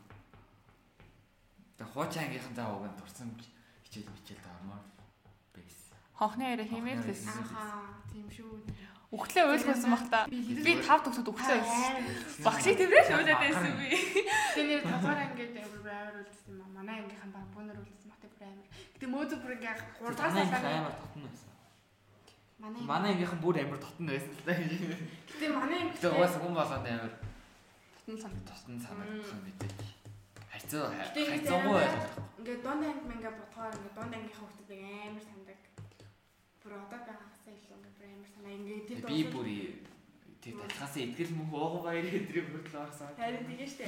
Тэгээ 1.77 1.93
хуучаа 1.93 2.23
ангийнхандаа 2.23 2.67
уг 2.75 2.85
нь 2.87 2.97
дурсан 2.99 3.29
хичээл 3.89 4.13
мичээл 4.13 4.45
даамаар 4.45 4.85
байсан. 5.57 5.97
Хонхны 6.13 6.43
яриа 6.53 6.67
хэмээл 6.69 7.03
лээс. 7.09 7.25
Ахаа 7.25 7.97
тийм 8.13 8.29
шүү. 8.29 8.61
Үхлээ 9.09 9.41
ойлгуулсан 9.49 9.89
бах 9.89 10.05
та. 10.13 10.29
Би 10.29 10.71
тав 10.85 11.01
төгсөд 11.01 11.25
үхлээ 11.33 11.57
ойлгосон. 11.57 12.05
Багшийг 12.45 12.77
тэрээр 12.77 13.07
хөвлөд 13.09 13.41
байсан 13.41 13.73
би. 13.81 13.89
Нэр 14.69 14.81
таваар 14.85 15.19
ингээд 15.33 15.57
амар 15.57 15.81
амар 15.89 16.15
үлдсэн 16.21 16.53
юм 16.53 16.61
аа. 16.61 16.69
Манай 16.77 16.95
ангийнхан 17.01 17.31
баг 17.33 17.49
бүүнөр 17.57 17.77
үлдсэн 17.81 18.05
мах 18.13 18.21
бүр 18.21 18.45
амар. 18.45 18.69
Гэтэ 18.93 19.05
мөөдө 19.09 19.35
бүр 19.41 19.53
ингээд 19.57 19.81
3 19.97 20.13
дахь 20.13 20.29
сар 20.29 20.65
амар 20.69 20.93
тотно 20.93 21.25
байсан. 21.25 21.49
манай 22.61 22.81
Манай 22.85 23.09
ангийнхан 23.17 23.41
бүр 23.41 23.55
амар 23.65 23.79
тотно 23.81 24.09
байсан 24.13 24.29
л 24.37 24.45
да. 24.45 24.53
Гэтэ 24.53 25.45
манай 25.57 25.77
анги 25.81 25.93
Гэтэ 25.97 26.07
угаасаа 26.13 26.41
хүн 26.45 26.53
болгонд 26.53 26.85
амар 26.93 27.13
Тутан 28.05 28.17
санаг. 28.21 28.45
тотно 28.45 28.77
санагдсан 28.77 29.39
мэдээж. 29.41 29.73
Хайцаа 29.73 29.88
Хайцаагүй 30.69 31.73
амар- 31.73 31.81
байлаа. 31.81 32.09
ингээд 32.39 32.61
дунд 32.65 32.83
анги 32.85 33.03
мэнгээ 33.09 33.33
бодгоор 33.39 33.73
ингээд 33.73 33.95
дунд 33.97 34.13
ангийнхаа 34.13 34.45
хүмүүсийг 34.45 34.81
амар 34.85 35.23
сандаг. 35.29 35.59
Бүр 36.61 36.73
одоо 36.77 36.99
байгаагасаа 37.09 37.53
илүү 37.57 37.75
ингээд 37.79 37.97
бүр 37.97 38.07
амар 38.13 38.29
санаа. 38.33 38.53
Ингээд 38.59 38.85
тэр 38.89 38.99
Би 39.09 39.19
бүр 39.33 39.47
тэр 40.39 40.53
талхаасаа 40.61 41.01
итгэл 41.03 41.33
мөн 41.35 41.49
ууган 41.49 41.83
баяр 41.83 42.05
өдрийг 42.05 42.47
хүртэл 42.53 42.79
орсон. 42.85 43.09
Харин 43.17 43.43
тэгээ 43.49 43.69
штэ. 43.73 43.85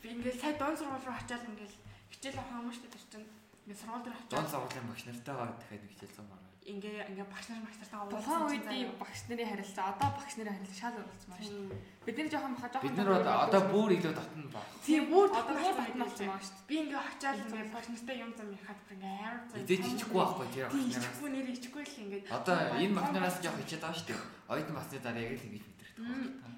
Би 0.00 0.06
ингээд 0.14 0.38
сая 0.40 0.54
дунд 0.54 0.78
сургууль 0.78 1.04
руу 1.04 1.16
очиад 1.18 1.42
ингээд 1.50 1.74
хичээл 2.14 2.38
авах 2.40 2.62
юм 2.62 2.70
штэ 2.72 2.88
тэр 2.94 3.04
чинь. 3.10 3.28
Ингээд 3.66 3.80
сургууль 3.82 4.04
дээр 4.06 4.16
очиад 4.22 4.48
сургуулийн 4.54 4.86
багш 4.88 5.02
нартайгаа 5.10 5.48
дахиад 5.58 5.84
хичээл 5.90 6.14
зам. 6.16 6.26
Ингээ 6.64 7.12
ингээ 7.12 7.28
багш 7.28 7.46
нар 7.52 7.60
багш 7.60 7.76
нартайгаа 7.76 8.08
Тухайн 8.08 8.42
үеийн 8.48 8.92
багш 8.96 9.20
нарын 9.28 9.50
харилцаа 9.52 9.86
одоо 9.92 10.08
багш 10.16 10.32
нарын 10.40 10.56
харилцаа 10.56 10.80
шал 10.80 10.96
болсон 11.04 11.28
байна 11.28 11.44
шүү 11.44 11.60
дээ. 11.68 11.82
Бид 12.04 12.16
нар 12.16 12.28
жоохон 12.32 12.54
баха 12.56 12.68
жоохон 12.72 12.88
Бид 12.88 12.96
нар 12.96 13.12
одоо 13.20 13.36
одоо 13.44 13.62
бүр 13.68 13.90
илүү 13.96 14.14
татна 14.16 14.48
баг. 14.54 14.66
Тийм 14.80 15.02
бүр 15.12 15.28
одоо 15.28 15.42
татна 15.44 15.60
бүр 15.60 15.76
татна 15.84 16.04
болсон 16.08 16.26
байна. 16.32 16.44
шүү 16.44 16.64
Би 16.68 16.74
ингээ 16.80 17.00
очиад 17.04 17.36
ингээ 17.44 17.72
багш 17.74 17.88
нартай 17.92 18.16
юм 18.24 18.32
зам 18.32 18.48
яхад 18.56 18.80
бүр 18.80 18.94
ингээ 18.96 19.12
амар 19.12 19.40
цаа. 19.44 19.60
Идэж 19.60 19.82
ичихгүй 19.92 20.20
байхгүй 20.24 20.46
тийм 20.48 20.64
багш 20.64 20.74
нараас. 20.74 20.96
ичихгүй 21.04 21.28
нэр 21.34 21.48
ичихгүй 21.52 21.84
л 21.84 22.00
ингээ. 22.04 22.22
Одоо 22.32 22.56
энэ 22.80 22.96
багнараас 22.96 23.36
жоох 23.44 23.56
хичээд 23.60 23.82
байгаа 23.84 23.98
шүү 24.00 24.08
дээ. 24.08 24.20
Оюутан 24.48 24.76
басны 24.80 24.96
дараа 25.04 25.24
яг 25.24 25.36
л 25.36 25.46
ингэж. 25.48 25.64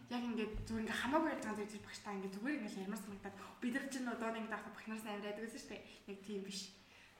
Яг 0.06 0.22
ингээ 0.22 0.48
зүгээр 0.70 0.82
ингээ 0.86 1.00
хамаагүй 1.02 1.28
байж 1.34 1.42
байгаа 1.42 1.66
зүйл 1.66 1.82
багш 1.82 1.98
та 1.98 2.14
ингээ 2.14 2.34
зүгээр 2.34 2.56
ингээ 2.62 2.84
ямар 2.86 3.00
санагдаад 3.02 3.36
бид 3.58 3.74
нар 3.74 3.86
чинь 3.90 4.06
одоо 4.06 4.30
нэг 4.30 4.46
даах 4.46 4.64
багш 4.70 4.86
нараас 4.86 5.06
амар 5.10 5.24
байдаг 5.26 5.42
гэсэн 5.42 5.60
шүү 5.66 5.70
дээ. 5.74 5.82
Нэг 6.06 6.18
тийм 6.22 6.40
биш. 6.46 6.60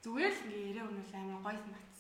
Зүгээр 0.07 0.33
л 0.33 0.45
ингээ 0.47 0.71
ярээ 0.71 0.87
өнөл 0.87 1.15
амар 1.19 1.43
гоё 1.43 1.61
байна. 1.67 1.96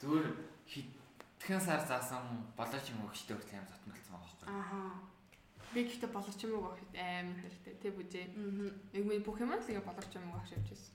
Зүгээр 0.00 0.26
хитгэн 0.68 1.60
сар 1.60 1.80
заасан 1.80 2.24
болооч 2.56 2.86
юм 2.92 3.06
өгчтэй 3.08 3.36
хүртэл 3.36 3.64
болсон 3.64 3.90
байгаа 3.92 4.20
байхгүй. 4.20 4.48
Ааха. 4.52 4.80
Би 5.72 5.80
гэхдээ 5.84 6.10
боловч 6.12 6.40
юм 6.44 6.52
уу 6.60 6.72
гэх 6.76 6.84
амар 7.00 7.38
хэрэгтэй. 7.40 7.74
Тэ 7.80 7.88
бүжээ. 7.96 8.26
Яг 8.96 9.04
минь 9.08 9.24
бүх 9.24 9.40
юм 9.40 9.52
л 9.52 9.60
ингээ 9.60 9.84
боловч 9.88 10.12
юм 10.16 10.28
уу 10.32 10.40
гэж 10.44 10.52
явжсэн. 10.56 10.94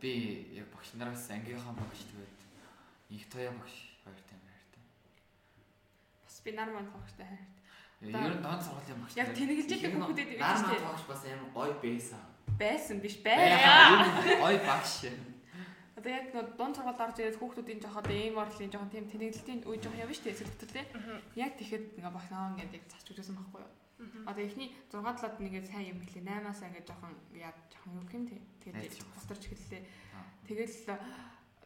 Би 0.00 0.10
яг 0.58 0.68
багш 0.74 0.94
нараас 0.94 1.26
ангийнхаа 1.30 1.74
багш 1.74 2.00
тэгээд 2.06 2.38
их 3.14 3.24
тоя 3.30 3.50
багш 3.54 3.74
хоёртай 4.06 4.36
амар 4.38 4.52
хайртай. 4.54 4.82
Бас 6.24 6.36
би 6.44 6.50
нар 6.54 6.70
манд 6.70 6.90
багштай 6.94 7.26
хайртай. 7.26 7.52
Ер 8.04 8.14
Одоо- 8.14 8.30
нь 8.36 8.42
дон 8.42 8.60
сургуулийн 8.62 9.00
багш. 9.02 9.14
Яг 9.16 9.28
тэнэгэлж 9.34 9.70
идэг 9.74 9.92
хүүхдүүд 9.94 10.18
байдаг 10.18 10.38
Нар 10.38 10.58
дээ. 10.58 10.66
манд 10.70 10.86
багш 10.90 11.04
бас 11.10 11.22
амар 11.24 11.50
гоё 11.54 11.74
байсан. 11.82 12.22
Байсан 12.58 12.96
биш 13.02 13.16
Байгаа. 13.24 14.14
бай. 14.22 14.38
Гоё 14.42 14.58
багш. 14.66 14.92
Одоо 15.10 15.33
яг 16.10 16.26
нөө 16.34 16.44
дунд 16.58 16.74
сургуульд 16.76 17.04
орж 17.04 17.16
ирээд 17.18 17.40
хүүхдүүдийн 17.40 17.80
жоохон 17.80 18.10
ийм 18.12 18.36
орлын 18.38 18.72
жоохон 18.72 18.92
тийм 18.92 19.06
тэнэглэлтийн 19.08 19.60
үе 19.64 19.78
жоохон 19.80 20.02
явна 20.04 20.14
шүү 20.14 20.24
дээ 20.24 20.36
эсрэгтэлтэй. 20.36 20.84
Яг 21.38 21.52
тэгэхэд 21.56 21.84
ингээ 21.98 22.12
багш 22.14 22.28
наа 22.30 22.52
ингээд 22.52 22.76
яг 22.76 22.84
цач 22.92 23.06
үжсэн 23.08 23.36
байхгүй 23.38 23.60
юу? 23.64 23.72
Одоо 24.28 24.44
эхний 24.44 24.68
6 24.92 25.00
7-д 25.00 25.40
нэгээ 25.40 25.64
сайн 25.64 25.86
юм 25.92 25.98
хэлээ. 26.02 26.24
8-аас 26.28 26.60
ингээд 26.66 26.88
жоохон 26.88 27.14
яа 27.32 27.52
жоохон 27.72 27.92
юу 27.96 28.04
юм 28.12 28.24
те. 28.28 28.36
Тэгээд 28.60 28.84
эхэллээ. 29.48 29.82
Аа. 30.12 30.26
Тэгэл 30.44 30.76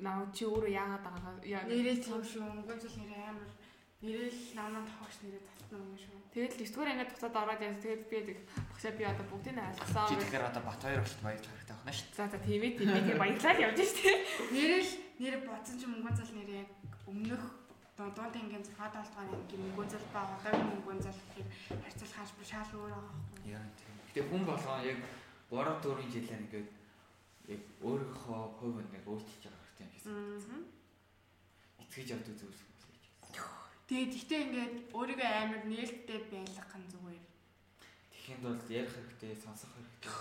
наа 0.05 0.27
чи 0.31 0.45
өөрөө 0.47 0.71
яагаад 0.71 1.05
байгаа 1.05 1.35
яа 1.43 1.63
Нэрээ 1.67 1.99
тийм 1.99 2.23
шүү. 2.23 2.43
Өнгөн 2.47 2.79
зүйл 2.79 2.99
нэрээ 3.03 3.27
амар 3.27 3.51
нэрэл 3.99 4.41
намаа 4.55 4.87
тохогч 4.87 5.17
нэрээ 5.27 5.43
татна 5.43 5.83
юм 5.83 5.99
шүү. 5.99 6.19
Тэгэл 6.31 6.55
9 6.55 6.71
дугаар 6.71 6.91
ангид 6.95 7.11
буцаад 7.11 7.35
ороод 7.35 7.63
яа. 7.67 7.75
Тэгэл 7.83 8.07
би 8.07 8.15
яг 8.23 8.29
багшаа 8.71 8.93
би 8.95 9.03
одоо 9.03 9.27
бүгдийг 9.27 9.55
нь 9.59 9.65
айлгсан. 9.67 10.07
Чи 10.07 10.17
тэгэхээр 10.23 10.49
одоо 10.55 10.63
Бат 10.63 10.83
хоёр 10.87 11.03
багшд 11.03 11.19
баяж 11.27 11.43
хэрэгтэй 11.43 11.77
байна 11.83 11.93
шүү 11.99 12.09
За 12.15 12.25
за 12.31 12.39
тийм 12.39 12.63
ээ 12.63 12.73
тийм 12.79 12.91
ээ 12.95 13.07
тийм 13.11 13.19
баярлалаа 13.19 13.65
явж 13.67 13.79
штэ. 13.83 14.11
Нэрэл 14.55 14.93
нэр 15.19 15.35
бодсон 15.43 15.77
чинь 15.83 15.93
мөнгөн 15.99 16.15
зал 16.15 16.31
нэрээ 16.31 16.63
яг 16.63 16.71
өмнөх 17.11 17.43
одоо 17.99 18.09
дунд 18.15 18.35
ангийн 18.39 18.63
6 18.63 18.71
7 18.71 18.87
дугаар 19.03 19.35
ангийн 19.35 19.63
мөнгөн 19.67 19.91
зал 19.91 20.07
ба 20.15 20.21
одоогийн 20.31 20.71
мөнгөн 20.79 21.01
зал 21.03 21.19
гэхээр 21.35 21.49
харьцуулахаар 21.83 22.31
бүр 22.39 22.47
шал 22.47 22.71
өөр 22.79 22.93
байгаа 22.95 23.15
байхгүй. 23.19 23.39
дээ. 23.43 23.55
Яа 23.59 23.67
тийм. 23.75 23.95
Гэтэ 24.07 24.21
хүн 24.31 24.43
болгоо 24.47 24.79
яг 24.87 24.99
3 25.51 25.75
4 25.83 26.15
жилээр 26.15 26.43
ингээд 26.47 26.71
яг 27.51 27.63
өөрийнхөө 27.83 28.41
хувь 28.63 28.79
нэг 28.79 29.03
өөрчилж 29.11 29.43
байгаа 29.43 29.67
хэрэгтэй 29.67 29.87
юм 29.91 30.39
шиг. 30.39 30.55
Аа. 30.55 30.63
Итгэж 31.83 32.09
явдаг 32.15 32.37
зүйлс. 32.39 32.68
Тэгээд 33.89 34.13
ихтэй 34.21 34.41
ингээд 34.45 34.75
өөрийгөө 34.93 35.31
амар 35.33 35.63
нээлттэй 35.65 36.21
байлгах 36.29 36.77
нь 36.77 36.91
зүгээр. 36.93 37.25
Тэхийн 38.13 38.41
тулд 38.45 38.69
ярих 38.69 38.93
хэрэгтэй, 38.93 39.33
сонсох 39.41 39.73
хэрэгтэй. 39.73 40.13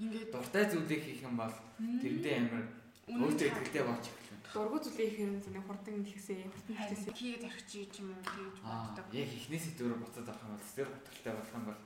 Ингээд 0.00 0.32
Дуртай 0.32 0.64
зүйлийг 0.72 1.02
хийх 1.04 1.20
юм 1.20 1.36
бол 1.36 1.52
тэрдээ 1.76 2.34
амар 2.40 2.64
өөртөө 3.12 3.48
итгэлтэй 3.52 3.84
болж 3.84 4.04
эхэлнэ. 4.08 4.48
Дургу 4.56 4.78
зүйлээ 4.80 5.08
хэрэг 5.12 5.44
нэг 5.52 5.64
хурдан 5.68 6.00
тэгсээ, 6.00 6.48
хурдан 6.48 6.76
тэгсээ. 6.88 7.12
хийгээд 7.12 7.44
орчих 7.52 7.68
чи 7.68 7.80
ч 7.92 8.00
юм 8.00 8.16
уу 8.16 8.24
гэж 8.24 8.56
боддог. 8.64 9.06
яг 9.12 9.28
ихний 9.28 9.60
сэдвээр 9.60 10.00
буцаад 10.00 10.28
авах 10.32 10.44
юм 10.48 10.52
бол 10.56 10.64
сэтгэл 10.64 10.92
хөдлөлтэй 10.96 11.34
болох 11.36 11.52
юм 11.52 11.64
бол 11.68 11.80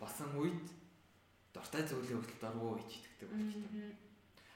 басан 0.00 0.30
үед 0.40 0.66
дуртай 1.52 1.82
зүйлийн 1.84 2.20
хүртэл 2.24 2.40
дургу 2.40 2.80
байж 2.80 2.90
идэгтэй 2.96 3.28
болчихдог. 3.28 3.72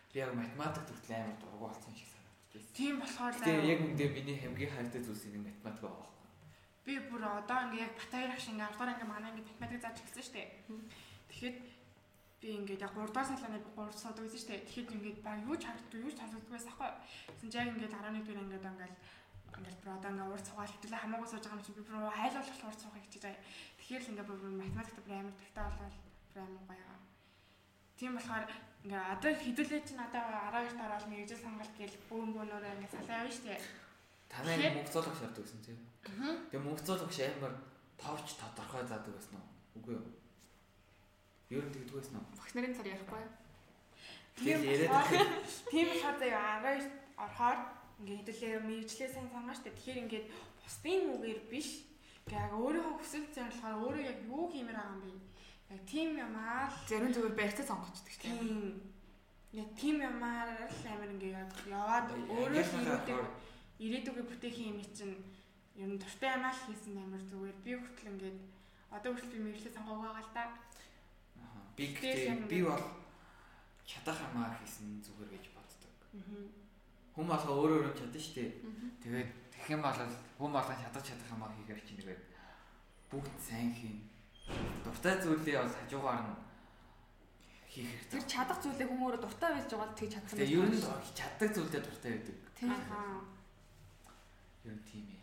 Би 0.09 0.17
яг 0.17 0.33
математик 0.33 0.85
хүртэл 0.89 1.13
амар 1.21 1.37
дургу 1.37 1.69
болсон 1.69 1.93
юм 1.93 1.97
шиг. 2.01 2.14
Тийм 2.55 3.03
болохоор 3.03 3.35
Тэгээ 3.35 3.67
яг 3.67 3.81
үндэ 3.83 4.07
миний 4.15 4.39
хамгийн 4.39 4.71
хайртай 4.71 5.03
зүйлс 5.03 5.27
нэг 5.27 5.43
математик 5.43 5.83
байгаа 5.83 6.07
байхгүй. 6.07 6.23
би 6.87 6.95
бүр 7.11 7.23
одоо 7.27 7.59
ингээ 7.67 7.83
яг 7.83 7.93
Батаяр 7.99 8.31
ах 8.31 8.39
шиг 8.39 8.55
ингээ 8.55 8.71
10 8.71 8.79
дугаар 8.79 8.93
ингээ 8.95 9.11
манай 9.11 9.31
ингээ 9.35 9.47
математик 9.51 9.83
зааж 9.83 9.97
эхэлсэн 9.99 10.23
шүү 10.23 10.35
дээ. 10.39 10.49
Тэгэхэд 11.31 11.57
би 12.41 12.49
ингээд 12.55 12.85
яг 12.87 12.93
3 12.95 13.11
дугаар 13.11 13.27
салааны 13.27 13.59
3 13.59 13.99
суудаг 13.99 14.23
байсан 14.23 14.39
шүү 14.39 14.51
дээ. 14.55 14.67
Тэгэхэд 14.71 14.95
ингээд 14.95 15.19
баг 15.27 15.39
юу 15.51 15.57
ч 15.59 15.63
харагддаг, 15.67 15.99
юу 15.99 16.13
ч 16.15 16.19
харагддаг 16.23 16.53
байсан 16.55 16.71
байхгүй. 16.71 16.91
Тэгсэн 17.35 17.51
чинь 17.51 17.63
яг 17.63 17.71
ингээд 17.75 17.95
11 17.99 18.23
дугаар 18.23 18.45
ингээд 18.45 18.69
ингээл 18.71 18.97
ингээл 19.59 19.81
бүр 19.83 19.95
одоо 19.99 20.11
ингээ 20.15 20.31
урд 20.35 20.47
цугаал 20.47 20.73
хэвлээ 20.75 21.01
хамаагүй 21.03 21.29
сууж 21.31 21.45
байгаа 21.47 21.59
юм 21.59 21.67
чи 21.67 21.73
би 21.75 21.83
бүр 21.83 21.97
хайлуулах 22.19 22.67
урд 22.69 22.81
цугаах 22.83 23.03
гэж 23.03 23.15
байгаа. 23.19 23.43
Тэгэхээр 23.79 24.03
л 24.05 24.11
ингээ 24.15 24.29
бүр 24.29 24.39
математикт 24.63 24.99
бүр 25.03 25.15
амар 25.15 25.35
тагтаа 25.55 25.67
болол 25.79 25.99
бүр 26.35 26.43
амар 26.43 26.65
гоё. 26.71 27.14
Тийм 27.99 28.13
болохоор 28.19 28.45
ингээ 28.85 29.05
одоо 29.15 29.33
хэдүүлээ 29.33 29.83
чинь 29.87 30.03
одоо 30.03 30.23
12 30.51 30.77
дараа 30.77 30.99
бол 30.99 31.11
мэрэгжил 31.15 31.41
сонголт 31.41 31.75
гээл 31.79 31.97
бүүн 32.11 32.31
бүүнөөр 32.35 32.65
ингээ 32.75 32.93
салаа 32.93 33.19
явна 33.23 33.33
шүү 33.33 33.47
дээ. 33.49 33.63
Танай 34.29 34.57
мөнгө 34.75 34.93
цолох 34.93 35.17
шаарддаг 35.17 35.45
гэсэн 35.47 35.61
тийм. 35.63 35.79
Тэгээ 36.51 36.65
мөнгө 36.67 36.83
цолох 36.83 37.09
амар 37.09 37.55
товч 37.97 38.27
тодорхой 38.37 38.83
заадаг 38.85 39.13
байсан 39.15 39.39
уу? 39.39 39.47
Үгүй 39.79 39.95
юу? 39.95 40.07
Ер 41.55 41.65
нь 41.65 41.75
тэгдэг 41.75 41.95
байсан 41.97 42.19
уу? 42.19 42.27
Багш 42.37 42.53
нарын 42.55 42.77
цар 42.77 42.89
ярихгүй. 42.93 43.25
Тийм 44.35 44.59
Тэгэл 44.59 44.71
яриад 44.75 45.07
тийм 45.71 45.87
болохоор 45.95 46.17
заяа 46.19 46.59
12 46.67 46.91
орохоор 47.25 47.59
ингээ 48.03 48.19
хэдүүлээ 48.19 48.67
мэрэгчлээ 48.69 49.11
сайн 49.15 49.29
сонгоо 49.31 49.55
штэ. 49.55 49.71
Тэгэхээр 49.71 50.03
ингээд 50.03 50.27
бусдын 50.61 51.03
үгээр 51.15 51.41
биш. 51.47 51.69
Яг 52.33 52.51
өөрийнхөө 52.57 52.95
хүсэл 52.99 53.27
зорилгоор 53.37 53.77
өөрөө 53.85 54.03
яг 54.03 54.19
юу 54.27 54.45
хиймээр 54.51 54.79
байгаа 54.81 54.97
юм 54.97 55.03
бэ? 55.05 55.13
Яг 55.71 55.81
тийм 55.89 56.09
юмаа 56.19 56.69
л 56.69 56.77
Зарим 56.89 57.13
зүгээр 57.15 57.39
барьцаа 57.39 57.67
сонгочдөг 57.67 58.15
тийм. 58.21 58.39
тийм 58.39 58.95
яг 59.55 59.71
тийм 59.79 59.97
юмаар 60.03 60.51
л 60.67 60.85
амар 60.91 61.11
ингээ 61.15 61.33
яваад 61.71 62.09
өөрөө 62.11 62.65
л 62.65 62.75
ирээдүг 62.83 63.23
ирээдүгээ 63.79 64.27
бүтээхийн 64.29 64.77
юм 64.77 64.81
чинь 64.91 65.17
ер 65.79 65.89
нь 65.91 65.99
дуртай 65.99 66.35
юмаа 66.35 66.53
л 66.55 66.63
хийсэн 66.67 66.99
амар 66.99 67.23
зүгээр. 67.23 67.57
Би 67.65 67.73
хүртэл 67.79 68.11
ингээд 68.13 68.39
одоо 68.91 69.11
хүртэл 69.15 69.35
би 69.35 69.39
мэрэгчлээ 69.43 69.75
сонгоог 69.75 70.03
байгаа 70.03 70.23
л 70.27 70.35
та. 70.35 70.45
Аха. 71.43 71.59
Би 71.75 71.85
би 72.51 72.59
бол 72.63 72.85
чадах 73.83 74.19
юмаа 74.31 74.55
хийсэн 74.59 75.03
зүгээр 75.03 75.31
гэж 75.35 75.45
боддог. 75.55 75.93
Аа. 76.15 76.47
Хүн 77.15 77.27
болгоо 77.31 77.55
өөрөө 77.59 77.79
өөрөө 77.79 77.95
чадна 77.99 78.21
шүү 78.23 78.35
дээ. 78.39 78.51
Тэгээд 79.03 79.31
тэгэх 79.55 79.75
юм 79.75 79.83
бол 79.83 79.99
хүн 80.39 80.53
болгоо 80.55 80.77
чадах 80.79 81.03
чадах 81.03 81.31
юмаа 81.35 81.51
хийхээр 81.55 81.83
чинь 81.83 82.01
тэгээд 82.03 82.23
бүгд 83.11 83.35
сайн 83.39 83.71
хийн. 83.75 83.99
Дуртай 84.85 85.15
зүйлээ 85.23 85.57
бол 85.61 85.75
хажуугаар 85.75 86.23
нь 86.25 86.45
хийх 87.75 87.91
хэрэгтэй. 87.91 88.21
Тэр 88.21 88.25
чадах 88.29 88.59
зүйлээ 88.63 88.87
хүн 88.87 89.03
өөрөө 89.03 89.23
дуртай 89.25 89.51
байж 89.51 89.67
байгаа 89.67 89.89
л 89.91 89.99
тэг 89.99 90.09
чадах 90.15 90.31
юм. 90.31 90.39
Тэгээ 90.39 90.61
ер 90.63 90.71
нь 90.71 90.85
чаддаг 91.19 91.51
зүйлдээ 91.55 91.83
дуртай 91.83 92.11
байдаг. 92.15 92.37
тийм. 92.55 92.71
Ер 94.65 94.75
нь 94.79 94.85
тийм 94.87 95.07
ээ. 95.11 95.23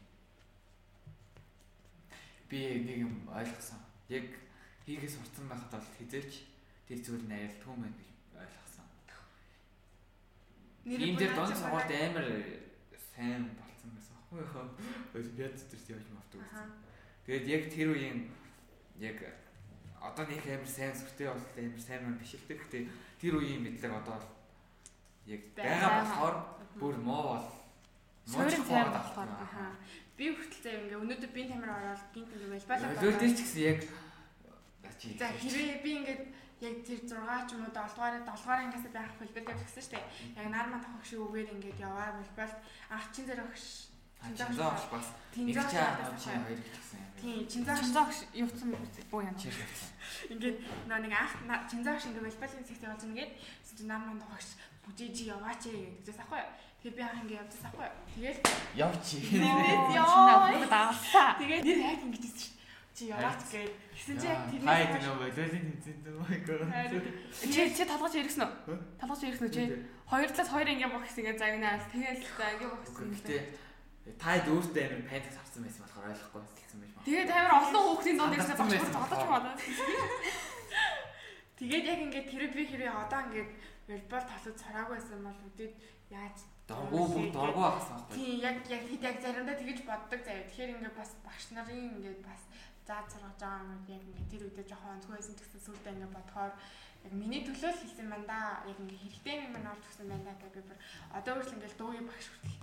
Би 2.49 2.59
нэг 2.83 2.97
юм 3.07 3.13
ойлгосон. 3.31 3.79
Яг 4.11 4.27
хийгээ 4.83 5.11
сурцсан 5.15 5.45
байхад 5.47 5.71
бол 5.71 5.89
хизээч 5.95 6.31
тэр 6.89 6.99
зүйл 6.99 7.23
нь 7.23 7.35
аялдгүй 7.37 7.75
мэн 7.77 7.93
гэж 7.95 8.09
ойлгосон. 8.35 8.87
Ийм 10.83 11.15
дээр 11.15 11.33
дон 11.37 11.47
сургуульд 11.47 11.91
амар 11.93 12.27
сайн 12.97 13.47
болцсон 13.55 13.89
байсан 13.95 14.15
аахгүй 14.17 14.43
юу? 14.43 14.67
Олимпиад 15.13 15.55
дээр 15.55 15.93
явж 15.95 16.07
мавдаг 16.09 16.39
байсан. 16.41 16.67
Тэгээд 17.23 17.45
яг 17.47 17.63
тэр 17.69 17.87
үеийн 17.93 18.19
яг 19.01 19.17
одоо 20.01 20.25
нэг 20.29 20.45
амар 20.45 20.69
сайн 20.69 20.93
сүртэй 20.93 21.27
бол 21.33 21.45
амар 21.57 21.81
сайн 21.81 22.01
мэн 22.05 22.17
биш 22.21 22.37
л 22.37 22.45
дээ. 22.45 22.57
Гэхдээ 22.61 22.83
тэр 23.17 23.33
үеийн 23.41 23.61
мэдлэг 23.65 23.93
одоо 23.97 24.15
бол 24.21 24.29
яг 25.25 25.41
Байгаа. 25.57 25.91
болохоор 26.05 26.35
бүр 26.77 26.95
муу 27.01 27.25
бол 27.33 27.47
Суурин 28.25 28.63
сайн 28.65 28.93
болохоор, 28.93 29.29
Аха. 29.41 29.73
Би 30.17 30.29
хүртэл 30.29 30.61
заа 30.61 30.77
ингээ 30.77 31.01
өнөөдөр 31.01 31.31
би 31.33 31.41
тамир 31.49 31.69
ороод 31.73 32.03
гинт 32.13 32.29
ингээ 32.29 32.53
байлбалаа. 32.53 32.89
Олимпиад 32.93 33.19
дээр 33.21 33.33
ч 33.33 33.41
гэсэн 33.41 33.63
яг 33.65 33.79
За 35.17 35.25
хэрвээ 35.33 35.81
би 35.81 35.91
ингээд 35.97 36.23
яг 36.61 36.75
тэр 36.85 36.99
6 37.01 37.49
ч 37.49 37.49
юм 37.57 37.65
уу 37.65 37.73
7 37.73 37.73
дугаар 37.73 38.21
7 38.21 38.29
дугаар 38.29 38.61
ангиас 38.61 38.85
байх 38.93 39.11
хэлбэл 39.17 39.49
гэсэн 39.49 39.81
шүү 39.81 39.93
дээ. 39.97 40.05
Яг 40.37 40.47
нарман 40.53 40.81
тохог 40.85 41.05
шиг 41.05 41.25
үгээр 41.25 41.53
ингээд 41.57 41.81
яваа 41.81 42.21
болбол 42.21 42.53
ах 42.93 43.05
чин 43.09 43.25
зэрэг. 43.25 43.49
Чинзаа 44.21 44.69
авч 44.71 44.83
бас 44.93 45.07
нэг 45.35 45.55
Тинзаа 45.55 45.67
чаа 45.71 45.87
авах 45.97 46.13
авч 46.13 46.23
хоёр 46.29 46.59
гэсэн 46.61 46.99
юм. 47.01 47.09
Тийм 47.21 47.47
чинзаа 47.47 47.75
Чинзаагш 47.81 48.17
юуцсан 48.33 48.69
буу 49.09 49.21
гэсэн. 49.25 49.91
ингээд 50.33 50.57
нөө 50.89 50.99
нэг 51.01 51.13
ах 51.17 51.33
чинзаа 51.69 51.95
шиг 51.97 52.13
ингээд 52.13 52.27
байлбалын 52.29 52.65
зэгт 52.67 52.83
явуулж 52.85 53.03
ингээд 53.09 53.31
чи 53.65 53.83
нарман 53.87 54.21
тохогч 54.21 54.49
бүжиж 54.85 55.17
яваач 55.33 55.63
ээ 55.69 56.01
гэдэгс 56.03 56.21
аахгүй. 56.21 56.41
Тэгээ 56.81 56.97
би 56.97 57.01
ах 57.01 57.19
ингээд 57.21 57.41
явчихсан 57.41 57.69
аахгүй. 57.69 57.89
Тэгэл 58.13 58.39
Явчи. 58.75 59.17
Яа, 59.97 60.65
даалсаа. 60.69 61.29
тэгээ 61.39 61.59
нэр 61.61 61.79
хайх 61.81 62.03
ингэж 62.05 62.23
хэлсэн 62.25 62.41
шүү. 62.41 62.59
чи 63.01 63.07
яваач 63.07 63.41
гээд 63.49 63.71
гэсэн 63.95 64.15
чи 64.19 64.27
яг 64.27 64.39
Хай 64.51 64.83
тэрнээс 64.91 65.01
гэнэ 65.01 65.17
болоолын 65.17 65.65
тэмцээнд 65.71 66.05
god. 66.45 66.61
Чи 67.49 67.61
чи 67.71 67.83
толгож 67.87 68.13
иргсэн 68.19 68.43
үү? 68.45 68.77
Толгож 68.99 69.21
иргсэн 69.23 69.47
үү 69.47 69.55
чи? 69.55 69.63
Хоёр 70.11 70.29
талаас 70.29 70.51
хоёр 70.51 70.67
ингээм 70.69 70.91
бохс 70.91 71.17
ингээ 71.17 71.39
загнаал. 71.39 71.85
Тэгэл 71.87 72.21
за 72.35 72.45
ингээ 72.51 72.69
бохс. 72.69 72.91
Гэхдээ 72.91 73.41
таад 74.17 74.45
өөртөө 74.49 74.81
амар 74.81 75.03
паник 75.09 75.33
харсан 75.37 75.61
байсан 75.61 75.81
болохоор 75.85 76.09
ойлгохгүй 76.09 76.41
байсан 76.41 76.77
байж 76.81 76.91
байна. 76.91 77.05
Тэгээд 77.05 77.31
амар 77.37 77.53
олон 77.61 77.83
хүүхдийн 77.85 78.17
дунд 78.17 78.35
ирсэн 78.37 78.57
багш 78.57 78.89
толгож 78.89 79.21
болохоор. 79.21 79.31
бодоод. 79.31 79.59
Тэгээд 81.61 81.85
яг 81.85 81.99
ингээд 82.05 82.27
тэр 82.33 82.43
би 82.49 82.63
хэрэг 82.65 82.89
одоо 82.89 83.19
ингээд 83.29 83.51
волейбол 83.85 84.25
талууд 84.25 84.57
цараагүй 84.57 84.95
байсан 84.97 85.21
бол 85.21 85.39
үдээд 85.49 85.73
яаж 86.09 86.37
Доргуу 86.71 87.05
бүр 87.11 87.27
доргуу 87.35 87.65
ахсан 87.67 87.99
байхгүй. 87.99 88.15
Тийм 88.15 88.35
яг 88.47 88.57
яг 88.73 88.83
хэд 88.89 89.03
яг 89.09 89.17
заримдаа 89.21 89.55
тэгэж 89.59 89.79
боддог 89.85 90.21
заяа. 90.23 90.47
Тэгэхээр 90.47 90.73
ингээд 90.73 90.95
бас 90.97 91.11
багш 91.25 91.45
нарын 91.51 91.81
ингээд 91.99 92.21
бас 92.23 92.41
зааж 92.87 93.05
сургаж 93.11 93.37
байгаа 93.37 93.61
юм 93.61 93.71
яг 93.91 94.01
ингээд 94.07 94.31
тэр 94.31 94.43
үедээ 94.47 94.69
жоохон 94.71 94.95
онцгой 94.95 95.17
байсан 95.19 95.35
гэсэн 95.35 95.61
сүлдээ 95.65 95.93
ингээд 95.95 96.15
бодохоор 96.15 96.53
яг 97.05 97.13
миний 97.21 97.41
төлөө 97.43 97.71
л 97.75 97.81
хийсэн 97.81 98.07
байна 98.07 98.27
да. 98.31 98.39
Яг 98.71 98.77
ингээд 98.79 99.03
хэрэгтэй 99.03 99.35
юм 99.45 99.51
маань 99.51 99.71
орж 99.73 99.83
өгсөн 99.83 100.07
байна 100.09 100.25
да 100.25 100.33
гэж 100.39 100.53
би 100.55 100.61
бүр 100.65 100.79
одоо 101.17 101.31
үргэлж 101.35 101.53
ингээд 101.55 101.77
дуугийн 101.79 102.07
багш 102.07 102.27
хүртэл 102.31 102.60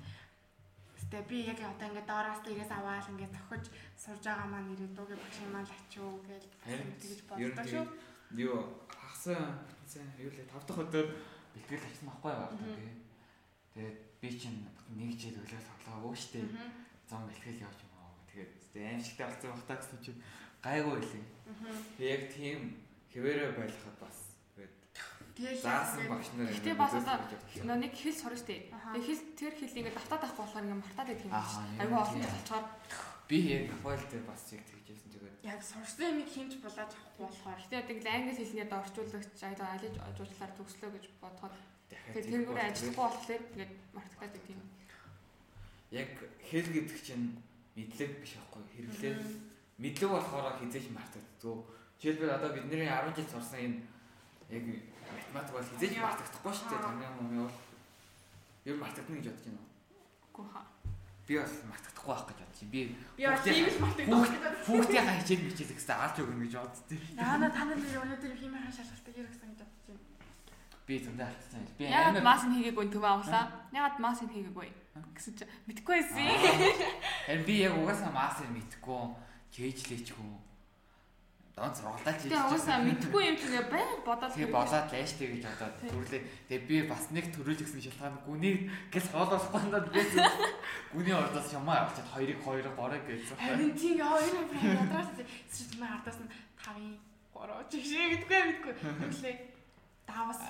Гэтэ 1.08 1.24
би 1.24 1.48
яг 1.48 1.56
одоо 1.64 1.88
ингээд 1.88 2.04
доороос 2.04 2.40
дээрээс 2.44 2.68
аваад 2.68 3.08
ингээд 3.08 3.32
зохиж 3.32 3.64
сурж 3.96 4.22
байгаа 4.28 4.44
маань 4.52 4.76
ирээд 4.76 4.92
дуугийн 4.92 5.16
багшийн 5.24 5.52
маань 5.56 5.64
лачуу 5.72 6.20
гэж 6.28 6.44
нь 6.44 7.24
боддог 7.24 7.64
шүү. 7.64 7.88
юу 8.36 8.60
хагасан 8.92 9.56
бүтсэн 9.72 10.04
юу 10.20 10.28
лээ 10.28 10.44
тав 10.52 10.60
дахь 10.68 10.84
өдөр 10.84 11.06
бэлтгэл 11.56 11.88
авсан 11.88 12.06
байхгүй 12.12 12.28
байгаа 12.28 12.52
тий. 12.60 12.92
Тэгээд 13.72 13.98
би 14.20 14.28
чинь 14.36 14.60
нэг 15.00 15.10
жил 15.16 15.40
өглөө 15.40 15.62
тоглоагүй 15.64 16.12
штэ. 16.12 16.44
Мгм. 16.44 16.68
Зам 17.08 17.24
бэлтгэл 17.24 17.64
явж 17.64 17.80
юм 17.88 17.92
аа. 17.96 18.12
Тэгээд 18.28 18.52
тэгээ 18.76 18.92
аимшигтай 18.92 19.26
болсон 19.32 19.50
бахтаа 19.56 19.76
гэсэн 19.80 19.98
чинь 20.04 20.20
гайгүй. 20.60 21.00
Тэгээ 21.96 22.12
яг 22.12 22.22
тийм 22.36 22.60
хэвээрээ 23.16 23.56
байлахад 23.56 23.96
бас 23.96 24.27
заасан 25.38 26.08
багш 26.10 26.28
нар 26.34 26.50
Гэхдээ 26.50 26.74
бас 26.74 26.94
одоо 26.98 27.76
нэг 27.78 27.94
хэл 27.94 28.18
штэ. 28.18 28.74
Аха. 28.74 28.94
Тэгээ 28.98 29.06
хэл 29.06 29.22
тэр 29.38 29.54
хэл 29.54 29.78
ингээ 29.78 29.94
давтаад 29.94 30.22
авахгүй 30.26 30.42
болохоор 30.42 30.66
ингээ 30.66 30.82
мартаад 30.82 31.08
байдаг 31.08 31.26
юм 31.26 31.32
байна. 31.32 31.78
Айгу 31.78 31.94
олон 31.94 32.18
жил 32.18 32.34
болчоор 32.34 32.66
би 33.28 33.38
яг 33.52 33.64
Апple 33.76 34.06
дээр 34.08 34.24
бас 34.24 34.42
яг 34.56 34.62
тэгжсэн 34.64 35.10
тэгээд 35.12 35.36
яг 35.44 35.60
сурсан 35.60 36.08
юм 36.16 36.26
хинж 36.26 36.52
булааж 36.64 36.92
авахгүй 36.96 37.24
болохоор 37.28 37.60
яг 37.70 37.86
л 37.86 38.08
англи 38.08 38.64
одоо 38.64 38.78
орчуулагч 38.82 39.40
айлаа 39.44 39.70
алиж 39.76 39.94
ажуучлаар 40.00 40.52
төгслөө 40.56 40.90
гэж 40.96 41.04
бодоход 41.20 41.54
дахиад 41.92 42.14
тэгээ 42.16 42.24
тэр 42.32 42.42
нүрээ 42.48 42.68
ажиллахгүй 42.72 43.04
болохоор 43.04 43.42
ингээд 43.52 43.72
мартагдаад 43.92 44.32
байдаг 44.32 44.44
юм. 44.48 44.62
яг 45.92 46.10
хэл 46.48 46.68
гэдэг 46.72 46.98
чинь 47.04 47.26
мэдлэг 47.76 48.10
биш 48.20 48.32
байхгүй 48.36 48.62
хэрэглээ. 48.74 49.14
Мэдлэг 49.78 50.10
болохоор 50.10 50.58
хизээж 50.58 50.86
мартагддаг. 50.90 51.58
Жишээлбэл 52.00 52.36
одоо 52.36 52.50
бидний 52.56 52.88
10 52.88 53.14
жил 53.14 53.28
сурсан 53.28 53.60
энэ 53.60 53.78
яг 54.50 54.64
математик 55.16 55.52
бол 55.54 55.68
хизээж 55.68 55.94
мартагдахгүй 56.02 56.52
шүү 56.54 56.68
дээ. 56.68 56.84
Таны 56.84 57.04
юм 57.08 57.16
бол 57.18 57.52
ер 58.68 58.74
нь 58.76 58.82
мартагдана 58.82 59.18
гэж 59.18 59.26
бодож 59.28 59.44
байна. 59.48 59.62
Үгүй 60.28 60.46
хаа. 60.52 60.64
Би 61.28 61.34
бас 61.38 61.52
мартагдахгүй 61.70 62.12
байх 62.12 62.24
гэж 62.28 62.38
бодож 62.38 62.58
байна. 62.58 62.72
Би 62.72 62.80
би 63.16 63.24
бас 63.28 63.42
тийм 63.44 63.66
л 63.68 63.82
мартагдав. 63.84 64.52
хүүхдийн 64.66 65.08
хичээл 65.18 65.46
мичээл 65.48 65.74
гэсэн 65.76 65.96
алж 65.98 66.16
өгнө 66.18 66.42
гэж 66.44 66.54
боддتي. 66.58 66.96
Яана 67.16 67.48
та 67.52 67.62
нар 67.64 67.78
нэр 67.78 68.00
өнөөдөр 68.02 68.34
химийн 68.38 68.72
шалгалтыг 68.72 69.14
ярихсан 69.18 69.48
гэж 69.52 69.60
бодож 69.62 69.84
байна. 69.88 70.06
Би 70.88 70.94
зөндөө 71.04 71.26
алдсан. 71.28 71.62
Би 71.76 71.84
Яагаад 71.84 72.24
мас 72.24 72.42
нь 72.48 72.54
хийгээгүй 72.56 72.86
төв 72.88 73.04
авлаа? 73.04 73.44
Яагаад 73.76 74.00
мас 74.00 74.18
нь 74.24 74.32
хийгээгүй? 74.32 74.68
Гэсэн 75.14 75.32
чи 75.36 75.44
мэдгүй 75.68 75.94
байсан. 76.00 76.16
харин 77.28 77.44
би 77.44 77.54
яг 77.60 77.76
угаасаа 77.76 78.08
маасыг 78.08 78.48
мэдхгүй 78.48 78.96
чэйжлээчгүй. 81.58 81.62
Дон 81.62 81.74
сургалтаач 81.74 82.18
Тэгээ 82.22 82.46
уусаа 82.54 82.78
мэдгүй 82.86 83.22
юм 83.26 83.36
чинь 83.38 83.58
байнга 83.66 83.98
бодоод 84.06 84.32
Тэгээ 84.34 84.54
болоод 84.54 84.88
лайштэй 84.94 85.26
гэж 85.34 85.42
бодоод 85.42 85.74
түрлээ. 85.90 86.22
Тэгээ 86.48 86.66
би 86.70 86.76
бас 86.86 87.04
нэг 87.10 87.26
төрүүлж 87.34 87.60
гисэн 87.66 87.82
шалтгаан 87.82 88.16
гүнийг 88.22 88.58
гэл 88.94 89.08
хоолохгүй 89.10 89.62
надад 89.66 89.90
би 89.90 90.00
гүний 90.94 91.14
ордоос 91.18 91.46
шамаа 91.50 91.78
авчиад 91.90 92.08
хоёрыг 92.14 92.38
хоёрыг 92.46 92.74
гороо 92.78 93.00
гэсэн. 93.02 93.36
Харин 93.42 93.72
тийм 93.74 93.98
энэ 93.98 94.46
бүр 94.46 94.58
ядраас 94.62 95.10
чинь 95.50 95.78
маа 95.82 95.98
ардаас 95.98 96.18
нь 96.22 96.30
5-ын 96.62 96.94
3 97.34 97.70
жишээ 97.74 98.06
гэдэггүй 98.14 98.42
мэдгүй. 98.46 98.74
Тэглээ 98.78 99.36
давас 100.06 100.40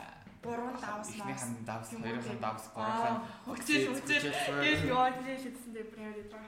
3 0.44 0.80
давас 0.80 1.08
Эхний 1.08 1.34
мас. 1.34 1.42
хан 1.42 1.64
давс, 1.66 1.88
Юм 1.92 2.00
уу 2.00 2.04
хоёрын 2.06 2.22
хан 2.22 2.36
тийм. 2.36 2.44
давс, 2.46 2.64
гурав 2.72 3.16
хөгжиж 3.44 3.82
хөгжиж 3.90 4.22
Гэл 4.48 4.84
яа 4.92 5.10
тийм 5.18 5.36
шидсэн 5.42 5.70
дээр 5.74 5.88
премьер 5.92 6.14
дээр. 6.14 6.46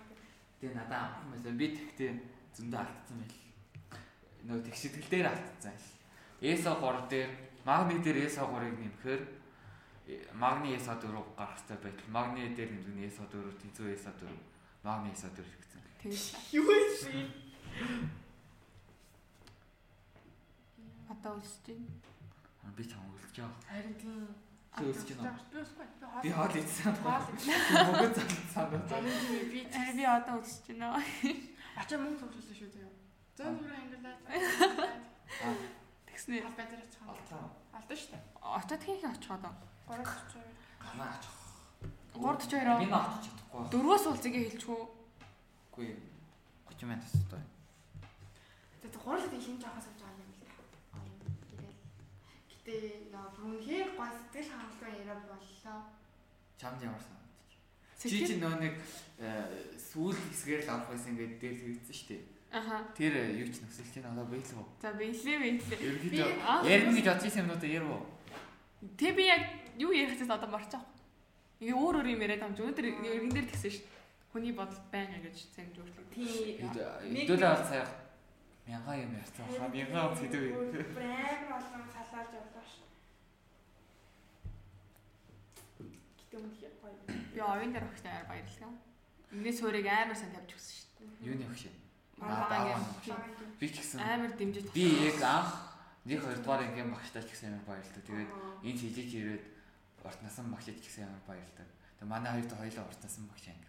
Тэгээ 0.60 0.74
надад 0.78 1.00
амхан 1.10 1.28
байсан. 1.34 1.56
Би 1.58 1.66
тэгтээ 1.76 2.10
зөндөө 2.56 2.80
алдсан 2.80 3.16
байл. 3.20 3.39
Нөгөө 4.48 4.62
тэг 4.64 4.76
сэтгэл 4.76 5.08
дээр 5.10 5.26
алдсан 5.32 5.72
байл. 5.72 5.88
ESO 6.40 6.72
3 6.80 7.08
дээр 7.12 7.30
магни 7.64 7.96
дээр 8.00 8.18
ESO 8.24 8.44
3-ыг 8.48 8.76
нэмэхээр 8.80 9.22
э, 10.08 10.24
магни 10.32 10.74
ESO 10.76 10.96
4 10.96 11.12
гарах 11.36 11.56
хэрэгтэй 11.60 11.78
байтал 11.84 12.08
магни 12.08 12.48
дээр 12.56 12.70
нэмдэг 12.72 12.94
нь 12.96 13.04
ESO 13.04 13.24
4, 13.28 13.60
тэнцүү 13.60 13.86
ESO 13.94 14.10
4, 14.16 14.32
магни 14.84 15.12
ESO 15.12 15.28
4 15.28 15.44
гэсэн. 15.44 15.80
тэгж 16.00 16.24
Юу 16.56 16.64
вэ? 16.64 16.78
одоо 21.10 21.36
үлсэж 21.36 21.66
байна. 21.66 21.86
Аа, 22.64 22.72
Би 22.76 22.84
чам 22.88 23.02
үлдэж 23.12 23.36
байгаа. 23.36 23.60
Харин 23.68 23.94
тийм 24.00 24.16
үлсэж 24.80 25.08
байна? 25.18 25.36
Би 26.22 26.30
хоол 26.30 26.54
идсэн. 26.56 26.94
санаад. 28.54 28.88
Зарим 28.88 29.16
тийм 29.20 29.50
би 29.52 29.60
би 29.96 30.04
одоо 30.06 30.36
үлсэж 30.40 30.66
байна. 30.78 31.02
Ачаа 31.76 31.98
мөнгө 32.00 32.24
төвшөлсөн 32.24 32.56
шүү 32.56 32.70
дээ. 32.74 32.89
Зөөн 33.40 33.56
бүр 33.56 33.72
ангилаад. 33.72 34.20
Тэгснээ 36.12 36.44
Аль 36.44 36.56
байдлаар 36.60 36.84
очих. 36.84 37.00
Алтай. 37.08 37.40
Алдаа 37.72 37.96
шүү 37.96 38.12
дээ. 38.12 38.24
очоод 38.44 38.82
хийх 38.84 39.04
очиход. 39.08 39.44
340. 39.88 40.44
Ганаа 40.84 41.08
ачих. 41.16 41.36
342 42.20 42.84
Би 42.84 42.86
наач 42.92 43.24
чадахгүй. 43.24 43.64
дөрвөөс 43.72 44.04
уулзыгээ 44.12 44.44
хэлчихв. 44.44 44.76
Үгүй 45.72 45.88
30 46.68 46.84
минут 46.84 47.08
өстой. 47.08 47.40
Тэгээд 48.84 49.32
тийм 49.32 49.40
шинж 49.40 49.62
авахаас 49.64 49.88
авч 49.88 50.00
байгаа 50.04 50.20
юм 50.20 50.28
л 50.28 50.40
да. 50.44 50.52
Гэтэ 52.52 52.76
яа 53.08 53.24
бүрнхээр 53.40 53.88
гой 53.96 54.10
сэтгэл 54.20 54.52
хангалуун 54.52 55.00
яриа 55.00 55.16
боллоо. 55.24 55.80
Чамд 56.60 56.84
ямар 56.84 57.00
санагдаж? 57.00 57.50
Чи 57.96 58.04
Сэтгэл 58.04 58.28
чи 58.28 58.36
нөө 58.36 58.54
нэг 58.60 58.74
э, 59.16 59.80
сүүл 59.80 60.12
хэсгээр 60.12 60.68
л 60.68 60.72
авах 60.76 60.92
байсан 60.92 61.16
ингээд 61.16 61.40
дээр 61.40 61.56
тэгсэн 61.56 61.96
шүү 61.96 62.08
дээ. 62.12 62.39
Аха. 62.50 62.82
Тэр 62.98 63.14
э, 63.14 63.38
юу 63.38 63.46
ч 63.46 63.62
нөхсөл 63.62 63.86
чинь 63.94 64.02
одоо 64.10 64.26
биелэх 64.26 64.58
үү? 64.58 64.66
За 64.82 64.90
биелээ 64.98 65.38
биелээ. 65.38 65.78
Ерөнхийдөө 65.86 66.28
ярина 66.66 66.92
гэж 66.98 67.06
бодож 67.06 67.22
байсан 67.22 67.42
юмнуудаа 67.46 67.70
ярив 67.70 67.90
уу? 67.94 68.02
Тэ 68.98 69.14
би 69.14 69.22
яг 69.30 69.42
юу 69.78 69.94
ярих 69.94 70.18
гэсэн 70.18 70.34
одоо 70.34 70.50
марчих. 70.50 70.82
Ингээ 71.62 71.78
өөр 71.78 71.94
өөр 72.02 72.08
юм 72.10 72.22
яриад 72.26 72.42
юм 72.42 72.54
чи 72.58 72.62
өнөөдөр 72.66 72.86
өргөн 72.90 73.34
дээр 73.38 73.48
тэгсэн 73.54 73.70
шүү 73.70 73.86
дээ. 73.86 73.98
Хүний 74.34 74.54
бодол 74.58 74.82
байна 74.90 75.18
гэж 75.22 75.36
сайн 75.54 75.70
зөвлөв. 75.70 76.06
Тийм. 76.10 76.58
Хэдүүлээ 76.74 77.50
бол 77.54 77.66
сая 77.70 77.86
мянган 78.66 78.98
юм 78.98 79.12
ярьсан 79.14 79.46
баха. 79.46 79.70
Мянган 79.70 80.16
сэдв. 80.18 80.42
Брэм 80.94 81.42
болгон 81.54 81.82
салаалж 81.94 82.32
явлаа 82.34 82.64
ш. 82.66 82.82
Гэтэ 86.18 86.34
үнэхээр 86.34 86.74
гоё. 86.82 86.98
Би 87.30 87.38
оюун 87.38 87.70
дээр 87.74 87.86
өгч 87.86 88.02
амар 88.06 88.26
баярлалаа. 88.26 88.74
Миний 89.30 89.54
суурийг 89.54 89.86
амар 89.86 90.18
сайн 90.18 90.34
тавьж 90.34 90.50
өгсөн 90.54 90.74
шүү 90.78 90.90
дээ. 90.98 91.30
Юуны 91.30 91.46
хөш. 91.46 91.70
Маргаан 92.20 92.62
Аа, 92.68 92.76
юм. 92.76 92.82
Би 93.58 93.66
ч 93.68 93.80
гэсэн 93.80 94.00
Амар 94.00 94.32
дэмжиж. 94.36 94.64
би 94.76 94.84
яг 95.08 95.20
анх 95.24 95.50
нэг 96.04 96.20
хоёр 96.20 96.38
дахь 96.44 96.64
ингээм 96.68 96.92
багштай 96.94 97.22
ч 97.24 97.32
гэсэн 97.32 97.48
амар 97.56 97.66
баярлалаа. 97.80 98.04
Тэгээд 98.06 98.30
энд 98.64 98.78
хижиж 98.80 99.10
ирээд 99.16 99.44
урт 100.04 100.20
насан 100.22 100.46
багшид 100.52 100.80
ч 100.80 100.86
гэсэн 100.88 101.08
амар 101.08 101.24
баярлалаа. 101.26 101.66
Тэгээд 101.96 102.08
манай 102.12 102.30
хоёр 102.36 102.46
дахь 102.48 102.60
хоёлоо 102.60 102.84
урт 102.88 103.00
насан 103.04 103.24
багш 103.28 103.44
анги. 103.48 103.68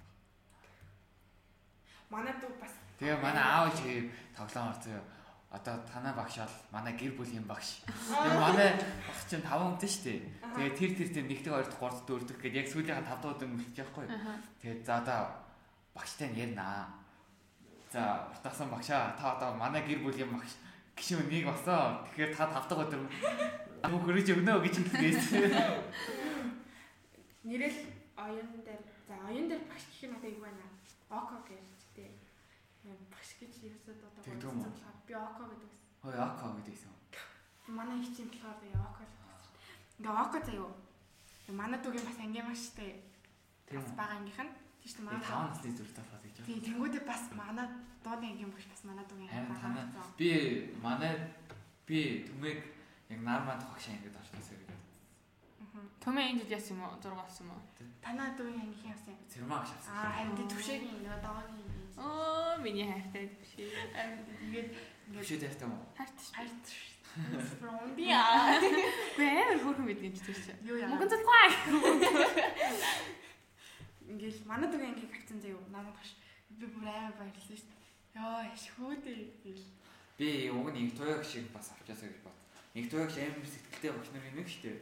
Манай 2.11 2.34
дүү 2.40 2.52
бас 2.60 2.73
Тэгээ 2.99 3.18
манай 3.23 3.41
аав 3.44 3.72
чи 3.80 4.11
тоглоом 4.36 4.69
орцоо. 4.76 4.99
Одоо 5.52 5.76
танаа 5.84 6.14
багш 6.15 6.38
бол 6.40 6.56
манай 6.72 6.94
гэр 6.95 7.11
бүлийн 7.18 7.44
багш. 7.48 7.84
Тэгээ 7.88 8.40
манай 8.40 8.69
багш 9.07 9.23
чинь 9.28 9.44
5 9.44 9.52
хүнтэй 9.52 9.90
шүү 9.90 10.03
дээ. 10.06 10.19
Тэгээ 10.56 10.72
тэр 10.80 10.91
тэр 10.95 11.10
тэр 11.11 11.26
нэгдэг 11.28 11.52
хоёр 11.52 11.68
дахь 11.68 11.80
гурав 11.80 11.95
дахь 11.98 12.07
дөрөв 12.07 12.28
дахь 12.28 12.40
гэдэг 12.40 12.60
яг 12.61 12.68
сүүлийн 12.72 13.03
5 13.03 13.07
дахь 13.07 13.36
удаа 13.36 13.48
мэлчих 13.52 13.88
байхгүй. 13.91 14.06
Аха. 14.11 14.32
Тэгээ 14.64 14.84
за 14.86 14.94
одоо 15.03 15.19
багштай 15.95 16.28
нь 16.32 16.40
ярина. 16.40 16.88
За 17.91 18.27
уртаасан 18.31 18.69
багшаа 18.72 19.11
та 19.19 19.35
одоо 19.35 19.51
манай 19.59 19.84
гэр 19.84 19.99
бүлийн 19.99 20.31
багш 20.31 20.55
гişүн 20.95 21.27
нэг 21.27 21.43
босоо. 21.43 21.99
Тэгэхээр 22.07 22.31
та 22.31 22.47
5 22.47 22.72
дахь 22.72 22.84
өдөр 22.88 23.03
юу 23.91 23.99
хөрөж 23.99 24.27
өгнө 24.31 24.63
гэж 24.63 24.76
хэлсэн. 24.95 25.51
нэрэл 27.43 27.80
оюун 28.15 28.63
дээр 28.63 28.80
за 29.07 29.13
оюун 29.27 29.51
дээр 29.51 29.63
багш 29.68 29.84
гэх 29.91 30.07
нь 30.07 30.15
одоо 30.15 30.31
юу 30.31 30.39
байна? 30.39 30.63
Око 31.11 31.35
гэж 31.43 31.68
тий. 31.91 32.15
Багш 33.11 33.30
гэж 33.43 33.53
ерөөсөө 33.59 34.07
одоо 34.07 34.23
болохоор 34.23 34.95
би 35.03 35.13
око 35.13 35.43
гэдэг. 35.51 35.72
Хөөе 35.99 36.15
ако 36.15 36.45
гэдээсэн. 36.55 36.95
Манай 37.76 37.99
хичээн 37.99 38.31
болохоор 38.31 38.72
яа 38.72 38.88
око 38.88 39.03
л. 39.03 39.13
Ингээ 39.99 40.15
око 40.15 40.38
заяо. 40.47 40.72
Манай 41.51 41.80
дүүгийн 41.84 42.07
бас 42.07 42.19
анги 42.23 42.39
маш 42.39 42.72
штэ. 42.72 43.03
Бас 43.68 43.84
үү? 43.84 43.95
бага 43.99 44.15
ангийнх 44.15 44.39
нь. 44.47 44.60
Тэ 44.81 44.99
Би 44.99 45.05
манай. 45.05 45.21
5 45.21 45.49
насны 45.51 45.69
зүрх 45.77 45.93
талаад 45.97 46.23
гэж 46.25 46.35
Тий, 46.45 46.57
тэнгүүдээ 46.65 47.03
бас 47.05 47.23
манай 47.37 47.67
дууны 48.03 48.25
ангийн 48.31 48.51
багш 48.51 48.65
бас 48.71 48.81
манай 48.83 49.05
Харин 49.29 49.49
анги 49.49 49.61
танаа 49.61 49.85
байгаа. 49.93 50.17
би 50.17 50.29
манай 50.81 51.13
би 51.87 51.99
түмэг 52.27 52.57
яг 53.13 53.19
нарманд 53.21 53.63
багшаа 53.69 53.93
ингэж 53.97 54.15
орчихсон 54.17 54.57
гэж. 54.57 54.69
Төмөө 56.01 56.23
энэ 56.33 56.39
жил 56.41 56.55
яасан 56.57 56.75
юм 56.77 56.83
уу? 56.83 56.97
6 56.97 57.13
болсон 57.13 57.45
юм 57.45 57.53
уу? 57.53 57.61
Танаа 58.01 58.29
дуугийн 58.33 58.65
анги 58.65 58.89
яасан? 58.89 59.15
Цэрмаа 59.29 59.61
багш 59.61 59.71
авсан. 59.77 59.93
Аа, 59.93 60.11
харин 60.17 60.35
тий 60.37 60.47
төвшөөгийн 60.49 60.97
нөгөө 61.05 61.21
доогийн. 61.21 61.69
Оо, 62.01 62.57
миний 62.63 62.87
хайртай 62.89 63.25
биш. 63.37 63.51
Харин 63.93 64.25
тэгээд 64.25 64.69
ингээд 65.13 65.21
Төвшөө 65.21 65.39
тавьтаа 65.45 65.67
мó. 65.69 65.77
Хайрт 65.93 66.17
ш. 66.17 66.27
хайрт 66.33 66.65
Фрондиа. 67.59 68.23
Би 69.19 69.23
амар 69.27 69.59
хөөрхөн 69.61 69.85
мэднэ 69.85 70.09
ч 70.15 70.19
тийм 70.25 70.37
чи. 70.41 70.51
Юу 70.65 70.79
яа. 70.79 70.87
Мөнгөн 70.89 71.11
зэлгүй. 71.11 71.47
Ингээл 74.11 74.43
манай 74.43 74.67
дуугийн 74.67 74.91
ангийг 74.91 75.13
авсан 75.15 75.39
заяа 75.39 75.63
намайг 75.71 75.95
багш. 75.95 76.11
Би 76.59 76.65
бүр 76.67 76.83
амар 76.83 77.15
баярлсан 77.15 77.55
шүү 77.55 77.69
дээ. 77.71 77.79
Йоо, 78.19 78.39
ашхүүдээ 78.51 79.19
гэл. 79.43 79.65
Би 80.19 80.27
уг 80.51 80.67
нь 80.75 80.83
их 80.83 80.95
туяг 80.99 81.23
шиг 81.23 81.47
бас 81.55 81.71
авчаасаа 81.71 82.11
гэж 82.11 82.19
бод. 82.19 82.35
Их 82.75 82.91
туяг 82.91 83.07
амар 83.07 83.47
сэтгэлтэй 83.47 83.91
багш 83.95 84.09
нарын 84.11 84.35
нэг 84.35 84.47
шүү 84.51 84.63
дээ. 84.67 84.79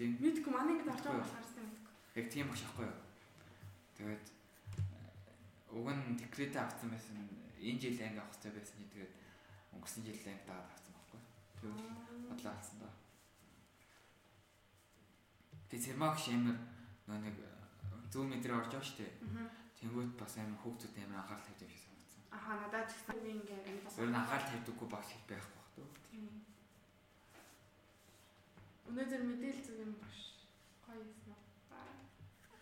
Тийм. 0.00 0.16
Мэдгүй 0.22 0.52
манай 0.54 0.72
ингээд 0.80 0.94
орж 0.96 1.04
байгаа 1.04 1.28
болохоор 1.28 1.68
мэдгүй. 1.68 1.92
Яг 2.16 2.26
тийм 2.32 2.46
багш 2.48 2.62
аахгүй 2.64 2.86
юу. 2.88 2.98
Тэгээд 3.98 4.24
э, 4.24 5.76
уг 5.76 5.88
нь 5.92 6.16
декретээ 6.16 6.62
авсан 6.64 6.88
байсан. 6.88 7.16
Энэ 7.60 7.80
жил 7.82 8.00
анги 8.00 8.22
авах 8.22 8.32
хэрэгтэй 8.32 8.52
байсан 8.56 8.76
чи 8.80 8.86
тэгээд 8.94 9.12
өнгөрсөн 9.76 10.02
жил 10.08 10.24
анги 10.24 10.46
дагаад 10.48 10.72
авсан 10.72 10.92
байхгүй. 10.96 11.20
Тэгээд 11.58 11.80
бодлоо 12.32 12.52
авсан 12.56 12.76
даа. 12.80 12.94
Цэрмаа 15.68 16.10
багш 16.16 16.26
амар 16.32 16.56
нөө 17.10 17.18
нэг 17.28 17.36
зүүн 18.18 18.34
мэдрээ 18.34 18.58
орж 18.58 18.74
байгаа 18.74 18.82
шүү 18.90 18.98
дээ. 18.98 19.14
Тэнгүүт 19.78 20.12
бас 20.18 20.34
амар 20.42 20.58
хүүхдүүд 20.58 20.94
амар 21.06 21.22
анхаарал 21.22 21.46
тавьдаг 21.46 21.70
юм 21.70 21.70
шиг 21.70 21.86
санагдсан. 21.86 22.22
Аха 22.34 22.50
надад 22.58 22.90
ч 22.90 22.92
гэсэн 22.98 23.18
би 23.22 23.30
ингээд 23.38 23.68
энэ 23.70 23.82
бас 23.86 23.94
Өөр 23.94 24.10
нь 24.10 24.18
анхаарал 24.18 24.50
тавьдаггүй 24.50 24.88
багш 24.90 25.10
их 25.14 25.24
байхгүй 25.30 25.54
бах 25.54 25.70
туу. 25.78 25.86
Өнөөдөр 28.90 29.22
мэдээлэл 29.22 29.66
зүг 29.70 29.78
юм 29.86 29.92
багш. 30.02 30.20
Гоё 30.82 30.98
юм 30.98 31.30
уу? 31.30 31.38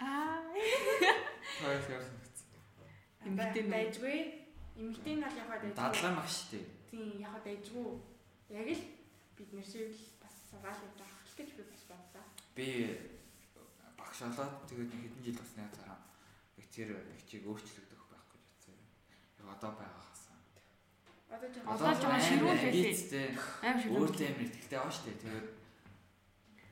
Аа. 0.04 0.44
Хоёр. 1.64 2.04
Эмэгтэй 3.24 3.62
нь. 3.64 3.72
дайжгүй. 3.72 4.16
Эмэгтэй 4.76 5.14
нь 5.16 5.24
бол 5.24 5.40
яваад 5.40 5.60
дайжгүй. 5.64 5.80
Дадлаа 5.80 6.12
багш 6.20 6.34
шүү 6.36 6.48
дээ. 6.52 6.64
Тийм 6.92 7.08
яваад 7.24 7.44
дайжгүй. 7.48 7.88
Яг 8.52 8.68
л 8.76 8.84
бид 9.40 9.50
нэр 9.56 9.64
шиг 9.64 9.88
л 9.88 10.04
бас 10.20 10.34
сургаал 10.52 10.84
явж 10.84 11.00
байгаа 11.00 11.20
хэл 11.24 11.38
гэж 11.40 11.48
би 11.56 11.62
бас 11.64 11.84
бодлоо. 11.88 12.24
Би 12.52 12.68
багш 14.16 14.36
болоод 14.36 14.64
тэгээд 14.68 14.90
нэг 14.92 15.02
хэдэн 15.04 15.24
жил 15.24 15.36
болсны 15.36 15.64
дараа 15.76 15.98
яг 16.56 16.66
тэр 16.72 16.88
хичээг 17.20 17.44
өөрчлөгдөх 17.44 18.02
байх 18.08 18.24
гэж 18.32 18.42
бодсон. 18.48 18.76
Яг 19.36 19.48
одоо 19.52 19.70
байгаа 19.76 20.04
хасаа. 20.08 20.36
Одоо 21.28 21.48
ч 21.52 21.56
Одоо 21.60 21.92
байгаа 22.00 22.24
ширүүл 22.24 22.62
хэлээ. 22.64 23.28
Амар 23.60 23.80
шиг. 23.82 23.92
Өөртөө 23.92 24.26
амар 24.32 24.48
ихтэй 24.48 24.78
байгаа 24.80 24.94
шүү 24.96 25.04
дээ. 25.04 25.20
Тэгээд 25.20 25.48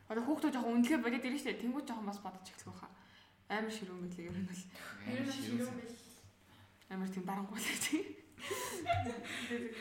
Одоо 0.08 0.22
хүүхдүүд 0.24 0.54
жоохон 0.56 0.74
үнэлгээ 0.80 1.00
болоод 1.04 1.24
ирэн 1.28 1.40
штэ. 1.40 1.60
Тэнгүүд 1.60 1.86
жоохон 1.88 2.08
бас 2.08 2.20
бодож 2.24 2.48
эхлэх 2.48 2.68
байхаа. 2.72 2.90
Амар 3.52 3.72
ширүүн 3.76 4.00
мэдлэг 4.08 4.28
ер 4.28 4.36
нь 4.40 4.48
бол 4.48 4.62
ер 5.12 5.20
нь 5.24 5.32
ширүүн 5.36 5.76
бил. 5.84 5.96
амар 6.92 7.08
тийм 7.12 7.24
дарангуй 7.28 7.60
л 7.60 7.68
тийм. 7.84 8.06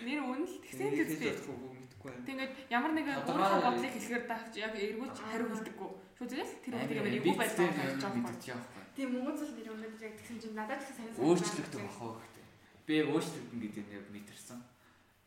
Нэр 0.03 0.19
үнэл 0.23 0.56
тэгсэн 0.64 0.88
мэдгүй 0.91 1.19
байна. 1.31 1.82
Тэгээд 2.03 2.51
ямар 2.67 2.91
нэг 2.91 3.07
Одоо 3.07 3.31
өөрийнхөө 3.31 3.63
бодлыг 3.63 3.93
хэлэхээр 3.95 4.25
даавч 4.27 4.53
яг 4.59 4.73
эргүүлж 4.75 5.17
хариу 5.23 5.47
хэлдэггүй. 5.47 5.89
Шүү 6.19 6.27
тэгэл 6.27 6.53
тэр 6.63 6.73
Амар 6.75 6.84
үнийг 6.84 6.99
амар 6.99 7.23
би 7.23 7.31
эвгүй 7.31 7.47
тэр 7.47 7.71
гэж 7.71 8.01
байгаа. 8.03 8.23
мэдчих 8.27 8.51
яахгүй. 8.51 8.84
Тийм 8.93 9.09
мөнгө 9.15 9.34
зул 9.39 9.51
нэр 9.55 9.71
өнөөдөр 9.71 10.03
яг 10.03 10.15
тэгсэн 10.19 10.38
чинь 10.43 10.57
надад 10.59 10.81
ч 10.84 10.88
сайн 10.91 11.09
сайн. 11.15 11.23
Өөрчлөгдөх 11.23 11.81
байх 11.84 11.99
уу 12.03 12.13
гэдэг. 12.19 12.45
Би 12.84 12.93
яг 12.99 13.07
өөрчлөгдөн 13.07 13.59
гэдэг 13.63 13.84
нь 13.88 13.95
яг 13.95 14.05
мэдэрсэн. 14.11 14.59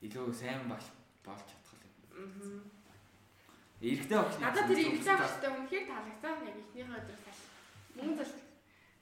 Илүү 0.04 0.24
сайн 0.36 0.62
болж 0.68 0.86
болж 1.24 1.46
чадхал 1.48 1.80
юм. 1.80 1.96
Аа. 2.12 2.76
Эрэгтэй 3.80 4.16
багш. 4.20 4.36
Надад 4.36 4.64
тэр 4.68 4.80
иргэсэн 4.84 5.16
багштай 5.16 5.50
үнэхээр 5.56 5.84
таалагдсан. 5.88 6.36
Яг 6.44 6.56
ихнийхээ 6.60 6.96
өдрөөс 7.00 7.22
хойш. 7.24 7.40
Мөнгө 7.96 8.24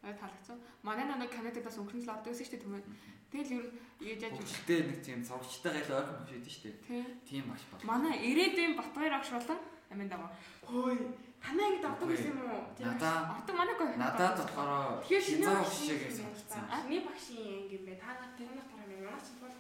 Аа 0.05 0.13
таалагдсан. 0.21 0.59
Манай 0.85 1.05
нанаг 1.09 1.31
Канадад 1.33 1.65
бас 1.65 1.77
өнгөрсөн 1.81 2.05
л 2.05 2.13
ордог 2.15 2.33
гэсэн 2.33 2.45
шүү 2.45 2.53
дээ 2.55 2.65
түмэн. 2.65 2.85
Тэгэл 3.33 3.53
ер 3.57 3.65
нь 3.65 3.73
яаж 4.05 4.21
яаж 4.23 4.35
Хөвгөлтэй 4.37 4.81
нэг 4.85 4.99
тийм 5.03 5.21
сургачтай 5.25 5.73
гал 5.81 5.97
ойрхон 5.99 6.17
багш 6.21 6.31
байдаг 6.37 6.53
шүү 6.53 6.65
дээ. 6.65 7.05
тийм. 7.25 7.45
Багш 7.49 7.65
бол. 7.73 7.83
Манай 7.89 8.15
ирээдүйн 8.29 8.77
Батбаяр 8.79 9.15
агш 9.19 9.31
болон 9.33 9.59
амин 9.91 10.09
даа. 10.13 10.29
хөөе. 10.69 10.97
Танаа 11.45 11.67
ингэ 11.69 11.83
давдаг 11.85 12.09
гэсэн 12.09 12.31
юм 12.33 12.41
уу? 12.53 12.63
Тийм. 12.77 12.87
Надаа 12.89 13.17
Ордог 13.37 13.55
манай 13.57 13.75
гоо. 13.77 13.89
надад 13.97 14.37
болохоор 14.39 15.01
Тэгэхээр 15.05 15.25
шинэ 15.25 15.45
шинзаа 15.45 15.57
багш 15.61 15.73
багш 15.73 15.89
шиг 15.89 16.01
санагдсан. 16.17 16.65
Шинэ 16.69 17.01
багшийн 17.05 17.49
анги 17.65 17.75
юм 17.77 17.85
бэ? 17.89 17.93
Та 18.01 18.09
нар 18.17 18.33
тэр 18.37 18.49
нар 18.57 18.67
тараа 18.69 18.87
юм. 18.93 19.05
Манай 19.09 19.21
ч 19.25 19.29
бол 19.41 19.55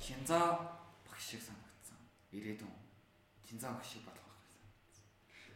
Шинзаа 0.00 0.44
багш 1.08 1.24
шиг 1.28 1.42
санагдсан. 1.44 1.98
Ирээдүйн. 2.36 2.76
Шинзаа 3.48 3.72
багш 3.76 3.88
шиг 3.92 4.02
болох 4.08 4.24
байх 4.24 4.40
гэсэн. 4.88 5.04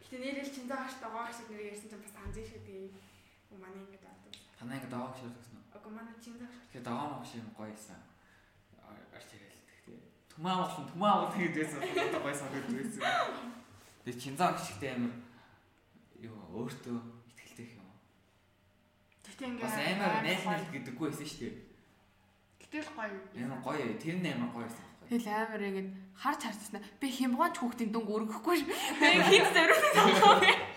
Гэтэ 0.01 0.17
нэрэл 0.21 0.53
чин 0.53 0.65
зааш 0.69 0.93
тагаа 1.01 1.29
шиг 1.33 1.47
нэр 1.49 1.65
ярьсан 1.73 1.89
чинь 1.89 2.03
бас 2.05 2.13
анзаа 2.21 2.45
шүү 2.45 2.61
дээ. 2.67 2.89
Манай 3.59 3.81
ингэ 3.83 3.99
давдаг. 3.99 4.31
Танаа 4.59 4.77
ингэ 4.77 4.89
даваа 4.91 5.09
багш 5.11 5.21
гэсэн 5.27 5.55
үү? 5.59 5.63
Ого 5.75 5.89
манай 5.91 6.15
чин 6.23 6.35
зааш. 6.39 6.53
Тэгэхээр 6.71 6.85
даваа 6.87 7.07
багш 7.19 7.31
юм 7.35 7.47
гоё 7.57 7.73
исэн. 7.75 7.99
Арч 9.15 9.29
яриад 9.35 9.63
тэгтээ. 9.67 9.99
Түмаа 10.31 10.55
болон 10.63 10.85
түмаа 10.91 11.13
бол 11.19 11.33
тэгээд 11.35 11.55
байсан. 11.59 11.79
Гоё 12.23 12.35
санагддаг 12.35 12.75
байсан. 12.79 13.03
Тэгээд 14.05 14.23
шинзаа 14.23 14.49
багш 14.55 14.67
ихтэй 14.71 14.91
амар 14.95 15.13
юу 16.21 16.35
өөртөө 16.55 16.97
ихтэй 17.43 17.67
юм. 17.75 17.89
Гэтэ 19.25 19.43
ингэ 19.49 19.63
Бас 19.65 19.75
амар 19.75 20.13
найлнал 20.23 20.65
гэдэггүй 20.71 21.07
байсан 21.09 21.27
шүү 21.27 21.39
дээ. 21.41 21.55
Гэтэл 22.61 22.89
гоё. 22.95 23.17
Амар 23.41 23.59
гоё. 23.65 23.85
Тэр 23.99 24.17
нь 24.21 24.31
амар 24.31 24.51
гоё 24.55 24.65
байсан. 24.69 24.85
Тэгэл 25.11 25.27
амар 25.27 25.61
ингэж 25.67 25.87
харж 26.15 26.41
харцснаа. 26.47 26.81
Би 27.03 27.07
хямгаан 27.11 27.51
ч 27.51 27.57
хүүхдийн 27.59 27.91
дүнг 27.91 28.07
өргөхгүй. 28.15 28.63
Би 28.63 29.09
хит 29.27 29.47
зориулсан. 29.51 30.71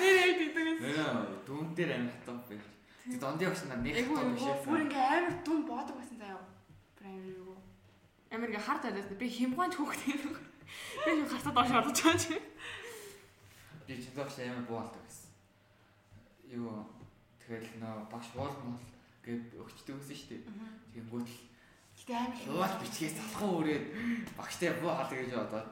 Нэр 0.00 0.16
яг 0.26 0.34
гэдэг. 0.40 0.66
Нөө 0.82 1.44
дүн 1.46 1.66
дээр 1.76 1.90
амар 1.96 2.12
хатав 2.14 2.38
байх. 2.48 2.66
Тэг 3.06 3.20
дондын 3.22 3.48
багш 3.50 3.62
нар 3.66 3.80
нэг 3.80 3.94
Айгу 3.96 4.14
хатав 4.16 4.34
биш 4.34 4.46
бүр 4.46 4.56
байсан. 4.56 4.82
ингэ 4.86 5.00
амар 5.16 5.34
дүн 5.46 5.60
боодог 5.66 5.96
байсан 5.96 6.18
заяа. 6.20 6.42
Прайм 6.98 7.22
юу. 7.26 7.56
Амар 8.30 8.48
ингэ 8.50 8.66
харж 8.66 8.82
харцснаа. 8.82 9.20
Би 9.20 9.26
хүүхдийн 9.74 10.18
дүнг. 10.22 10.38
Би 11.04 11.10
юу 11.16 11.28
харцаад 11.30 11.54
доош 11.54 11.70
орж 11.70 11.98
байгаа 12.02 12.18
чи. 12.18 12.34
Би 13.86 13.94
ч 14.02 14.04
багш 14.16 14.36
амар 14.42 14.66
буулдаг 14.66 15.02
байсан. 15.02 15.30
Юу 16.50 16.86
тэгэл 17.40 17.78
нөө 17.82 18.10
багш 18.10 18.28
буулмал 18.34 18.82
гээд 19.24 19.54
өгчдөг 19.60 19.94
байсан 19.98 20.16
шүү 20.18 20.28
дээ. 20.30 20.42
Тэгэнгүүт 20.94 21.28
л 21.30 21.38
Гэтэ 21.96 22.12
амар 22.14 22.38
Яваад 22.46 22.74
бичгээс 22.86 23.14
залхан 23.18 23.50
үрээд 23.56 23.86
багштай 24.38 24.70
буу 24.78 24.94
хаалга 24.94 25.16
гэж 25.16 25.32
бодоод 25.32 25.68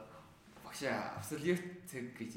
багш 0.67 0.81
абсолют 0.91 1.63
цэг 1.87 2.11
гэж 2.19 2.33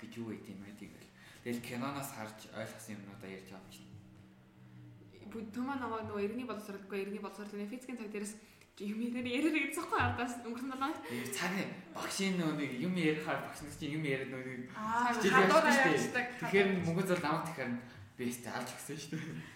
гэж 0.00 0.10
юу 0.16 0.32
гэдэг 0.32 0.54
юм 0.54 0.64
бэ 0.64 0.72
тэгэл. 0.80 1.03
Тэгэл 1.44 1.60
киноноос 1.60 2.10
харж 2.16 2.48
ойлгосон 2.56 2.96
юмнуудаа 2.96 3.28
ярьж 3.28 3.52
байгаа 3.52 3.68
юм 3.68 3.72
чинь. 3.76 3.92
Төмөө 5.52 5.76
нөгөө 5.76 6.00
нөгөө 6.08 6.24
иргэний 6.24 6.48
боловсролгүй 6.48 6.98
иргэний 7.04 7.20
боловсролын 7.20 7.68
физикийн 7.68 8.00
цаг 8.00 8.08
дээрээс 8.08 8.34
юм 8.80 8.98
ярээр 9.04 9.28
ярээр 9.28 9.68
гэцэхгүй 9.68 10.00
ардаас 10.00 10.40
өнгөрсөн 10.40 10.72
долоо. 10.72 10.96
Цаг 11.36 11.52
багшийн 11.92 12.40
нэг 12.40 12.72
юм 12.80 12.96
ярихаар 12.96 13.44
багш 13.44 13.60
нар 13.60 13.76
чинь 13.76 13.92
юм 14.00 14.08
яриад 14.08 14.32
шүү 14.32 15.36
дээ. 15.36 15.52
явуулдаг. 15.84 16.26
Тэгэхээр 16.40 16.68
мөнгө 16.80 17.04
зал 17.12 17.20
намайг 17.20 17.44
тэгэхээр 17.52 17.70
өстө 18.24 18.48
алж 18.48 18.68
өгсөн 18.72 18.96
шүү 19.04 19.10
дээ. 19.20 19.54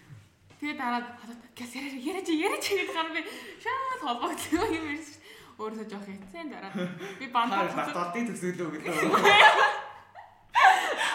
Тэгээ 0.61 0.77
дараад 0.77 1.07
хадаад 1.17 1.41
гэс 1.57 1.71
яриад 1.73 1.99
яриад 2.05 2.29
яриад 2.29 2.63
гэдэг 2.69 2.89
гар 2.93 3.09
би 3.17 3.21
шаад 3.57 4.01
холбогдлоо 4.05 4.67
юм 4.77 4.85
ярьж 4.93 5.09
өөрөөсөө 5.57 5.87
жоох 5.89 6.05
хэцэн 6.05 6.47
дараад 6.53 6.75
би 7.17 7.25
Та 7.25 7.33
бандаа 7.33 7.65
баталдыг 7.73 8.29
төсөөлөө 8.29 8.69
гэдэг. 8.77 8.93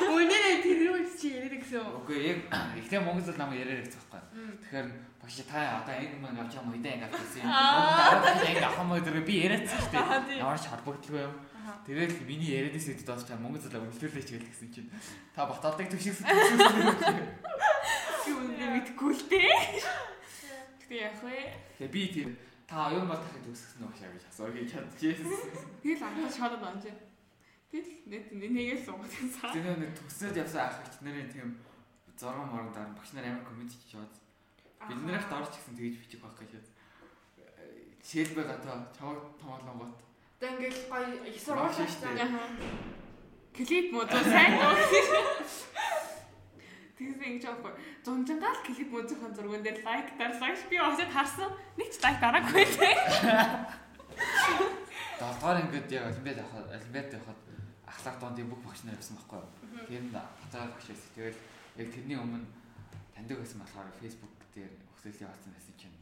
Үнээр 0.05 0.45
тэр 0.63 0.79
юу 0.89 0.99
чи 1.15 1.27
яриад 1.35 1.55
гэсэн. 1.59 1.83
Үгүй 2.03 2.19
яг 2.25 2.39
ихтэй 2.79 3.01
мөнгө 3.01 3.23
зал 3.25 3.39
намайг 3.41 3.61
яриад 3.65 3.87
гэсэн 3.87 4.01
байхгүй. 4.11 4.23
Тэгэхээр 4.65 4.89
багш 5.23 5.37
та 5.49 5.59
одоо 5.81 5.95
ингэ 5.95 6.19
мөн 6.21 6.41
авч 6.41 6.53
байгаа 6.55 6.71
мөйдөө 6.71 6.93
ингэ 6.95 7.07
авч 7.09 7.17
ирсэн 7.23 7.43
юм. 7.43 7.49
Одоо 7.55 8.45
ингэ 8.45 8.67
авах 8.67 8.85
мөн 8.85 9.01
дээр 9.05 9.19
би 9.25 9.35
яриадсан 9.47 9.79
шүү 9.81 9.93
дээ. 9.95 10.43
Ямар 10.43 10.59
ч 10.61 10.63
холбогдлого 10.69 11.21
юм. 11.25 11.35
Тэгээд 11.85 12.13
миний 12.29 12.51
яриадээс 12.53 12.87
хэд 12.93 13.09
доос 13.09 13.25
чам 13.25 13.41
мөнгө 13.41 13.61
зал 13.65 13.81
өнгөлөөлөөч 13.81 14.29
гэл 14.37 14.49
гэсэн 14.53 14.69
чинь 14.69 14.93
та 15.33 15.49
баталдыг 15.49 15.89
төшигсэн. 15.89 16.29
юу 18.29 18.41
үнэ 18.49 18.67
мэдгүй 18.73 19.13
л 19.13 19.23
дээ. 19.29 19.53
Гэтэ 20.85 20.95
яах 20.97 21.21
вэ? 21.25 21.37
Тэгээ 21.81 21.93
би 21.93 22.03
тэр 22.13 22.29
та 22.69 22.89
оюун 22.89 23.09
бол 23.09 23.21
дахид 23.21 23.49
үсгэсэн 23.49 23.85
үү 23.85 23.93
гэж 23.97 24.25
асууж 24.29 24.53
гэж 24.57 24.69
чадчихсэн. 24.73 25.29
Тэгэл 25.85 26.05
анхаа 26.05 26.31
шалаад 26.33 26.63
байна 26.65 26.81
чи. 26.81 26.91
Тэгэл 27.75 28.39
нэг 28.39 28.51
нэгээ 28.55 28.79
суугаад 28.87 29.11
саа. 29.35 29.51
Тэр 29.51 29.75
нэг 29.75 29.99
төсөөд 29.99 30.39
явсан 30.39 30.63
ах 30.63 30.79
их 30.87 30.95
нарын 31.03 31.27
тийм 31.27 31.59
зурган 32.15 32.47
морон 32.47 32.71
дараа 32.71 32.95
багш 32.95 33.11
нар 33.19 33.27
амар 33.27 33.43
комеди 33.43 33.75
хийж 33.75 33.99
яваад 33.99 34.15
бид 34.87 35.03
нарт 35.03 35.33
орж 35.35 35.51
гисэн 35.51 35.75
тэгж 35.75 35.99
бичих 35.99 36.23
байх 36.23 36.39
гэж. 36.39 36.71
Жишээлбэл 37.99 38.55
одоо 38.55 38.79
чамаг 38.95 39.19
томоолонгот 39.43 39.99
Одоо 40.39 40.51
ингээл 40.55 40.87
гоё 40.87 41.19
их 41.27 41.39
сургууль 41.43 41.75
шүү 41.75 42.15
Клип 43.55 43.91
мод 43.91 44.11
сайн 44.11 44.55
дуу. 44.55 44.75
Тэгсэн 46.95 47.27
ингэж 47.27 47.45
аахгүй. 47.51 47.73
Зунжангаал 48.07 48.59
клип 48.67 48.91
музикийн 48.91 49.35
зургуун 49.35 49.63
дээр 49.63 49.83
лайк 49.87 50.15
дарлаач 50.19 50.63
би 50.71 50.77
очиод 50.79 51.11
харсан. 51.11 51.51
Нэг 51.79 51.91
ч 51.91 52.03
лайк 52.03 52.19
дараагүй 52.19 52.67
те. 52.67 52.91
Долдугаар 55.19 55.63
ингээд 55.67 55.91
яг 55.91 56.11
олимпиад 56.11 56.39
явахад 56.43 56.67
олимпиад 56.71 57.15
явахад 57.15 57.54
ахлах 58.05 58.21
доонд 58.21 58.45
бүх 58.45 58.61
багш 58.61 58.85
нар 58.85 59.01
байсан 59.01 59.17
байхгүй 59.17 59.41
юу? 59.41 59.89
Тэр 59.89 60.03
нь 60.05 60.13
батараа 60.13 60.69
багш 60.77 60.93
байсан. 60.93 61.09
Тэгэл 61.17 61.39
яг 61.81 61.89
тэрний 61.89 62.19
өмнө 62.21 62.45
таньдаг 63.17 63.41
байсан 63.41 63.59
болохоор 63.65 63.89
Facebook 63.97 64.33
дээр 64.53 64.73
хөсөл 64.93 65.25
явуулсан 65.25 65.53
байсан 65.57 65.75
чинь 65.81 65.97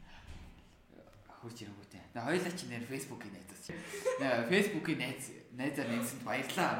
хурж 1.31 1.57
ирэнгүүтээ. 1.63 2.03
Наа 2.11 2.27
хоёлаа 2.27 2.51
чи 2.51 2.65
нэр 2.67 2.83
Facebook-ийн 2.83 3.35
найзаас 3.35 3.61
чи. 3.63 3.73
Наа 4.19 4.43
Facebook-ийн 4.51 4.99
найз 4.99 5.23
найзаа 5.55 5.85
нэгсэнд 5.87 6.23
баярлаа. 6.27 6.71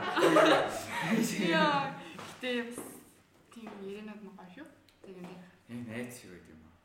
Яа. 1.47 1.95
Гэтэ 2.19 2.51
бас 2.67 2.79
тийм 3.47 3.71
яринад 3.79 4.19
нь 4.19 4.27
гоё 4.27 4.47
шүү. 4.51 4.67
Тэгээд 5.07 5.31
Яг 5.71 5.81
найз 5.87 6.11
шиг 6.19 6.35
байд 6.35 6.47
юм 6.51 6.63
аа. 6.67 6.75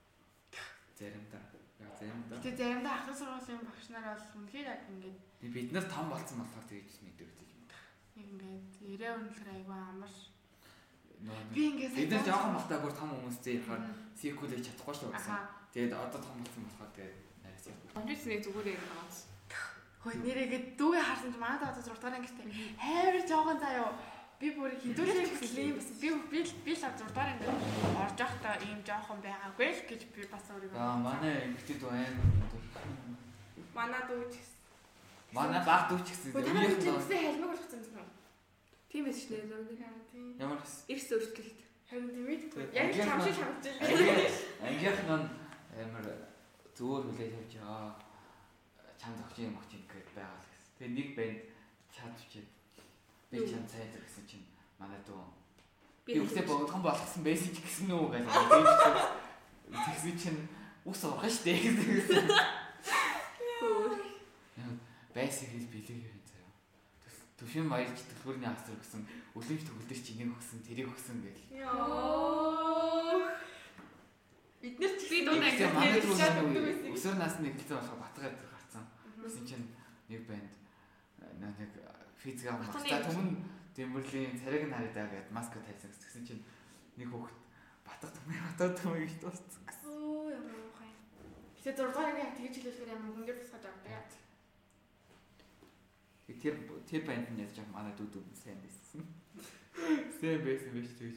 Заримдаа. 0.95 1.43
Яг 1.83 1.93
заримдаа. 1.99 2.39
гэтэ 2.39 2.59
заримдаа 2.59 2.95
ахлах 2.95 3.19
сургуулийн 3.19 3.63
багш 3.67 3.87
нар 3.91 4.07
бол 4.15 4.31
үнэхээр 4.39 4.67
яг 4.71 4.83
ингээд 4.91 5.19
Бид 5.55 5.71
нар 5.71 5.87
том 5.87 6.07
болсон 6.11 6.43
болохоор 6.43 6.67
тэгж 6.67 6.99
мэдэрдэг 7.03 7.48
ингээд 8.23 8.69
яриа 8.83 9.13
үнэлэр 9.19 9.49
айгүй 9.55 9.79
амар. 9.79 10.13
Би 11.55 11.63
ингээд 11.71 12.11
нар 12.11 12.25
жоохон 12.27 12.55
бахтаа 12.59 12.79
бүр 12.83 12.93
том 12.95 13.11
хүмүүстэй 13.15 13.55
ярихаар 13.59 13.83
Мгм. 13.83 13.95
сикүүлээ 14.19 14.61
чадахгүй 14.67 14.95
шүү 14.95 15.11
гэсэн. 15.15 15.39
Тэгээд 15.75 15.93
одоо 15.95 16.21
том 16.23 16.37
болсон 16.43 16.63
болохоор 16.67 16.91
тэгээд 16.95 17.19
найз 17.43 17.63
яг. 17.67 17.77
Компьютерний 17.95 18.41
зүгээр 18.43 18.69
яг 18.75 18.83
байгаа. 18.87 19.07
Хөөе 19.99 20.17
нэрээгээ 20.23 20.63
дүүгээ 20.79 21.03
харсан 21.03 21.31
чи 21.35 21.39
манайд 21.43 21.63
одоо 21.67 21.83
6 21.83 21.99
дахь 21.99 22.17
ангитай 22.19 22.47
хайр 22.79 23.15
жоохон 23.27 23.59
заяо. 23.59 23.91
Би 24.39 24.55
бүр 24.55 24.71
хідүүлэх 24.79 25.35
гэсэн 25.43 25.75
юм 25.75 25.77
бас 25.83 25.91
би 25.99 26.09
би 26.31 26.39
би 26.63 26.73
л 26.79 26.83
6 26.87 27.03
дахь 27.11 27.35
ангид 27.35 27.51
орж 27.99 28.15
явахдаа 28.23 28.55
ийм 28.63 28.79
жоохон 28.87 29.19
байгаагүй 29.19 29.69
л 29.75 29.83
гэж 29.91 30.03
би 30.15 30.23
бас 30.31 30.47
өөрийгөө. 30.55 30.79
Аа 30.79 31.03
манай 31.03 31.51
эмэгтэй 31.51 31.77
дүү 31.83 31.91
өндөр. 31.91 32.63
манай 33.75 34.03
дүү 34.07 34.23
ч 34.31 34.35
гэсэн. 34.39 34.58
Манай 35.33 35.63
баг 35.65 35.83
дүү 35.89 36.01
ч 36.05 36.09
гэсэн 36.13 36.33
танай 36.33 36.67
нь 36.69 36.81
чи 36.81 36.89
хэлмэг 36.89 37.51
болгосон 37.53 37.81
юм 37.85 37.95
байна. 37.95 38.13
Тийм 38.89 39.05
шүү 39.13 39.29
дээ. 39.29 39.93
Тийм. 40.13 40.27
ямар. 40.41 40.61
Эрс 40.89 41.09
өөрчлөлт. 41.13 41.61
Харин 41.89 42.09
тийм. 42.13 42.27
Тэгээд 42.49 42.73
Яг 42.73 42.89
чам 42.97 43.21
шиг 43.21 43.37
Ангийнх 43.39 44.09
байгаа. 44.09 44.33
ангийнх 44.65 45.01
нь 45.05 45.29
амар 45.85 46.07
зүгээр 46.77 47.05
хүлээж 47.05 47.35
авч 47.37 47.53
байгаа. 47.61 47.93
Чам 49.01 49.13
зогч 49.21 49.37
юм 49.45 49.59
өгч 49.61 49.73
ингээд 49.77 50.09
байгаа 50.17 50.41
л 50.41 50.49
гэсэн. 50.49 50.73
Тэгээд 50.79 50.97
нэг 50.97 51.09
банд 51.17 51.41
чад 51.93 52.13
чичээд 52.17 52.49
би 53.31 53.37
чам 53.45 53.65
цайд 53.69 53.93
гэсэн 54.01 54.25
чинь 54.25 54.47
манай 54.81 55.01
дүү 55.05 55.21
Би 56.09 56.25
үсээ 56.25 56.49
богдхон 56.49 56.81
болгосон 56.81 57.21
байсан 57.21 57.53
ч 57.53 57.61
гэсэн 57.61 57.93
үү 57.93 58.09
гэж. 58.17 58.25
Тэгсэн 59.77 60.17
чинь 60.17 60.41
ус 60.89 61.05
урах 61.05 61.29
штэ 61.29 61.53
гэсэн. 61.53 62.25
Байсаг 65.19 65.51
хэл 65.51 65.67
бэлэг 65.75 65.99
юм 65.99 66.23
заяа. 66.31 66.55
Төвшин 67.35 67.67
маярч 67.67 67.99
төлхөрний 68.07 68.47
асар 68.47 68.79
гэсэн 68.79 69.03
өлөмж 69.35 69.63
төгөлдөр 69.67 69.99
чи 69.99 70.15
нэг 70.15 70.31
өгсөн 70.31 70.63
тэрийг 70.63 70.87
өгсөн 70.95 71.19
гэл. 71.27 71.43
Бид 74.63 74.77
нар 74.79 74.95
ч 74.95 75.03
Би 75.11 75.27
нэг 75.27 75.43
байсан. 75.59 76.95
өсөр 76.95 77.15
насны 77.19 77.51
эхэлсэн 77.51 77.83
болохоор 77.83 77.99
батгаад 77.99 78.37
гарцсан. 78.39 78.85
Гэсэн 79.19 79.43
чинь 79.43 79.67
нэг 80.07 80.23
банд 80.31 80.55
нөө 81.43 81.51
нэг 81.67 81.73
физик 82.15 82.55
ам 82.55 82.63
Батны 82.63 82.87
за 82.87 83.03
түмэн 83.03 83.29
Дэмбэрлийн 83.75 84.39
цариг 84.39 84.71
нь 84.71 84.75
харагдаа 84.75 85.07
гэд 85.11 85.35
маска 85.35 85.59
тайсан 85.67 85.91
гэсэн 85.99 86.23
чинь 86.27 86.43
нэг 86.95 87.11
хүүхэд 87.11 87.39
батга 87.83 88.07
түмэн 88.07 88.39
батга 88.55 88.71
түмэн 88.71 89.03
гэж 89.03 89.15
дууссан. 89.19 89.63
Оо 89.83 90.31
ямар 90.31 90.55
муухай. 90.63 90.91
Гэтэ 91.59 91.75
6 91.75 91.91
дахь 91.91 92.07
анги 92.07 92.39
тэгж 92.39 92.55
хэлүүлэхээр 92.63 92.95
ямар 92.95 93.11
хөнгөр 93.15 93.39
тусгаж 93.43 93.67
авдаг. 93.67 94.07
Тэр 96.29 96.55
тэр 96.85 97.03
банд 97.09 97.29
нь 97.33 97.41
яаж 97.41 97.57
манай 97.73 97.93
дүү 97.97 98.09
дүү 98.13 98.23
сайн 98.37 98.61
байсан. 98.61 99.01
Сайн 100.21 100.45
байсан 100.45 100.71
биш 100.77 100.93
тэгж. 101.01 101.17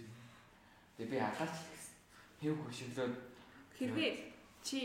Тэгээ 0.98 1.12
би 1.12 1.18
гэсэн. 1.20 1.96
Хэв 2.40 2.56
хөшөглөөд 2.64 3.16
Хэрвээ 3.76 4.12
чи 4.64 4.80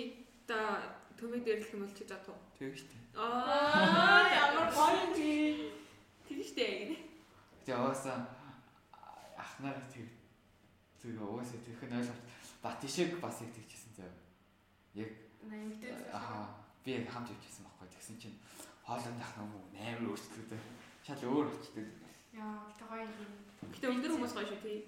та 0.50 0.82
төмөд 1.16 1.44
дэрлэх 1.46 1.72
юм 1.74 1.86
бол 1.86 1.94
чи 1.94 2.04
за 2.04 2.18
туу. 2.26 2.34
тэг 2.58 2.74
штэ. 2.74 2.96
Аа 3.14 4.26
ямар 4.26 4.68
гоё 4.74 4.98
юм 5.06 5.12
чи. 5.14 5.70
тийм 6.26 6.40
штэ 6.42 6.64
гинэ. 6.90 6.96
Тэгээ 7.64 7.78
угаасаа 7.80 8.18
ах 9.38 9.52
нарыг 9.62 9.86
тэг 9.94 10.10
тэгээ 11.00 11.22
угаасаа 11.22 11.60
тэрх 11.64 11.82
нь 11.86 11.96
ойлгож 12.02 12.20
бат 12.64 12.82
ишиг 12.84 13.14
бас 13.22 13.40
яг 13.46 13.50
тэгчихсэн 13.54 13.92
заяа. 13.96 14.16
Яг 14.94 15.10
Нэмэгтэй. 15.46 16.10
аа 16.12 16.50
би 16.84 16.98
яг 16.98 17.06
хамт 17.12 17.30
явчихсан 17.30 17.64
байхгүй 17.68 17.88
тэгсэн 17.94 18.16
чинь 18.18 18.36
хоолойн 18.86 19.18
ах 19.18 19.34
юм 19.42 19.50
уу 19.50 19.66
амар 19.74 20.14
өөрчлөлтөө 20.14 20.60
шал 21.02 21.22
өөр 21.26 21.46
болчтой. 21.50 21.86
Яа, 22.38 22.70
гэтэ 22.70 22.84
гоё 22.86 23.02
юм. 23.02 23.34
Гэтэ 23.74 23.86
өндөр 23.90 24.12
хүмүүс 24.14 24.34
гоё 24.34 24.46
шүү 24.46 24.62
тий. 24.62 24.78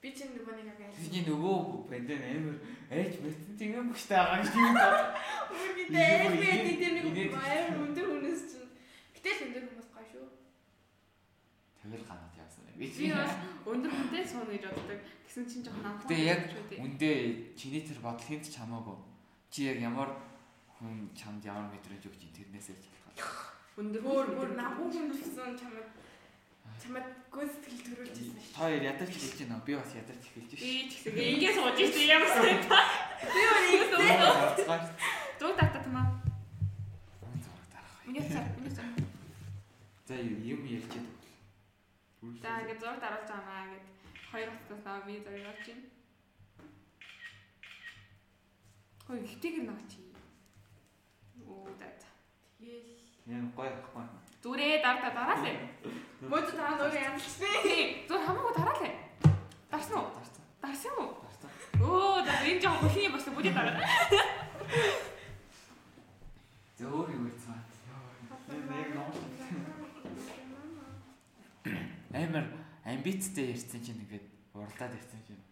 Би 0.00 0.08
чинь 0.16 0.32
нөгөө 0.32 0.54
нэг 0.56 0.68
яг 0.72 0.80
айл. 0.80 0.96
Тэгний 0.96 1.24
нөгөө 1.28 1.56
бандэн 1.92 2.22
амар 2.32 2.56
ээж 2.96 3.12
мэдсэн 3.20 3.56
тийм 3.60 3.76
юм 3.76 3.92
бөхтэй 3.92 4.16
байгаа 4.16 4.40
гэж 4.40 4.52
юм 4.56 4.74
даа. 4.76 4.96
Вэ? 5.52 5.68
би 5.76 6.72
дээр 6.80 6.94
нэг 6.96 7.32
баяр 7.36 7.76
өндөр 7.76 8.06
хүнээс 8.08 8.42
чинь. 8.56 8.72
Гэтэл 9.16 9.44
өндөр 9.48 9.64
хүмүүс 9.68 9.88
гоё 9.92 10.06
шүү. 10.12 10.26
Тэгэл 11.84 12.08
ганаад 12.08 12.40
явсан. 12.40 12.64
Би 12.72 12.88
бас 13.12 13.32
өндөр 13.68 13.92
хүнтэй 13.92 14.24
суун 14.24 14.48
гэж 14.48 14.64
боддог. 14.64 15.00
Гэсэн 15.28 15.44
чинь 15.44 15.64
жоохон 15.64 15.88
амттай. 15.92 16.08
Гэтэ 16.08 16.24
яг 16.24 16.40
үндэ 16.80 17.10
чиний 17.52 17.84
тэр 17.84 18.00
бодол 18.00 18.24
хинт 18.24 18.48
ч 18.48 18.56
хамаагүй. 18.56 18.96
Чи 19.52 19.68
яг 19.68 19.80
ямар 19.80 20.12
хүн 20.80 21.12
чамд 21.12 21.44
ямар 21.44 21.68
мэдрэмж 21.72 22.04
өгч 22.08 22.20
ин 22.28 22.36
тэрнээсээ 22.36 22.80
ч. 22.80 22.96
Өндөр 23.76 24.02
Өөр 24.06 24.28
өөр 24.40 24.50
намгүй 24.56 24.86
хүн 24.92 25.06
гэсэн 25.12 25.56
чамд 25.60 25.84
чамд 26.80 27.08
гүйцэтгэл 27.32 27.80
төрүүлчихсэн 27.86 28.40
шүү. 28.40 28.52
Та 28.56 28.60
хоёр 28.64 28.82
ядарч 28.88 29.12
эхэлж 29.16 29.38
байна. 29.44 29.60
Би 29.66 29.72
бас 29.76 29.92
ядарч 29.92 30.24
эхэлж 30.24 30.50
Би 30.52 30.56
шүү. 30.56 30.88
ч 30.88 30.92
гэсэн 30.96 31.12
ингээ 31.36 31.52
сууж 31.56 31.78
ирсэн 31.84 32.06
ямар 32.08 32.30
сайн 32.32 32.60
та. 32.64 32.78
Би 33.20 33.40
өөр 33.44 33.66
Зүг 35.36 35.52
тата 35.60 35.78
тумаа. 35.84 36.06
Хүн 37.20 37.38
зураг 37.44 37.66
дарах. 37.68 37.94
Миний 38.08 38.24
цар, 38.24 38.46
миний 38.56 38.72
цар. 38.72 38.88
За 40.08 40.14
юм 40.16 40.64
ярьчихэд. 40.64 41.06
За 42.40 42.50
ингээ 42.64 42.80
зураг 42.80 42.98
даруулж 43.04 43.28
байгаа 43.28 43.68
гэд 43.68 43.84
хоёр 44.32 44.48
хатаас 44.56 44.82
наа 44.84 45.04
би 45.04 45.20
зураг 45.20 45.44
авч 45.52 45.66
байна. 45.68 45.84
Хөөе 49.06 49.28
хитээгэр 49.28 49.64
нэг 49.68 49.80
чи. 49.92 50.00
Оо 51.44 51.68
да. 51.78 51.86
за. 52.00 52.08
Тэгэл 52.58 53.05
Яа 53.26 53.42
гоё 53.58 53.70
ахгүй. 53.74 54.06
Зүрээ 54.42 54.82
дар 54.82 55.02
та 55.02 55.10
дараалаа. 55.10 55.58
мод 56.30 56.46
та 56.46 56.78
өөрөө 56.78 56.94
ямарчсан. 56.94 57.58
Тий, 57.66 58.06
зүр 58.06 58.22
хамаагүй 58.22 58.54
дараалаа. 58.54 58.94
Дарсан 59.66 59.98
уу? 59.98 60.14
Дарсан. 60.14 60.44
Дарсан 60.62 60.94
уу? 60.94 61.10
Дарсан. 61.26 61.50
Оо 61.82 62.22
да 62.22 62.38
энэ 62.46 62.62
жоо 62.62 62.78
хөлний 62.78 63.10
бас 63.10 63.26
бүдий 63.26 63.50
дараа. 63.50 63.82
Зөөр 66.78 67.08
юу 67.18 67.26
гэсэн. 67.26 67.58
Яг 68.78 68.90
ном. 68.94 69.10
Амар 72.14 72.46
амбицтай 72.86 73.50
ярьсан 73.50 73.82
чинь 73.82 74.06
ингээд 74.06 74.26
уралдаад 74.54 74.94
ярьсан 74.94 75.18
чинь 75.26 75.42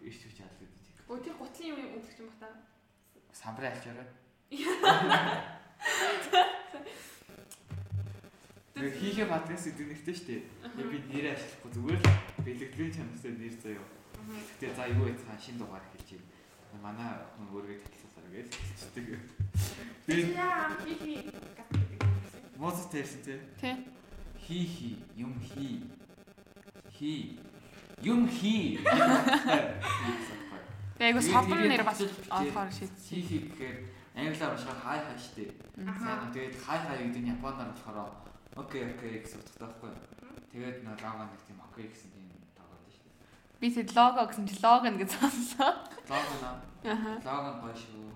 иш 0.00 0.24
хүч 0.24 0.40
яалаад 0.40 0.64
гэж. 0.64 1.04
Өө 1.04 1.20
тэр 1.20 1.36
гутлын 1.36 1.68
юм 1.76 2.00
өгч 2.00 2.24
юм 2.24 2.32
бата. 2.32 2.48
Самбраа 3.36 3.76
альчаарай. 3.76 4.08
Тэр 8.74 8.90
хийхэ 8.96 9.24
мадрас 9.28 9.64
гэдэг 9.68 9.86
нэртэй 9.92 10.14
шүү 10.16 10.26
дээ. 10.28 10.42
Яг 10.80 10.88
би 10.88 10.98
нэрээ 11.12 11.32
ашиглахгүй 11.36 11.70
зүгээр 11.74 12.00
л 12.00 12.08
бэлэгдлийн 12.44 12.92
чанартай 12.96 13.32
нэр 13.36 13.54
заяа. 13.60 13.84
Гэтэ 14.56 14.72
за 14.72 14.84
юу 14.88 15.04
яцхан 15.10 15.38
шин 15.40 15.56
дугаар 15.60 15.84
хэлчихье. 15.92 16.24
Манай 16.80 17.12
хүн 17.36 17.48
өөргөө 17.52 17.76
татгалзаар 17.82 18.28
гэж 18.30 18.48
хэлчихдэг. 18.56 19.20
Би 20.06 20.24
би 21.04 21.14
моцос 22.56 22.88
тэрсэн 22.88 23.20
тий. 23.24 23.38
Тий. 23.60 23.76
Хи 24.40 24.58
хи 24.64 24.90
юм 25.16 25.34
хи. 25.44 25.84
Хи 26.94 27.36
юм 28.00 28.28
хи. 28.28 28.78
Тэгээ 30.96 31.08
айгу 31.10 31.20
Тэгээд 31.20 31.32
содон 31.32 31.58
тэгээд 31.58 31.72
нэр 31.72 31.84
бас 31.84 31.98
төвчөлж 32.00 32.28
олохоор 32.28 32.68
Хи 32.70 32.76
шийдсэн. 32.76 33.22
хи 33.28 33.36
гэхээр 33.48 33.76
англиар 34.14 34.52
уншихаар 34.52 34.80
хай 34.82 34.98
хай 35.06 35.18
штэ. 35.18 35.44
Тэгээд 36.34 36.54
хай 36.58 36.78
хай 36.78 36.96
гэдэг 36.98 37.22
нь 37.22 37.32
японоор 37.36 37.70
болохоор 37.70 38.10
окей 38.56 38.82
окей 38.90 39.22
гэсэн 39.22 39.38
утгатай 39.38 39.66
байхгүй. 39.70 39.92
Тэгээд 40.50 40.76
нэг 40.82 40.98
лого 40.98 41.24
нэг 41.30 41.40
тийм 41.46 41.58
окей 41.62 41.86
гэсэн 41.86 42.10
тийм 42.10 42.26
тоглоод 42.58 42.90
штэ. 42.90 43.06
Би 43.62 43.68
тэр 43.70 43.86
лого 43.94 44.26
гэсэн 44.26 44.44
чи 44.50 44.56
логон 44.58 44.98
гэж 44.98 45.10
сонслоо. 45.14 45.72
Лого 46.10 46.34
наа. 46.42 46.58
Лого 47.22 47.50
гоё 47.62 47.74
шүү. 47.78 48.10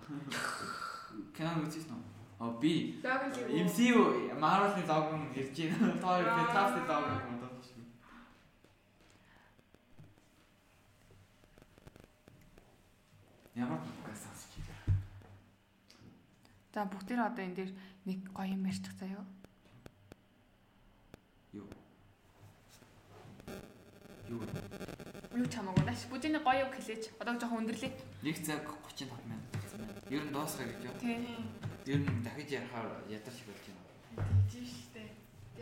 Кэнэ 1.30 1.62
үзэж 1.62 1.86
нөө. 1.86 2.02
О 2.42 2.50
би 2.58 2.98
логон. 2.98 3.30
MCU 3.30 4.34
Marvel-ийн 4.34 4.86
лого 4.90 5.14
нь 5.14 5.30
ирж 5.38 5.54
байна. 5.54 5.94
Тоо 6.02 6.18
Fantastic 6.18 6.84
лого 6.90 7.06
юм 7.22 7.38
даа 7.38 7.54
шүү. 7.62 7.86
Ямар? 13.54 13.78
За 16.74 16.82
бүгдээр 16.90 17.22
одоо 17.22 17.44
энэ 17.46 17.54
дээр 17.54 17.72
нэг 18.02 18.18
гоё 18.34 18.50
юм 18.50 18.66
ярьчих 18.66 18.90
заяа. 18.98 19.22
Юу? 21.54 21.70
Юу? 24.26 24.42
Юу 25.38 25.46
ч 25.46 25.54
хамаагүй 25.54 25.86
нааш. 25.86 26.10
Бүдиний 26.10 26.42
гоё 26.42 26.66
үг 26.66 26.74
хэлээч. 26.74 27.14
Одоо 27.22 27.38
жоохон 27.38 27.62
өндөрлөө. 27.62 27.94
1 28.26 28.42
цаг 28.42 28.66
35 28.90 29.06
минут 29.30 29.46
болсон 29.54 29.78
байна. 29.86 30.02
Ер 30.10 30.22
нь 30.26 30.34
дуусгая 30.34 30.66
гэж 30.66 30.82
юу? 30.82 30.98
Тий. 30.98 31.46
Ер 31.94 32.00
нь 32.02 32.22
дахиж 32.26 32.50
ярихаар 32.58 32.90
ядарч 33.06 33.38
болж 33.46 33.62
байна. 33.70 34.26
Тийм 34.50 34.66
шүү 34.66 34.90
дээ. 34.98 35.10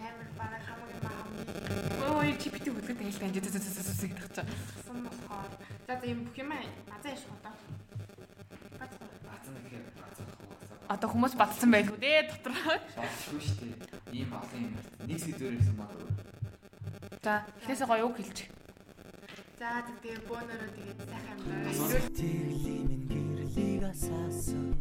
Амар 0.01 0.29
бараг 0.41 0.63
хамгийн 0.65 1.01
маамын 1.05 2.17
Ой 2.17 2.33
чи 2.41 2.49
бити 2.49 2.73
хөдөлгөд 2.73 3.05
айлтай 3.05 3.29
энэ 3.29 3.37
зү 3.45 3.51
зү 3.53 3.61
зү 3.61 3.83
зү 3.85 4.07
гэдэг 4.09 4.33
чинь. 4.33 4.49
гисэн 4.49 4.99
болохоор. 5.05 5.53
За 5.87 5.93
за 6.01 6.07
юм 6.09 6.25
бүх 6.25 6.37
юм 6.41 6.51
азаа 6.57 7.13
яшгүй 7.13 7.37
одоо. 7.37 7.55
Бацан 8.81 9.55
гэхээр 9.61 9.85
бацан 9.93 10.22
хаваасаа. 10.22 10.22
Одоо 10.93 11.09
хүмүүс 11.09 11.35
батсан 11.41 11.73
байлгүй 11.73 11.97
дээ 11.97 12.21
дотор. 12.29 12.53
Шаардлагагүй 12.93 13.41
шүү 13.41 13.57
дээ. 13.65 13.73
Ийм 14.13 14.31
олон 14.37 14.61
юм. 14.61 14.75
Нэг 15.09 15.19
сэдвээр 15.25 15.57
ирсэн 15.57 15.77
баг. 15.81 15.89
За 17.25 17.35
эхнээсээ 17.65 17.89
гоё 17.89 18.05
үг 18.13 18.17
хэлчих. 18.21 18.49
За 19.57 19.81
тэгээ 19.89 20.17
бөөнөрөө 20.29 20.71
тэгээд 20.77 21.01
сайхан 21.09 21.39
даа. 21.49 22.13
Тэглийн 22.13 22.89
минь 23.09 23.09
гэрлийг 23.09 23.83
асаасан 23.89 24.77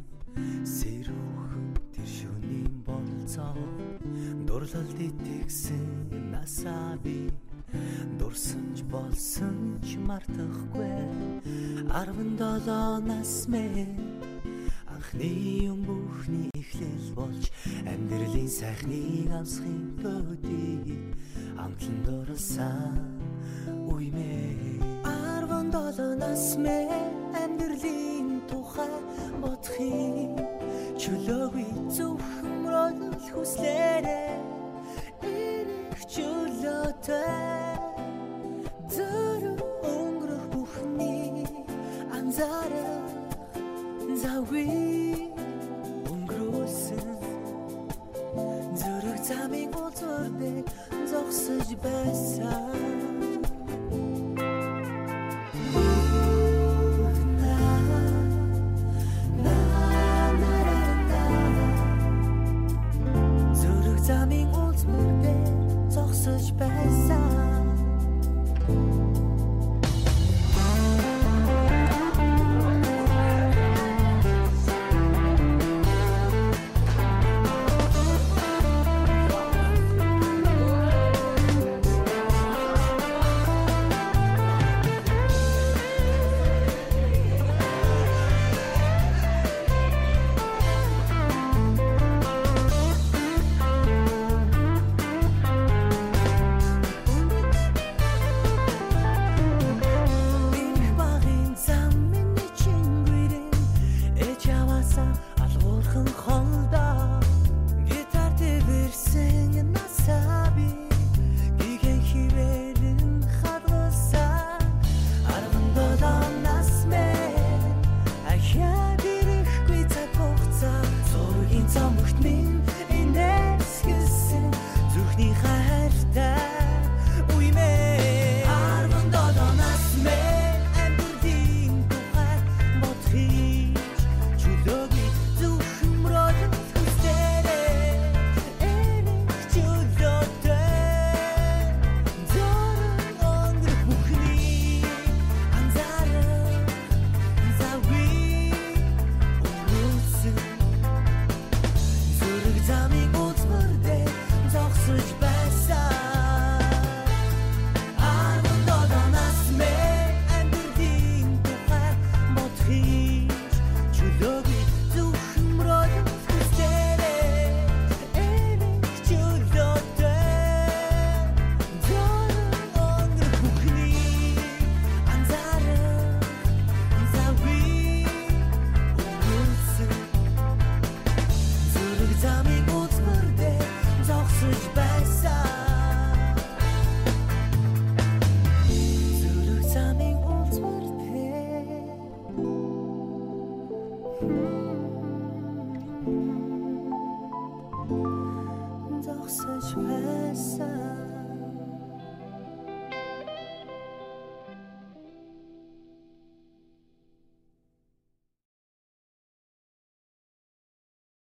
Сэрүүхэн 0.68 1.68
тэр 1.96 2.08
шөнийн 2.08 2.76
болцоо 2.88 3.56
Дурлалд 4.48 5.00
итгэсэн 5.00 6.32
насаа 6.32 7.00
би 7.04 7.32
Дурсамж 8.20 8.84
болсон 8.92 9.80
ч 9.86 9.96
мартахгүй 9.96 10.92
17 11.88 13.08
нас 13.08 13.48
мэ 13.48 13.88
Анхны 15.02 15.66
юм 15.66 15.82
бүхний 15.82 16.52
эхлэл 16.54 17.08
болж 17.18 17.50
Амьдралын 17.90 18.46
сайхныг 18.46 19.34
амсахын 19.34 19.98
төдий. 19.98 21.02
Амтлан 21.58 21.98
дурласан 22.06 23.02
үе 23.90 24.14
мэ 24.14 24.30
17 25.02 26.22
нас 26.22 26.54
мэ 26.54 27.01